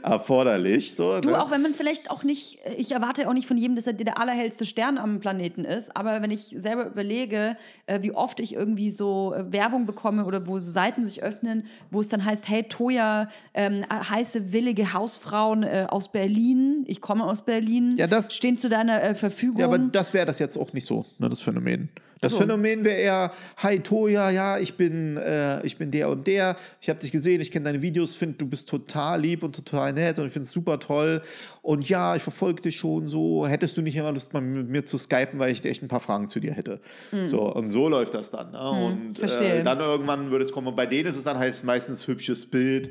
erforderlich. 0.02 0.94
So, 0.94 1.20
Du, 1.20 1.30
ne? 1.30 1.42
auch 1.42 1.50
wenn 1.50 1.62
man 1.62 1.74
vielleicht 1.74 2.10
auch 2.10 2.22
nicht, 2.22 2.58
ich 2.76 2.92
erwarte 2.92 3.28
auch 3.28 3.32
nicht 3.32 3.46
von 3.46 3.56
jedem, 3.56 3.76
dass 3.76 3.86
er 3.86 3.92
der 3.94 4.18
allerhellste 4.18 4.66
Stern 4.66 4.98
am 4.98 5.20
Planeten 5.20 5.64
ist, 5.64 5.96
aber 5.96 6.22
wenn 6.22 6.30
ich 6.30 6.54
selber 6.56 6.86
überlege, 6.86 7.56
äh, 7.86 8.02
wie 8.02 8.12
oft 8.12 8.40
ich 8.40 8.54
irgendwie 8.54 8.90
so 8.90 9.34
äh, 9.34 9.52
Werbung 9.52 9.86
bekomme 9.86 10.24
oder 10.24 10.46
wo 10.46 10.60
Seiten 10.60 11.04
sich 11.04 11.22
öffnen, 11.22 11.66
wo 11.90 12.00
es 12.00 12.08
dann 12.08 12.24
heißt, 12.24 12.48
hey 12.48 12.62
Toya, 12.64 13.28
ähm, 13.54 13.84
heiße 13.90 14.52
willige 14.52 14.92
Hausfrauen 14.92 15.62
äh, 15.62 15.86
aus 15.88 16.10
Berlin, 16.12 16.84
ich 16.86 17.00
komme 17.00 17.24
aus 17.24 17.42
Berlin, 17.44 17.96
Ja, 17.96 18.06
das- 18.06 18.34
stehen 18.34 18.56
zu 18.58 18.68
deiner 18.68 19.02
äh, 19.02 19.14
Verfügung. 19.14 19.60
Ja, 19.60 19.66
aber 19.66 19.78
das 19.78 20.14
wäre 20.14 20.26
das 20.26 20.38
jetzt 20.38 20.56
auch 20.56 20.72
nicht 20.72 20.86
so, 20.86 21.04
ne, 21.18 21.28
das 21.28 21.40
Phänomen. 21.40 21.88
Das 22.20 22.32
so. 22.32 22.38
Phänomen 22.38 22.84
wäre 22.84 22.96
eher, 22.98 23.32
hi 23.56 23.80
Toja, 23.80 24.30
ja, 24.30 24.58
ich 24.58 24.74
bin, 24.74 25.16
äh, 25.16 25.64
ich 25.66 25.78
bin 25.78 25.90
der 25.90 26.08
und 26.10 26.26
der, 26.26 26.56
ich 26.80 26.88
habe 26.90 27.00
dich 27.00 27.12
gesehen, 27.12 27.40
ich 27.40 27.50
kenne 27.50 27.64
deine 27.64 27.80
Videos, 27.82 28.14
finde, 28.14 28.36
du 28.38 28.46
bist 28.46 28.68
total 28.68 29.20
lieb 29.22 29.42
und 29.42 29.56
total 29.56 29.92
nett 29.92 30.18
und 30.18 30.26
ich 30.26 30.32
finde 30.32 30.46
es 30.46 30.52
super 30.52 30.78
toll 30.80 31.22
und 31.62 31.88
ja, 31.88 32.16
ich 32.16 32.22
verfolge 32.22 32.62
dich 32.62 32.76
schon 32.76 33.06
so, 33.08 33.46
hättest 33.46 33.76
du 33.76 33.82
nicht 33.82 33.96
immer 33.96 34.12
Lust, 34.12 34.32
mal 34.34 34.40
mit 34.42 34.68
mir 34.68 34.84
zu 34.84 34.98
skypen, 34.98 35.38
weil 35.38 35.50
ich 35.52 35.64
echt 35.64 35.82
ein 35.82 35.88
paar 35.88 36.00
Fragen 36.00 36.28
zu 36.28 36.40
dir 36.40 36.52
hätte. 36.52 36.80
So, 37.24 37.42
und 37.54 37.68
so 37.68 37.88
läuft 37.88 38.14
das 38.14 38.30
dann. 38.30 38.52
Ne? 38.52 38.60
und 38.60 38.90
Hm. 38.90 39.14
verstehe. 39.16 39.60
äh, 39.60 39.62
dann 39.62 39.80
irgendwann 39.80 40.30
würde 40.30 40.44
es 40.44 40.52
kommen 40.52 40.66
und 40.68 40.76
bei 40.76 40.86
denen 40.86 41.08
ist 41.08 41.16
es 41.16 41.24
dann 41.24 41.38
halt 41.38 41.62
meistens 41.64 42.06
hübsches 42.06 42.44
Bild, 42.46 42.90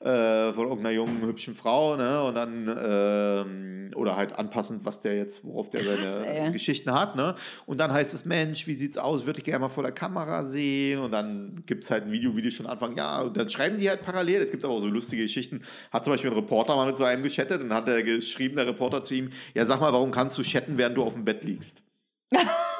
äh, 0.00 0.52
von 0.54 0.64
irgendeiner 0.68 0.90
jungen, 0.90 1.22
hübschen 1.22 1.54
Frau, 1.54 1.96
ne? 1.96 2.22
Und 2.22 2.34
dann, 2.34 2.78
ähm, 2.82 3.90
oder 3.94 4.16
halt 4.16 4.32
anpassend, 4.32 4.84
was 4.84 5.00
der 5.00 5.16
jetzt, 5.16 5.44
worauf 5.44 5.68
der 5.68 5.82
seine 5.82 6.26
ey. 6.26 6.52
Geschichten 6.52 6.92
hat, 6.92 7.16
ne? 7.16 7.34
Und 7.66 7.78
dann 7.78 7.92
heißt 7.92 8.14
es, 8.14 8.24
Mensch, 8.24 8.66
wie 8.66 8.74
sieht's 8.74 8.96
aus? 8.96 9.26
Würde 9.26 9.40
ich 9.40 9.44
gerne 9.44 9.58
mal 9.58 9.68
vor 9.68 9.82
der 9.82 9.92
Kamera 9.92 10.44
sehen. 10.44 11.00
Und 11.00 11.12
dann 11.12 11.62
gibt 11.66 11.84
es 11.84 11.90
halt 11.90 12.04
ein 12.04 12.12
Video, 12.12 12.34
wie 12.34 12.42
die 12.42 12.50
schon 12.50 12.66
anfangen, 12.66 12.96
ja, 12.96 13.20
und 13.20 13.36
dann 13.36 13.50
schreiben 13.50 13.78
die 13.78 13.90
halt 13.90 14.02
parallel. 14.02 14.40
Es 14.40 14.50
gibt 14.50 14.64
aber 14.64 14.74
auch 14.74 14.80
so 14.80 14.88
lustige 14.88 15.22
Geschichten. 15.22 15.62
Hat 15.90 16.04
zum 16.04 16.14
Beispiel 16.14 16.30
ein 16.30 16.36
Reporter 16.36 16.76
mal 16.76 16.86
mit 16.86 16.96
so 16.96 17.04
einem 17.04 17.22
geschattet 17.22 17.60
und 17.60 17.72
hat 17.74 17.86
er 17.88 18.02
geschrieben, 18.02 18.56
der 18.56 18.66
Reporter 18.66 19.02
zu 19.02 19.14
ihm, 19.14 19.30
ja, 19.54 19.66
sag 19.66 19.80
mal, 19.80 19.92
warum 19.92 20.10
kannst 20.12 20.38
du 20.38 20.42
chatten, 20.42 20.78
während 20.78 20.96
du 20.96 21.02
auf 21.02 21.12
dem 21.14 21.24
Bett 21.24 21.44
liegst? 21.44 21.82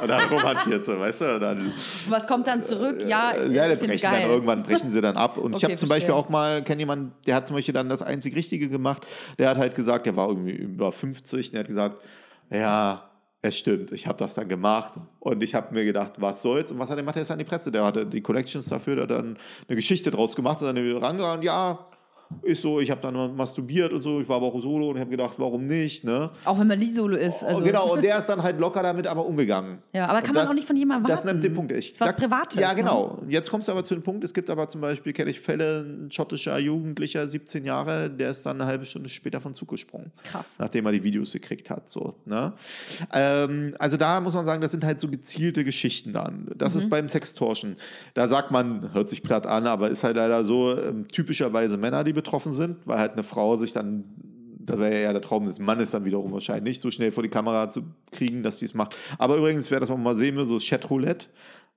Und 0.01 0.09
dann 0.09 0.29
romantiert 0.29 0.85
so, 0.85 0.99
weißt 0.99 1.21
du? 1.23 1.41
Dann 1.41 1.73
Was 2.09 2.27
kommt 2.27 2.47
dann 2.47 2.63
zurück? 2.63 3.03
Ja, 3.07 3.33
äh, 3.33 3.49
ich 3.49 3.55
ja, 3.55 3.67
brechen 3.67 3.89
dann 3.89 4.13
geil. 4.13 4.29
irgendwann 4.29 4.63
brechen 4.63 4.91
sie 4.91 5.01
dann 5.01 5.17
ab. 5.17 5.37
Und 5.37 5.53
ich 5.53 5.65
Okay, 5.65 5.73
habe 5.73 5.77
zum 5.77 5.89
Beispiel 5.89 6.15
auch 6.15 6.29
mal, 6.29 6.63
kenne 6.63 6.81
jemanden, 6.81 7.13
der 7.27 7.35
hat 7.35 7.49
zum 7.49 7.57
Beispiel 7.57 7.75
dann 7.75 7.89
das 7.89 8.03
einzig 8.03 8.37
Richtige 8.37 8.69
gemacht. 8.69 9.07
Der 9.39 9.49
hat 9.51 9.59
halt 9.59 9.75
gesagt, 9.75 10.07
der 10.07 10.17
war 10.17 10.29
irgendwie 10.29 10.53
über 10.53 10.93
50, 10.93 11.49
und 11.49 11.53
der 11.55 11.61
hat 11.61 11.69
gesagt, 11.69 12.03
ja, 12.51 13.11
es 13.43 13.57
stimmt, 13.57 13.91
ich 13.93 14.07
habe 14.07 14.19
das 14.19 14.35
dann 14.35 14.49
gemacht 14.49 14.93
und 15.19 15.43
ich 15.43 15.55
habe 15.55 15.73
mir 15.75 15.85
gedacht, 15.85 16.13
was 16.19 16.43
soll's? 16.43 16.73
Und 16.73 16.79
was 16.79 16.91
hat 16.91 16.99
er 16.99 17.03
gemacht? 17.03 17.17
Er 17.17 17.23
ist 17.23 17.31
an 17.31 17.39
die 17.39 17.45
Presse, 17.45 17.73
der 17.73 17.85
hatte 17.85 18.05
die 18.05 18.21
Connections 18.21 18.67
dafür, 18.69 18.97
der 18.97 19.05
hat 19.05 19.11
dann 19.11 19.39
eine 19.67 19.77
Geschichte 19.77 20.11
draus 20.11 20.37
gemacht, 20.37 20.61
ist 20.61 20.67
dann 20.67 20.77
rangegangen, 20.99 21.43
ja, 21.43 21.79
ist 22.43 22.63
so, 22.63 22.81
ich 22.81 22.91
habe 22.91 23.01
dann 23.01 23.37
masturbiert 23.37 23.93
und 23.93 24.03
so, 24.03 24.21
ich 24.21 24.29
war 24.29 24.37
aber 24.37 24.47
auch 24.47 24.61
solo 24.61 24.89
und 24.91 24.95
ich 24.97 25.01
habe 25.01 25.11
gedacht, 25.11 25.35
warum 25.39 25.67
nicht, 25.67 26.05
ne? 26.05 26.31
Auch 26.45 26.59
wenn 26.59 26.67
man 26.69 26.79
Lisolo 26.79 27.17
ist. 27.17 27.43
Also, 27.43 27.61
Oh, 27.61 27.65
genau, 27.65 27.93
und 27.95 28.05
der 28.05 28.19
ist 28.19 28.27
dann 28.27 28.43
halt 28.43 28.59
locker 28.61 28.83
damit 28.83 29.07
aber 29.07 29.27
umgegangen. 29.27 29.79
Ja, 29.93 30.07
aber 30.07 30.21
kann 30.21 30.31
Und 30.31 30.35
man 30.37 30.43
das- 30.45 30.51
auch 30.51 30.55
nicht 30.55 30.67
von 30.67 30.77
jemandem 30.77 31.09
Das 31.09 31.21
erwarten. 31.23 31.39
nimmt 31.39 31.45
den 31.45 31.55
Punkt. 31.55 31.73
Ich 31.73 31.93
ist 31.93 32.01
was 32.01 32.09
sag- 32.11 32.17
Privates, 32.17 32.61
Ja, 32.61 32.71
ne? 32.71 32.77
genau. 32.77 33.19
Jetzt 33.29 33.51
kommst 33.51 33.69
du 33.69 33.73
aber 33.73 33.83
zu 33.85 33.95
dem 33.95 34.03
Punkt, 34.03 34.23
es 34.25 34.33
gibt 34.33 34.49
aber 34.49 34.69
zum 34.69 34.81
Beispiel, 34.81 35.13
kenne 35.13 35.31
ich 35.31 35.41
Fälle, 35.41 35.81
ein 35.81 36.11
schottischer 36.11 36.57
Jugendlicher, 36.59 37.27
17 37.27 37.65
Jahre, 37.65 38.09
der 38.09 38.31
ist 38.31 38.45
dann 38.47 38.61
eine 38.61 38.67
halbe 38.71 38.85
Stunde 38.87 39.09
später 39.09 39.41
von 39.41 39.53
Zug 39.55 39.69
gesprungen. 39.69 40.13
Krass. 40.25 40.57
Nachdem 40.59 40.87
er 40.87 40.93
die 40.93 41.03
Videos 41.05 41.33
gekriegt 41.33 41.69
hat. 41.71 41.89
So, 41.89 42.15
ne? 42.27 42.53
ähm, 43.13 43.75
also 43.79 43.97
da 43.97 44.21
muss 44.21 44.35
man 44.35 44.47
sagen, 44.47 44.61
das 44.61 44.71
sind 44.73 44.85
halt 44.85 45.01
so 45.01 45.09
gezielte 45.09 45.65
Geschichten 45.65 46.13
dann. 46.13 46.49
Das 46.57 46.75
Mhm. 46.75 46.81
ist 46.83 46.91
beim 46.91 47.09
Sextortion. 47.09 47.77
Da 48.15 48.29
sagt 48.29 48.51
man, 48.51 48.93
hört 48.95 49.09
sich 49.09 49.23
platt 49.23 49.47
an, 49.47 49.67
aber 49.67 49.91
ist 49.91 50.05
halt 50.05 50.17
leider 50.17 50.45
so, 50.45 50.77
ähm, 50.79 51.09
typischerweise 51.09 51.77
Männer, 51.77 52.05
die 52.05 52.13
betroffen 52.23 52.53
sind, 52.53 52.77
weil 52.87 52.99
halt 52.99 53.13
eine 53.13 53.23
Frau 53.23 53.57
sich 53.57 53.73
dann 53.73 54.05
das 54.71 54.79
wäre 54.79 55.03
ja 55.03 55.13
der 55.13 55.23
Traum 55.23 55.47
des 55.47 55.59
Mannes 55.59 55.91
dann 55.91 56.05
wiederum 56.05 56.33
wahrscheinlich, 56.33 56.81
so 56.81 56.91
schnell 56.91 57.11
vor 57.11 57.23
die 57.23 57.29
Kamera 57.29 57.71
zu 57.71 57.83
kriegen, 58.13 58.43
dass 58.43 58.59
sie 58.59 58.67
es 58.67 58.75
macht. 58.75 58.95
Aber 59.19 59.37
übrigens, 59.37 59.71
wer 59.71 59.81
das 59.81 59.89
mal 59.89 60.15
sehen 60.15 60.37
will, 60.37 60.47
so 60.47 60.59
Chatroulette, 60.61 61.27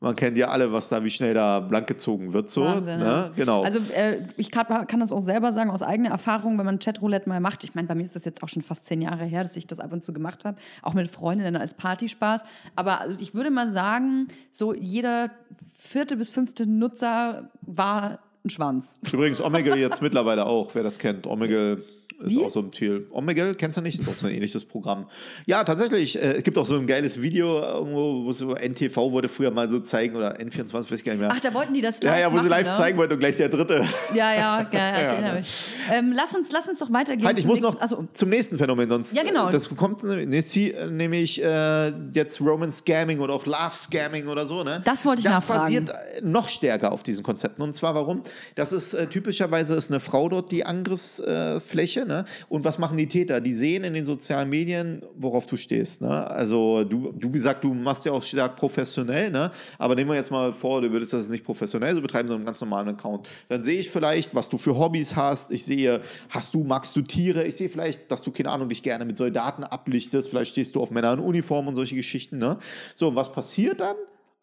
man 0.04 0.18
kennt 0.18 0.38
ja 0.38 0.50
alle, 0.50 0.74
was 0.74 0.90
da, 0.90 1.02
wie 1.06 1.10
schnell 1.10 1.34
da 1.34 1.62
blank 1.62 1.88
gezogen 1.88 2.34
wird. 2.34 2.50
So, 2.50 2.64
Wahnsinn, 2.66 3.00
ne? 3.00 3.32
Genau. 3.38 3.64
Also 3.64 3.80
äh, 3.96 4.18
ich 4.36 4.52
kann, 4.52 4.86
kann 4.86 5.00
das 5.00 5.14
auch 5.14 5.22
selber 5.22 5.54
sagen, 5.54 5.70
aus 5.72 5.82
eigener 5.82 6.10
Erfahrung, 6.10 6.60
wenn 6.60 6.66
man 6.66 6.80
Chatroulette 6.80 7.30
mal 7.30 7.40
macht. 7.40 7.64
Ich 7.64 7.74
meine, 7.74 7.88
bei 7.88 7.96
mir 7.96 8.04
ist 8.04 8.14
das 8.14 8.26
jetzt 8.26 8.44
auch 8.44 8.50
schon 8.50 8.64
fast 8.64 8.86
zehn 8.86 9.02
Jahre 9.02 9.24
her, 9.24 9.44
dass 9.44 9.56
ich 9.56 9.66
das 9.66 9.80
ab 9.80 9.94
und 9.94 10.04
zu 10.04 10.12
gemacht 10.12 10.44
habe, 10.44 10.58
auch 10.82 10.94
mit 10.94 11.10
Freundinnen 11.10 11.56
als 11.56 11.74
Partyspaß. 11.74 12.44
Aber 12.76 13.00
also 13.00 13.22
ich 13.22 13.34
würde 13.34 13.50
mal 13.50 13.70
sagen, 13.70 14.28
so 14.52 14.74
jeder 14.74 15.32
vierte 15.74 16.18
bis 16.18 16.32
fünfte 16.32 16.68
Nutzer 16.68 17.50
war 17.62 18.20
ein 18.46 18.50
Schwanz. 18.50 18.96
Übrigens, 19.12 19.42
Omegle 19.42 19.76
jetzt 19.76 20.02
mittlerweile 20.02 20.46
auch, 20.46 20.76
wer 20.76 20.84
das 20.84 21.00
kennt. 21.00 21.28
Omegle 21.28 21.84
Ist 22.24 22.36
Wie? 22.38 22.44
auch 22.44 22.50
so 22.50 22.62
ein 22.62 22.72
Ziel. 22.72 23.08
Omegle, 23.12 23.54
kennst 23.56 23.78
du 23.78 23.82
nicht? 23.82 24.00
Ist 24.00 24.08
auch 24.08 24.14
so 24.16 24.28
ein 24.28 24.34
ähnliches 24.34 24.64
Programm. 24.66 25.08
Ja, 25.46 25.64
tatsächlich. 25.64 26.16
Äh, 26.22 26.38
es 26.38 26.44
gibt 26.44 26.58
auch 26.58 26.66
so 26.66 26.76
ein 26.76 26.88
geiles 26.88 27.22
Video, 27.22 27.60
irgendwo, 27.60 28.26
wo 28.26 28.32
über 28.44 28.62
NTV 28.62 28.96
wurde 29.12 29.30
früher 29.30 29.52
mal 29.52 29.70
so 29.70 29.80
zeigen 29.80 30.16
oder 30.16 30.38
N24, 30.40 30.74
weiß 30.74 30.92
ich 30.92 31.04
gar 31.04 31.14
nicht 31.14 31.22
mehr. 31.22 31.30
Ach, 31.34 31.40
da 31.40 31.54
wollten 31.54 31.74
die 31.74 31.82
das 31.82 32.02
live 32.02 32.14
ja, 32.14 32.20
ja, 32.22 32.28
wo 32.32 32.36
machen, 32.36 32.44
sie 32.46 32.50
live 32.50 32.68
ne? 32.68 32.74
zeigen 32.74 32.98
wollten 32.98 33.14
und 33.14 33.20
gleich 33.20 33.38
der 33.38 33.50
dritte. 33.50 33.86
Ja, 34.14 34.34
ja, 34.34 34.68
ja, 34.72 34.80
ja, 34.80 35.02
ich 35.02 35.08
erinnere 35.08 35.32
ne. 35.34 35.38
mich. 35.40 35.50
Ähm, 35.92 36.14
lass, 36.16 36.36
uns, 36.36 36.52
lass 36.52 36.68
uns 36.70 36.80
doch 36.80 36.92
weitergehen. 36.92 37.26
Halt, 37.28 37.38
ich 37.40 37.46
muss 37.46 37.60
nächsten- 37.60 37.74
noch 37.76 37.82
Achso, 37.82 38.08
zum 38.14 38.30
nächsten 38.30 38.58
Phänomen, 38.58 38.90
sonst 38.90 39.14
Ja, 39.16 39.24
genau. 39.24 39.50
äh, 39.50 39.52
das 39.52 39.70
kommt 39.76 40.04
ne, 40.04 40.22
äh, 40.22 40.88
nämlich 40.90 41.44
äh, 41.44 41.92
jetzt 42.14 42.40
Roman 42.42 42.72
Scamming 42.72 43.20
oder 43.20 43.34
auch 43.34 43.46
Love 43.46 43.72
Scamming 43.72 44.28
oder 44.28 44.46
so, 44.46 44.64
ne? 44.64 44.82
Das 44.86 45.06
wollte 45.06 45.20
ich 45.20 45.26
das 45.26 45.34
nachfragen. 45.34 45.62
basiert 45.62 45.90
äh, 45.90 46.22
noch 46.22 46.48
stärker 46.50 46.92
auf 46.92 47.04
diesen 47.04 47.24
Konzepten. 47.24 47.62
Und 47.62 47.74
zwar 47.74 47.96
warum? 47.96 48.24
Das 48.56 48.72
ist 48.74 48.94
äh, 48.94 49.08
typischerweise 49.08 49.76
ist 49.76 49.92
eine 49.92 50.00
Frau 50.00 50.30
dort 50.30 50.52
die 50.52 50.66
Angriffsfläche, 50.66 51.58
äh, 51.58 51.60
Fläche, 51.60 52.06
ne? 52.14 52.26
Und 52.50 52.64
was 52.66 52.78
machen 52.78 52.98
die 52.98 53.08
Täter? 53.08 53.42
Die 53.42 53.54
sehen 53.54 53.84
in 53.84 53.94
den 53.94 54.06
sozialen 54.06 54.50
Medien, 54.50 55.02
worauf 55.16 55.46
du 55.46 55.58
stehst, 55.58 56.02
ne? 56.02 56.30
Also 56.30 56.84
du, 56.84 57.12
du 57.12 57.32
gesagt, 57.32 57.64
du 57.64 57.74
machst 57.74 58.06
ja 58.06 58.12
auch 58.12 58.24
stark 58.24 58.56
professionell, 58.56 59.32
ne? 59.32 59.52
Aber 59.78 59.96
nehmen 59.96 60.10
wir 60.10 60.16
jetzt 60.16 60.32
mal 60.32 60.54
vor, 60.54 60.82
du 60.82 60.92
würdest 60.92 61.14
das 61.14 61.30
nicht 61.30 61.44
professionell 61.44 61.96
so 61.96 62.02
betreiben, 62.02 62.28
sondern 62.28 62.42
einen 62.42 62.46
ganz 62.46 62.62
normalen 62.62 62.90
Account. 62.90 63.28
Dann 63.50 63.64
sehe 63.64 63.80
ich 63.80 63.90
vielleicht, 63.90 64.36
was 64.36 64.50
du 64.50 64.58
für 64.58 64.78
Hobbys 64.78 65.16
hast. 65.16 65.52
Ich 65.52 65.66
sehe, 65.66 66.02
hast 66.30 66.54
du, 66.54 66.64
magst 66.64 66.96
du 66.96 67.02
Tiere? 67.02 67.44
Ich 67.46 67.56
sehe 67.56 67.70
vielleicht, 67.70 68.12
dass 68.12 68.22
du, 68.22 68.32
keine 68.32 68.50
Ahnung, 68.50 68.70
dich 68.70 68.84
gerne 68.84 69.06
mit 69.06 69.18
Soldaten 69.18 69.64
ablichtest. 69.64 70.30
Vielleicht 70.30 70.52
stehst 70.52 70.76
du 70.76 70.82
auf 70.82 70.92
Männer 70.92 71.14
in 71.14 71.20
Uniform 71.20 71.68
und 71.68 71.76
solche 71.76 71.96
Geschichten, 71.96 72.38
ne? 72.38 72.58
So, 72.96 73.10
und 73.10 73.16
was 73.16 73.32
passiert 73.32 73.82
dann? 73.82 73.96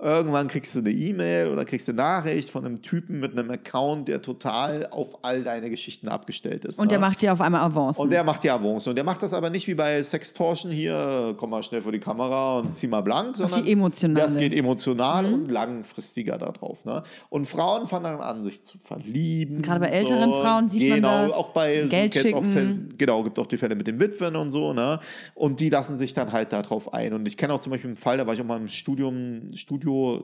Irgendwann 0.02 0.48
kriegst 0.48 0.74
du 0.74 0.78
eine 0.78 0.90
E-Mail 0.90 1.48
oder 1.48 1.64
kriegst 1.64 1.88
eine 1.88 1.96
Nachricht 1.96 2.50
von 2.50 2.64
einem 2.64 2.80
Typen 2.80 3.20
mit 3.20 3.32
einem 3.36 3.50
Account, 3.50 4.08
der 4.08 4.22
total 4.22 4.86
auf 4.90 5.18
all 5.22 5.42
deine 5.42 5.68
Geschichten 5.68 6.08
abgestellt 6.08 6.64
ist. 6.64 6.78
und 6.78 6.90
der 6.90 6.98
ne? 6.98 7.06
macht 7.06 7.20
dir 7.20 7.32
auf 7.32 7.40
einmal 7.40 7.60
Avancen. 7.62 8.04
Und 8.04 8.10
der 8.10 8.24
macht 8.24 8.42
die 8.42 8.50
Avance. 8.50 8.88
Und 8.88 8.96
der 8.96 9.04
macht 9.04 9.22
das 9.22 9.34
aber 9.34 9.50
nicht 9.50 9.66
wie 9.66 9.74
bei 9.74 10.02
Sextortion 10.02 10.72
hier, 10.72 11.34
komm 11.36 11.50
mal 11.50 11.62
schnell 11.62 11.82
vor 11.82 11.92
die 11.92 11.98
Kamera 11.98 12.60
und 12.60 12.74
zieh 12.74 12.86
mal 12.86 13.02
blank, 13.02 13.36
sondern 13.36 13.62
die 13.62 13.72
emotionale. 13.72 14.26
das 14.26 14.36
geht 14.36 14.54
emotional 14.54 15.26
und 15.26 15.50
langfristiger 15.50 16.38
da 16.38 16.50
drauf. 16.50 16.84
Ne? 16.84 17.02
Und 17.28 17.46
Frauen 17.46 17.86
fangen 17.86 18.04
dann 18.04 18.20
an, 18.20 18.42
sich 18.42 18.64
zu 18.64 18.78
verlieben. 18.78 19.60
Gerade 19.60 19.80
bei 19.80 19.88
älteren 19.88 20.30
Frauen 20.30 20.68
sieht 20.68 20.88
man 20.88 20.96
genau, 20.96 21.26
das. 21.26 21.32
Auch 21.32 21.50
bei 21.50 21.86
Geld 21.88 22.16
auch 22.16 22.22
schicken. 22.22 22.44
Fälle, 22.44 22.78
genau, 22.96 23.22
gibt 23.22 23.38
auch 23.38 23.46
die 23.46 23.58
Fälle 23.58 23.74
mit 23.74 23.86
den 23.86 24.00
Witwen 24.00 24.36
und 24.36 24.50
so, 24.50 24.72
ne? 24.72 24.98
Und 25.34 25.60
die 25.60 25.68
lassen 25.68 25.96
sich 25.96 26.14
dann 26.14 26.32
halt 26.32 26.52
darauf 26.52 26.94
ein. 26.94 27.12
Und 27.12 27.26
ich 27.26 27.36
kenne 27.36 27.52
auch 27.52 27.60
zum 27.60 27.72
Beispiel 27.72 27.90
einen 27.90 27.96
Fall, 27.96 28.16
da 28.16 28.26
war 28.26 28.34
ich 28.34 28.40
auch 28.40 28.46
mal 28.46 28.58
im 28.58 28.68
Studium, 28.68 29.48
Studio, 29.90 30.22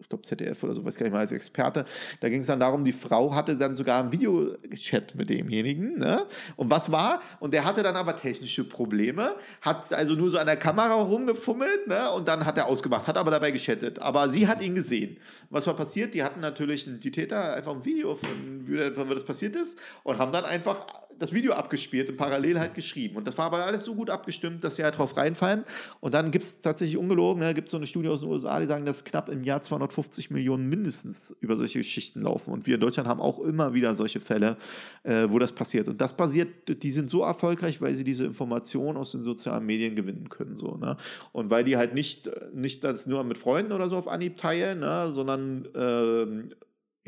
ich 0.00 0.08
glaube 0.08 0.22
ZDF 0.22 0.62
oder 0.62 0.74
so, 0.74 0.84
weiß 0.84 0.96
gar 0.96 1.04
nicht 1.04 1.12
mal, 1.12 1.20
als 1.20 1.32
Experte. 1.32 1.84
Da 2.20 2.28
ging 2.28 2.40
es 2.40 2.46
dann 2.46 2.60
darum, 2.60 2.84
die 2.84 2.92
Frau 2.92 3.34
hatte 3.34 3.56
dann 3.56 3.74
sogar 3.74 4.00
einen 4.00 4.12
Videochat 4.12 5.16
mit 5.16 5.28
demjenigen. 5.28 5.98
Ne? 5.98 6.24
Und 6.54 6.70
was 6.70 6.92
war? 6.92 7.20
Und 7.40 7.52
der 7.52 7.64
hatte 7.64 7.82
dann 7.82 7.96
aber 7.96 8.14
technische 8.14 8.62
Probleme, 8.62 9.34
hat 9.60 9.92
also 9.92 10.14
nur 10.14 10.30
so 10.30 10.38
an 10.38 10.46
der 10.46 10.56
Kamera 10.56 10.94
rumgefummelt 10.94 11.88
ne? 11.88 12.12
und 12.12 12.28
dann 12.28 12.46
hat 12.46 12.56
er 12.58 12.66
ausgemacht, 12.66 13.08
hat 13.08 13.16
aber 13.16 13.32
dabei 13.32 13.50
geschattet. 13.50 13.98
Aber 13.98 14.30
sie 14.30 14.46
hat 14.46 14.62
ihn 14.62 14.76
gesehen. 14.76 15.18
Was 15.50 15.66
war 15.66 15.74
passiert? 15.74 16.14
Die 16.14 16.22
hatten 16.22 16.40
natürlich, 16.40 16.86
die 17.00 17.10
Täter, 17.10 17.54
einfach 17.54 17.74
ein 17.74 17.84
Video 17.84 18.14
von, 18.14 18.68
wie 18.68 18.76
das 18.76 19.24
passiert 19.24 19.56
ist 19.56 19.78
und 20.04 20.18
haben 20.18 20.30
dann 20.30 20.44
einfach 20.44 20.86
das 21.18 21.32
Video 21.32 21.52
abgespielt 21.52 22.08
und 22.08 22.16
parallel 22.16 22.58
halt 22.58 22.74
geschrieben. 22.74 23.16
Und 23.16 23.26
das 23.26 23.36
war 23.38 23.46
aber 23.46 23.64
alles 23.64 23.84
so 23.84 23.94
gut 23.94 24.10
abgestimmt, 24.10 24.62
dass 24.62 24.76
sie 24.76 24.84
halt 24.84 24.98
drauf 24.98 25.16
reinfallen. 25.16 25.64
Und 26.00 26.14
dann 26.14 26.30
gibt 26.30 26.44
es 26.44 26.60
tatsächlich 26.60 26.96
ungelogen, 26.96 27.42
ne, 27.42 27.54
gibt 27.54 27.68
es 27.68 27.72
so 27.72 27.76
eine 27.76 27.86
Studie 27.86 28.08
aus 28.08 28.20
den 28.20 28.30
USA, 28.30 28.60
die 28.60 28.66
sagen, 28.66 28.84
dass 28.84 29.04
knapp 29.04 29.28
im 29.28 29.42
Jahr 29.42 29.62
250 29.88 30.30
Millionen 30.30 30.68
mindestens 30.68 31.36
über 31.40 31.56
solche 31.56 31.78
Geschichten 31.78 32.22
laufen. 32.22 32.52
Und 32.52 32.66
wir 32.66 32.74
in 32.74 32.80
Deutschland 32.80 33.08
haben 33.08 33.20
auch 33.20 33.40
immer 33.40 33.74
wieder 33.74 33.94
solche 33.94 34.20
Fälle, 34.20 34.56
äh, 35.02 35.26
wo 35.28 35.38
das 35.38 35.52
passiert. 35.52 35.88
Und 35.88 36.00
das 36.00 36.16
passiert, 36.16 36.48
die 36.82 36.90
sind 36.90 37.10
so 37.10 37.22
erfolgreich, 37.22 37.80
weil 37.80 37.94
sie 37.94 38.04
diese 38.04 38.24
Informationen 38.24 38.96
aus 38.96 39.12
den 39.12 39.22
sozialen 39.22 39.66
Medien 39.66 39.96
gewinnen 39.96 40.28
können. 40.28 40.56
So, 40.56 40.76
ne? 40.76 40.96
Und 41.32 41.50
weil 41.50 41.64
die 41.64 41.76
halt 41.76 41.94
nicht, 41.94 42.30
nicht 42.54 42.84
das 42.84 43.06
nur 43.06 43.24
mit 43.24 43.38
Freunden 43.38 43.72
oder 43.72 43.88
so 43.88 43.96
auf 43.96 44.08
Anhieb 44.08 44.36
teilen, 44.36 44.80
ne, 44.80 45.10
sondern 45.12 45.68
ähm, 45.74 46.50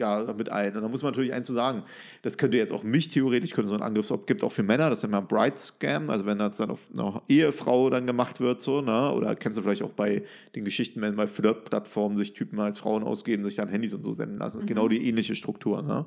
ja, 0.00 0.34
mit 0.36 0.50
ein. 0.50 0.74
Und 0.76 0.82
da 0.82 0.88
muss 0.88 1.02
man 1.02 1.12
natürlich 1.12 1.32
eins 1.32 1.46
zu 1.46 1.52
sagen, 1.52 1.84
das 2.22 2.36
könnte 2.38 2.56
jetzt 2.56 2.72
auch 2.72 2.82
mich 2.82 3.10
theoretisch, 3.10 3.50
könnte 3.50 3.68
so 3.68 3.74
ein 3.74 3.82
Angriff, 3.82 4.12
gibt 4.26 4.42
auch 4.42 4.52
für 4.52 4.62
Männer, 4.62 4.90
das 4.90 5.02
nennt 5.02 5.12
man 5.12 5.26
Bride 5.26 5.56
Scam, 5.56 6.10
also 6.10 6.26
wenn 6.26 6.38
das 6.38 6.56
dann 6.56 6.70
auf 6.70 6.88
eine 6.92 7.22
Ehefrau 7.28 7.90
dann 7.90 8.06
gemacht 8.06 8.40
wird, 8.40 8.60
so, 8.60 8.80
ne, 8.80 9.12
oder 9.12 9.36
kennst 9.36 9.58
du 9.58 9.62
vielleicht 9.62 9.82
auch 9.82 9.92
bei 9.92 10.22
den 10.54 10.64
Geschichten, 10.64 11.00
wenn 11.00 11.16
bei 11.16 11.26
Flirt-Plattformen 11.26 12.16
sich 12.16 12.34
Typen 12.34 12.58
als 12.58 12.78
Frauen 12.78 13.04
ausgeben, 13.04 13.44
sich 13.44 13.56
dann 13.56 13.68
Handys 13.68 13.94
und 13.94 14.02
so 14.02 14.12
senden 14.12 14.38
lassen, 14.38 14.58
das 14.58 14.64
ist 14.64 14.68
genau 14.68 14.88
die 14.88 15.06
ähnliche 15.06 15.34
Struktur, 15.34 15.82
ne, 15.82 16.06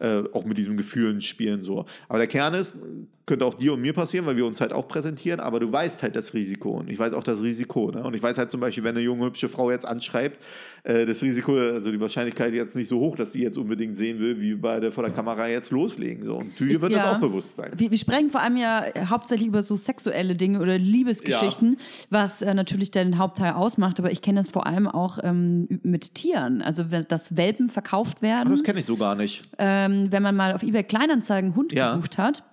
äh, 0.00 0.24
auch 0.32 0.44
mit 0.44 0.58
diesem 0.58 0.76
Gefühlen 0.76 1.20
spielen, 1.20 1.62
so. 1.62 1.84
Aber 2.08 2.18
der 2.18 2.28
Kern 2.28 2.54
ist, 2.54 2.78
könnte 3.26 3.44
auch 3.44 3.54
dir 3.54 3.72
und 3.72 3.80
mir 3.80 3.92
passieren, 3.92 4.24
weil 4.24 4.36
wir 4.36 4.46
uns 4.46 4.60
halt 4.60 4.72
auch 4.72 4.86
präsentieren, 4.86 5.40
aber 5.40 5.58
du 5.58 5.70
weißt 5.72 6.02
halt 6.04 6.14
das 6.14 6.32
Risiko 6.32 6.70
und 6.78 6.88
ich 6.88 6.96
weiß 6.98 7.12
auch 7.12 7.24
das 7.24 7.42
Risiko, 7.42 7.90
ne, 7.90 8.04
und 8.04 8.14
ich 8.14 8.22
weiß 8.22 8.38
halt 8.38 8.52
zum 8.52 8.60
Beispiel, 8.60 8.84
wenn 8.84 8.94
eine 8.96 9.04
junge, 9.04 9.26
hübsche 9.26 9.48
Frau 9.48 9.70
jetzt 9.72 9.84
anschreibt, 9.84 10.40
äh, 10.84 11.04
das 11.06 11.22
Risiko, 11.22 11.56
also 11.56 11.90
die 11.90 12.00
Wahrscheinlichkeit 12.00 12.54
jetzt 12.54 12.76
nicht 12.76 12.88
so 12.88 13.00
hoch, 13.00 13.16
dass 13.16 13.32
sie 13.32 13.42
jetzt 13.42 13.58
unbedingt 13.58 13.96
sehen 13.96 14.20
will, 14.20 14.40
wie 14.40 14.54
beide 14.54 14.92
vor 14.92 15.02
der 15.02 15.12
Kamera 15.12 15.48
jetzt 15.48 15.72
loslegen. 15.72 16.24
So. 16.24 16.36
Und 16.36 16.58
dir 16.60 16.80
wird 16.80 16.92
das 16.92 17.02
Ja. 17.02 17.16
auch 17.16 17.20
bewusst 17.20 17.56
sein. 17.56 17.72
Wir, 17.76 17.90
wir 17.90 17.98
sprechen 17.98 18.30
vor 18.30 18.40
allem 18.42 18.56
ja 18.56 18.84
hauptsächlich 19.10 19.48
über 19.48 19.62
so 19.62 19.74
sexuelle 19.74 20.36
Dinge 20.36 20.60
oder 20.60 20.78
Liebesgeschichten, 20.78 21.78
was 22.10 22.42
äh, 22.42 22.54
natürlich 22.54 22.92
den 22.92 23.18
Hauptteil 23.18 23.54
ausmacht, 23.54 23.98
aber 23.98 24.12
ich 24.12 24.22
kenne 24.22 24.38
das 24.40 24.48
vor 24.48 24.66
allem 24.66 24.86
auch 24.86 25.18
ähm, 25.22 25.66
mit 25.82 26.14
Tieren. 26.14 26.62
Also 26.62 26.90
wenn 26.92 27.06
dass 27.08 27.36
Welpen 27.36 27.70
verkauft 27.70 28.22
werden. 28.22 28.50
Das 28.50 28.62
kenne 28.62 28.78
ich 28.78 28.84
so 28.86 28.96
gar 28.96 29.14
nicht. 29.16 29.42
ähm, 29.58 30.12
wenn 30.12 30.22
man 30.22 30.36
mal 30.36 30.52
auf 30.54 30.62
eBay 30.62 30.84
Kleinanzeigen 30.84 31.56
Hund 31.56 31.72
Ja. 31.72 31.90
gesucht 31.94 32.18
hat 32.18 32.44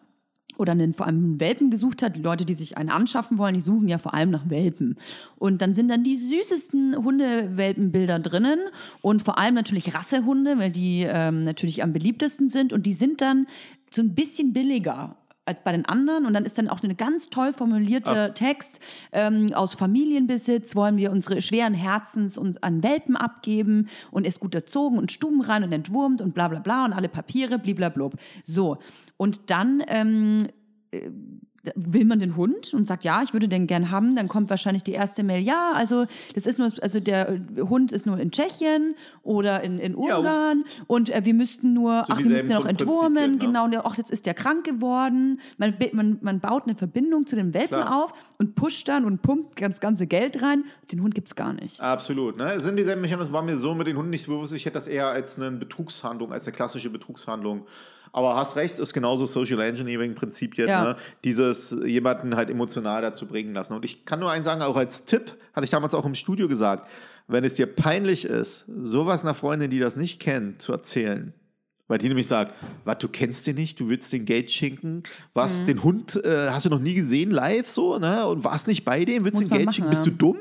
oder 0.58 0.74
einen, 0.74 0.94
vor 0.94 1.06
allem 1.06 1.18
einen 1.18 1.40
Welpen 1.40 1.70
gesucht 1.72 2.02
hat, 2.02 2.16
die 2.16 2.22
Leute, 2.22 2.46
die 2.46 2.54
sich 2.54 2.78
einen 2.78 2.90
anschaffen 2.90 3.38
wollen, 3.38 3.54
die 3.54 3.62
suchen 3.62 3.88
ja 3.88 3.98
vor 3.98 4.14
allem 4.14 4.30
nach 4.30 4.50
Welpen. 4.50 4.98
Und 5.38 5.62
dann 5.62 5.74
sind 5.74 5.90
dann 5.90 6.04
die 6.04 6.18
süßesten 6.18 6.96
Hundewelpenbilder 7.04 8.20
drinnen 8.20 8.60
und 9.02 9.22
vor 9.22 9.38
allem 9.38 9.56
natürlich 9.56 9.94
Rassehunde, 9.94 10.58
weil 10.58 10.72
die 10.72 11.06
ähm, 11.08 11.44
natürlich 11.44 11.84
am 11.84 11.94
beliebtesten 11.94 12.50
sind. 12.50 12.74
Und 12.74 12.86
die 12.86 12.94
sind 12.94 13.22
dann 13.22 13.48
so 13.90 14.02
ein 14.02 14.16
bisschen 14.16 14.54
billiger 14.54 15.16
als 15.46 15.62
bei 15.62 15.72
den 15.72 15.86
anderen. 15.86 16.26
Und 16.26 16.34
dann 16.34 16.46
ist 16.46 16.58
dann 16.58 16.70
auch 16.70 16.82
eine 16.84 16.96
ganz 16.96 17.30
toll 17.30 17.54
formulierte 17.54 18.32
Text 18.34 18.80
ähm, 19.12 19.54
aus 19.54 19.74
Familienbesitz. 19.74 20.76
Wollen 20.76 20.98
wir 20.98 21.12
unsere 21.12 21.42
schweren 21.42 21.74
Herzens 21.74 22.38
uns 22.38 22.62
an 22.62 22.84
Welpen 22.84 23.16
abgeben 23.16 23.90
und 24.12 24.26
ist 24.26 24.40
gut 24.40 24.56
erzogen 24.56 24.98
und 24.98 25.12
stubenrein 25.12 25.64
und 25.64 25.72
entwurmt 25.72 26.22
und 26.22 26.34
bla 26.34 26.48
bla 26.48 26.60
bla 26.60 26.86
und 26.86 26.94
alle 26.94 27.10
Papiere 27.10 27.60
bliblablub. 27.60 28.16
So 28.44 28.78
und 29.18 29.50
dann 29.50 29.84
ähm, 29.88 30.40
äh, 30.92 31.10
will 31.76 32.04
man 32.04 32.20
den 32.20 32.36
Hund 32.36 32.74
und 32.74 32.86
sagt, 32.86 33.06
ja, 33.06 33.22
ich 33.24 33.32
würde 33.32 33.48
den 33.48 33.68
gern 33.68 33.90
haben, 33.90 34.18
dann 34.18 34.28
kommt 34.28 34.50
wahrscheinlich 34.50 34.84
die 34.84 34.92
erste 34.92 35.24
Mail, 35.24 35.42
ja, 35.42 35.72
also 35.74 36.06
das 36.36 36.46
ist 36.46 36.60
nur, 36.60 36.70
also 36.82 37.00
der 37.00 37.40
Hund 37.58 37.94
ist 37.94 38.06
nur 38.06 38.20
in 38.20 38.32
Tschechien 38.32 38.96
oder 39.22 39.64
in, 39.64 39.80
in 39.80 39.96
Ungarn 39.96 40.66
und 40.88 41.10
äh, 41.10 41.24
wir 41.24 41.34
müssten 41.34 41.74
nur, 41.74 42.06
ach, 42.10 42.18
wir 42.18 42.26
müssen 42.26 42.50
den 42.50 42.58
noch 42.58 42.66
Grundprinzipien, 42.66 42.90
entwurmen, 42.90 43.40
genau, 43.40 43.64
und 43.66 43.78
ach, 43.78 43.98
jetzt 43.98 44.12
ist 44.12 44.26
der 44.26 44.34
krank 44.34 44.66
geworden. 44.66 45.40
Man, 45.58 45.74
man, 45.94 46.18
man 46.22 46.40
baut 46.42 46.64
eine 46.64 46.76
Verbindung 46.76 47.28
zu 47.28 47.38
dem 47.38 47.54
Welpen 47.54 47.80
Klar. 47.80 48.04
auf 48.04 48.14
und 48.38 48.56
pusht 48.56 48.90
dann 48.90 49.06
und 49.06 49.22
pumpt 49.22 49.62
das 49.62 49.80
ganze 49.80 50.06
Geld 50.06 50.42
rein. 50.42 50.66
Den 50.92 51.02
Hund 51.02 51.16
gibt 51.16 51.30
es 51.30 51.36
gar 51.36 51.54
nicht. 51.54 51.80
Absolut. 51.80 52.38
Ne? 52.38 52.54
Es 52.54 52.64
sind 52.64 52.76
dieselben 52.76 53.02
Mechanismen, 53.02 53.34
war 53.34 53.42
mir 53.42 53.58
so 53.58 53.74
mit 53.74 53.88
den 53.88 53.96
Hunden 53.96 54.10
nicht 54.10 54.24
so 54.24 54.34
bewusst. 54.34 54.54
Ich 54.54 54.66
hätte 54.66 54.76
das 54.76 54.88
eher 54.88 55.08
als 55.08 55.40
eine 55.40 55.52
Betrugshandlung, 55.52 56.34
als 56.34 56.46
eine 56.46 56.56
klassische 56.56 56.90
Betrugshandlung. 56.90 57.66
Aber 58.16 58.36
hast 58.36 58.56
recht, 58.56 58.78
ist 58.78 58.94
genauso 58.94 59.26
Social 59.26 59.60
Engineering-Prinzipien. 59.60 60.68
Ja. 60.68 60.84
Ne? 60.84 60.96
Dieses 61.24 61.76
jemanden 61.84 62.36
halt 62.36 62.50
emotional 62.52 63.02
dazu 63.02 63.26
bringen 63.26 63.54
lassen. 63.54 63.74
Und 63.74 63.84
ich 63.84 64.06
kann 64.06 64.20
nur 64.20 64.30
eins 64.30 64.46
sagen, 64.46 64.62
auch 64.62 64.78
als 64.78 65.06
Tipp, 65.06 65.36
hatte 65.54 65.66
ich 65.66 65.72
damals 65.72 65.96
auch 65.96 66.06
im 66.06 66.14
Studio 66.16 66.48
gesagt, 66.48 66.88
wenn 67.28 67.44
es 67.44 67.56
dir 67.56 67.66
peinlich 67.66 68.26
ist, 68.26 68.66
sowas 68.68 69.24
einer 69.24 69.34
Freundin, 69.34 69.72
die 69.72 69.80
das 69.80 69.96
nicht 69.96 70.20
kennt, 70.22 70.62
zu 70.62 70.72
erzählen. 70.72 71.34
Weil 71.88 71.98
die 71.98 72.08
nämlich 72.08 72.28
sagt, 72.28 72.54
was, 72.86 73.00
du 73.00 73.08
kennst 73.08 73.48
den 73.48 73.56
nicht, 73.56 73.80
du 73.80 73.90
willst 73.90 74.14
den 74.14 74.26
Geld 74.26 74.52
schenken, 74.52 75.04
was, 75.34 75.62
Mhm. 75.62 75.66
den 75.66 75.84
Hund 75.84 76.24
äh, 76.24 76.50
hast 76.50 76.66
du 76.66 76.70
noch 76.70 76.80
nie 76.80 76.94
gesehen 76.94 77.32
live 77.32 77.68
so, 77.68 77.98
ne? 77.98 78.26
Und 78.28 78.44
warst 78.44 78.68
nicht 78.68 78.86
bei 78.86 79.06
dem, 79.06 79.24
willst 79.26 79.36
Muss 79.36 79.46
den 79.48 79.54
Geld 79.54 79.66
machen, 79.66 79.74
schenken, 79.74 79.90
bist 79.90 80.06
du 80.06 80.12
dumm? 80.12 80.38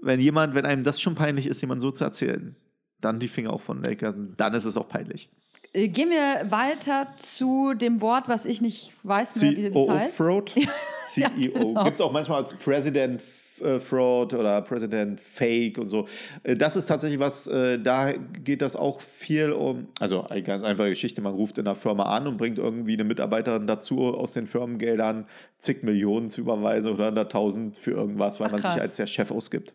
Wenn 0.00 0.20
jemand, 0.20 0.54
wenn 0.54 0.64
einem 0.64 0.84
das 0.84 1.00
schon 1.00 1.16
peinlich 1.16 1.46
ist, 1.46 1.60
jemand 1.60 1.82
so 1.82 1.90
zu 1.90 2.04
erzählen, 2.04 2.54
dann 3.00 3.18
die 3.18 3.28
Finger 3.28 3.52
auch 3.52 3.60
von 3.60 3.84
weg, 3.84 4.04
dann 4.36 4.54
ist 4.54 4.64
es 4.64 4.76
auch 4.76 4.88
peinlich. 4.88 5.28
Äh, 5.72 5.88
Gehen 5.88 6.10
wir 6.10 6.50
weiter 6.50 7.08
zu 7.16 7.74
dem 7.74 8.00
Wort, 8.00 8.28
was 8.28 8.44
ich 8.44 8.60
nicht 8.60 8.92
weiß 9.02 9.40
mehr, 9.42 9.56
wie 9.56 9.70
das 9.70 9.88
heißt. 9.88 10.16
CEO-Fraud? 10.16 10.54
CEO. 11.08 11.28
genau. 11.52 11.84
Gibt 11.84 11.96
es 11.96 12.00
auch 12.00 12.12
manchmal 12.12 12.42
als 12.42 12.54
President 12.54 13.22
äh, 13.60 13.80
Fraud 13.80 14.34
oder 14.34 14.62
President 14.62 15.20
Fake 15.20 15.78
und 15.78 15.88
so. 15.88 16.06
Äh, 16.42 16.54
Das 16.54 16.76
ist 16.76 16.86
tatsächlich 16.86 17.18
was, 17.18 17.44
da 17.44 18.12
geht 18.44 18.62
das 18.62 18.76
auch 18.76 19.00
viel 19.00 19.52
um, 19.52 19.88
also 19.98 20.24
eine 20.24 20.42
ganz 20.42 20.64
einfache 20.64 20.90
Geschichte, 20.90 21.20
man 21.20 21.34
ruft 21.34 21.58
in 21.58 21.66
einer 21.66 21.76
Firma 21.76 22.04
an 22.04 22.26
und 22.26 22.36
bringt 22.36 22.58
irgendwie 22.58 22.94
eine 22.94 23.04
Mitarbeiterin 23.04 23.66
dazu, 23.66 24.14
aus 24.14 24.32
den 24.32 24.46
Firmengeldern 24.46 25.26
zig 25.58 25.82
Millionen 25.82 26.28
zu 26.28 26.42
überweisen 26.42 26.92
oder 26.92 27.08
100.000 27.08 27.78
für 27.78 27.92
irgendwas, 27.92 28.38
weil 28.40 28.48
Ach, 28.48 28.52
man 28.52 28.62
sich 28.62 28.80
als 28.80 28.96
der 28.96 29.06
Chef 29.06 29.30
ausgibt. 29.30 29.74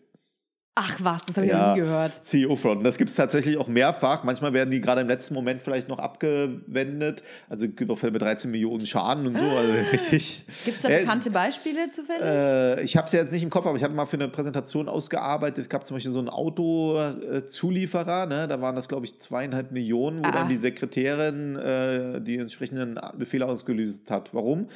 Ach 0.76 0.98
was, 1.04 1.22
das 1.28 1.38
habe 1.38 1.46
ich 1.46 1.54
noch 1.54 1.76
nie 1.76 1.82
gehört. 1.82 2.26
CEO-Fraud. 2.26 2.84
Das 2.84 2.98
gibt 2.98 3.12
es 3.12 3.16
tatsächlich 3.16 3.58
auch 3.58 3.68
mehrfach. 3.68 4.24
Manchmal 4.24 4.54
werden 4.54 4.72
die 4.72 4.82
gerade 4.82 5.02
im 5.02 5.08
letzten 5.08 5.36
Moment 5.36 5.62
vielleicht 5.62 5.88
noch 5.88 6.00
abgewendet. 6.00 7.22
Also 7.48 7.68
es 7.68 7.76
gibt 7.76 7.92
auch 7.92 7.96
Fälle 8.00 8.12
mit 8.12 8.24
13 8.24 8.50
Millionen 8.50 8.84
Schaden 8.88 9.28
und 9.28 9.38
so. 9.38 9.46
Also 9.46 9.72
richtig. 9.92 10.46
Gibt 10.66 10.78
es 10.78 10.82
da 10.82 10.90
Äh, 10.90 11.02
bekannte 11.02 11.30
Beispiele 11.30 11.90
zufällig? 11.92 12.24
Äh, 12.24 12.82
ich 12.82 12.98
habe 12.98 13.06
es 13.06 13.14
ja 13.14 13.20
jetzt 13.22 13.32
nicht 13.32 13.44
im 13.44 13.52
Kopf, 13.52 13.68
aber 13.68 13.78
ich 13.78 13.84
hatte 13.84 13.94
mal 13.94 14.08
für 14.08 14.18
eine 14.18 14.30
Präsentation 14.30 14.90
ausgearbeitet. 14.90 15.60
Es 15.60 15.70
gab 15.70 15.86
zum 15.86 15.96
Beispiel 15.98 16.12
so 16.12 16.18
einen 16.18 16.30
Autozulieferer, 16.30 18.26
ne? 18.26 18.48
da 18.48 18.60
waren 18.60 18.76
das, 18.76 18.88
glaube 18.88 19.06
ich, 19.06 19.20
zweieinhalb 19.20 19.72
Millionen, 19.72 20.24
wo 20.24 20.30
Ah. 20.30 20.32
dann 20.32 20.50
die 20.50 20.58
Sekretärin 20.58 21.56
äh, 21.56 22.20
die 22.22 22.38
entsprechenden 22.40 23.00
Befehle 23.18 23.46
ausgelöst 23.46 24.10
hat. 24.10 24.34
Warum? 24.34 24.70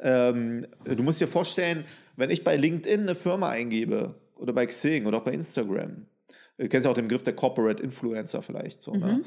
Ähm, 0.00 0.66
du 0.84 1.02
musst 1.04 1.20
dir 1.20 1.28
vorstellen, 1.28 1.84
wenn 2.16 2.30
ich 2.30 2.42
bei 2.42 2.56
LinkedIn 2.56 3.02
eine 3.02 3.14
Firma 3.14 3.50
eingebe 3.50 4.14
oder 4.38 4.52
bei 4.52 4.66
Xing 4.66 5.06
oder 5.06 5.18
auch 5.18 5.24
bei 5.24 5.32
Instagram, 5.32 6.06
du 6.58 6.68
kennst 6.68 6.84
ja 6.84 6.90
auch 6.90 6.94
den 6.94 7.08
Begriff 7.08 7.22
der 7.22 7.34
Corporate 7.34 7.82
Influencer 7.82 8.42
vielleicht 8.42 8.82
so, 8.82 8.94
ne? 8.94 9.22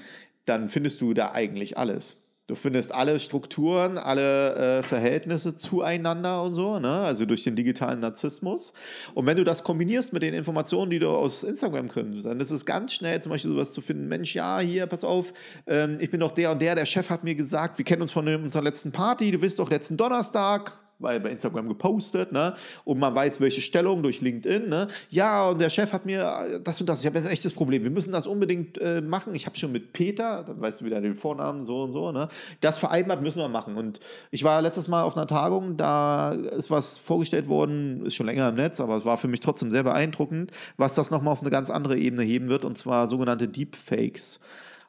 dann 0.45 0.69
findest 0.69 1.01
du 1.01 1.13
da 1.13 1.31
eigentlich 1.31 1.77
alles. 1.77 2.23
Du 2.47 2.55
findest 2.55 2.95
alle 2.95 3.19
Strukturen, 3.19 3.97
alle 3.97 4.55
äh, 4.79 4.83
Verhältnisse 4.83 5.57
zueinander 5.57 6.41
und 6.43 6.55
so, 6.55 6.79
ne? 6.79 6.99
also 6.99 7.25
durch 7.25 7.43
den 7.43 7.57
digitalen 7.57 7.99
Narzissmus. 7.99 8.71
Und 9.13 9.25
wenn 9.25 9.35
du 9.35 9.43
das 9.43 9.63
kombinierst 9.63 10.13
mit 10.13 10.21
den 10.21 10.33
Informationen, 10.33 10.89
die 10.89 10.99
du 10.99 11.09
aus 11.09 11.43
Instagram 11.43 11.89
kriegst, 11.89 12.25
dann 12.25 12.39
ist 12.39 12.51
es 12.51 12.65
ganz 12.65 12.93
schnell 12.93 13.21
zum 13.21 13.33
Beispiel 13.33 13.51
sowas 13.51 13.73
zu 13.73 13.81
finden, 13.81 14.07
Mensch, 14.07 14.33
ja, 14.33 14.59
hier, 14.59 14.85
pass 14.85 15.03
auf, 15.03 15.33
ähm, 15.67 15.97
ich 15.99 16.09
bin 16.09 16.21
doch 16.21 16.31
der 16.31 16.53
und 16.53 16.61
der, 16.61 16.75
der 16.75 16.85
Chef 16.85 17.09
hat 17.09 17.25
mir 17.25 17.35
gesagt, 17.35 17.79
wir 17.79 17.83
kennen 17.83 18.01
uns 18.01 18.11
von 18.13 18.25
unserer 18.25 18.63
letzten 18.63 18.93
Party, 18.93 19.31
du 19.31 19.39
bist 19.39 19.59
doch 19.59 19.69
letzten 19.69 19.97
Donnerstag, 19.97 20.79
weil 20.99 21.19
bei 21.19 21.29
Instagram 21.29 21.67
gepostet, 21.67 22.31
ne? 22.31 22.53
Und 22.83 22.99
man 22.99 23.13
weiß, 23.13 23.39
welche 23.39 23.61
Stellung 23.61 24.03
durch 24.03 24.21
LinkedIn, 24.21 24.69
ne? 24.69 24.87
Ja, 25.09 25.49
und 25.49 25.61
der 25.61 25.69
Chef 25.69 25.93
hat 25.93 26.05
mir 26.05 26.21
äh, 26.21 26.61
das 26.61 26.79
und 26.79 26.87
das. 26.87 27.01
Ich 27.01 27.05
habe 27.05 27.17
jetzt 27.17 27.27
ein 27.27 27.31
echtes 27.33 27.53
Problem. 27.53 27.83
Wir 27.83 27.91
müssen 27.91 28.11
das 28.11 28.27
unbedingt 28.27 28.77
äh, 28.79 29.01
machen. 29.01 29.35
Ich 29.35 29.45
habe 29.45 29.55
schon 29.57 29.71
mit 29.71 29.93
Peter, 29.93 30.43
dann 30.43 30.59
weißt 30.59 30.81
du 30.81 30.85
wieder 30.85 31.01
den 31.01 31.13
Vornamen, 31.13 31.63
so 31.63 31.83
und 31.83 31.91
so, 31.91 32.11
ne? 32.11 32.27
Das 32.61 32.77
vereinbart 32.77 33.21
müssen 33.21 33.39
wir 33.39 33.49
machen. 33.49 33.77
Und 33.77 33.99
ich 34.31 34.43
war 34.43 34.61
letztes 34.61 34.87
Mal 34.87 35.03
auf 35.03 35.15
einer 35.15 35.27
Tagung, 35.27 35.77
da 35.77 36.31
ist 36.31 36.71
was 36.71 36.97
vorgestellt 36.97 37.47
worden, 37.47 38.05
ist 38.05 38.15
schon 38.15 38.25
länger 38.25 38.49
im 38.49 38.55
Netz, 38.55 38.79
aber 38.79 38.97
es 38.97 39.05
war 39.05 39.17
für 39.17 39.27
mich 39.27 39.39
trotzdem 39.39 39.71
sehr 39.71 39.83
beeindruckend, 39.83 40.51
was 40.77 40.93
das 40.93 41.11
nochmal 41.11 41.33
auf 41.33 41.41
eine 41.41 41.51
ganz 41.51 41.69
andere 41.69 41.97
Ebene 41.97 42.23
heben 42.23 42.49
wird, 42.49 42.65
und 42.65 42.77
zwar 42.77 43.07
sogenannte 43.07 43.47
Deepfakes. 43.47 44.39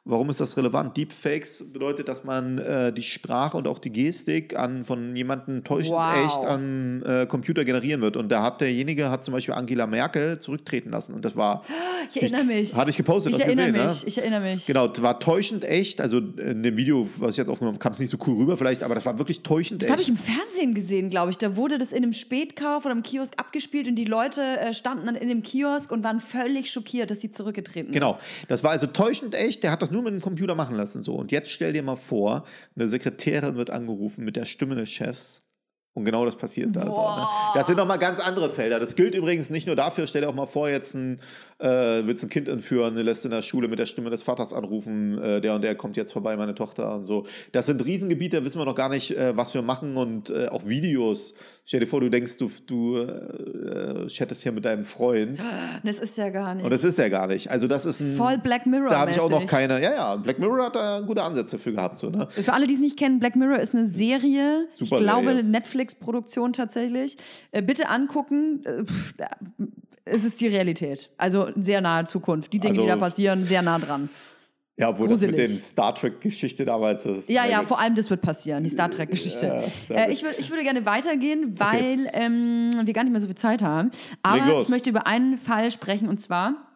Warum 0.09 0.29
ist 0.29 0.39
das 0.39 0.57
relevant? 0.57 0.97
Deepfakes 0.97 1.65
bedeutet, 1.71 2.07
dass 2.07 2.23
man 2.23 2.57
äh, 2.57 2.91
die 2.91 3.01
Sprache 3.03 3.55
und 3.57 3.67
auch 3.67 3.77
die 3.79 3.91
Gestik 3.91 4.57
an, 4.57 4.83
von 4.83 5.15
jemandem 5.15 5.63
täuschend 5.63 5.95
Wow. 5.95 6.25
echt 6.25 6.45
am 6.45 7.03
äh, 7.03 7.25
Computer 7.25 7.63
generieren 7.63 8.01
wird. 8.01 8.17
Und 8.17 8.29
da 8.29 8.41
hat 8.43 8.61
derjenige 8.61 9.09
hat 9.09 9.23
zum 9.23 9.33
Beispiel 9.33 9.53
Angela 9.53 9.85
Merkel 9.87 10.39
zurücktreten 10.39 10.89
lassen. 10.89 11.13
Und 11.13 11.23
das 11.25 11.35
war, 11.35 11.63
ich 12.09 12.21
erinnere 12.21 12.43
mich. 12.43 12.73
hatte 12.75 12.89
ich 12.89 12.97
gepostet, 12.97 13.33
Ich 13.35 13.39
erinnere 13.41 13.71
gesehen, 13.71 13.87
mich. 13.87 14.01
ne? 14.03 14.07
Ich 14.07 14.17
erinnere 14.17 14.41
mich. 14.41 14.65
Genau, 14.65 14.87
das 14.87 15.01
war 15.01 15.19
täuschend 15.19 15.63
echt. 15.63 16.01
Also 16.01 16.17
in 16.17 16.63
dem 16.63 16.75
Video, 16.75 17.07
was 17.17 17.31
ich 17.31 17.37
jetzt 17.37 17.49
aufgenommen 17.49 17.75
habe, 17.75 17.83
kam 17.83 17.91
es 17.91 17.99
nicht 17.99 18.09
so 18.09 18.17
cool 18.25 18.37
rüber 18.37 18.57
vielleicht, 18.57 18.81
aber 18.83 18.95
das 18.95 19.05
war 19.05 19.17
wirklich 19.19 19.41
täuschend 19.41 19.81
Das 19.81 19.89
echt. 19.89 19.91
habe 19.93 20.01
ich 20.01 20.09
im 20.09 20.17
Fernsehen 20.17 20.73
gesehen, 20.73 21.09
glaube 21.09 21.31
ich. 21.31 21.37
Da 21.37 21.55
wurde 21.55 21.77
das 21.77 21.91
in 21.91 22.03
einem 22.03 22.13
Spätkauf 22.13 22.85
oder 22.85 22.93
im 22.93 23.03
Kiosk 23.03 23.33
abgespielt 23.37 23.87
und 23.87 23.95
die 23.95 24.05
Leute 24.05 24.41
äh, 24.41 24.73
standen 24.73 25.05
dann 25.05 25.15
in 25.15 25.27
dem 25.29 25.43
Kiosk 25.43 25.91
und 25.91 26.03
waren 26.03 26.19
völlig 26.19 26.71
schockiert, 26.71 27.11
dass 27.11 27.21
sie 27.21 27.29
zurückgetreten 27.31 27.91
Genau, 27.91 28.11
ist. 28.13 28.19
das 28.49 28.63
war 28.63 28.71
also 28.71 28.87
täuschend 28.87 29.35
echt. 29.35 29.63
Der 29.63 29.71
hat 29.71 29.81
das 29.81 29.91
nur 29.91 29.98
mit 30.01 30.13
dem 30.13 30.21
Computer 30.21 30.55
machen 30.55 30.75
lassen. 30.75 31.01
So. 31.01 31.15
Und 31.15 31.31
jetzt 31.31 31.51
stell 31.51 31.73
dir 31.73 31.83
mal 31.83 31.95
vor, 31.95 32.45
eine 32.75 32.87
Sekretärin 32.87 33.55
wird 33.55 33.69
angerufen 33.69 34.25
mit 34.25 34.35
der 34.35 34.45
Stimme 34.45 34.75
des 34.75 34.89
Chefs. 34.89 35.41
Und 35.93 36.05
genau 36.05 36.23
das 36.23 36.37
passiert 36.37 36.75
da. 36.75 36.91
So, 36.91 37.01
ne? 37.01 37.27
Das 37.55 37.67
sind 37.67 37.77
nochmal 37.77 37.99
ganz 37.99 38.19
andere 38.19 38.49
Felder. 38.49 38.79
Das 38.79 38.95
gilt 38.95 39.15
übrigens 39.15 39.49
nicht 39.49 39.67
nur 39.67 39.75
dafür. 39.75 40.07
Stell 40.07 40.21
dir 40.21 40.29
auch 40.29 40.35
mal 40.35 40.45
vor, 40.45 40.69
jetzt 40.69 40.93
ein, 40.93 41.19
äh, 41.59 42.05
willst 42.05 42.23
ein 42.23 42.29
Kind 42.29 42.47
entführen, 42.47 42.95
lässt 42.95 43.25
in 43.25 43.31
der 43.31 43.41
Schule 43.41 43.67
mit 43.67 43.79
der 43.79 43.85
Stimme 43.85 44.09
des 44.09 44.21
Vaters 44.21 44.53
anrufen, 44.53 45.21
äh, 45.21 45.41
der 45.41 45.55
und 45.55 45.61
der 45.61 45.75
kommt 45.75 45.97
jetzt 45.97 46.13
vorbei, 46.13 46.35
meine 46.37 46.55
Tochter 46.55 46.95
und 46.95 47.03
so. 47.03 47.25
Das 47.51 47.65
sind 47.65 47.83
Riesengebiete, 47.85 48.37
da 48.37 48.45
wissen 48.45 48.59
wir 48.59 48.65
noch 48.65 48.75
gar 48.75 48.89
nicht, 48.89 49.11
äh, 49.11 49.35
was 49.35 49.53
wir 49.53 49.61
machen. 49.61 49.97
Und 49.97 50.29
äh, 50.29 50.47
auch 50.47 50.65
Videos. 50.65 51.35
Stell 51.65 51.81
dir 51.81 51.87
vor, 51.87 52.01
du 52.01 52.09
denkst, 52.09 52.37
du, 52.37 52.49
du 52.65 52.97
äh, 52.97 54.07
chattest 54.07 54.41
hier 54.41 54.51
mit 54.51 54.65
deinem 54.65 54.83
Freund. 54.83 55.37
Das 55.83 55.99
ist 55.99 56.17
ja 56.17 56.29
gar 56.29 56.55
nicht. 56.55 56.63
Und 56.63 56.71
das 56.71 56.83
ist 56.83 56.97
er 56.97 57.11
gar 57.11 57.27
nicht. 57.27 57.51
Also 57.51 57.67
das 57.67 57.85
ist 57.85 57.99
ein... 57.99 58.15
Voll 58.15 58.39
Black 58.39 58.65
Mirror. 58.65 58.89
Da 58.89 58.99
habe 59.01 59.11
ich 59.11 59.19
auch 59.19 59.29
noch 59.29 59.45
keine. 59.45 59.79
Ja, 59.81 59.91
ja, 59.91 60.15
Black 60.15 60.39
Mirror 60.39 60.65
hat 60.65 60.75
da 60.75 61.01
gute 61.01 61.21
Ansätze 61.21 61.59
für 61.59 61.71
gehabt. 61.71 61.99
So, 61.99 62.09
ne? 62.09 62.27
Für 62.31 62.53
alle, 62.53 62.65
die 62.65 62.73
es 62.73 62.79
nicht 62.79 62.97
kennen, 62.97 63.19
Black 63.19 63.35
Mirror 63.35 63.59
ist 63.59 63.75
eine 63.75 63.85
Serie. 63.85 64.67
Super 64.73 64.95
ich 64.95 65.03
glaube, 65.03 65.43
Netflix-Produktion 65.43 66.53
tatsächlich. 66.53 67.17
Äh, 67.51 67.61
bitte 67.61 67.87
angucken. 67.89 68.63
Äh, 68.65 68.85
pff, 68.85 69.13
es 70.11 70.23
ist 70.25 70.39
die 70.41 70.47
Realität. 70.47 71.09
Also 71.17 71.49
sehr 71.55 71.81
nahe 71.81 72.05
Zukunft. 72.05 72.51
Die 72.53 72.59
Dinge, 72.59 72.73
die 72.73 72.79
Also- 72.81 72.89
da 72.91 72.95
passieren, 72.97 73.43
sehr 73.45 73.61
nah 73.61 73.79
dran. 73.79 74.09
Ja, 74.77 74.89
obwohl 74.91 75.09
das 75.09 75.19
mit 75.19 75.37
dem 75.37 75.51
Star 75.51 75.93
Trek-Geschichte 75.93 76.63
damals 76.63 77.05
ist. 77.05 77.27
Ja, 77.27 77.43
ja, 77.45 77.57
Also, 77.57 77.67
vor 77.67 77.79
allem 77.81 77.95
das 77.95 78.09
wird 78.09 78.21
passieren, 78.21 78.63
die 78.63 78.69
Star 78.69 78.89
Trek-Geschichte. 78.89 79.61
Ja, 79.89 79.95
äh, 79.95 80.09
ich, 80.11 80.23
würd, 80.23 80.39
ich 80.39 80.49
würde 80.51 80.63
gerne 80.63 80.85
weitergehen, 80.85 81.59
weil 81.59 82.09
ähm, 82.13 82.69
wir 82.85 82.93
gar 82.93 83.03
nicht 83.03 83.11
mehr 83.11 83.19
so 83.19 83.27
viel 83.27 83.35
Zeit 83.35 83.61
haben. 83.61 83.91
Aber 84.23 84.61
ich 84.61 84.69
möchte 84.69 84.89
über 84.89 85.05
einen 85.05 85.37
Fall 85.37 85.69
sprechen 85.71 86.07
und 86.07 86.21
zwar 86.21 86.68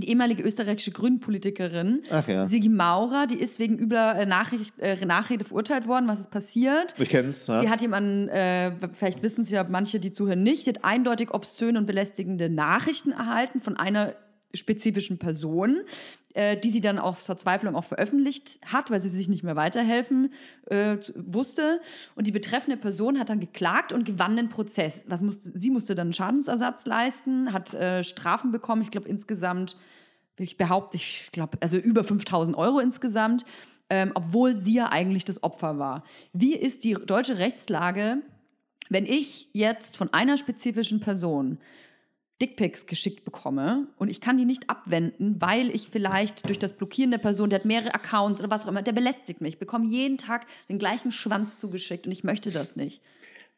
die 0.00 0.08
ehemalige 0.08 0.42
österreichische 0.42 0.90
Grünpolitikerin 0.92 2.02
ja. 2.10 2.44
Sigi 2.44 2.68
Maurer, 2.68 3.26
die 3.26 3.36
ist 3.36 3.58
wegen 3.58 3.78
übler 3.78 4.16
äh, 4.16 4.26
Nachricht, 4.26 4.78
äh, 4.78 5.04
Nachrede 5.04 5.44
verurteilt 5.44 5.86
worden. 5.86 6.08
Was 6.08 6.20
ist 6.20 6.30
passiert? 6.30 6.94
Ich 6.98 7.08
kenn's. 7.08 7.46
Ja. 7.46 7.60
Sie 7.60 7.68
hat 7.70 7.80
jemanden, 7.80 8.28
äh, 8.28 8.72
vielleicht 8.92 9.22
wissen 9.22 9.42
es 9.42 9.50
ja 9.50 9.64
manche, 9.64 10.00
die 10.00 10.12
zuhören 10.12 10.42
nicht, 10.42 10.64
sie 10.64 10.70
hat 10.70 10.84
eindeutig 10.84 11.32
obszöne 11.32 11.78
und 11.78 11.86
belästigende 11.86 12.48
Nachrichten 12.48 13.12
erhalten 13.12 13.60
von 13.60 13.76
einer 13.76 14.14
spezifischen 14.54 15.18
Person, 15.18 15.82
äh, 16.34 16.56
die 16.56 16.70
sie 16.70 16.80
dann 16.80 16.98
aus 16.98 17.26
Verzweiflung 17.26 17.76
auch 17.76 17.84
veröffentlicht 17.84 18.60
hat, 18.64 18.90
weil 18.90 19.00
sie 19.00 19.08
sich 19.08 19.28
nicht 19.28 19.42
mehr 19.42 19.56
weiterhelfen 19.56 20.32
äh, 20.66 20.96
wusste. 21.16 21.80
Und 22.14 22.26
die 22.26 22.32
betreffende 22.32 22.76
Person 22.76 23.18
hat 23.18 23.28
dann 23.28 23.40
geklagt 23.40 23.92
und 23.92 24.04
gewann 24.04 24.36
den 24.36 24.48
Prozess. 24.48 25.04
Was 25.06 25.22
musste, 25.22 25.50
sie 25.56 25.70
musste 25.70 25.94
dann 25.94 26.12
Schadensersatz 26.12 26.86
leisten, 26.86 27.52
hat 27.52 27.74
äh, 27.74 28.02
Strafen 28.02 28.52
bekommen, 28.52 28.82
ich 28.82 28.90
glaube 28.90 29.08
insgesamt, 29.08 29.76
ich 30.38 30.56
behaupte, 30.56 30.96
ich 30.96 31.30
glaube, 31.32 31.58
also 31.60 31.76
über 31.76 32.04
5000 32.04 32.56
Euro 32.56 32.78
insgesamt, 32.78 33.44
ähm, 33.90 34.12
obwohl 34.14 34.54
sie 34.54 34.74
ja 34.74 34.92
eigentlich 34.92 35.24
das 35.24 35.42
Opfer 35.42 35.78
war. 35.78 36.04
Wie 36.32 36.54
ist 36.54 36.84
die 36.84 36.94
deutsche 36.94 37.38
Rechtslage, 37.38 38.18
wenn 38.88 39.04
ich 39.04 39.50
jetzt 39.52 39.96
von 39.96 40.12
einer 40.12 40.36
spezifischen 40.36 41.00
Person 41.00 41.58
Dickpics 42.40 42.86
geschickt 42.86 43.24
bekomme 43.24 43.88
und 43.96 44.08
ich 44.08 44.20
kann 44.20 44.36
die 44.36 44.44
nicht 44.44 44.70
abwenden, 44.70 45.36
weil 45.40 45.74
ich 45.74 45.88
vielleicht 45.88 46.46
durch 46.46 46.58
das 46.58 46.72
Blockieren 46.72 47.10
der 47.10 47.18
Person, 47.18 47.50
der 47.50 47.58
hat 47.58 47.64
mehrere 47.64 47.94
Accounts 47.94 48.40
oder 48.40 48.50
was 48.50 48.64
auch 48.64 48.68
immer, 48.68 48.82
der 48.82 48.92
belästigt 48.92 49.40
mich. 49.40 49.54
Ich 49.54 49.58
bekomme 49.58 49.86
jeden 49.86 50.18
Tag 50.18 50.46
den 50.68 50.78
gleichen 50.78 51.10
Schwanz 51.10 51.58
zugeschickt 51.58 52.06
und 52.06 52.12
ich 52.12 52.22
möchte 52.22 52.50
das 52.50 52.76
nicht. 52.76 53.02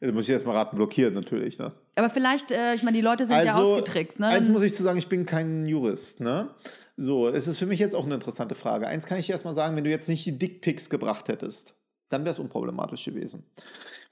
Da 0.00 0.10
muss 0.12 0.24
ich 0.24 0.32
jetzt 0.32 0.46
mal 0.46 0.52
raten, 0.52 0.76
blockieren 0.76 1.12
natürlich. 1.12 1.58
Ne? 1.58 1.72
Aber 1.94 2.08
vielleicht, 2.08 2.50
äh, 2.52 2.74
ich 2.74 2.82
meine, 2.82 2.96
die 2.96 3.02
Leute 3.02 3.26
sind 3.26 3.44
ja 3.44 3.54
ausgetrickst. 3.54 4.18
Ne? 4.18 4.28
eins 4.28 4.48
muss 4.48 4.62
ich 4.62 4.74
zu 4.74 4.82
sagen, 4.82 4.98
ich 4.98 5.08
bin 5.08 5.26
kein 5.26 5.66
Jurist. 5.66 6.20
Ne? 6.20 6.48
So, 6.96 7.28
es 7.28 7.46
ist 7.46 7.58
für 7.58 7.66
mich 7.66 7.78
jetzt 7.78 7.94
auch 7.94 8.06
eine 8.06 8.14
interessante 8.14 8.54
Frage. 8.54 8.88
Eins 8.88 9.06
kann 9.06 9.18
ich 9.18 9.28
erstmal 9.28 9.52
sagen, 9.52 9.76
wenn 9.76 9.84
du 9.84 9.90
jetzt 9.90 10.08
nicht 10.08 10.24
die 10.24 10.38
Dickpics 10.38 10.88
gebracht 10.88 11.28
hättest, 11.28 11.74
dann 12.08 12.24
wäre 12.24 12.32
es 12.32 12.38
unproblematisch 12.38 13.04
gewesen. 13.04 13.44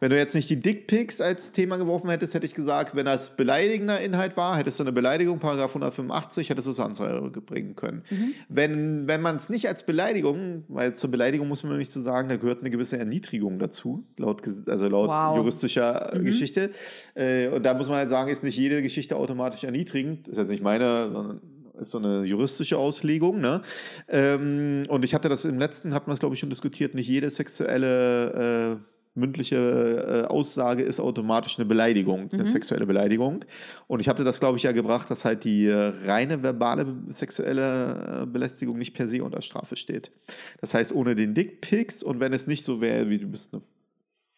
Wenn 0.01 0.11
du 0.11 0.17
jetzt 0.17 0.35
nicht 0.35 0.49
die 0.49 0.61
Dickpics 0.61 1.21
als 1.21 1.51
Thema 1.51 1.77
geworfen 1.77 2.09
hättest, 2.09 2.35
hätte 2.35 2.47
ich 2.47 2.55
gesagt, 2.55 2.95
wenn 2.95 3.07
das 3.07 3.37
beleidigender 3.37 4.01
Inhalt 4.01 4.37
war, 4.37 4.57
hättest 4.57 4.79
du 4.79 4.85
eine 4.85 4.93
Beleidigung, 4.93 5.41
Paragraph 5.41 5.71
185, 5.71 6.51
hättest 6.51 6.69
du 6.69 6.71
es 6.71 6.79
Anzeige 6.81 7.41
bringen 7.41 7.75
können. 7.75 8.05
Wenn, 8.49 9.09
wenn 9.09 9.21
man 9.21 9.37
es 9.37 9.49
nicht 9.49 9.67
als 9.67 9.85
Beleidigung, 9.85 10.65
weil 10.69 10.95
zur 10.95 11.11
Beleidigung 11.11 11.49
muss 11.49 11.65
man 11.65 11.77
nicht 11.79 11.93
so 11.93 12.01
sagen, 12.01 12.29
da 12.29 12.37
gehört 12.37 12.61
eine 12.61 12.71
gewisse 12.71 12.97
Erniedrigung 12.97 13.59
dazu, 13.59 14.05
laut, 14.17 14.43
also 14.69 14.89
laut 14.89 15.09
Wow. 15.09 15.37
juristischer 15.39 16.15
äh, 16.15 16.21
Geschichte. 16.21 16.71
Äh, 17.15 17.49
und 17.49 17.65
da 17.67 17.75
muss 17.75 17.89
man 17.89 17.97
halt 17.99 18.11
sagen, 18.11 18.31
ist 18.31 18.45
nicht 18.45 18.57
jede 18.57 18.83
Geschichte 18.83 19.17
automatisch 19.17 19.65
erniedrigend. 19.65 20.29
Das 20.29 20.33
ist 20.33 20.39
jetzt 20.39 20.51
nicht 20.51 20.63
meine, 20.63 21.11
sondern 21.11 21.41
ist 21.81 21.91
so 21.91 21.99
eine 21.99 22.25
juristische 22.25 22.79
Auslegung. 22.79 23.41
Ne? 23.41 23.63
Ähm, 24.09 24.85
und 24.89 25.05
ich 25.05 25.15
hatte 25.15 25.29
das 25.29 25.45
im 25.45 25.59
letzten, 25.59 25.95
hatten 25.95 26.09
wir 26.09 26.15
es 26.15 26.21
glaube 26.21 26.35
ich 26.35 26.41
schon 26.41 26.51
diskutiert, 26.51 26.95
nicht 26.95 27.09
jede 27.09 27.31
sexuelle 27.31 28.77
äh, 28.81 28.98
mündliche 29.19 29.57
äh, 29.57 30.27
Aussage 30.29 30.83
ist 30.83 31.01
automatisch 31.01 31.59
eine 31.59 31.67
Beleidigung, 31.67 32.31
eine 32.33 32.47
sexuelle 32.47 32.87
Beleidigung. 32.87 33.45
Und 33.87 34.01
ich 34.01 34.09
hatte 34.09 34.25
das, 34.25 34.41
glaube 34.41 34.57
ich, 34.57 34.65
ja 34.65 34.73
gebracht, 34.73 35.11
dass 35.11 35.25
halt 35.25 35.45
die 35.45 35.67
äh, 35.67 35.93
reine 36.07 36.43
verbale 36.43 36.87
sexuelle 37.09 38.23
äh, 38.23 38.27
Belästigung 38.27 38.79
nicht 38.79 38.95
per 38.95 39.09
se 39.09 39.23
unter 39.23 39.43
Strafe 39.43 39.77
steht. 39.77 40.13
Das 40.61 40.75
heißt, 40.75 40.93
ohne 40.93 41.15
den 41.15 41.35
Dickpics 41.35 42.03
und 42.03 42.21
wenn 42.21 42.33
es 42.33 42.47
nicht 42.47 42.65
so 42.65 42.81
wäre, 42.81 43.11
wie 43.11 43.19
du 43.19 43.27
bist 43.27 43.53
eine 43.53 43.63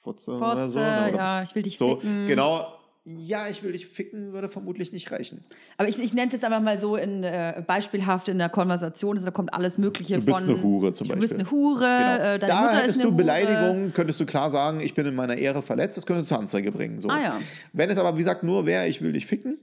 Fotze, 0.01 0.33
oder 0.33 0.63
Fotze, 0.63 0.69
so. 0.69 0.79
ne, 0.81 1.09
oder 1.09 1.17
ja, 1.17 1.43
ich 1.43 1.55
will 1.55 1.63
dich 1.63 1.79
so, 1.79 1.97
ficken. 1.97 2.27
Genau. 2.27 2.80
Ja, 3.19 3.49
ich 3.49 3.63
will 3.63 3.73
dich 3.73 3.87
ficken, 3.87 4.33
würde 4.33 4.49
vermutlich 4.49 4.93
nicht 4.93 5.11
reichen. 5.11 5.45
Aber 5.77 5.89
ich, 5.89 5.99
ich 5.99 6.13
nenne 6.15 6.29
es 6.29 6.35
jetzt 6.35 6.45
einfach 6.45 6.61
mal 6.61 6.79
so 6.79 6.97
in, 6.97 7.25
äh, 7.25 7.63
beispielhaft 7.67 8.29
in 8.29 8.39
der 8.39 8.49
Konversation. 8.49 9.17
Also 9.17 9.27
da 9.27 9.33
kommt 9.33 9.53
alles 9.55 9.79
Mögliche 9.79 10.19
Du 10.19 10.25
bist 10.25 10.41
von. 10.41 10.49
eine 10.51 10.63
Hure 10.63 10.93
zum 10.93 11.09
Du 11.09 11.17
bist 11.17 11.37
Beispiel. 11.37 11.41
eine 11.41 11.51
Hure, 11.51 11.79
Genau. 11.81 12.15
äh, 12.35 12.39
deine 12.39 12.53
da 12.53 12.61
Mutter 12.63 12.77
hättest 12.77 12.89
ist 12.91 12.95
eine 12.97 13.03
du 13.05 13.09
Hure. 13.09 13.17
Beleidigung, 13.17 13.93
könntest 13.93 14.21
du 14.21 14.27
klar 14.27 14.51
sagen, 14.51 14.81
ich 14.81 14.95
bin 14.95 15.07
in 15.07 15.15
meiner 15.15 15.37
Ehre 15.37 15.63
verletzt, 15.63 15.97
das 15.97 16.07
könntest 16.07 16.31
du 16.31 16.35
zur 16.35 16.41
Anzeige 16.41 16.71
bringen. 16.73 16.99
So. 16.99 17.09
Ah, 17.09 17.21
ja. 17.21 17.41
Wenn 17.73 17.91
es 17.91 17.99
aber, 17.99 18.15
wie 18.17 18.21
gesagt, 18.23 18.43
nur 18.43 18.67
wäre, 18.67 18.87
ich 18.89 19.03
will 19.03 19.13
dich 19.13 19.27
ficken, 19.27 19.59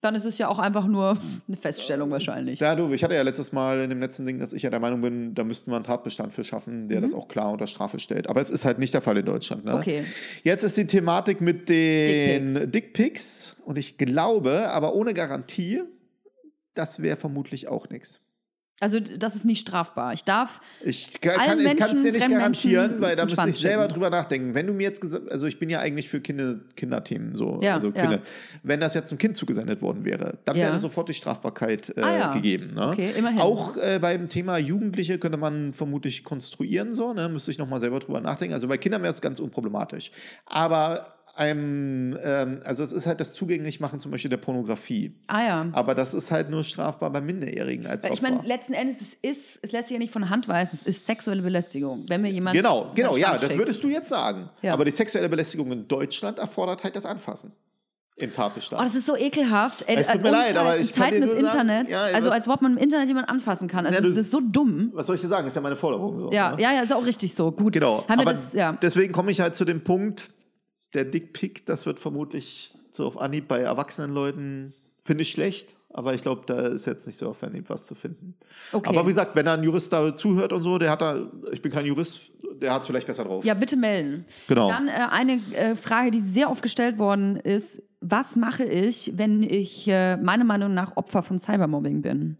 Dann 0.00 0.14
ist 0.14 0.24
es 0.24 0.38
ja 0.38 0.48
auch 0.48 0.58
einfach 0.58 0.86
nur 0.86 1.18
eine 1.48 1.56
Feststellung 1.56 2.10
wahrscheinlich. 2.10 2.60
Ja, 2.60 2.76
du, 2.76 2.92
ich 2.92 3.02
hatte 3.02 3.14
ja 3.14 3.22
letztes 3.22 3.52
Mal 3.52 3.80
in 3.80 3.90
dem 3.90 4.00
letzten 4.00 4.26
Ding, 4.26 4.38
dass 4.38 4.52
ich 4.52 4.62
ja 4.62 4.70
der 4.70 4.80
Meinung 4.80 5.00
bin, 5.00 5.34
da 5.34 5.44
müssten 5.44 5.70
wir 5.70 5.76
einen 5.76 5.84
Tatbestand 5.84 6.32
für 6.32 6.44
schaffen, 6.44 6.88
der 6.88 7.00
das 7.00 7.14
auch 7.14 7.28
klar 7.28 7.52
unter 7.52 7.66
Strafe 7.66 7.98
stellt. 7.98 8.28
Aber 8.28 8.40
es 8.40 8.50
ist 8.50 8.64
halt 8.64 8.78
nicht 8.78 8.94
der 8.94 9.02
Fall 9.02 9.16
in 9.16 9.26
Deutschland. 9.26 9.64
Ne? 9.64 9.72
Mhm. 9.72 9.78
Okay. 9.78 10.04
Jetzt 10.44 10.62
ist 10.62 10.76
die 10.76 10.86
Thematik 10.86 11.40
mit 11.40 11.68
den 11.68 12.46
Dickpics. 12.46 12.70
Dickpics 12.70 13.56
und 13.64 13.78
ich 13.78 13.98
glaube, 13.98 14.68
aber 14.70 14.94
ohne 14.94 15.14
Garantie, 15.14 15.82
das 16.74 17.02
wäre 17.02 17.16
vermutlich 17.16 17.68
auch 17.68 17.88
nichts. 17.90 18.20
Also 18.80 19.00
das 19.00 19.34
ist 19.34 19.44
nicht 19.44 19.60
strafbar. 19.60 20.12
Ich 20.12 20.24
darf 20.24 20.60
Ich 20.84 21.20
kann 21.20 21.40
Allen 21.40 21.58
es 21.58 21.64
dir 21.64 22.12
nicht 22.12 22.28
garantieren, 22.28 22.90
Menschen 22.90 23.00
weil 23.02 23.16
da 23.16 23.24
müsste 23.24 23.48
ich 23.48 23.56
selber 23.56 23.82
stecken. 23.84 23.94
drüber 23.94 24.10
nachdenken. 24.10 24.54
Wenn 24.54 24.68
du 24.68 24.72
mir 24.72 24.84
jetzt 24.84 25.00
gesagt, 25.00 25.32
also 25.32 25.46
ich 25.46 25.58
bin 25.58 25.68
ja 25.68 25.80
eigentlich 25.80 26.08
für 26.08 26.20
Kinder, 26.20 26.56
Kinderthemen 26.76 27.34
so, 27.34 27.58
Ja, 27.60 27.74
also 27.74 27.88
ja. 27.88 28.00
Kinder. 28.02 28.20
Wenn 28.62 28.78
das 28.80 28.94
jetzt 28.94 29.10
einem 29.10 29.18
Kind 29.18 29.36
zugesendet 29.36 29.82
worden 29.82 30.04
wäre, 30.04 30.38
dann 30.44 30.56
Ja. 30.56 30.66
wäre 30.68 30.78
sofort 30.78 31.08
die 31.08 31.14
Strafbarkeit 31.14 31.92
äh, 31.96 32.02
Ah, 32.02 32.16
ja. 32.18 32.32
gegeben. 32.32 32.74
Ne? 32.74 32.88
Okay, 32.90 33.10
immerhin. 33.16 33.40
Auch 33.40 33.76
äh, 33.76 33.98
beim 34.00 34.28
Thema 34.28 34.58
Jugendliche 34.58 35.18
könnte 35.18 35.38
man 35.38 35.72
vermutlich 35.72 36.22
konstruieren 36.22 36.92
so, 36.92 37.12
ne? 37.12 37.28
müsste 37.28 37.50
ich 37.50 37.58
nochmal 37.58 37.80
selber 37.80 37.98
drüber 37.98 38.20
nachdenken. 38.20 38.54
Also 38.54 38.68
bei 38.68 38.78
Kindern 38.78 39.02
wäre 39.02 39.12
es 39.12 39.20
ganz 39.20 39.40
unproblematisch. 39.40 40.12
Aber 40.46 41.17
einem, 41.38 42.18
ähm, 42.22 42.60
also 42.64 42.82
es 42.82 42.92
ist 42.92 43.06
halt 43.06 43.20
das 43.20 43.32
Zugänglichmachen 43.32 44.00
zum 44.00 44.10
Beispiel 44.10 44.28
der 44.30 44.36
Pornografie. 44.38 45.14
Ah 45.28 45.42
ja. 45.42 45.66
Aber 45.72 45.94
das 45.94 46.14
ist 46.14 46.30
halt 46.30 46.50
nur 46.50 46.64
strafbar 46.64 47.10
bei 47.10 47.20
Minderjährigen 47.20 47.86
als 47.86 48.04
Opfer. 48.04 48.14
ich 48.14 48.22
meine, 48.22 48.42
letzten 48.42 48.72
Endes, 48.74 49.00
es 49.00 49.14
ist, 49.14 49.60
es 49.62 49.72
lässt 49.72 49.88
sich 49.88 49.94
ja 49.94 49.98
nicht 49.98 50.12
von 50.12 50.28
Hand 50.30 50.48
weisen, 50.48 50.78
es 50.80 50.86
ist 50.86 51.06
sexuelle 51.06 51.42
Belästigung. 51.42 52.04
Wenn 52.08 52.22
mir 52.22 52.30
jemand. 52.30 52.56
Genau, 52.56 52.90
genau, 52.94 53.16
ja, 53.16 53.28
Schwanz 53.28 53.40
das 53.40 53.50
schickt. 53.50 53.60
würdest 53.60 53.84
du 53.84 53.88
jetzt 53.88 54.08
sagen. 54.08 54.50
Ja. 54.62 54.72
Aber 54.74 54.84
die 54.84 54.90
sexuelle 54.90 55.28
Belästigung 55.28 55.70
in 55.72 55.88
Deutschland 55.88 56.38
erfordert 56.38 56.84
halt 56.84 56.96
das 56.96 57.06
Anfassen. 57.06 57.52
Im 58.20 58.30
Oh, 58.30 58.34
Tatbestand. 58.34 58.84
das 58.84 58.96
ist 58.96 59.06
so 59.06 59.16
ekelhaft. 59.16 59.84
Ey, 59.86 59.94
Es 59.94 60.08
tut 60.08 60.20
mir 60.22 60.30
leid, 60.32 60.56
aber 60.56 60.76
ich 60.76 60.92
Zeiten 60.92 61.20
des 61.20 61.34
Internets, 61.34 61.88
ja, 61.88 62.02
also 62.02 62.30
als 62.30 62.48
ob 62.48 62.60
man 62.62 62.72
im 62.72 62.78
Internet 62.82 63.06
jemanden 63.06 63.30
anfassen 63.30 63.68
kann. 63.68 63.86
Also 63.86 63.94
Ja, 63.96 64.00
du- 64.02 64.08
das 64.08 64.16
ist 64.16 64.32
so 64.32 64.40
dumm. 64.40 64.90
Was 64.92 65.06
soll 65.06 65.14
ich 65.14 65.22
dir 65.22 65.28
sagen? 65.28 65.46
Ist 65.46 65.54
ja 65.54 65.60
meine 65.62 65.76
Forderung 65.76 66.18
so. 66.18 66.32
Ja, 66.32 66.56
ne? 66.56 66.60
ja, 66.62 66.72
ja, 66.72 66.80
ist 66.82 66.92
auch 66.92 67.06
richtig 67.06 67.36
so. 67.36 67.52
Gut. 67.52 67.74
Genau. 67.74 68.04
Haben 68.08 68.18
aber 68.22 68.32
das, 68.32 68.54
ja. 68.54 68.72
deswegen 68.82 69.12
komme 69.12 69.30
ich 69.30 69.40
halt 69.40 69.54
zu 69.54 69.64
dem 69.64 69.84
Punkt, 69.84 70.30
der 70.94 71.04
Dickpick, 71.04 71.66
das 71.66 71.86
wird 71.86 71.98
vermutlich 71.98 72.74
so 72.90 73.06
auf 73.06 73.20
Anhieb 73.20 73.48
bei 73.48 73.60
erwachsenen 73.60 74.10
Leuten, 74.10 74.74
finde 75.00 75.22
ich 75.22 75.30
schlecht. 75.30 75.76
Aber 75.90 76.14
ich 76.14 76.20
glaube, 76.20 76.42
da 76.46 76.66
ist 76.66 76.86
jetzt 76.86 77.06
nicht 77.06 77.16
so 77.16 77.30
auf 77.30 77.42
Anhieb 77.42 77.70
was 77.70 77.86
zu 77.86 77.94
finden. 77.94 78.34
Okay. 78.72 78.90
Aber 78.90 79.06
wie 79.06 79.10
gesagt, 79.10 79.34
wenn 79.34 79.46
da 79.46 79.54
ein 79.54 79.62
Jurist 79.62 79.92
da 79.92 80.14
zuhört 80.14 80.52
und 80.52 80.62
so, 80.62 80.78
der 80.78 80.90
hat 80.90 81.00
da, 81.00 81.30
ich 81.50 81.62
bin 81.62 81.72
kein 81.72 81.86
Jurist, 81.86 82.30
der 82.60 82.74
hat 82.74 82.82
es 82.82 82.86
vielleicht 82.86 83.06
besser 83.06 83.24
drauf. 83.24 83.44
Ja, 83.44 83.54
bitte 83.54 83.76
melden. 83.76 84.26
Genau. 84.48 84.68
Dann 84.68 84.88
äh, 84.88 85.06
eine 85.10 85.40
äh, 85.54 85.76
Frage, 85.76 86.10
die 86.10 86.20
sehr 86.20 86.50
oft 86.50 86.62
gestellt 86.62 86.98
worden 86.98 87.36
ist: 87.36 87.82
Was 88.00 88.36
mache 88.36 88.64
ich, 88.64 89.12
wenn 89.16 89.42
ich 89.42 89.88
äh, 89.88 90.18
meiner 90.18 90.44
Meinung 90.44 90.74
nach 90.74 90.96
Opfer 90.96 91.22
von 91.22 91.38
Cybermobbing 91.38 92.02
bin? 92.02 92.36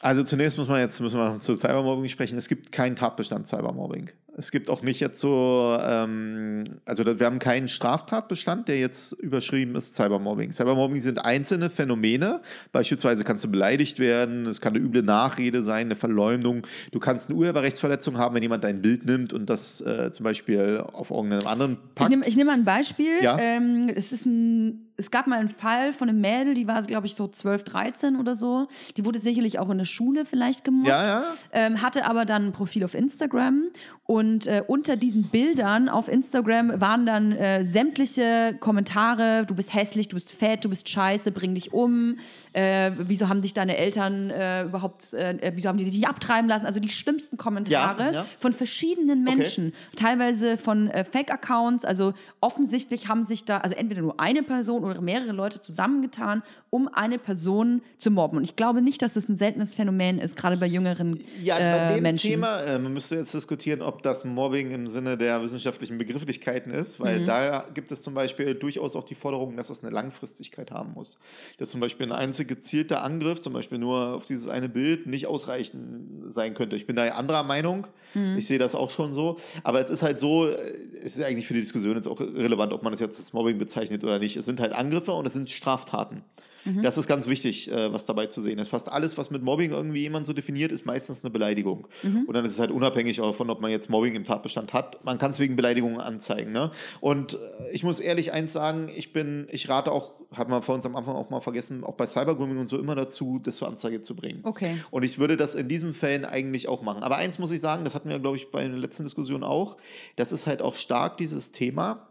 Also 0.00 0.22
zunächst 0.22 0.56
muss 0.56 0.68
man 0.68 0.80
jetzt 0.80 1.00
müssen 1.00 1.18
wir 1.18 1.40
zu 1.40 1.54
Cybermobbing 1.54 2.08
sprechen. 2.08 2.38
Es 2.38 2.48
gibt 2.48 2.70
keinen 2.70 2.94
Tatbestand 2.94 3.48
Cybermobbing. 3.48 4.10
Es 4.38 4.52
gibt 4.52 4.70
auch 4.70 4.82
nicht 4.82 5.00
jetzt 5.00 5.20
so, 5.20 5.76
ähm, 5.82 6.62
also 6.84 7.04
wir 7.04 7.26
haben 7.26 7.40
keinen 7.40 7.66
Straftatbestand, 7.66 8.68
der 8.68 8.78
jetzt 8.78 9.10
überschrieben 9.12 9.74
ist 9.74 9.96
Cybermobbing. 9.96 10.52
Cybermobbing 10.52 11.02
sind 11.02 11.18
einzelne 11.18 11.70
Phänomene. 11.70 12.40
Beispielsweise 12.70 13.24
kannst 13.24 13.42
du 13.42 13.50
beleidigt 13.50 13.98
werden, 13.98 14.46
es 14.46 14.60
kann 14.60 14.76
eine 14.76 14.84
üble 14.84 15.02
Nachrede 15.02 15.64
sein, 15.64 15.86
eine 15.86 15.96
Verleumdung. 15.96 16.62
Du 16.92 17.00
kannst 17.00 17.28
eine 17.30 17.38
Urheberrechtsverletzung 17.38 18.16
haben, 18.16 18.36
wenn 18.36 18.42
jemand 18.44 18.62
dein 18.62 18.80
Bild 18.80 19.04
nimmt 19.06 19.32
und 19.32 19.50
das 19.50 19.80
äh, 19.80 20.12
zum 20.12 20.22
Beispiel 20.22 20.84
auf 20.92 21.10
irgendeinem 21.10 21.48
anderen 21.48 21.72
Ich 21.72 21.94
packt. 21.96 22.10
nehme 22.10 22.24
ich 22.24 22.36
nehm 22.36 22.46
mal 22.46 22.52
ein 22.52 22.64
Beispiel. 22.64 23.20
Ja. 23.20 23.36
Ähm, 23.40 23.90
es, 23.92 24.12
ist 24.12 24.24
ein, 24.24 24.87
es 24.98 25.12
gab 25.12 25.28
mal 25.28 25.38
einen 25.38 25.48
Fall 25.48 25.92
von 25.92 26.08
einem 26.08 26.20
Mädel, 26.20 26.54
die 26.54 26.66
war, 26.66 26.82
glaube 26.82 27.06
ich, 27.06 27.14
so 27.14 27.28
12, 27.28 27.62
13 27.62 28.16
oder 28.16 28.34
so. 28.34 28.66
Die 28.96 29.04
wurde 29.04 29.20
sicherlich 29.20 29.60
auch 29.60 29.70
in 29.70 29.78
der 29.78 29.84
Schule 29.84 30.24
vielleicht 30.24 30.64
gemobbt. 30.64 30.88
Ja, 30.88 31.04
ja. 31.04 31.24
Ähm, 31.52 31.80
hatte 31.80 32.04
aber 32.04 32.24
dann 32.24 32.46
ein 32.46 32.52
Profil 32.52 32.84
auf 32.84 32.94
Instagram 32.94 33.70
und 34.10 34.46
äh, 34.46 34.64
unter 34.66 34.96
diesen 34.96 35.24
Bildern 35.24 35.90
auf 35.90 36.08
Instagram 36.08 36.80
waren 36.80 37.04
dann 37.04 37.32
äh, 37.32 37.62
sämtliche 37.62 38.56
Kommentare, 38.58 39.44
du 39.46 39.54
bist 39.54 39.74
hässlich, 39.74 40.08
du 40.08 40.16
bist 40.16 40.32
fett, 40.32 40.64
du 40.64 40.70
bist 40.70 40.88
scheiße, 40.88 41.30
bring 41.30 41.54
dich 41.54 41.74
um, 41.74 42.16
äh, 42.54 42.90
wieso 42.96 43.28
haben 43.28 43.42
dich 43.42 43.52
deine 43.52 43.76
Eltern 43.76 44.30
äh, 44.30 44.64
überhaupt, 44.64 45.12
äh, 45.12 45.52
wieso 45.54 45.68
haben 45.68 45.76
die 45.76 45.84
dich 45.84 46.08
abtreiben 46.08 46.48
lassen, 46.48 46.64
also 46.64 46.80
die 46.80 46.88
schlimmsten 46.88 47.36
Kommentare 47.36 48.14
Ja, 48.14 48.26
von 48.40 48.54
verschiedenen 48.54 49.24
Menschen, 49.24 49.74
teilweise 49.94 50.56
von 50.56 50.88
äh, 50.88 51.04
Fake-Accounts, 51.04 51.84
also 51.84 52.14
offensichtlich 52.40 53.08
haben 53.08 53.24
sich 53.24 53.44
da, 53.44 53.58
also 53.58 53.74
entweder 53.74 54.00
nur 54.00 54.18
eine 54.18 54.42
Person 54.42 54.87
oder 54.88 55.00
mehrere 55.00 55.32
Leute 55.32 55.60
zusammengetan, 55.60 56.42
um 56.70 56.88
eine 56.92 57.18
Person 57.18 57.80
zu 57.96 58.10
mobben 58.10 58.36
und 58.38 58.44
ich 58.44 58.54
glaube 58.56 58.82
nicht, 58.82 59.00
dass 59.00 59.16
es 59.16 59.28
ein 59.28 59.36
seltenes 59.36 59.74
Phänomen 59.74 60.18
ist, 60.18 60.36
gerade 60.36 60.56
bei 60.58 60.66
jüngeren 60.66 61.20
Ja, 61.42 61.56
bei 61.56 61.62
äh, 61.62 61.94
dem 61.94 62.02
Menschen. 62.02 62.30
Thema, 62.30 62.60
äh, 62.60 62.78
man 62.78 62.92
müsste 62.92 63.16
jetzt 63.16 63.32
diskutieren, 63.32 63.80
ob 63.80 64.02
das 64.02 64.24
Mobbing 64.24 64.70
im 64.70 64.86
Sinne 64.86 65.16
der 65.16 65.42
wissenschaftlichen 65.42 65.96
Begrifflichkeiten 65.96 66.70
ist, 66.72 66.98
Mhm. 66.98 67.04
weil 67.04 67.24
da 67.24 67.66
gibt 67.72 67.90
es 67.90 68.02
zum 68.02 68.12
Beispiel 68.14 68.54
durchaus 68.54 68.96
auch 68.96 69.04
die 69.04 69.14
Forderung, 69.14 69.56
dass 69.56 69.70
es 69.70 69.82
eine 69.82 69.92
Langfristigkeit 69.92 70.70
haben 70.70 70.92
muss. 70.94 71.18
Dass 71.56 71.70
zum 71.70 71.80
Beispiel 71.80 72.06
ein 72.06 72.12
einzig 72.12 72.48
gezielter 72.48 73.02
Angriff, 73.02 73.40
zum 73.40 73.52
Beispiel 73.54 73.78
nur 73.78 74.14
auf 74.14 74.26
dieses 74.26 74.48
eine 74.48 74.68
Bild, 74.68 75.06
nicht 75.06 75.26
ausreichend 75.26 76.30
sein 76.32 76.54
könnte. 76.54 76.76
Ich 76.76 76.86
bin 76.86 76.96
da 76.96 77.08
anderer 77.08 77.42
Meinung. 77.44 77.86
Mhm. 78.14 78.36
Ich 78.38 78.46
sehe 78.46 78.58
das 78.58 78.74
auch 78.74 78.90
schon 78.90 79.12
so. 79.12 79.38
Aber 79.64 79.80
es 79.80 79.90
ist 79.90 80.02
halt 80.02 80.20
so, 80.20 80.48
äh, 80.48 80.54
es 81.02 81.16
ist 81.16 81.22
eigentlich 81.24 81.46
für 81.46 81.54
die 81.54 81.60
Diskussion 81.60 81.94
jetzt 81.96 82.06
auch 82.08 82.20
relevant, 82.20 82.72
ob 82.72 82.82
man 82.82 82.92
es 82.92 83.00
jetzt 83.00 83.18
als 83.18 83.32
Mobbing 83.32 83.58
bezeichnet 83.58 84.04
oder 84.04 84.18
nicht. 84.18 84.36
Es 84.36 84.46
sind 84.46 84.60
halt 84.60 84.72
Angriffe 84.78 85.12
und 85.12 85.26
es 85.26 85.32
sind 85.32 85.50
Straftaten. 85.50 86.22
Mhm. 86.68 86.82
Das 86.82 86.98
ist 86.98 87.06
ganz 87.06 87.26
wichtig, 87.26 87.70
äh, 87.70 87.92
was 87.92 88.06
dabei 88.06 88.26
zu 88.26 88.42
sehen 88.42 88.58
ist. 88.58 88.68
Fast 88.68 88.90
alles, 88.90 89.16
was 89.18 89.30
mit 89.30 89.42
Mobbing 89.42 89.72
irgendwie 89.72 90.00
jemand 90.00 90.26
so 90.26 90.32
definiert, 90.32 90.72
ist 90.72 90.86
meistens 90.86 91.22
eine 91.22 91.30
Beleidigung. 91.30 91.86
Mhm. 92.02 92.24
Und 92.26 92.34
dann 92.34 92.44
ist 92.44 92.52
es 92.52 92.60
halt 92.60 92.70
unabhängig 92.70 93.16
davon, 93.16 93.50
ob 93.50 93.60
man 93.60 93.70
jetzt 93.70 93.90
Mobbing 93.90 94.14
im 94.14 94.24
Tatbestand 94.24 94.72
hat. 94.72 95.04
Man 95.04 95.18
kann 95.18 95.32
es 95.32 95.38
wegen 95.38 95.56
Beleidigungen 95.56 96.00
anzeigen. 96.00 96.52
Ne? 96.52 96.70
Und 97.00 97.34
äh, 97.34 97.38
ich 97.72 97.82
muss 97.82 98.00
ehrlich 98.00 98.32
eins 98.32 98.52
sagen, 98.52 98.90
ich 98.94 99.12
bin, 99.12 99.48
ich 99.50 99.68
rate 99.68 99.92
auch, 99.92 100.12
hat 100.32 100.48
man 100.48 100.62
vor 100.62 100.74
uns 100.74 100.84
am 100.84 100.94
Anfang 100.94 101.16
auch 101.16 101.30
mal 101.30 101.40
vergessen, 101.40 101.84
auch 101.84 101.94
bei 101.94 102.04
Cybergrooming 102.04 102.58
und 102.58 102.66
so 102.66 102.78
immer 102.78 102.94
dazu, 102.94 103.40
das 103.42 103.56
zur 103.56 103.68
Anzeige 103.68 104.02
zu 104.02 104.14
bringen. 104.14 104.40
Okay. 104.42 104.76
Und 104.90 105.04
ich 105.04 105.18
würde 105.18 105.36
das 105.38 105.54
in 105.54 105.68
diesen 105.68 105.94
Fällen 105.94 106.26
eigentlich 106.26 106.68
auch 106.68 106.82
machen. 106.82 107.02
Aber 107.02 107.16
eins 107.16 107.38
muss 107.38 107.50
ich 107.50 107.60
sagen, 107.60 107.84
das 107.84 107.94
hatten 107.94 108.10
wir, 108.10 108.18
glaube 108.18 108.36
ich, 108.36 108.50
bei 108.50 108.66
der 108.66 108.76
letzten 108.76 109.04
Diskussion 109.04 109.42
auch, 109.42 109.78
das 110.16 110.32
ist 110.32 110.46
halt 110.46 110.60
auch 110.60 110.74
stark 110.74 111.16
dieses 111.16 111.50
Thema. 111.50 112.07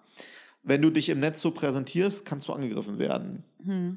Wenn 0.68 0.82
du 0.82 0.90
dich 0.90 1.10
im 1.10 1.20
Netz 1.20 1.42
so 1.42 1.52
präsentierst, 1.52 2.26
kannst 2.26 2.48
du 2.48 2.54
angegriffen 2.54 3.00
werden. 3.00 3.44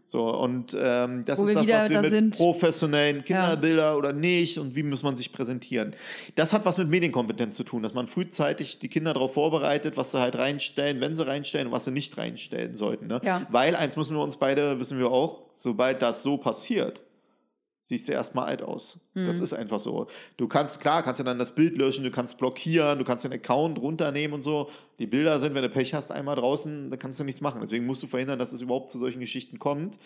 So, 0.05 0.35
und 0.37 0.77
ähm, 0.81 1.25
das 1.25 1.39
Hm. 1.39 1.45
Wo 1.45 1.49
ist 1.49 1.55
das, 1.55 1.57
was 1.57 1.67
wir 1.67 1.89
da 1.89 2.03
mit 2.03 2.11
sind. 2.11 2.37
professionellen 2.37 3.25
Kinderbilder 3.25 3.97
oder 3.97 4.13
nicht 4.13 4.59
und 4.59 4.75
wie 4.75 4.83
muss 4.83 5.03
man 5.03 5.15
sich 5.15 5.33
präsentieren. 5.33 5.95
Das 6.35 6.53
hat 6.53 6.65
was 6.65 6.77
mit 6.79 6.89
Medienkompetenz 6.89 7.57
zu 7.57 7.63
tun, 7.63 7.83
dass 7.83 7.95
man 7.95 8.09
frühzeitig 8.09 8.81
die 8.81 8.89
Kinder 8.89 9.13
darauf 9.15 9.35
vorbereitet, 9.35 9.97
was 9.97 10.11
sie 10.11 10.19
halt 10.21 10.37
reinstellen, 10.37 11.01
wenn 11.01 11.15
sie 11.15 11.27
reinstellen 11.27 11.69
und 11.69 11.73
was 11.73 11.85
sie 11.85 11.93
nicht 11.93 12.19
reinstellen 12.19 12.75
sollten. 12.75 13.07
Ne? 13.07 13.21
Ja. 13.23 13.47
Weil, 13.51 13.77
eins 13.77 13.97
müssen 13.97 14.17
wir 14.17 14.23
uns 14.23 14.39
beide, 14.39 14.81
wissen 14.81 14.99
wir 14.99 15.11
auch, 15.11 15.43
sobald 15.53 16.03
das 16.03 16.25
so 16.25 16.37
passiert, 16.37 17.03
siehst 17.91 18.09
du 18.09 18.13
erstmal 18.13 18.47
alt 18.47 18.63
aus. 18.63 19.01
Das 19.15 19.37
Mhm. 19.37 19.43
ist 19.43 19.53
einfach 19.53 19.79
so. 19.81 20.07
Du 20.39 20.49
kannst, 20.49 20.81
klar, 20.81 21.03
kannst 21.03 21.21
du 21.21 21.25
dann 21.25 21.39
das 21.39 21.55
Bild 21.55 21.77
löschen, 21.77 22.03
du 22.05 22.11
kannst 22.11 22.39
blockieren, 22.39 22.99
du 22.99 23.05
kannst 23.05 23.25
den 23.27 23.33
Account 23.33 23.79
runternehmen 23.79 24.33
und 24.35 24.43
so. 24.43 24.71
Die 24.99 25.07
Bilder 25.07 25.39
sind, 25.41 25.55
wenn 25.55 25.63
du 25.63 25.69
Pech 25.69 25.93
hast, 25.93 26.11
einmal 26.11 26.37
draußen, 26.37 26.91
da 26.91 26.97
kannst 26.97 27.21
du 27.21 27.25
nichts 27.25 27.41
machen. 27.43 27.61
Deswegen 27.61 27.85
musst 27.85 28.03
du 28.03 28.07
verhindern, 28.07 28.39
dass 28.39 28.53
es 28.53 28.63
überhaupt 28.63 28.91
zu 28.91 28.99
solchen 28.99 29.21
Geschichten 29.21 29.59
kommt. 29.59 29.99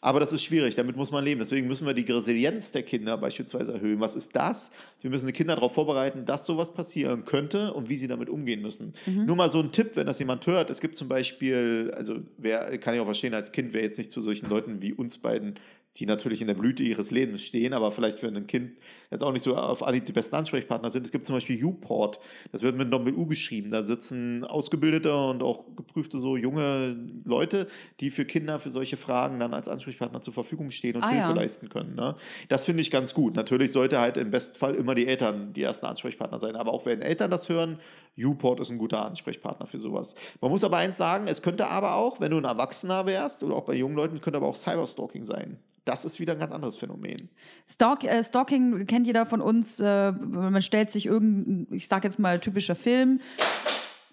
Aber 0.00 0.20
das 0.20 0.32
ist 0.32 0.44
schwierig, 0.44 0.76
damit 0.76 0.94
muss 0.96 1.10
man 1.10 1.24
leben. 1.24 1.40
Deswegen 1.40 1.66
müssen 1.66 1.84
wir 1.84 1.92
die 1.92 2.02
Resilienz 2.02 2.70
der 2.70 2.84
Kinder 2.84 3.18
beispielsweise 3.18 3.72
erhöhen. 3.72 3.98
Was 3.98 4.14
ist 4.14 4.36
das? 4.36 4.70
Wir 5.00 5.10
müssen 5.10 5.26
die 5.26 5.32
Kinder 5.32 5.56
darauf 5.56 5.74
vorbereiten, 5.74 6.24
dass 6.24 6.46
sowas 6.46 6.72
passieren 6.72 7.24
könnte 7.24 7.74
und 7.74 7.88
wie 7.90 7.96
sie 7.96 8.06
damit 8.06 8.28
umgehen 8.30 8.62
müssen. 8.62 8.92
Nur 9.06 9.34
mal 9.34 9.50
so 9.50 9.58
ein 9.58 9.72
Tipp, 9.72 9.96
wenn 9.96 10.06
das 10.06 10.20
jemand 10.20 10.46
hört. 10.46 10.70
Es 10.70 10.80
gibt 10.80 10.96
zum 10.96 11.08
Beispiel, 11.08 11.92
also 11.96 12.20
wer 12.36 12.78
kann 12.78 12.94
ich 12.94 13.00
auch 13.00 13.06
verstehen, 13.06 13.34
als 13.34 13.50
Kind 13.50 13.72
wäre 13.74 13.82
jetzt 13.82 13.98
nicht 13.98 14.12
zu 14.12 14.20
solchen 14.20 14.48
Leuten 14.48 14.80
wie 14.82 14.92
uns 14.92 15.18
beiden 15.18 15.54
die 15.96 16.06
natürlich 16.06 16.40
in 16.40 16.46
der 16.46 16.54
Blüte 16.54 16.84
ihres 16.84 17.10
Lebens 17.10 17.42
stehen, 17.42 17.72
aber 17.72 17.90
vielleicht 17.90 18.20
für 18.20 18.28
ein 18.28 18.46
Kind 18.46 18.72
jetzt 19.10 19.22
auch 19.22 19.32
nicht 19.32 19.42
so 19.44 19.56
auf 19.56 19.82
Anhieb 19.82 20.06
die 20.06 20.12
besten 20.12 20.36
Ansprechpartner 20.36 20.92
sind. 20.92 21.04
Es 21.04 21.10
gibt 21.10 21.26
zum 21.26 21.34
Beispiel 21.34 21.62
U-Port, 21.64 22.20
das 22.52 22.62
wird 22.62 22.76
mit 22.76 22.92
Doppel-U 22.92 23.26
geschrieben. 23.26 23.72
Da 23.72 23.84
sitzen 23.84 24.44
ausgebildete 24.44 25.12
und 25.16 25.42
auch 25.42 25.64
geprüfte 25.74 26.18
so 26.18 26.36
junge 26.36 26.96
Leute, 27.24 27.66
die 27.98 28.10
für 28.10 28.24
Kinder 28.24 28.60
für 28.60 28.70
solche 28.70 28.96
Fragen 28.96 29.40
dann 29.40 29.54
als 29.54 29.66
Ansprechpartner 29.68 30.22
zur 30.22 30.34
Verfügung 30.34 30.70
stehen 30.70 30.96
und 30.96 31.02
Ah, 31.02 31.08
Hilfe 31.10 31.28
ja. 31.30 31.32
leisten 31.34 31.68
können. 31.68 31.96
Ne? 31.96 32.14
Das 32.48 32.64
finde 32.64 32.82
ich 32.82 32.90
ganz 32.92 33.12
gut. 33.12 33.34
Natürlich 33.34 33.72
sollte 33.72 33.98
halt 33.98 34.16
im 34.18 34.30
Bestfall 34.30 34.76
immer 34.76 34.94
die 34.94 35.06
Eltern 35.08 35.52
die 35.52 35.62
ersten 35.62 35.86
Ansprechpartner 35.86 36.38
sein. 36.38 36.54
Aber 36.54 36.72
auch 36.72 36.86
wenn 36.86 37.02
Eltern 37.02 37.30
das 37.30 37.48
hören, 37.48 37.78
U-Port 38.16 38.60
ist 38.60 38.70
ein 38.70 38.78
guter 38.78 39.04
Ansprechpartner 39.04 39.66
für 39.66 39.80
sowas. 39.80 40.14
Man 40.40 40.50
muss 40.50 40.62
aber 40.62 40.76
eins 40.76 40.96
sagen, 40.96 41.26
es 41.28 41.42
könnte 41.42 41.66
aber 41.68 41.94
auch, 41.96 42.20
wenn 42.20 42.30
du 42.30 42.36
ein 42.38 42.44
Erwachsener 42.44 43.06
wärst 43.06 43.42
oder 43.42 43.56
auch 43.56 43.64
bei 43.64 43.74
jungen 43.74 43.96
Leuten, 43.96 44.20
könnte 44.20 44.36
aber 44.36 44.46
auch 44.46 44.56
Cyberstalking 44.56 45.24
sein. 45.24 45.58
Das 45.88 46.04
ist 46.04 46.20
wieder 46.20 46.34
ein 46.34 46.38
ganz 46.38 46.52
anderes 46.52 46.76
Phänomen. 46.76 47.30
Stalk, 47.66 48.04
äh, 48.04 48.22
Stalking 48.22 48.86
kennt 48.86 49.06
jeder 49.06 49.24
von 49.24 49.40
uns. 49.40 49.80
Äh, 49.80 50.12
man 50.12 50.60
stellt 50.60 50.90
sich 50.90 51.06
irgendein, 51.06 51.66
ich 51.74 51.88
sag 51.88 52.04
jetzt 52.04 52.18
mal 52.18 52.38
typischer 52.40 52.74
Film. 52.74 53.20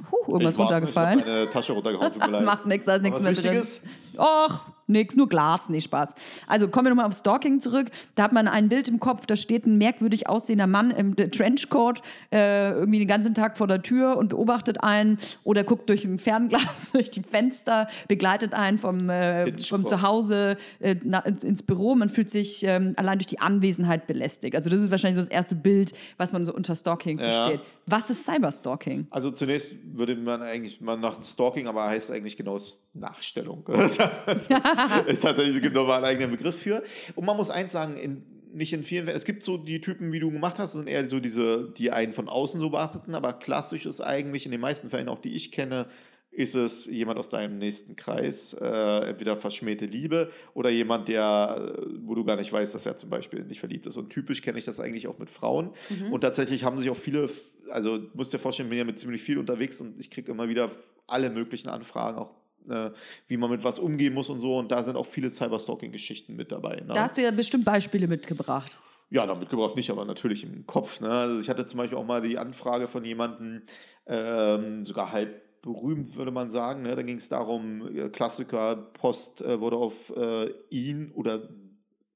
Huch, 0.09 0.29
irgendwas 0.29 0.55
Ich 0.55 0.59
nicht, 0.59 0.71
runtergefallen. 0.71 1.19
Ich 1.19 1.25
hab 1.25 1.31
meine 1.33 1.49
Tasche 1.49 1.73
runtergehauen, 1.73 2.13
tut 2.13 2.21
mir 2.21 2.27
leid. 2.31 2.45
Macht 2.45 2.65
nichts, 2.65 2.85
da 2.85 2.95
ist 2.95 3.01
nichts 3.01 3.19
mehr 3.19 3.33
drin. 3.33 3.43
Wichtiges? 3.43 3.81
Och, 4.17 4.61
nix, 4.87 5.15
nur 5.15 5.27
Glas, 5.27 5.69
nee, 5.69 5.81
Spaß. 5.81 6.15
Also 6.47 6.67
kommen 6.67 6.85
wir 6.85 6.89
nochmal 6.89 7.07
auf 7.07 7.13
Stalking 7.13 7.59
zurück. 7.59 7.89
Da 8.15 8.23
hat 8.23 8.33
man 8.33 8.47
ein 8.47 8.69
Bild 8.69 8.87
im 8.87 8.99
Kopf, 8.99 9.25
da 9.25 9.35
steht 9.35 9.65
ein 9.65 9.77
merkwürdig 9.77 10.27
aussehender 10.27 10.67
Mann 10.67 10.91
im 10.91 11.15
Trenchcoat 11.15 12.01
äh, 12.31 12.71
irgendwie 12.71 12.99
den 12.99 13.07
ganzen 13.07 13.33
Tag 13.33 13.57
vor 13.57 13.67
der 13.67 13.81
Tür 13.81 14.17
und 14.17 14.29
beobachtet 14.29 14.83
einen 14.83 15.19
oder 15.43 15.63
guckt 15.63 15.89
durch 15.89 16.05
ein 16.05 16.19
Fernglas, 16.19 16.91
durch 16.93 17.09
die 17.11 17.23
Fenster, 17.23 17.87
begleitet 18.07 18.53
einen 18.53 18.77
vom, 18.77 19.09
äh, 19.09 19.57
vom 19.57 19.85
Zuhause 19.87 20.57
äh, 20.79 20.95
na, 21.03 21.19
ins, 21.19 21.63
Büro. 21.63 21.95
Man 21.95 22.09
fühlt 22.09 22.29
sich 22.29 22.63
ähm, 22.63 22.93
allein 22.97 23.17
durch 23.17 23.27
die 23.27 23.39
Anwesenheit 23.39 24.07
belästigt. 24.07 24.55
Also 24.55 24.69
das 24.69 24.81
ist 24.81 24.91
wahrscheinlich 24.91 25.15
so 25.15 25.21
das 25.21 25.29
erste 25.29 25.55
Bild, 25.55 25.93
was 26.17 26.31
man 26.31 26.45
so 26.45 26.53
unter 26.53 26.75
Stalking 26.75 27.17
versteht. 27.17 27.61
Was 27.87 28.09
ist 28.09 28.25
Cyberstalking? 28.25 29.07
Also 29.09 29.31
zunächst 29.31 29.71
würde 29.93 30.15
man 30.15 30.41
eigentlich 30.41 30.81
mal 30.81 30.97
nach 30.97 31.21
Stalking, 31.21 31.67
aber 31.67 31.85
heißt 31.85 32.11
eigentlich 32.11 32.37
genau 32.37 32.59
Nachstellung. 32.93 33.63
ist 35.07 35.21
tatsächlich, 35.21 35.55
es 35.55 35.61
gibt 35.61 35.75
nochmal 35.75 35.97
einen 35.97 36.05
eigenen 36.05 36.31
Begriff 36.31 36.59
für. 36.59 36.83
Und 37.15 37.25
man 37.25 37.37
muss 37.37 37.49
eins 37.49 37.71
sagen, 37.71 37.97
in, 37.97 38.23
nicht 38.53 38.73
in 38.73 38.83
vielen 38.83 39.07
es 39.07 39.25
gibt 39.25 39.43
so 39.43 39.57
die 39.57 39.81
Typen, 39.81 40.11
wie 40.11 40.19
du 40.19 40.31
gemacht 40.31 40.59
hast, 40.59 40.73
sind 40.73 40.87
eher 40.87 41.07
so 41.09 41.19
diese, 41.19 41.73
die 41.77 41.91
einen 41.91 42.13
von 42.13 42.29
außen 42.29 42.59
so 42.59 42.69
beachten, 42.69 43.13
aber 43.13 43.33
klassisch 43.33 43.85
ist 43.85 44.01
eigentlich 44.01 44.45
in 44.45 44.51
den 44.51 44.61
meisten 44.61 44.89
Fällen, 44.89 45.09
auch 45.09 45.19
die 45.19 45.33
ich 45.33 45.51
kenne, 45.51 45.87
ist 46.35 46.55
es 46.55 46.85
jemand 46.85 47.17
aus 47.17 47.29
deinem 47.29 47.57
nächsten 47.57 47.95
Kreis, 47.95 48.53
äh, 48.53 49.09
entweder 49.09 49.37
verschmähte 49.37 49.85
Liebe 49.85 50.31
oder 50.53 50.69
jemand, 50.69 51.07
der, 51.07 51.75
äh, 51.77 51.85
wo 52.01 52.13
du 52.13 52.25
gar 52.25 52.35
nicht 52.35 52.51
weißt, 52.51 52.75
dass 52.75 52.85
er 52.85 52.97
zum 52.97 53.09
Beispiel 53.09 53.39
in 53.39 53.47
dich 53.47 53.59
verliebt 53.59 53.87
ist. 53.87 53.95
Und 53.95 54.09
typisch 54.09 54.41
kenne 54.41 54.59
ich 54.59 54.65
das 54.65 54.79
eigentlich 54.79 55.07
auch 55.07 55.17
mit 55.17 55.29
Frauen. 55.29 55.71
Und 56.11 56.21
tatsächlich 56.21 56.63
haben 56.63 56.77
sich 56.77 56.89
auch 56.89 56.97
viele, 56.97 57.29
also 57.69 57.97
du 57.99 58.09
musst 58.13 58.33
dir 58.33 58.39
vorstellen, 58.39 58.67
ich 58.67 58.71
bin 58.71 58.79
ja 58.79 58.83
mit 58.83 58.99
ziemlich 58.99 59.21
viel 59.21 59.37
unterwegs 59.37 59.79
und 59.79 59.97
ich 59.97 60.11
kriege 60.11 60.31
immer 60.31 60.49
wieder 60.49 60.69
alle 61.07 61.29
möglichen 61.29 61.69
Anfragen, 61.69 62.17
auch 62.17 62.31
äh, 62.69 62.91
wie 63.27 63.37
man 63.37 63.49
mit 63.49 63.63
was 63.63 63.79
umgehen 63.79 64.13
muss 64.13 64.29
und 64.29 64.39
so. 64.39 64.57
Und 64.57 64.71
da 64.71 64.83
sind 64.83 64.95
auch 64.95 65.05
viele 65.05 65.29
Cyberstalking-Geschichten 65.29 66.35
mit 66.35 66.51
dabei. 66.51 66.77
Ne? 66.77 66.93
Da 66.93 67.01
hast 67.01 67.17
du 67.17 67.21
ja 67.21 67.31
bestimmt 67.31 67.65
Beispiele 67.65 68.07
mitgebracht. 68.07 68.79
Ja, 69.09 69.25
damit 69.25 69.49
gebraucht 69.49 69.75
nicht, 69.75 69.89
aber 69.89 70.03
natürlich 70.03 70.43
im 70.43 70.65
Kopf. 70.65 70.99
Ne? 70.99 71.09
Also 71.09 71.39
ich 71.39 71.49
hatte 71.49 71.65
zum 71.65 71.77
Beispiel 71.77 71.97
auch 71.97 72.05
mal 72.05 72.21
die 72.21 72.37
Anfrage 72.37 72.87
von 72.87 73.05
jemandem, 73.05 73.61
ähm, 74.07 74.85
sogar 74.85 75.11
halb 75.11 75.61
berühmt, 75.61 76.15
würde 76.15 76.31
man 76.31 76.51
sagen. 76.51 76.83
Ne? 76.83 76.95
Da 76.95 77.01
ging 77.01 77.17
es 77.17 77.29
darum, 77.29 77.95
äh, 77.95 78.09
Klassiker, 78.09 78.75
Post 78.75 79.41
äh, 79.41 79.59
wurde 79.59 79.77
auf 79.77 80.11
äh, 80.15 80.51
ihn 80.69 81.11
oder 81.11 81.49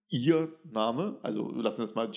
ihr 0.09 0.51
Name, 0.63 1.17
also 1.21 1.55
wir 1.55 1.61
lassen 1.61 1.81
das 1.81 1.95
mal 1.95 2.09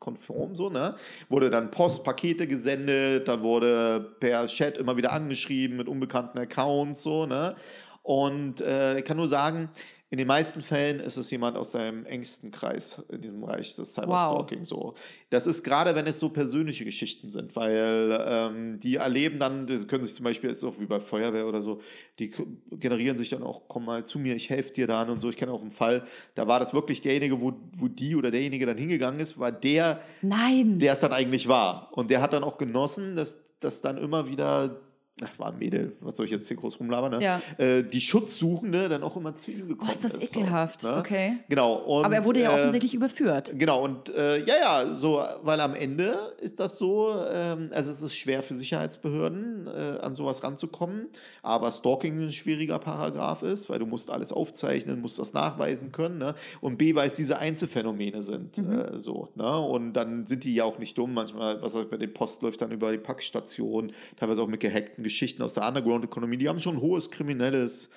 genderkonform 0.00 0.56
so, 0.56 0.70
ne? 0.70 0.94
Wurde 1.28 1.50
dann 1.50 1.70
Post, 1.70 2.04
Pakete 2.04 2.46
gesendet, 2.46 3.28
dann 3.28 3.42
wurde 3.42 4.14
per 4.20 4.46
Chat 4.46 4.78
immer 4.78 4.96
wieder 4.96 5.12
angeschrieben 5.12 5.76
mit 5.76 5.88
unbekannten 5.88 6.38
Accounts, 6.38 7.02
so, 7.02 7.26
ne? 7.26 7.54
Und 8.02 8.60
äh, 8.62 8.98
ich 8.98 9.04
kann 9.04 9.18
nur 9.18 9.28
sagen, 9.28 9.68
in 10.12 10.18
den 10.18 10.26
meisten 10.26 10.60
Fällen 10.60 10.98
ist 10.98 11.16
es 11.16 11.30
jemand 11.30 11.56
aus 11.56 11.70
deinem 11.70 12.04
engsten 12.04 12.50
Kreis 12.50 13.00
in 13.10 13.20
diesem 13.20 13.40
Bereich 13.40 13.76
des 13.76 13.94
Cyberstalking. 13.94 14.64
So. 14.64 14.94
Das 15.30 15.46
ist 15.46 15.62
gerade, 15.62 15.94
wenn 15.94 16.08
es 16.08 16.18
so 16.18 16.30
persönliche 16.30 16.84
Geschichten 16.84 17.30
sind, 17.30 17.54
weil 17.54 18.20
ähm, 18.26 18.80
die 18.80 18.96
erleben 18.96 19.38
dann, 19.38 19.68
die 19.68 19.86
können 19.86 20.02
sich 20.02 20.16
zum 20.16 20.24
Beispiel 20.24 20.50
jetzt 20.50 20.64
auch 20.64 20.80
wie 20.80 20.86
bei 20.86 20.98
Feuerwehr 20.98 21.46
oder 21.46 21.60
so, 21.60 21.80
die 22.18 22.32
generieren 22.72 23.18
sich 23.18 23.30
dann 23.30 23.44
auch, 23.44 23.62
komm 23.68 23.84
mal 23.84 24.04
zu 24.04 24.18
mir, 24.18 24.34
ich 24.34 24.50
helfe 24.50 24.72
dir 24.72 24.88
dann 24.88 25.10
und 25.10 25.20
so. 25.20 25.30
Ich 25.30 25.36
kenne 25.36 25.52
auch 25.52 25.62
einen 25.62 25.70
Fall, 25.70 26.04
da 26.34 26.48
war 26.48 26.58
das 26.58 26.74
wirklich 26.74 27.00
derjenige, 27.02 27.40
wo, 27.40 27.52
wo 27.72 27.86
die 27.86 28.16
oder 28.16 28.32
derjenige 28.32 28.66
dann 28.66 28.78
hingegangen 28.78 29.20
ist, 29.20 29.38
war 29.38 29.52
der, 29.52 30.00
Nein. 30.22 30.80
der 30.80 30.94
es 30.94 31.00
dann 31.00 31.12
eigentlich 31.12 31.46
war. 31.46 31.88
Und 31.92 32.10
der 32.10 32.20
hat 32.20 32.32
dann 32.32 32.42
auch 32.42 32.58
genossen, 32.58 33.14
dass 33.14 33.44
das 33.60 33.80
dann 33.80 33.96
immer 33.96 34.28
wieder, 34.28 34.80
ach, 35.22 35.38
war 35.38 35.52
ein 35.52 35.58
Mädel, 35.58 35.96
was 36.00 36.16
soll 36.16 36.24
ich 36.26 36.32
jetzt 36.32 36.48
hier 36.48 36.56
groß 36.56 36.80
rumlabern, 36.80 37.18
ne? 37.18 37.22
Ja. 37.22 37.42
äh, 37.58 37.82
die 37.82 38.00
Schutzsuchende 38.00 38.88
dann 38.88 39.02
auch 39.02 39.16
immer 39.16 39.34
zu 39.34 39.50
ihm 39.50 39.68
gekommen 39.68 39.88
Oh, 39.88 39.92
ist 39.92 40.02
das 40.04 40.14
ist. 40.14 40.34
ekelhaft. 40.36 40.82
So, 40.82 40.90
ne? 40.90 40.96
Okay. 40.98 41.32
Genau. 41.48 41.74
Und, 41.74 42.04
Aber 42.04 42.14
er 42.14 42.24
wurde 42.24 42.40
ja 42.40 42.50
äh, 42.52 42.54
offensichtlich 42.60 42.94
überführt. 42.94 43.52
Genau, 43.56 43.82
und 43.84 44.08
äh, 44.14 44.38
ja, 44.44 44.54
ja, 44.60 44.94
so, 44.94 45.22
weil 45.42 45.60
am 45.60 45.74
Ende 45.74 46.16
ist 46.40 46.58
das 46.60 46.78
so, 46.78 47.12
ähm, 47.30 47.70
also 47.72 47.90
es 47.90 48.00
ist 48.02 48.14
schwer 48.16 48.42
für 48.42 48.54
Sicherheitsbehörden, 48.54 49.66
äh, 49.66 49.98
an 50.00 50.14
sowas 50.14 50.42
ranzukommen, 50.42 51.08
aber 51.42 51.70
Stalking 51.72 52.18
ein 52.20 52.32
schwieriger 52.32 52.78
Paragraph 52.78 53.42
ist, 53.42 53.68
weil 53.70 53.78
du 53.78 53.86
musst 53.86 54.10
alles 54.10 54.32
aufzeichnen, 54.32 55.00
musst 55.00 55.18
das 55.18 55.32
nachweisen 55.32 55.92
können, 55.92 56.18
ne? 56.18 56.34
Und 56.60 56.78
B, 56.78 56.94
weil 56.94 57.06
es 57.08 57.14
diese 57.14 57.38
Einzelfänomene 57.38 58.22
sind, 58.22 58.58
äh, 58.58 58.98
so, 58.98 59.28
ne? 59.34 59.58
Und 59.58 59.92
dann 59.94 60.26
sind 60.26 60.44
die 60.44 60.54
ja 60.54 60.64
auch 60.64 60.78
nicht 60.78 60.96
dumm, 60.96 61.14
manchmal, 61.14 61.60
was 61.62 61.74
halt 61.74 61.90
bei 61.90 61.96
den 61.96 62.12
Post 62.12 62.42
läuft 62.42 62.60
dann 62.62 62.70
über 62.70 62.90
die 62.92 62.98
Packstation, 62.98 63.92
teilweise 64.16 64.42
auch 64.42 64.46
mit 64.48 64.60
gehackten 64.60 64.99
Geschichten 65.02 65.42
aus 65.42 65.54
der 65.54 65.66
Underground-Ökonomie, 65.66 66.36
die 66.36 66.48
haben 66.48 66.60
schon 66.60 66.80
hohes 66.80 67.10
kriminelles 67.10 67.90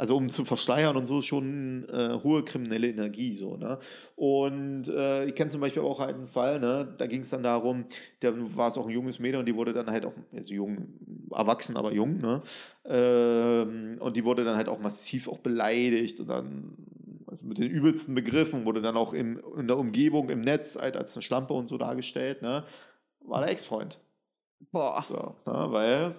also 0.00 0.16
um 0.16 0.30
zu 0.30 0.46
verschleiern 0.46 0.96
und 0.96 1.04
so 1.04 1.20
schon 1.20 1.86
äh, 1.90 2.18
hohe 2.24 2.42
kriminelle 2.42 2.88
Energie 2.88 3.36
so 3.36 3.58
ne? 3.58 3.78
Und 4.16 4.88
äh, 4.88 5.26
ich 5.26 5.34
kenne 5.34 5.50
zum 5.50 5.60
Beispiel 5.60 5.82
auch 5.82 6.00
einen 6.00 6.26
Fall 6.26 6.58
ne? 6.58 6.94
Da 6.96 7.06
ging 7.06 7.20
es 7.20 7.28
dann 7.28 7.42
darum 7.42 7.84
da 8.20 8.32
war 8.56 8.68
es 8.68 8.78
auch 8.78 8.86
ein 8.86 8.94
junges 8.94 9.18
Mädel 9.18 9.40
und 9.40 9.46
die 9.46 9.54
wurde 9.54 9.74
dann 9.74 9.90
halt 9.90 10.06
auch 10.06 10.14
also 10.32 10.54
jung 10.54 10.88
erwachsen 11.30 11.76
aber 11.76 11.92
jung 11.92 12.16
ne? 12.16 12.40
Ähm, 12.86 13.98
und 14.00 14.16
die 14.16 14.24
wurde 14.24 14.42
dann 14.42 14.56
halt 14.56 14.70
auch 14.70 14.80
massiv 14.80 15.28
auch 15.28 15.38
beleidigt 15.38 16.18
und 16.18 16.30
dann 16.30 16.76
also 17.26 17.44
mit 17.44 17.58
den 17.58 17.70
übelsten 17.70 18.14
Begriffen 18.14 18.64
wurde 18.64 18.80
dann 18.80 18.96
auch 18.96 19.12
im, 19.12 19.38
in 19.58 19.66
der 19.66 19.76
Umgebung 19.76 20.30
im 20.30 20.40
Netz 20.40 20.76
halt 20.76 20.96
als 20.96 21.14
eine 21.14 21.20
Schlampe 21.20 21.52
und 21.52 21.68
so 21.68 21.76
dargestellt 21.76 22.40
ne? 22.40 22.64
War 23.20 23.42
der 23.42 23.50
Ex-Freund. 23.50 24.00
Boah. 24.72 25.04
so 25.06 25.14
ne? 25.14 25.66
weil 25.72 26.14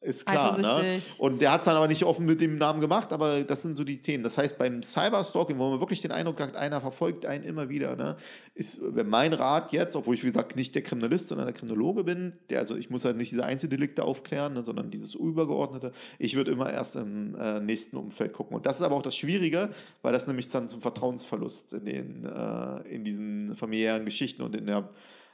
ist 0.00 0.26
klar, 0.26 0.58
ne? 0.58 1.00
Und 1.18 1.40
der 1.40 1.52
hat 1.52 1.60
es 1.60 1.64
dann 1.64 1.76
aber 1.76 1.88
nicht 1.88 2.04
offen 2.04 2.26
mit 2.26 2.40
dem 2.40 2.56
Namen 2.58 2.80
gemacht, 2.80 3.12
aber 3.12 3.42
das 3.42 3.62
sind 3.62 3.76
so 3.76 3.84
die 3.84 4.00
Themen. 4.00 4.22
Das 4.22 4.38
heißt, 4.38 4.58
beim 4.58 4.82
Cyberstalking, 4.82 5.58
wo 5.58 5.70
man 5.70 5.80
wirklich 5.80 6.00
den 6.00 6.12
Eindruck 6.12 6.40
hat, 6.40 6.56
einer 6.56 6.80
verfolgt 6.80 7.26
einen 7.26 7.44
immer 7.44 7.68
wieder, 7.68 7.96
ne, 7.96 8.16
ist 8.54 8.80
mein 9.06 9.32
Rat 9.32 9.72
jetzt, 9.72 9.96
obwohl 9.96 10.14
ich 10.14 10.22
wie 10.22 10.28
gesagt 10.28 10.56
nicht 10.56 10.74
der 10.74 10.82
Kriminalist, 10.82 11.28
sondern 11.28 11.46
der 11.46 11.54
Kriminologe 11.54 12.04
bin, 12.04 12.32
der 12.50 12.60
also 12.60 12.76
ich 12.76 12.90
muss 12.90 13.04
halt 13.04 13.16
nicht 13.16 13.32
diese 13.32 13.44
Einzeldelikte 13.44 14.04
aufklären, 14.04 14.54
ne, 14.54 14.64
sondern 14.64 14.90
dieses 14.90 15.14
übergeordnete. 15.14 15.92
Ich 16.18 16.36
würde 16.36 16.52
immer 16.52 16.72
erst 16.72 16.96
im 16.96 17.34
äh, 17.34 17.60
nächsten 17.60 17.96
Umfeld 17.96 18.32
gucken. 18.32 18.56
Und 18.56 18.66
das 18.66 18.76
ist 18.76 18.82
aber 18.82 18.94
auch 18.94 19.02
das 19.02 19.16
Schwierige, 19.16 19.70
weil 20.02 20.12
das 20.12 20.26
nämlich 20.26 20.48
dann 20.48 20.68
zum 20.68 20.80
Vertrauensverlust 20.80 21.72
in 21.72 21.84
den 21.84 22.24
äh, 22.24 22.94
in 22.94 23.04
diesen 23.04 23.54
familiären 23.54 24.04
Geschichten 24.04 24.42
und 24.42 24.54
in 24.54 24.66
der 24.66 24.88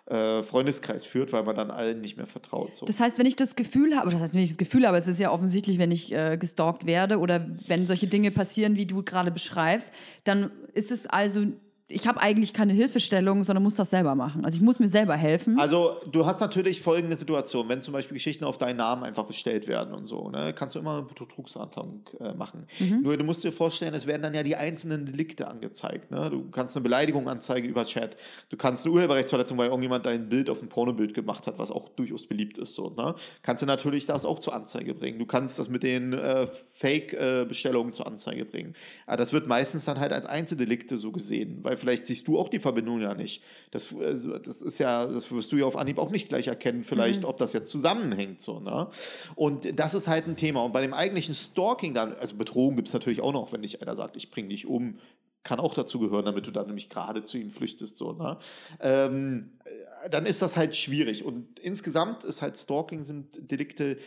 äh, 0.06 0.42
Freundeskreis 0.42 1.04
führt, 1.04 1.32
weil 1.32 1.44
man 1.44 1.56
dann 1.56 1.70
allen 1.70 2.00
nicht 2.00 2.16
mehr 2.16 2.26
vertraut. 2.26 2.74
So. 2.74 2.84
Das 2.86 3.00
heißt, 3.00 3.18
wenn 3.18 3.26
ich 3.26 3.36
das 3.36 3.56
Gefühl 3.56 3.96
habe, 3.96 4.10
das 4.10 4.20
heißt, 4.20 4.34
wenn 4.34 4.42
ich 4.42 4.50
das 4.50 4.58
Gefühl 4.58 4.86
habe, 4.86 4.98
es 4.98 5.06
ist 5.06 5.18
ja 5.18 5.30
offensichtlich, 5.30 5.78
wenn 5.78 5.90
ich 5.90 6.12
äh, 6.12 6.36
gestalkt 6.36 6.84
werde 6.84 7.18
oder 7.18 7.46
wenn 7.66 7.86
solche 7.86 8.06
Dinge 8.06 8.30
passieren, 8.30 8.76
wie 8.76 8.86
du 8.86 9.02
gerade 9.02 9.30
beschreibst, 9.30 9.92
dann 10.24 10.50
ist 10.74 10.90
es 10.90 11.06
also, 11.06 11.46
ich 11.94 12.08
habe 12.08 12.20
eigentlich 12.20 12.52
keine 12.52 12.72
Hilfestellung, 12.72 13.44
sondern 13.44 13.62
muss 13.62 13.76
das 13.76 13.90
selber 13.90 14.14
machen. 14.14 14.44
Also 14.44 14.56
ich 14.56 14.62
muss 14.62 14.80
mir 14.80 14.88
selber 14.88 15.14
helfen. 15.14 15.58
Also 15.58 15.94
du 16.10 16.26
hast 16.26 16.40
natürlich 16.40 16.82
folgende 16.82 17.16
Situation, 17.16 17.68
wenn 17.68 17.80
zum 17.80 17.92
Beispiel 17.94 18.14
Geschichten 18.14 18.44
auf 18.44 18.58
deinen 18.58 18.78
Namen 18.78 19.04
einfach 19.04 19.24
bestellt 19.24 19.68
werden 19.68 19.94
und 19.94 20.04
so, 20.04 20.28
ne, 20.30 20.52
kannst 20.52 20.74
du 20.74 20.80
immer 20.80 20.98
eine 20.98 21.02
Betrugsantrag 21.02 21.86
äh, 22.20 22.34
machen. 22.34 22.66
Nur 23.02 23.16
du 23.16 23.24
musst 23.24 23.44
dir 23.44 23.52
vorstellen, 23.52 23.94
es 23.94 24.06
werden 24.06 24.22
dann 24.22 24.34
ja 24.34 24.42
die 24.42 24.56
einzelnen 24.56 25.06
Delikte 25.06 25.46
angezeigt. 25.46 26.10
Ne? 26.10 26.30
Du 26.30 26.50
kannst 26.50 26.76
eine 26.76 26.82
Beleidigung 26.82 27.28
anzeigen 27.28 27.68
über 27.68 27.84
Chat, 27.84 28.16
du 28.50 28.56
kannst 28.56 28.84
eine 28.84 28.94
Urheberrechtsverletzung, 28.94 29.56
weil 29.56 29.68
irgendjemand 29.68 30.04
dein 30.04 30.28
Bild 30.28 30.50
auf 30.50 30.60
ein 30.60 30.68
Pornobild 30.68 31.14
gemacht 31.14 31.46
hat, 31.46 31.58
was 31.58 31.70
auch 31.70 31.88
durchaus 31.90 32.26
beliebt 32.26 32.58
ist. 32.58 32.74
So, 32.74 32.90
ne? 32.90 33.14
Kannst 33.42 33.62
du 33.62 33.66
natürlich 33.66 34.06
das 34.06 34.24
auch 34.24 34.40
zur 34.40 34.54
Anzeige 34.54 34.94
bringen. 34.94 35.18
Du 35.18 35.26
kannst 35.26 35.58
das 35.58 35.68
mit 35.68 35.84
den 35.84 36.12
äh, 36.12 36.48
Fake-Bestellungen 36.74 37.92
zur 37.92 38.06
Anzeige 38.06 38.44
bringen. 38.44 38.74
Aber 39.06 39.18
das 39.18 39.32
wird 39.32 39.46
meistens 39.46 39.84
dann 39.84 40.00
halt 40.00 40.12
als 40.12 40.26
Einzeldelikte 40.26 40.98
so 40.98 41.12
gesehen, 41.12 41.60
weil 41.62 41.76
vielleicht 41.84 42.06
siehst 42.06 42.26
du 42.26 42.38
auch 42.38 42.48
die 42.48 42.58
Verbindung 42.58 43.00
ja 43.00 43.14
nicht. 43.14 43.42
Das, 43.70 43.94
also, 43.94 44.38
das 44.38 44.62
ist 44.62 44.78
ja, 44.78 45.06
das 45.06 45.30
wirst 45.30 45.52
du 45.52 45.56
ja 45.56 45.66
auf 45.66 45.76
Anhieb 45.76 45.98
auch 45.98 46.10
nicht 46.10 46.28
gleich 46.28 46.48
erkennen, 46.48 46.82
vielleicht, 46.82 47.24
ob 47.24 47.36
das 47.36 47.52
jetzt 47.52 47.70
zusammenhängt. 47.70 48.40
So, 48.40 48.58
ne? 48.60 48.88
Und 49.34 49.78
das 49.78 49.94
ist 49.94 50.08
halt 50.08 50.26
ein 50.26 50.36
Thema. 50.36 50.64
Und 50.64 50.72
bei 50.72 50.80
dem 50.80 50.94
eigentlichen 50.94 51.34
Stalking 51.34 51.92
dann, 51.92 52.14
also 52.14 52.36
Bedrohung 52.36 52.76
gibt 52.76 52.88
es 52.88 52.94
natürlich 52.94 53.20
auch 53.20 53.32
noch, 53.32 53.52
wenn 53.52 53.62
dich 53.62 53.82
einer 53.82 53.94
sagt, 53.94 54.16
ich 54.16 54.30
bring 54.30 54.48
dich 54.48 54.66
um, 54.66 54.98
kann 55.42 55.60
auch 55.60 55.74
dazu 55.74 55.98
gehören, 55.98 56.24
damit 56.24 56.46
du 56.46 56.50
dann 56.50 56.66
nämlich 56.66 56.88
gerade 56.88 57.22
zu 57.22 57.36
ihm 57.36 57.50
flüchtest. 57.50 57.98
So, 57.98 58.12
ne? 58.12 58.38
ähm, 58.80 59.52
äh, 59.64 60.08
dann 60.08 60.24
ist 60.24 60.40
das 60.40 60.56
halt 60.56 60.74
schwierig. 60.74 61.24
Und 61.24 61.58
insgesamt 61.58 62.24
ist 62.24 62.40
halt 62.40 62.56
Stalking 62.56 63.02
sind 63.02 63.50
Delikte, 63.50 63.98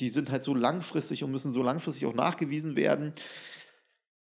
die 0.00 0.08
sind 0.08 0.30
halt 0.32 0.42
so 0.42 0.54
langfristig 0.54 1.22
und 1.22 1.30
müssen 1.30 1.52
so 1.52 1.62
langfristig 1.62 2.06
auch 2.06 2.14
nachgewiesen 2.14 2.74
werden. 2.74 3.14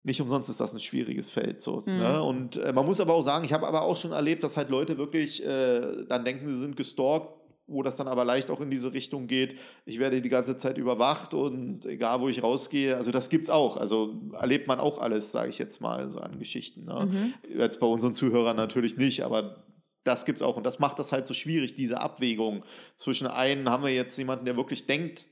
Nicht 0.03 0.19
umsonst 0.19 0.49
ist 0.49 0.59
das 0.59 0.73
ein 0.73 0.79
schwieriges 0.79 1.29
Feld. 1.29 1.61
So, 1.61 1.83
ne? 1.85 2.23
Und 2.23 2.57
äh, 2.57 2.73
man 2.73 2.85
muss 2.85 2.99
aber 2.99 3.13
auch 3.13 3.21
sagen, 3.21 3.45
ich 3.45 3.53
habe 3.53 3.67
aber 3.67 3.83
auch 3.83 3.97
schon 3.97 4.11
erlebt, 4.11 4.43
dass 4.43 4.57
halt 4.57 4.69
Leute 4.69 4.97
wirklich 4.97 5.45
äh, 5.45 6.05
dann 6.07 6.25
denken, 6.25 6.47
sie 6.47 6.59
sind 6.59 6.75
gestalkt, 6.75 7.27
wo 7.67 7.83
das 7.83 7.95
dann 7.95 8.07
aber 8.07 8.25
leicht 8.25 8.49
auch 8.49 8.59
in 8.61 8.69
diese 8.69 8.93
Richtung 8.93 9.27
geht. 9.27 9.57
Ich 9.85 9.99
werde 9.99 10.21
die 10.21 10.29
ganze 10.29 10.57
Zeit 10.57 10.77
überwacht 10.77 11.33
und 11.33 11.85
egal 11.85 12.19
wo 12.19 12.29
ich 12.29 12.43
rausgehe, 12.43 12.97
also 12.97 13.11
das 13.11 13.29
gibt's 13.29 13.49
auch. 13.49 13.77
Also 13.77 14.19
erlebt 14.33 14.67
man 14.67 14.79
auch 14.79 14.99
alles, 14.99 15.31
sage 15.31 15.49
ich 15.49 15.57
jetzt 15.57 15.81
mal, 15.81 16.11
so 16.11 16.19
an 16.19 16.37
Geschichten. 16.39 16.85
Ne? 16.85 17.33
Jetzt 17.57 17.79
bei 17.79 17.87
unseren 17.87 18.13
Zuhörern 18.13 18.57
natürlich 18.57 18.97
nicht, 18.97 19.23
aber 19.23 19.63
das 20.03 20.25
gibt's 20.25 20.41
auch. 20.41 20.57
Und 20.57 20.65
das 20.65 20.79
macht 20.79 20.99
das 20.99 21.11
halt 21.11 21.27
so 21.27 21.33
schwierig, 21.33 21.73
diese 21.75 22.01
Abwägung 22.01 22.63
zwischen 22.95 23.27
einen 23.27 23.69
haben 23.69 23.83
wir 23.83 23.93
jetzt 23.93 24.17
jemanden, 24.17 24.45
der 24.45 24.57
wirklich 24.57 24.87
denkt, 24.87 25.25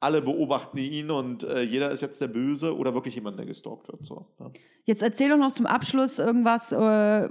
alle 0.00 0.22
beobachten 0.22 0.78
ihn 0.78 1.10
und 1.10 1.44
äh, 1.44 1.60
jeder 1.60 1.90
ist 1.90 2.00
jetzt 2.00 2.20
der 2.22 2.28
Böse 2.28 2.76
oder 2.76 2.94
wirklich 2.94 3.14
jemand, 3.14 3.38
der 3.38 3.44
gestalkt 3.44 3.88
wird. 3.88 4.04
So, 4.04 4.26
ne? 4.38 4.50
Jetzt 4.84 5.02
erzähl 5.02 5.28
doch 5.28 5.36
noch 5.36 5.52
zum 5.52 5.66
Abschluss 5.66 6.18
irgendwas 6.18 6.72
äh, 6.72 7.28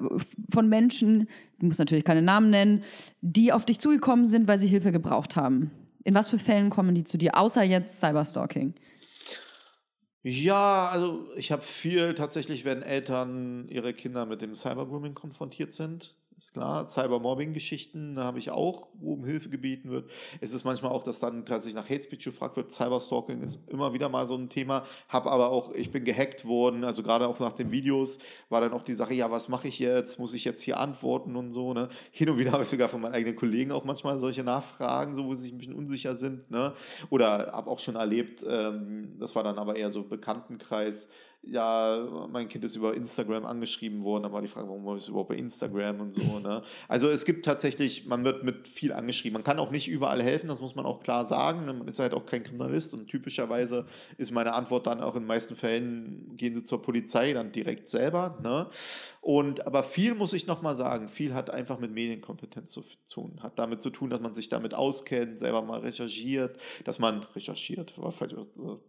von 0.52 0.70
Menschen, 0.70 1.28
du 1.60 1.66
musst 1.66 1.80
natürlich 1.80 2.06
keine 2.06 2.22
Namen 2.22 2.52
nennen, 2.52 2.84
die 3.22 3.52
auf 3.52 3.66
dich 3.66 3.80
zugekommen 3.80 4.28
sind, 4.28 4.48
weil 4.48 4.60
sie 4.60 4.68
Hilfe 4.68 4.91
gebraucht 4.91 5.36
haben. 5.36 5.72
In 6.04 6.14
was 6.14 6.30
für 6.30 6.40
Fällen 6.40 6.70
kommen 6.70 6.94
die 6.94 7.04
zu 7.04 7.18
dir, 7.18 7.36
außer 7.36 7.64
jetzt 7.64 8.00
Cyberstalking? 8.00 8.76
Ja, 10.22 10.90
also 10.90 11.28
ich 11.38 11.52
habe 11.52 11.64
viel 11.64 12.14
tatsächlich, 12.14 12.66
wenn 12.66 12.84
Eltern 12.84 13.68
ihre 13.70 13.94
Kinder 13.94 14.26
mit 14.26 14.41
dem 14.41 14.54
Cybergrooming 14.56 15.16
konfrontiert 15.16 15.74
sind. 15.74 16.14
Ist 16.40 16.53
klar, 16.53 16.88
Cybermobbing-Geschichten 16.88 18.18
habe 18.18 18.40
ich 18.40 18.49
auch, 18.49 18.88
wo 18.94 19.16
um 19.16 19.26
Hilfe 19.26 19.49
gebeten 19.49 19.90
wird. 19.90 20.10
Es 20.40 20.53
ist 20.53 20.64
manchmal 20.64 20.94
auch, 20.94 21.03
dass 21.03 21.20
dann 21.20 21.45
tatsächlich 21.45 21.76
nach 21.76 21.90
Hate 21.90 22.03
Speech 22.03 22.24
gefragt 22.24 22.56
wird. 22.56 22.72
Cyberstalking 22.72 23.41
ist 23.41 23.68
immer 23.68 23.91
wieder 23.91 24.07
mal 24.07 24.26
so 24.26 24.36
ein 24.36 24.48
Thema. 24.48 24.86
Habe 25.10 25.32
aber 25.32 25.52
auch, 25.52 25.74
ich 25.74 25.91
bin 25.91 26.06
gehackt 26.06 26.45
worden, 26.45 26.86
also 26.86 27.03
gerade 27.03 27.28
auch 27.28 27.41
nach 27.41 27.52
den 27.52 27.72
Videos 27.72 28.20
war 28.48 28.61
dann 28.61 28.72
auch 28.72 28.84
die 28.84 28.94
Sache, 28.94 29.14
ja, 29.14 29.30
was 29.30 29.49
mache 29.49 29.68
ich 29.68 29.80
jetzt? 29.80 30.18
Muss 30.18 30.34
ich 30.34 30.45
jetzt 30.45 30.61
hier 30.61 30.80
antworten 30.80 31.36
und 31.36 31.52
so, 31.52 31.74
ne? 31.74 31.90
Hin 32.10 32.30
und 32.30 32.38
wieder 32.38 32.53
habe 32.53 32.64
ich 32.64 32.70
sogar 32.70 32.88
von 32.88 33.02
meinen 33.02 33.16
eigenen 33.16 33.36
Kollegen 33.36 33.74
auch 33.74 33.84
manchmal 33.84 34.18
solche 34.22 34.45
Nachfragen, 34.45 35.16
so 35.16 35.26
wo 35.26 35.34
sie 35.34 35.41
sich 35.41 35.52
ein 35.52 35.57
bisschen 35.57 35.76
unsicher 35.76 36.16
sind, 36.16 36.49
ne? 36.49 36.74
Oder 37.10 37.52
habe 37.52 37.70
auch 37.70 37.80
schon 37.80 37.98
erlebt, 37.98 38.45
ähm, 38.48 39.18
das 39.20 39.36
war 39.36 39.44
dann 39.44 39.57
aber 39.57 39.76
eher 39.76 39.90
so 39.90 40.03
Bekanntenkreis, 40.03 41.10
ja, 41.41 42.28
mein 42.32 42.49
Kind 42.49 42.64
ist 42.64 42.76
über 42.76 42.94
Instagram 42.94 43.45
angeschrieben 43.45 44.03
worden, 44.03 44.24
da 44.24 44.32
war 44.32 44.41
die 44.41 44.48
Frage, 44.48 44.68
warum 44.68 44.98
ist 44.98 45.03
es 45.03 45.10
überhaupt 45.10 45.30
bei 45.30 45.36
Instagram 45.36 46.02
und 46.02 46.14
so. 46.14 46.40
Ne? 46.40 46.61
Also 46.88 47.10
es 47.10 47.26
gibt 47.26 47.45
tatsächlich, 47.45 48.06
man 48.06 48.24
wird 48.26 48.44
mit 48.44 48.68
viel 48.68 48.91
angeschrieben. 48.91 49.34
Man 49.34 49.44
kann 49.44 49.57
auch 49.57 49.72
nicht 49.72 49.88
überall 49.88 50.22
helfen, 50.22 50.48
das 50.48 50.60
muss 50.60 50.76
man 50.76 50.86
auch 50.86 51.02
klar 51.02 51.26
sagen. 51.26 51.66
Man 51.66 51.88
ist 51.88 51.99
halt 51.99 52.14
auch 52.14 52.26
kein 52.26 52.44
Kriminalist 52.44 52.94
und 52.94 53.07
typischerweise 53.07 53.86
ist 54.18 54.32
meine 54.32 54.53
Antwort 54.53 54.88
dann 54.88 55.02
auch 55.02 55.16
in 55.16 55.24
den 55.24 55.28
meisten 55.28 55.56
Fällen, 55.56 56.36
gehen 56.36 56.53
Sie 56.53 56.64
zur 56.64 56.82
Polizei 56.82 57.34
dann 57.34 57.52
direkt 57.52 57.88
selber. 57.88 58.38
Ne? 58.44 58.68
Und 59.22 59.68
aber 59.68 59.84
viel 59.84 60.16
muss 60.16 60.32
ich 60.32 60.48
nochmal 60.48 60.76
sagen, 60.76 61.10
viel 61.10 61.34
hat 61.34 61.50
einfach 61.50 61.78
mit 61.78 61.91
Medienkompetenz 61.91 62.72
zu 62.72 62.84
tun. 63.12 63.40
Hat 63.44 63.60
damit 63.60 63.82
zu 63.82 63.90
tun, 63.90 64.10
dass 64.10 64.22
man 64.22 64.34
sich 64.34 64.48
damit 64.48 64.74
auskennt, 64.74 65.38
selber 65.38 65.62
mal 65.62 65.82
recherchiert, 65.82 66.58
dass 66.86 67.00
man 67.00 67.24
recherchiert. 67.36 68.02
War 68.02 68.14
vielleicht, 68.14 68.36
äh, 68.36 68.46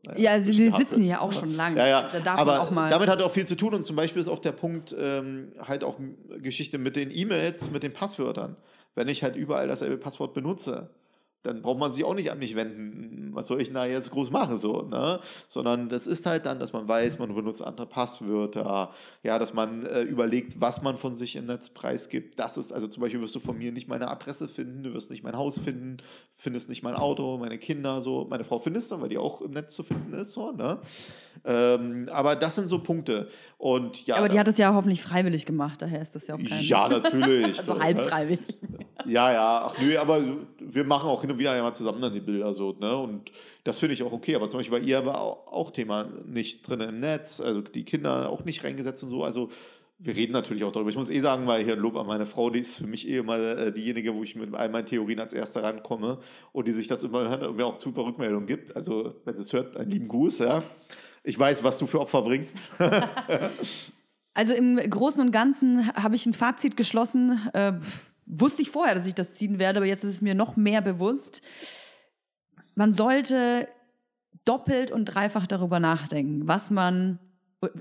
naja, 0.06 0.20
Ja, 0.20 0.30
also 0.32 0.56
wir 0.56 0.76
sitzen 0.76 1.02
hier 1.02 1.20
auch 1.20 1.32
schon 1.32 1.56
lange. 1.56 1.78
Ja, 1.78 1.86
ja. 1.88 2.10
Da 2.24 2.34
aber 2.34 2.68
damit 2.88 3.08
hat 3.08 3.20
auch 3.22 3.32
viel 3.32 3.46
zu 3.46 3.56
tun 3.56 3.74
und 3.74 3.84
zum 3.84 3.96
Beispiel 3.96 4.22
ist 4.22 4.28
auch 4.28 4.38
der 4.38 4.52
Punkt 4.52 4.94
ähm, 4.98 5.52
halt 5.58 5.82
auch 5.82 5.98
Geschichte 6.38 6.78
mit 6.78 6.94
den 6.94 7.10
E-Mails, 7.10 7.70
mit 7.70 7.82
den 7.82 7.92
Passwörtern. 7.92 8.56
Wenn 8.94 9.08
ich 9.08 9.22
halt 9.24 9.34
überall 9.36 9.66
dasselbe 9.66 9.96
Passwort 9.98 10.32
benutze, 10.34 10.90
dann 11.42 11.62
braucht 11.62 11.78
man 11.78 11.92
sich 11.92 12.04
auch 12.04 12.14
nicht 12.14 12.30
an 12.30 12.38
mich 12.38 12.54
wenden. 12.54 13.30
Was 13.32 13.46
soll 13.46 13.62
ich 13.62 13.72
da 13.72 13.86
jetzt 13.86 14.10
groß 14.10 14.30
machen, 14.30 14.58
so, 14.58 14.82
ne? 14.82 15.20
Sondern 15.48 15.88
das 15.88 16.06
ist 16.06 16.26
halt 16.26 16.46
dann, 16.46 16.58
dass 16.58 16.72
man 16.72 16.88
weiß, 16.88 17.18
man 17.18 17.34
benutzt 17.34 17.62
andere 17.62 17.86
Passwörter, 17.86 18.90
ja, 19.22 19.38
dass 19.38 19.54
man 19.54 19.86
äh, 19.86 20.02
überlegt, 20.02 20.60
was 20.60 20.82
man 20.82 20.96
von 20.96 21.14
sich 21.14 21.36
im 21.36 21.46
Netz 21.46 21.68
preisgibt. 21.70 22.38
Das 22.38 22.56
ist, 22.56 22.72
also 22.72 22.88
zum 22.88 23.02
Beispiel 23.02 23.20
wirst 23.20 23.34
du 23.34 23.40
von 23.40 23.56
mir 23.56 23.72
nicht 23.72 23.88
meine 23.88 24.08
Adresse 24.08 24.48
finden, 24.48 24.82
du 24.82 24.92
wirst 24.92 25.10
nicht 25.10 25.22
mein 25.22 25.36
Haus 25.36 25.58
finden, 25.58 25.98
findest 26.34 26.68
nicht 26.68 26.82
mein 26.82 26.94
Auto, 26.94 27.38
meine 27.38 27.58
Kinder, 27.58 28.00
so. 28.00 28.26
Meine 28.28 28.44
Frau 28.44 28.58
findest 28.58 28.90
du, 28.90 29.00
weil 29.00 29.08
die 29.08 29.18
auch 29.18 29.40
im 29.40 29.52
Netz 29.52 29.74
zu 29.74 29.82
finden 29.82 30.12
ist, 30.14 30.32
so, 30.32 30.52
ne? 30.52 30.78
Ähm, 31.44 32.08
aber 32.12 32.36
das 32.36 32.56
sind 32.56 32.68
so 32.68 32.80
Punkte. 32.80 33.28
Und 33.56 34.06
ja. 34.06 34.16
aber 34.16 34.28
die 34.28 34.38
hat 34.38 34.48
es 34.48 34.58
ja 34.58 34.74
hoffentlich 34.74 35.02
freiwillig 35.02 35.46
gemacht, 35.46 35.80
daher 35.80 36.02
ist 36.02 36.14
das 36.14 36.26
ja 36.26 36.34
auch 36.34 36.38
kein. 36.38 36.62
ja, 36.62 36.88
natürlich. 36.88 37.58
also 37.58 37.74
so, 37.74 37.80
halb 37.80 37.96
ne? 37.96 38.02
freiwillig. 38.02 38.58
Ja, 39.06 39.32
ja, 39.32 39.62
ach 39.66 39.80
nö, 39.80 39.96
aber 39.98 40.22
wir 40.74 40.84
machen 40.84 41.08
auch 41.08 41.20
hin 41.20 41.30
und 41.30 41.38
wieder 41.38 41.56
ja 41.56 41.62
mal 41.62 41.74
zusammen 41.74 42.00
dann 42.00 42.12
die 42.12 42.20
Bilder 42.20 42.52
so, 42.52 42.72
ne? 42.72 42.96
Und 42.96 43.32
das 43.64 43.78
finde 43.78 43.94
ich 43.94 44.02
auch 44.02 44.12
okay. 44.12 44.34
Aber 44.34 44.48
zum 44.48 44.58
Beispiel 44.58 44.78
bei 44.78 44.84
ihr 44.84 45.04
war 45.06 45.20
auch, 45.20 45.70
Thema 45.70 46.08
nicht 46.26 46.68
drin 46.68 46.80
im 46.80 47.00
Netz, 47.00 47.40
also 47.40 47.60
die 47.60 47.84
Kinder 47.84 48.30
auch 48.30 48.44
nicht 48.44 48.64
reingesetzt 48.64 49.02
und 49.02 49.10
so. 49.10 49.22
Also 49.22 49.48
wir 49.98 50.16
reden 50.16 50.32
natürlich 50.32 50.64
auch 50.64 50.72
darüber. 50.72 50.90
Ich 50.90 50.96
muss 50.96 51.10
eh 51.10 51.20
sagen, 51.20 51.46
weil 51.46 51.62
hier 51.62 51.74
ein 51.74 51.78
Lob 51.78 51.96
an 51.96 52.06
meine 52.06 52.26
Frau, 52.26 52.50
die 52.50 52.60
ist 52.60 52.76
für 52.76 52.86
mich 52.86 53.08
eh 53.08 53.18
immer 53.18 53.38
äh, 53.38 53.72
diejenige, 53.72 54.14
wo 54.14 54.22
ich 54.22 54.34
mit 54.34 54.54
all 54.54 54.70
meinen 54.70 54.86
Theorien 54.86 55.20
als 55.20 55.34
Erster 55.34 55.62
rankomme 55.62 56.18
und 56.52 56.66
die 56.66 56.72
sich 56.72 56.88
das 56.88 57.02
immer 57.02 57.52
mir 57.52 57.66
auch 57.66 57.78
super 57.78 58.04
Rückmeldungen 58.04 58.46
gibt. 58.46 58.74
Also, 58.74 59.14
wenn 59.24 59.36
sie 59.36 59.42
es 59.42 59.52
hört, 59.52 59.76
einen 59.76 59.90
lieben 59.90 60.08
Gruß, 60.08 60.38
ja. 60.38 60.62
Ich 61.22 61.38
weiß, 61.38 61.62
was 61.62 61.78
du 61.78 61.86
für 61.86 62.00
Opfer 62.00 62.22
bringst. 62.22 62.70
Also 64.32 64.54
im 64.54 64.76
Großen 64.76 65.20
und 65.20 65.32
Ganzen 65.32 65.92
habe 65.94 66.14
ich 66.14 66.24
ein 66.24 66.34
Fazit 66.34 66.76
geschlossen. 66.76 67.40
Äh, 67.52 67.72
wusste 68.30 68.62
ich 68.62 68.70
vorher, 68.70 68.94
dass 68.94 69.06
ich 69.06 69.14
das 69.14 69.34
ziehen 69.34 69.58
werde, 69.58 69.78
aber 69.78 69.86
jetzt 69.86 70.04
ist 70.04 70.10
es 70.10 70.22
mir 70.22 70.34
noch 70.34 70.56
mehr 70.56 70.80
bewusst. 70.80 71.42
Man 72.74 72.92
sollte 72.92 73.68
doppelt 74.44 74.90
und 74.90 75.04
dreifach 75.06 75.46
darüber 75.46 75.80
nachdenken, 75.80 76.46
was 76.46 76.70
man 76.70 77.18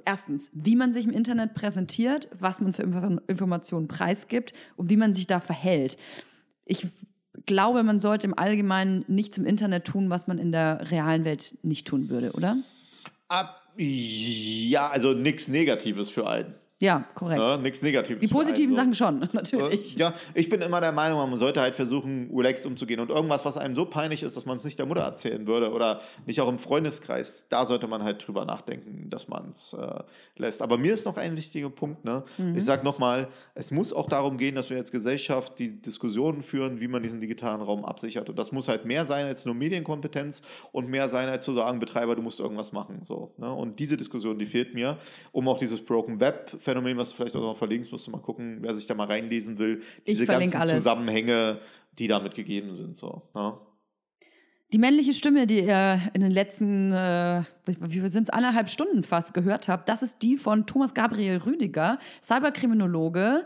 erstens, 0.03 0.49
wie 0.53 0.75
man 0.75 0.91
sich 0.91 1.05
im 1.05 1.11
Internet 1.11 1.53
präsentiert, 1.53 2.27
was 2.37 2.59
man 2.59 2.73
für 2.73 2.83
Info- 2.83 3.21
Informationen 3.27 3.87
preisgibt 3.87 4.53
und 4.75 4.89
wie 4.89 4.97
man 4.97 5.13
sich 5.13 5.27
da 5.27 5.39
verhält. 5.39 5.97
Ich 6.65 6.87
glaube, 7.45 7.83
man 7.83 7.99
sollte 7.99 8.27
im 8.27 8.37
Allgemeinen 8.37 9.05
nichts 9.07 9.37
im 9.37 9.45
Internet 9.45 9.85
tun, 9.85 10.09
was 10.09 10.27
man 10.27 10.37
in 10.37 10.51
der 10.51 10.91
realen 10.91 11.23
Welt 11.23 11.57
nicht 11.61 11.87
tun 11.87 12.09
würde, 12.09 12.33
oder? 12.33 12.57
Ab, 13.29 13.61
ja, 13.77 14.89
also 14.89 15.13
nichts 15.13 15.47
Negatives 15.47 16.09
für 16.09 16.27
einen. 16.27 16.55
Ja, 16.81 17.03
korrekt. 17.13 17.41
Ne? 17.41 17.57
Nichts 17.57 17.81
Negatives. 17.81 18.21
Die 18.21 18.27
für 18.27 18.35
einen, 18.35 18.41
positiven 18.41 18.73
so. 18.73 18.81
Sachen 18.81 18.93
schon, 18.93 19.19
natürlich. 19.33 19.97
Ja, 19.97 20.13
ich 20.33 20.47
bin 20.47 20.61
immer 20.61 20.79
der 20.79 20.93
Meinung, 20.93 21.19
man 21.29 21.37
sollte 21.37 21.59
halt 21.59 21.75
versuchen, 21.75 22.31
relaxed 22.33 22.65
umzugehen. 22.65 23.01
Und 23.01 23.09
irgendwas, 23.09 23.43
was 23.43 23.57
einem 23.57 23.75
so 23.75 23.85
peinlich 23.85 24.23
ist, 24.23 24.37
dass 24.37 24.45
man 24.45 24.59
es 24.59 24.63
nicht 24.63 24.79
der 24.79 24.85
Mutter 24.85 25.01
erzählen 25.01 25.45
würde 25.45 25.73
oder 25.73 25.99
nicht 26.25 26.39
auch 26.39 26.47
im 26.47 26.57
Freundeskreis, 26.57 27.49
da 27.49 27.65
sollte 27.65 27.87
man 27.87 28.03
halt 28.03 28.25
drüber 28.25 28.45
nachdenken, 28.45 29.09
dass 29.09 29.27
man 29.27 29.49
es 29.51 29.73
äh, 29.73 30.03
lässt. 30.37 30.61
Aber 30.61 30.77
mir 30.77 30.93
ist 30.93 31.05
noch 31.05 31.17
ein 31.17 31.35
wichtiger 31.35 31.69
Punkt. 31.69 32.05
Ne? 32.05 32.23
Ich 32.55 32.63
sage 32.63 32.85
nochmal, 32.85 33.27
es 33.55 33.71
muss 33.71 33.91
auch 33.91 34.07
darum 34.07 34.37
gehen, 34.37 34.55
dass 34.55 34.69
wir 34.69 34.77
als 34.77 34.91
Gesellschaft 34.91 35.59
die 35.59 35.81
Diskussionen 35.81 36.41
führen, 36.41 36.79
wie 36.79 36.87
man 36.87 37.03
diesen 37.03 37.19
digitalen 37.19 37.61
Raum 37.61 37.83
absichert. 37.83 38.29
Und 38.29 38.39
das 38.39 38.53
muss 38.53 38.69
halt 38.69 38.85
mehr 38.85 39.05
sein 39.05 39.25
als 39.25 39.45
nur 39.45 39.53
Medienkompetenz 39.53 40.43
und 40.71 40.87
mehr 40.87 41.09
sein 41.09 41.27
als 41.27 41.43
zu 41.43 41.51
sagen, 41.51 41.79
Betreiber, 41.79 42.15
du 42.15 42.21
musst 42.21 42.39
irgendwas 42.39 42.71
machen. 42.71 43.01
So, 43.03 43.33
ne? 43.37 43.51
Und 43.51 43.79
diese 43.79 43.97
Diskussion, 43.97 44.39
die 44.39 44.45
fehlt 44.45 44.73
mir, 44.73 44.97
um 45.33 45.47
auch 45.49 45.59
dieses 45.59 45.83
Broken 45.83 46.21
Web-Phänomen, 46.69 46.97
was 46.97 47.09
du 47.09 47.15
vielleicht 47.15 47.35
auch 47.35 47.41
noch 47.41 47.57
verlinkst, 47.57 47.91
musst 47.91 48.07
du 48.07 48.11
mal 48.11 48.21
gucken, 48.21 48.59
wer 48.61 48.73
sich 48.73 48.87
da 48.87 48.95
mal 48.95 49.07
reinlesen 49.07 49.57
will, 49.57 49.81
diese 50.07 50.25
ganzen 50.25 50.57
alles. 50.57 50.75
Zusammenhänge, 50.75 51.59
die 51.97 52.07
damit 52.07 52.35
gegeben 52.35 52.75
sind. 52.75 52.95
So, 52.95 53.23
ne? 53.33 53.57
Die 54.71 54.77
männliche 54.77 55.13
Stimme, 55.13 55.47
die 55.47 55.61
ihr 55.61 55.99
in 56.13 56.21
den 56.21 56.31
letzten, 56.31 56.91
äh, 56.91 57.43
wie 57.65 58.07
sind 58.07 58.23
es, 58.23 58.29
anderthalb 58.29 58.69
Stunden 58.69 59.03
fast 59.03 59.33
gehört 59.33 59.67
habt, 59.67 59.89
das 59.89 60.03
ist 60.03 60.21
die 60.21 60.37
von 60.37 60.67
Thomas 60.67 60.93
Gabriel 60.93 61.37
Rüdiger, 61.37 61.97
Cyberkriminologe. 62.21 63.45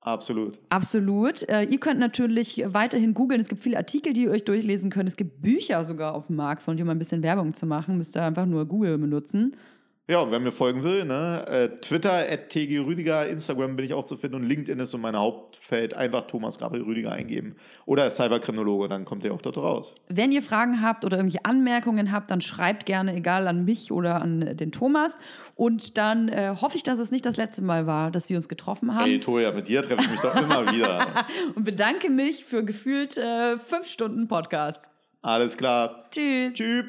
Absolut. 0.00 0.60
Absolut. 0.68 1.42
Äh, 1.48 1.64
ihr 1.64 1.80
könnt 1.80 1.98
natürlich 1.98 2.62
weiterhin 2.64 3.12
googeln. 3.12 3.40
Es 3.40 3.48
gibt 3.48 3.64
viele 3.64 3.76
Artikel, 3.76 4.12
die 4.12 4.22
ihr 4.24 4.30
euch 4.30 4.44
durchlesen 4.44 4.88
könnt. 4.88 5.08
Es 5.08 5.16
gibt 5.16 5.42
Bücher 5.42 5.82
sogar 5.82 6.14
auf 6.14 6.28
dem 6.28 6.36
Markt, 6.36 6.62
von 6.62 6.76
denen 6.76 6.88
um 6.88 6.92
ein 6.92 6.98
bisschen 6.98 7.24
Werbung 7.24 7.52
zu 7.52 7.66
machen. 7.66 7.96
Müsst 7.96 8.16
ihr 8.16 8.22
einfach 8.22 8.46
nur 8.46 8.66
Google 8.66 8.98
benutzen. 8.98 9.56
Ja, 10.08 10.20
und 10.20 10.30
wer 10.30 10.38
mir 10.38 10.52
folgen 10.52 10.84
will, 10.84 11.04
ne, 11.04 11.44
äh, 11.48 11.68
Twitter, 11.80 12.12
at 12.12 12.50
TG 12.50 12.78
Rüdiger, 12.78 13.28
Instagram 13.28 13.74
bin 13.74 13.84
ich 13.84 13.92
auch 13.92 14.04
zu 14.04 14.16
finden 14.16 14.36
und 14.36 14.44
LinkedIn 14.44 14.78
ist 14.78 14.92
so 14.92 14.98
mein 14.98 15.16
Hauptfeld. 15.16 15.94
Einfach 15.94 16.28
Thomas 16.28 16.60
Gabriel 16.60 16.84
Rüdiger 16.84 17.10
eingeben. 17.10 17.56
Oder 17.86 18.08
Cyberkriminologe, 18.08 18.86
dann 18.86 19.04
kommt 19.04 19.24
ihr 19.24 19.34
auch 19.34 19.42
dort 19.42 19.58
raus. 19.58 19.96
Wenn 20.08 20.30
ihr 20.30 20.42
Fragen 20.42 20.80
habt 20.80 21.04
oder 21.04 21.16
irgendwelche 21.16 21.44
Anmerkungen 21.44 22.12
habt, 22.12 22.30
dann 22.30 22.40
schreibt 22.40 22.86
gerne, 22.86 23.16
egal 23.16 23.48
an 23.48 23.64
mich 23.64 23.90
oder 23.90 24.22
an 24.22 24.56
den 24.56 24.70
Thomas. 24.70 25.18
Und 25.56 25.98
dann 25.98 26.28
äh, 26.28 26.54
hoffe 26.60 26.76
ich, 26.76 26.84
dass 26.84 27.00
es 27.00 27.10
nicht 27.10 27.26
das 27.26 27.36
letzte 27.36 27.62
Mal 27.62 27.88
war, 27.88 28.12
dass 28.12 28.30
wir 28.30 28.36
uns 28.36 28.48
getroffen 28.48 28.94
haben. 28.94 29.06
Hey, 29.06 29.18
Toja, 29.18 29.50
mit 29.50 29.66
dir 29.66 29.82
treffe 29.82 30.02
ich 30.02 30.10
mich 30.10 30.20
doch 30.20 30.36
immer 30.40 30.72
wieder. 30.72 31.24
und 31.56 31.64
bedanke 31.64 32.10
mich 32.10 32.44
für 32.44 32.64
gefühlt 32.64 33.18
äh, 33.18 33.58
fünf 33.58 33.88
Stunden 33.88 34.28
Podcast. 34.28 34.82
Alles 35.22 35.56
klar. 35.56 36.04
Tschüss. 36.12 36.54
Tschüss. 36.54 36.84